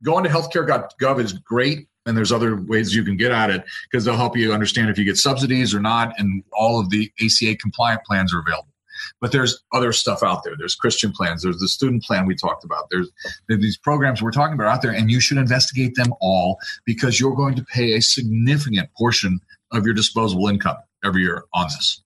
Going 0.03 0.25
to 0.25 0.31
healthcare.gov 0.31 1.21
is 1.21 1.33
great 1.33 1.89
and 2.07 2.17
there's 2.17 2.33
other 2.33 2.57
ways 2.57 2.95
you 2.95 3.05
can 3.05 3.17
get 3.17 3.33
at 3.33 3.51
it 3.51 3.65
because 3.91 4.05
they'll 4.05 4.17
help 4.17 4.37
you 4.37 4.53
understand 4.53 4.91
if 4.91 4.99
you 4.99 5.05
get 5.05 5.17
subsidies 5.17 5.75
or 5.75 5.81
not 5.81 6.19
and 6.19 6.43
all 6.53 6.81
of 6.81 6.91
the 6.91 7.13
ACA 7.23 7.57
compliant 7.57 8.03
plans 8.05 8.35
are 8.35 8.41
available. 8.41 8.69
But 9.21 9.31
there's 9.31 9.63
other 9.73 9.93
stuff 9.93 10.25
out 10.25 10.43
there. 10.43 10.55
There's 10.59 10.75
christian 10.75 11.13
plans. 11.13 11.43
There's 11.43 11.59
the 11.59 11.69
student 11.69 12.03
plan 12.03 12.27
we 12.27 12.35
talked 12.35 12.65
about. 12.65 12.89
There's, 12.91 13.11
there's 13.49 13.61
these 13.61 13.77
programs 13.77 14.21
we're 14.21 14.33
talking 14.33 14.55
about 14.55 14.67
out 14.67 14.83
there 14.83 14.93
and 14.93 15.11
you 15.11 15.21
should 15.21 15.39
investigate 15.39 15.95
them 15.95 16.13
all 16.21 16.59
because 16.85 17.21
you're 17.21 17.37
going 17.37 17.55
to 17.55 17.65
pay 17.65 17.95
a 17.95 18.03
significant 18.03 18.89
portion 18.97 19.39
of 19.73 19.85
your 19.85 19.95
disposable 19.95 20.49
income 20.49 20.77
every 21.05 21.23
year 21.23 21.45
on 21.55 21.67
this 21.67 22.03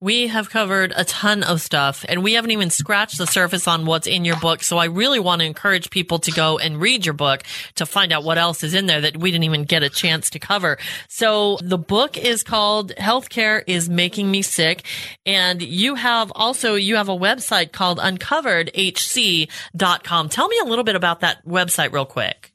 we 0.00 0.28
have 0.28 0.48
covered 0.48 0.92
a 0.96 1.04
ton 1.04 1.42
of 1.42 1.60
stuff 1.60 2.04
and 2.08 2.22
we 2.22 2.34
haven't 2.34 2.52
even 2.52 2.70
scratched 2.70 3.18
the 3.18 3.26
surface 3.26 3.66
on 3.66 3.84
what's 3.84 4.06
in 4.06 4.24
your 4.24 4.38
book. 4.38 4.62
So 4.62 4.78
I 4.78 4.84
really 4.84 5.18
want 5.18 5.40
to 5.40 5.46
encourage 5.46 5.90
people 5.90 6.20
to 6.20 6.30
go 6.30 6.56
and 6.58 6.80
read 6.80 7.04
your 7.04 7.14
book 7.14 7.42
to 7.74 7.84
find 7.84 8.12
out 8.12 8.22
what 8.22 8.38
else 8.38 8.62
is 8.62 8.74
in 8.74 8.86
there 8.86 9.00
that 9.00 9.16
we 9.16 9.32
didn't 9.32 9.42
even 9.44 9.64
get 9.64 9.82
a 9.82 9.90
chance 9.90 10.30
to 10.30 10.38
cover. 10.38 10.78
So 11.08 11.58
the 11.62 11.78
book 11.78 12.16
is 12.16 12.44
called 12.44 12.94
Healthcare 12.94 13.64
is 13.66 13.88
Making 13.88 14.30
Me 14.30 14.42
Sick. 14.42 14.84
And 15.26 15.60
you 15.60 15.96
have 15.96 16.30
also, 16.34 16.76
you 16.76 16.94
have 16.96 17.08
a 17.08 17.16
website 17.16 17.72
called 17.72 17.98
uncoveredhc.com. 17.98 20.28
Tell 20.28 20.48
me 20.48 20.58
a 20.62 20.64
little 20.64 20.84
bit 20.84 20.94
about 20.94 21.18
that 21.20 21.44
website 21.44 21.92
real 21.92 22.06
quick. 22.06 22.52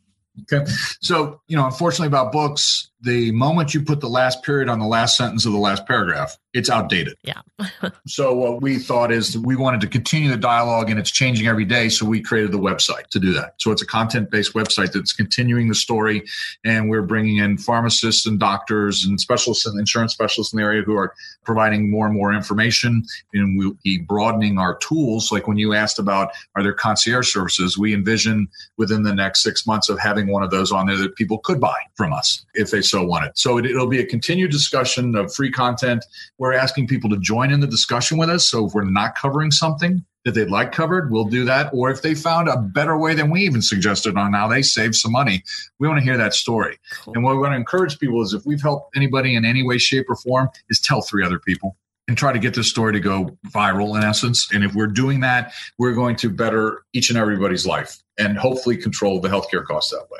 Okay. 0.51 0.65
So, 1.01 1.41
you 1.47 1.57
know, 1.57 1.65
unfortunately 1.65 2.07
about 2.07 2.31
books, 2.31 2.89
the 3.03 3.31
moment 3.33 3.73
you 3.73 3.81
put 3.81 3.99
the 3.99 4.09
last 4.09 4.43
period 4.43 4.69
on 4.69 4.79
the 4.79 4.87
last 4.87 5.17
sentence 5.17 5.45
of 5.45 5.51
the 5.51 5.59
last 5.59 5.85
paragraph, 5.85 6.37
it's 6.53 6.69
outdated. 6.69 7.15
Yeah. 7.23 7.41
so 8.07 8.33
what 8.33 8.61
we 8.61 8.77
thought 8.79 9.11
is 9.11 9.37
we 9.37 9.57
wanted 9.57 9.81
to 9.81 9.87
continue 9.87 10.29
the 10.29 10.37
dialogue 10.37 10.89
and 10.89 10.97
it's 10.97 11.11
changing 11.11 11.47
every 11.47 11.65
day. 11.65 11.89
So 11.89 12.05
we 12.05 12.21
created 12.21 12.53
the 12.53 12.59
website 12.59 13.07
to 13.07 13.19
do 13.19 13.33
that. 13.33 13.55
So 13.57 13.71
it's 13.71 13.81
a 13.81 13.85
content 13.85 14.31
based 14.31 14.53
website 14.53 14.93
that's 14.93 15.11
continuing 15.11 15.67
the 15.67 15.75
story. 15.75 16.23
And 16.63 16.89
we're 16.89 17.01
bringing 17.01 17.37
in 17.37 17.57
pharmacists 17.57 18.25
and 18.25 18.39
doctors 18.39 19.03
and 19.03 19.19
specialists 19.19 19.65
and 19.65 19.77
insurance 19.77 20.13
specialists 20.13 20.53
in 20.53 20.57
the 20.57 20.63
area 20.63 20.83
who 20.83 20.95
are 20.95 21.13
providing 21.43 21.91
more 21.91 22.05
and 22.05 22.15
more 22.15 22.31
information. 22.33 23.03
And 23.33 23.57
we'll 23.57 23.77
be 23.83 23.97
broadening 23.97 24.59
our 24.59 24.77
tools. 24.77 25.29
Like 25.29 25.47
when 25.47 25.57
you 25.57 25.73
asked 25.73 25.99
about 25.99 26.31
are 26.55 26.63
there 26.63 26.73
concierge 26.73 27.33
services, 27.33 27.77
we 27.77 27.93
envision 27.93 28.47
within 28.77 29.03
the 29.03 29.13
next 29.13 29.43
six 29.43 29.67
months 29.67 29.89
of 29.89 29.99
having 29.99 30.31
one 30.31 30.43
of 30.43 30.51
those 30.51 30.71
on 30.71 30.87
there 30.87 30.97
that 30.97 31.15
people 31.15 31.39
could 31.39 31.59
buy 31.59 31.75
from 31.95 32.13
us 32.13 32.45
if 32.53 32.71
they 32.71 32.81
so 32.93 33.03
wanted. 33.03 33.31
So 33.35 33.57
it, 33.57 33.65
it'll 33.65 33.87
be 33.87 33.99
a 33.99 34.05
continued 34.05 34.51
discussion 34.51 35.15
of 35.15 35.33
free 35.33 35.51
content 35.51 36.05
we're 36.37 36.53
asking 36.53 36.87
people 36.87 37.09
to 37.09 37.17
join 37.17 37.51
in 37.51 37.59
the 37.59 37.67
discussion 37.67 38.19
with 38.19 38.29
us. 38.29 38.47
So 38.47 38.67
if 38.67 38.73
we're 38.73 38.83
not 38.83 39.15
covering 39.15 39.49
something 39.49 40.05
that 40.25 40.35
they'd 40.35 40.51
like 40.51 40.71
covered, 40.71 41.11
we'll 41.11 41.25
do 41.25 41.43
that. 41.45 41.71
Or 41.73 41.89
if 41.89 42.03
they 42.03 42.13
found 42.13 42.47
a 42.47 42.57
better 42.57 42.95
way 42.95 43.15
than 43.15 43.31
we 43.31 43.41
even 43.41 43.63
suggested 43.63 44.15
on 44.15 44.33
how 44.33 44.47
they 44.47 44.61
save 44.61 44.95
some 44.95 45.11
money, 45.11 45.43
we 45.79 45.87
want 45.87 45.99
to 45.99 46.03
hear 46.03 46.17
that 46.17 46.35
story. 46.35 46.77
Cool. 46.91 47.15
And 47.15 47.23
what 47.23 47.33
we 47.33 47.41
want 47.41 47.53
to 47.53 47.57
encourage 47.57 47.97
people 47.97 48.21
is 48.21 48.33
if 48.33 48.45
we've 48.45 48.61
helped 48.61 48.95
anybody 48.95 49.35
in 49.35 49.43
any 49.43 49.63
way, 49.63 49.79
shape, 49.79 50.05
or 50.07 50.15
form, 50.15 50.49
is 50.69 50.79
tell 50.79 51.01
three 51.01 51.25
other 51.25 51.39
people 51.39 51.75
and 52.07 52.15
try 52.15 52.31
to 52.31 52.39
get 52.39 52.53
this 52.53 52.69
story 52.69 52.93
to 52.93 52.99
go 52.99 53.35
viral 53.49 53.97
in 53.97 54.03
essence. 54.03 54.47
And 54.53 54.63
if 54.63 54.75
we're 54.75 54.87
doing 54.87 55.21
that, 55.21 55.51
we're 55.79 55.93
going 55.93 56.15
to 56.17 56.29
better 56.29 56.83
each 56.93 57.09
and 57.09 57.17
everybody's 57.17 57.65
life 57.65 57.97
and 58.19 58.37
hopefully 58.37 58.77
control 58.77 59.19
the 59.19 59.29
healthcare 59.29 59.65
costs 59.65 59.91
that 59.91 60.05
way. 60.11 60.19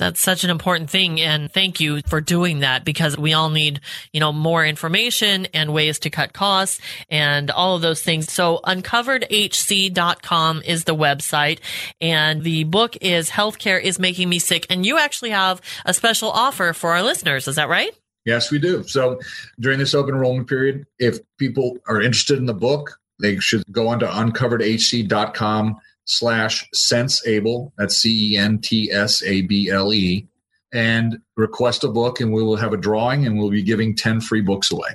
That's 0.00 0.18
such 0.18 0.44
an 0.44 0.50
important 0.50 0.88
thing. 0.88 1.20
And 1.20 1.52
thank 1.52 1.78
you 1.78 2.00
for 2.08 2.22
doing 2.22 2.60
that 2.60 2.86
because 2.86 3.18
we 3.18 3.34
all 3.34 3.50
need, 3.50 3.80
you 4.14 4.20
know, 4.20 4.32
more 4.32 4.64
information 4.64 5.46
and 5.52 5.74
ways 5.74 5.98
to 6.00 6.10
cut 6.10 6.32
costs 6.32 6.80
and 7.10 7.50
all 7.50 7.76
of 7.76 7.82
those 7.82 8.00
things. 8.00 8.32
So 8.32 8.60
uncoveredhc.com 8.64 10.62
is 10.64 10.84
the 10.84 10.96
website 10.96 11.58
and 12.00 12.42
the 12.42 12.64
book 12.64 12.96
is 13.02 13.28
healthcare 13.28 13.80
is 13.80 13.98
making 13.98 14.30
me 14.30 14.38
sick. 14.38 14.66
And 14.70 14.86
you 14.86 14.98
actually 14.98 15.30
have 15.30 15.60
a 15.84 15.92
special 15.92 16.30
offer 16.30 16.72
for 16.72 16.92
our 16.92 17.02
listeners. 17.02 17.46
Is 17.46 17.56
that 17.56 17.68
right? 17.68 17.94
Yes, 18.24 18.50
we 18.50 18.58
do. 18.58 18.82
So 18.84 19.20
during 19.58 19.78
this 19.78 19.94
open 19.94 20.14
enrollment 20.14 20.48
period, 20.48 20.86
if 20.98 21.18
people 21.36 21.76
are 21.86 22.00
interested 22.00 22.38
in 22.38 22.46
the 22.46 22.54
book, 22.54 22.98
they 23.20 23.36
should 23.36 23.62
go 23.70 23.88
on 23.88 23.98
to 24.00 24.06
uncoveredhc.com 24.06 25.76
slash 26.04 26.68
senseable. 26.74 27.72
That's 27.78 27.96
C 27.96 28.34
E 28.34 28.36
N 28.36 28.58
T 28.58 28.90
S 28.90 29.22
A 29.22 29.42
B 29.42 29.70
L 29.70 29.92
E. 29.92 30.26
And 30.72 31.20
request 31.36 31.82
a 31.82 31.88
book, 31.88 32.20
and 32.20 32.32
we 32.32 32.44
will 32.44 32.56
have 32.56 32.72
a 32.72 32.76
drawing, 32.76 33.26
and 33.26 33.36
we'll 33.36 33.50
be 33.50 33.62
giving 33.62 33.96
10 33.96 34.20
free 34.20 34.40
books 34.40 34.70
away. 34.70 34.90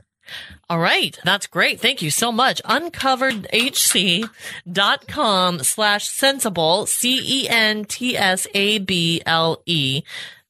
All 0.70 0.80
right. 0.80 1.20
That's 1.24 1.48
great. 1.48 1.80
Thank 1.80 2.02
you 2.02 2.10
so 2.10 2.32
much. 2.32 2.64
Uncoveredhc.com 2.64 5.64
slash 5.64 6.08
sensible, 6.08 6.88
C 6.88 7.44
E 7.44 7.50
N 7.50 7.86
T 7.86 8.18
S 8.18 8.48
A 8.54 8.80
B 8.80 9.22
L 9.26 9.62
E 9.66 10.02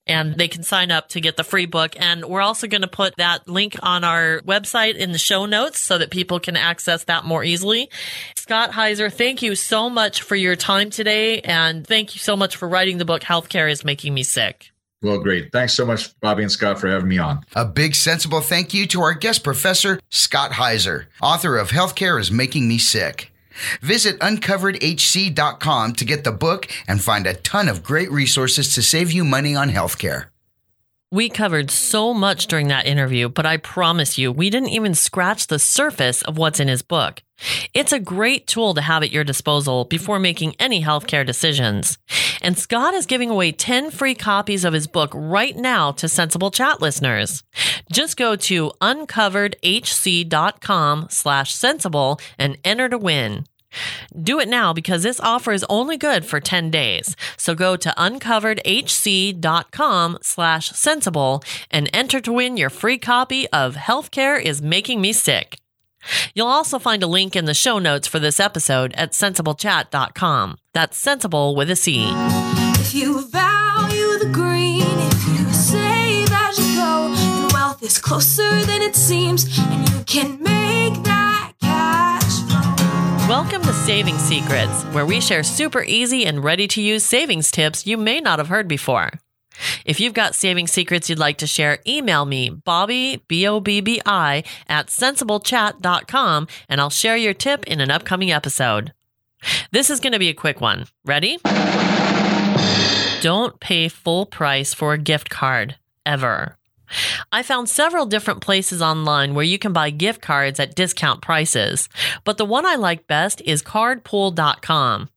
and 0.07 0.35
they 0.35 0.47
can 0.47 0.63
sign 0.63 0.91
up 0.91 1.09
to 1.09 1.21
get 1.21 1.37
the 1.37 1.43
free 1.43 1.65
book. 1.65 1.95
And 1.99 2.25
we're 2.25 2.41
also 2.41 2.67
going 2.67 2.81
to 2.81 2.87
put 2.87 3.15
that 3.17 3.47
link 3.47 3.75
on 3.81 4.03
our 4.03 4.41
website 4.41 4.95
in 4.95 5.11
the 5.11 5.17
show 5.17 5.45
notes 5.45 5.81
so 5.81 5.97
that 5.97 6.11
people 6.11 6.39
can 6.39 6.55
access 6.55 7.03
that 7.05 7.25
more 7.25 7.43
easily. 7.43 7.89
Scott 8.35 8.71
Heiser, 8.71 9.11
thank 9.11 9.41
you 9.41 9.55
so 9.55 9.89
much 9.89 10.21
for 10.21 10.35
your 10.35 10.55
time 10.55 10.89
today. 10.89 11.41
And 11.41 11.85
thank 11.85 12.15
you 12.15 12.19
so 12.19 12.35
much 12.35 12.55
for 12.55 12.67
writing 12.67 12.97
the 12.97 13.05
book, 13.05 13.21
Healthcare 13.21 13.71
is 13.71 13.83
Making 13.83 14.13
Me 14.13 14.23
Sick. 14.23 14.71
Well, 15.01 15.19
great. 15.19 15.51
Thanks 15.51 15.73
so 15.73 15.85
much, 15.85 16.19
Bobbi 16.19 16.41
and 16.41 16.51
Scott, 16.51 16.79
for 16.79 16.87
having 16.87 17.07
me 17.07 17.19
on. 17.19 17.43
A 17.55 17.65
big 17.65 17.93
sensible 17.93 18.41
thank 18.41 18.73
you 18.73 18.87
to 18.87 19.01
our 19.01 19.13
guest 19.13 19.43
professor, 19.43 19.99
Scott 20.09 20.51
Heiser, 20.51 21.05
author 21.21 21.57
of 21.57 21.69
Healthcare 21.69 22.19
is 22.19 22.31
Making 22.31 22.67
Me 22.67 22.79
Sick. 22.79 23.31
Visit 23.81 24.19
uncoveredhc.com 24.19 25.93
to 25.93 26.05
get 26.05 26.23
the 26.23 26.31
book 26.31 26.67
and 26.87 27.01
find 27.01 27.25
a 27.25 27.33
ton 27.33 27.67
of 27.67 27.83
great 27.83 28.11
resources 28.11 28.73
to 28.73 28.81
save 28.81 29.11
you 29.11 29.23
money 29.23 29.55
on 29.55 29.69
healthcare. 29.69 30.34
We 31.11 31.29
covered 31.29 31.69
so 31.69 32.15
much 32.15 32.47
during 32.47 32.67
that 32.69 32.87
interview, 32.87 33.29
but 33.29 33.45
I 33.45 33.57
promise 33.57 34.17
you, 34.17 34.31
we 34.31 34.49
didn't 34.49 34.69
even 34.69 34.95
scratch 34.95 35.45
the 35.47 35.59
surface 35.59 36.23
of 36.23 36.37
what's 36.37 36.59
in 36.59 36.67
his 36.67 36.81
book. 36.81 37.21
It's 37.73 37.91
a 37.91 37.99
great 37.99 38.47
tool 38.47 38.73
to 38.73 38.81
have 38.81 39.03
at 39.03 39.11
your 39.11 39.23
disposal 39.23 39.85
before 39.85 40.17
making 40.19 40.55
any 40.59 40.83
healthcare 40.83 41.23
decisions. 41.25 41.99
And 42.41 42.57
Scott 42.57 42.95
is 42.95 43.05
giving 43.05 43.29
away 43.29 43.51
10 43.51 43.91
free 43.91 44.15
copies 44.15 44.65
of 44.65 44.73
his 44.73 44.87
book 44.87 45.11
right 45.13 45.55
now 45.55 45.91
to 45.93 46.09
Centsible 46.09 46.49
Chat 46.49 46.81
listeners. 46.81 47.43
Just 47.91 48.17
go 48.17 48.35
to 48.37 48.71
uncoveredhc.com 48.81 51.07
slash 51.09 51.53
sensible 51.53 52.19
and 52.39 52.57
enter 52.63 52.89
to 52.89 52.97
win. 52.97 53.45
Do 54.19 54.39
it 54.39 54.47
now 54.47 54.73
because 54.73 55.03
this 55.03 55.19
offer 55.19 55.51
is 55.51 55.63
only 55.69 55.97
good 55.97 56.25
for 56.25 56.39
10 56.39 56.71
days. 56.71 57.15
So 57.37 57.53
go 57.55 57.75
to 57.77 57.93
uncoveredhc.com 57.97 60.17
slash 60.21 60.69
sensible 60.69 61.43
and 61.71 61.89
enter 61.93 62.19
to 62.21 62.33
win 62.33 62.57
your 62.57 62.69
free 62.69 62.97
copy 62.97 63.47
of 63.49 63.75
Healthcare 63.75 64.41
is 64.41 64.61
Making 64.61 65.01
Me 65.01 65.11
Sick. 65.13 65.59
You'll 66.33 66.47
also 66.47 66.79
find 66.79 67.03
a 67.03 67.07
link 67.07 67.35
in 67.35 67.45
the 67.45 67.53
show 67.53 67.79
notes 67.79 68.07
for 68.07 68.19
this 68.19 68.39
episode 68.39 68.93
at 68.93 69.11
centsiblechat.com. 69.11 70.57
That's 70.73 70.97
sensible 70.97 71.55
with 71.55 71.71
a 71.71 71.75
C. 71.75 72.05
If 72.77 72.93
you 72.93 73.27
value 73.29 74.19
the 74.19 74.29
green, 74.31 74.83
if 74.83 75.27
you 75.27 75.45
you 76.57 76.77
go, 76.77 77.47
wealth 77.53 77.83
is 77.83 77.97
closer 77.97 78.49
than 78.65 78.81
it 78.81 78.95
seems, 78.95 79.45
and 79.59 79.89
you 79.89 80.03
can 80.05 80.41
make 80.41 81.03
that. 81.03 81.14
Welcome 83.27 83.63
to 83.63 83.73
Saving 83.73 84.19
Secrets, 84.19 84.83
where 84.93 85.07
we 85.07 85.19
share 85.19 85.41
super 85.41 85.81
easy 85.81 86.27
and 86.27 86.43
ready 86.43 86.67
to 86.67 86.79
use 86.79 87.03
savings 87.03 87.49
tips 87.49 87.87
you 87.87 87.97
may 87.97 88.19
not 88.19 88.37
have 88.37 88.49
heard 88.49 88.67
before. 88.67 89.09
If 89.83 89.99
you've 89.99 90.13
got 90.13 90.35
saving 90.35 90.67
secrets 90.67 91.09
you'd 91.09 91.17
like 91.17 91.39
to 91.39 91.47
share, 91.47 91.79
email 91.87 92.25
me, 92.25 92.51
Bobbi, 92.51 93.21
B 93.27 93.47
O 93.47 93.59
B 93.59 93.81
B 93.81 93.99
I, 94.05 94.43
at 94.67 94.89
centsiblechat.com, 94.89 96.47
and 96.69 96.79
I'll 96.79 96.91
share 96.91 97.17
your 97.17 97.33
tip 97.33 97.65
in 97.65 97.81
an 97.81 97.89
upcoming 97.89 98.31
episode. 98.31 98.93
This 99.71 99.89
is 99.89 99.99
going 99.99 100.13
to 100.13 100.19
be 100.19 100.29
a 100.29 100.35
quick 100.35 100.61
one. 100.61 100.85
Ready? 101.03 101.39
Don't 103.21 103.59
pay 103.59 103.87
full 103.87 104.27
price 104.27 104.75
for 104.75 104.93
a 104.93 104.99
gift 104.99 105.31
card, 105.31 105.77
ever. 106.05 106.57
I 107.31 107.43
found 107.43 107.69
several 107.69 108.05
different 108.05 108.41
places 108.41 108.81
online 108.81 109.33
where 109.33 109.45
you 109.45 109.59
can 109.59 109.73
buy 109.73 109.89
gift 109.89 110.21
cards 110.21 110.59
at 110.59 110.75
discount 110.75 111.21
prices, 111.21 111.89
but 112.23 112.37
the 112.37 112.45
one 112.45 112.65
I 112.65 112.75
like 112.75 113.07
best 113.07 113.41
is 113.45 113.63
cardpool.com. 113.63 115.09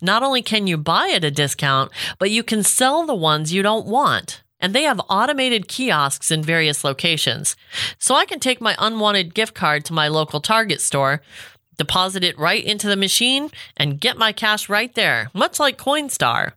Not 0.00 0.22
only 0.22 0.42
can 0.42 0.66
you 0.66 0.76
buy 0.76 1.10
at 1.14 1.24
a 1.24 1.30
discount, 1.30 1.92
but 2.18 2.30
you 2.30 2.42
can 2.42 2.62
sell 2.62 3.04
the 3.04 3.14
ones 3.14 3.52
you 3.52 3.62
don't 3.62 3.86
want. 3.86 4.42
And 4.58 4.74
they 4.74 4.84
have 4.84 5.00
automated 5.10 5.68
kiosks 5.68 6.30
in 6.30 6.42
various 6.42 6.82
locations. 6.82 7.56
So 7.98 8.14
I 8.14 8.24
can 8.24 8.40
take 8.40 8.60
my 8.60 8.74
unwanted 8.78 9.34
gift 9.34 9.54
card 9.54 9.84
to 9.84 9.92
my 9.92 10.08
local 10.08 10.40
Target 10.40 10.80
store, 10.80 11.20
deposit 11.76 12.24
it 12.24 12.38
right 12.38 12.64
into 12.64 12.88
the 12.88 12.96
machine, 12.96 13.50
and 13.76 14.00
get 14.00 14.16
my 14.16 14.32
cash 14.32 14.68
right 14.68 14.94
there, 14.94 15.30
much 15.34 15.60
like 15.60 15.76
Coinstar. 15.76 16.52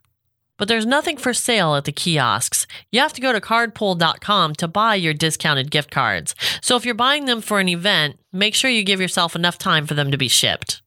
But 0.60 0.68
there's 0.68 0.84
nothing 0.84 1.16
for 1.16 1.32
sale 1.32 1.74
at 1.74 1.86
the 1.86 1.90
kiosks. 1.90 2.66
You 2.92 3.00
have 3.00 3.14
to 3.14 3.20
go 3.22 3.32
to 3.32 3.40
cardpool.com 3.40 4.54
to 4.56 4.68
buy 4.68 4.94
your 4.94 5.14
discounted 5.14 5.70
gift 5.70 5.90
cards. 5.90 6.34
So 6.60 6.76
if 6.76 6.84
you're 6.84 6.94
buying 6.94 7.24
them 7.24 7.40
for 7.40 7.60
an 7.60 7.68
event, 7.70 8.18
make 8.30 8.54
sure 8.54 8.70
you 8.70 8.84
give 8.84 9.00
yourself 9.00 9.34
enough 9.34 9.56
time 9.56 9.86
for 9.86 9.94
them 9.94 10.10
to 10.10 10.18
be 10.18 10.28
shipped. 10.28 10.82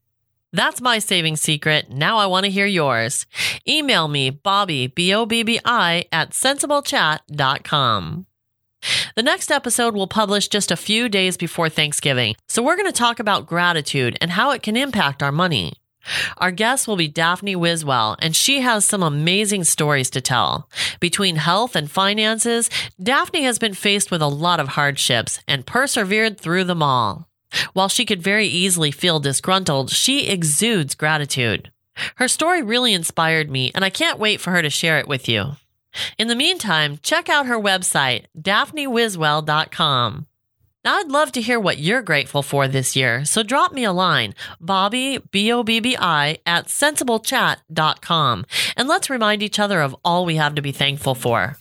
That's 0.52 0.80
my 0.80 1.00
saving 1.00 1.38
secret. 1.38 1.90
Now 1.90 2.18
I 2.20 2.28
want 2.28 2.44
to 2.44 2.52
hear 2.52 2.68
yours. 2.68 3.26
Email 3.68 4.08
me, 4.08 4.30
Bobbi, 4.30 4.94
B 4.94 5.12
O 5.12 5.26
B 5.26 5.42
B 5.42 5.60
I, 5.66 6.06
at 6.12 6.34
centsiblechat.com. 6.34 8.28
The 9.16 9.24
next 9.24 9.50
episode 9.50 9.96
will 9.96 10.06
publish 10.06 10.50
just 10.50 10.70
a 10.70 10.78
few 10.78 11.10
days 11.10 11.36
before 11.36 11.70
Thanksgiving, 11.70 12.36
so 12.48 12.62
we're 12.62 12.76
going 12.76 12.86
to 12.86 12.92
talk 12.92 13.20
about 13.20 13.48
gratitude 13.48 14.18
and 14.22 14.30
how 14.30 14.52
it 14.52 14.62
can 14.62 14.78
impact 14.78 15.24
our 15.24 15.32
money. 15.32 15.74
Our 16.38 16.52
guest 16.52 16.88
will 16.88 16.96
be 16.96 17.08
Daphne 17.08 17.56
Wiswell, 17.56 18.16
and 18.20 18.36
she 18.36 18.62
has 18.62 18.86
some 18.86 19.04
amazing 19.04 19.64
stories 19.64 20.10
to 20.12 20.22
tell. 20.22 20.70
Between 21.00 21.38
health 21.38 21.76
and 21.76 21.90
finances, 21.90 22.70
Daphne 23.02 23.44
has 23.44 23.60
been 23.60 23.74
faced 23.74 24.12
with 24.12 24.22
a 24.22 24.28
lot 24.28 24.60
of 24.60 24.70
hardships 24.70 25.40
and 25.48 25.66
persevered 25.66 26.40
through 26.40 26.66
them 26.66 26.84
all. 26.84 27.30
While 27.74 27.90
she 27.90 28.06
could 28.06 28.22
very 28.22 28.48
easily 28.48 28.92
feel 28.92 29.20
disgruntled, 29.20 29.92
she 29.92 30.28
exudes 30.28 30.96
gratitude. 30.96 31.72
Her 32.16 32.28
story 32.28 32.62
really 32.62 32.94
inspired 32.94 33.50
me, 33.50 33.72
and 33.76 33.86
I 33.86 33.90
can't 33.90 34.20
wait 34.20 34.42
for 34.42 34.52
her 34.52 34.62
to 34.62 34.70
share 34.70 34.98
it 34.98 35.08
with 35.08 35.30
you. 35.30 35.58
In 36.18 36.28
the 36.28 36.36
meantime, 36.36 37.00
check 37.04 37.30
out 37.30 37.46
her 37.46 37.60
website, 37.60 38.26
daphnewiswell.com. 38.38 40.26
Now, 40.86 40.98
I'd 40.98 41.08
love 41.08 41.32
to 41.34 41.42
hear 41.42 41.62
what 41.62 41.78
you're 41.78 42.02
grateful 42.02 42.44
for 42.44 42.68
this 42.68 42.94
year, 42.94 43.24
so 43.24 43.42
drop 43.42 43.72
me 43.72 43.86
a 43.86 43.94
line, 43.94 44.36
Bobbi, 44.62 45.22
B 45.32 45.50
O 45.50 45.64
B 45.64 45.80
B 45.80 45.96
I, 45.98 46.40
at 46.46 46.68
centsiblechat.com, 46.68 48.46
and 48.76 48.88
let's 48.90 49.10
remind 49.10 49.42
each 49.42 49.60
other 49.60 49.80
of 49.80 49.96
all 50.04 50.26
we 50.26 50.36
have 50.36 50.56
to 50.56 50.62
be 50.62 50.74
thankful 50.74 51.16
for. 51.16 51.56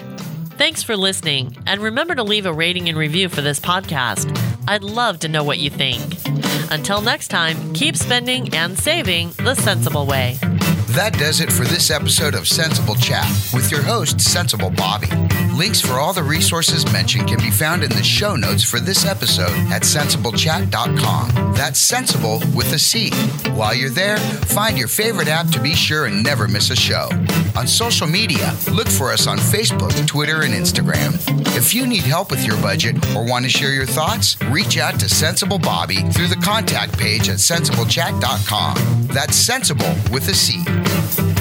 Thanks 0.58 0.82
for 0.82 0.96
listening, 0.96 1.56
and 1.68 1.80
remember 1.80 2.16
to 2.16 2.24
leave 2.24 2.46
a 2.46 2.52
rating 2.52 2.88
and 2.88 2.98
review 2.98 3.28
for 3.28 3.42
this 3.42 3.60
podcast. 3.60 4.36
I'd 4.66 4.82
love 4.82 5.20
to 5.20 5.28
know 5.28 5.44
what 5.44 5.58
you 5.58 5.70
think. 5.70 6.02
Until 6.72 7.00
next 7.00 7.28
time, 7.28 7.72
keep 7.74 7.96
spending 7.96 8.52
and 8.54 8.76
saving 8.76 9.30
the 9.38 9.54
sensible 9.54 10.04
way. 10.04 10.36
That 10.88 11.16
does 11.18 11.40
it 11.40 11.50
for 11.50 11.64
this 11.64 11.90
episode 11.90 12.34
of 12.34 12.46
Centsible 12.46 12.94
Chat 12.94 13.26
with 13.54 13.70
your 13.70 13.82
host, 13.82 14.20
Centsible 14.20 14.70
Bobbi. 14.70 15.10
Links 15.56 15.80
for 15.80 15.94
all 15.94 16.12
the 16.12 16.22
resources 16.22 16.90
mentioned 16.92 17.28
can 17.28 17.38
be 17.38 17.50
found 17.50 17.82
in 17.82 17.90
the 17.90 18.02
show 18.02 18.36
notes 18.36 18.62
for 18.62 18.80
this 18.80 19.06
episode 19.06 19.56
at 19.70 19.82
centsiblechat.com. 19.82 21.54
That's 21.54 21.78
sensible 21.78 22.40
with 22.54 22.72
a 22.72 22.78
C. 22.78 23.10
While 23.52 23.74
you're 23.74 23.90
there, 23.90 24.16
find 24.18 24.78
your 24.78 24.88
favorite 24.88 25.28
app 25.28 25.48
to 25.48 25.60
be 25.60 25.74
sure 25.74 26.06
and 26.06 26.22
never 26.22 26.48
miss 26.48 26.70
a 26.70 26.76
show. 26.76 27.08
On 27.56 27.66
social 27.66 28.06
media, 28.06 28.54
look 28.72 28.88
for 28.88 29.10
us 29.12 29.26
on 29.26 29.38
Facebook, 29.38 30.06
Twitter, 30.06 30.42
and 30.42 30.54
Instagram. 30.54 31.14
If 31.56 31.74
you 31.74 31.86
need 31.86 32.02
help 32.02 32.30
with 32.30 32.44
your 32.46 32.56
budget 32.62 32.96
or 33.14 33.26
want 33.26 33.44
to 33.44 33.50
share 33.50 33.72
your 33.72 33.86
thoughts, 33.86 34.40
reach 34.44 34.78
out 34.78 34.98
to 35.00 35.08
Centsible 35.08 35.58
Bobbi 35.58 36.12
through 36.14 36.28
the 36.28 36.36
contact 36.36 36.98
page 36.98 37.28
at 37.28 37.36
centsiblechat.com. 37.36 39.06
That's 39.08 39.36
sensible 39.36 39.94
with 40.10 40.28
a 40.28 40.34
C. 40.34 40.64
Thank 40.72 41.18
you. 41.18 41.31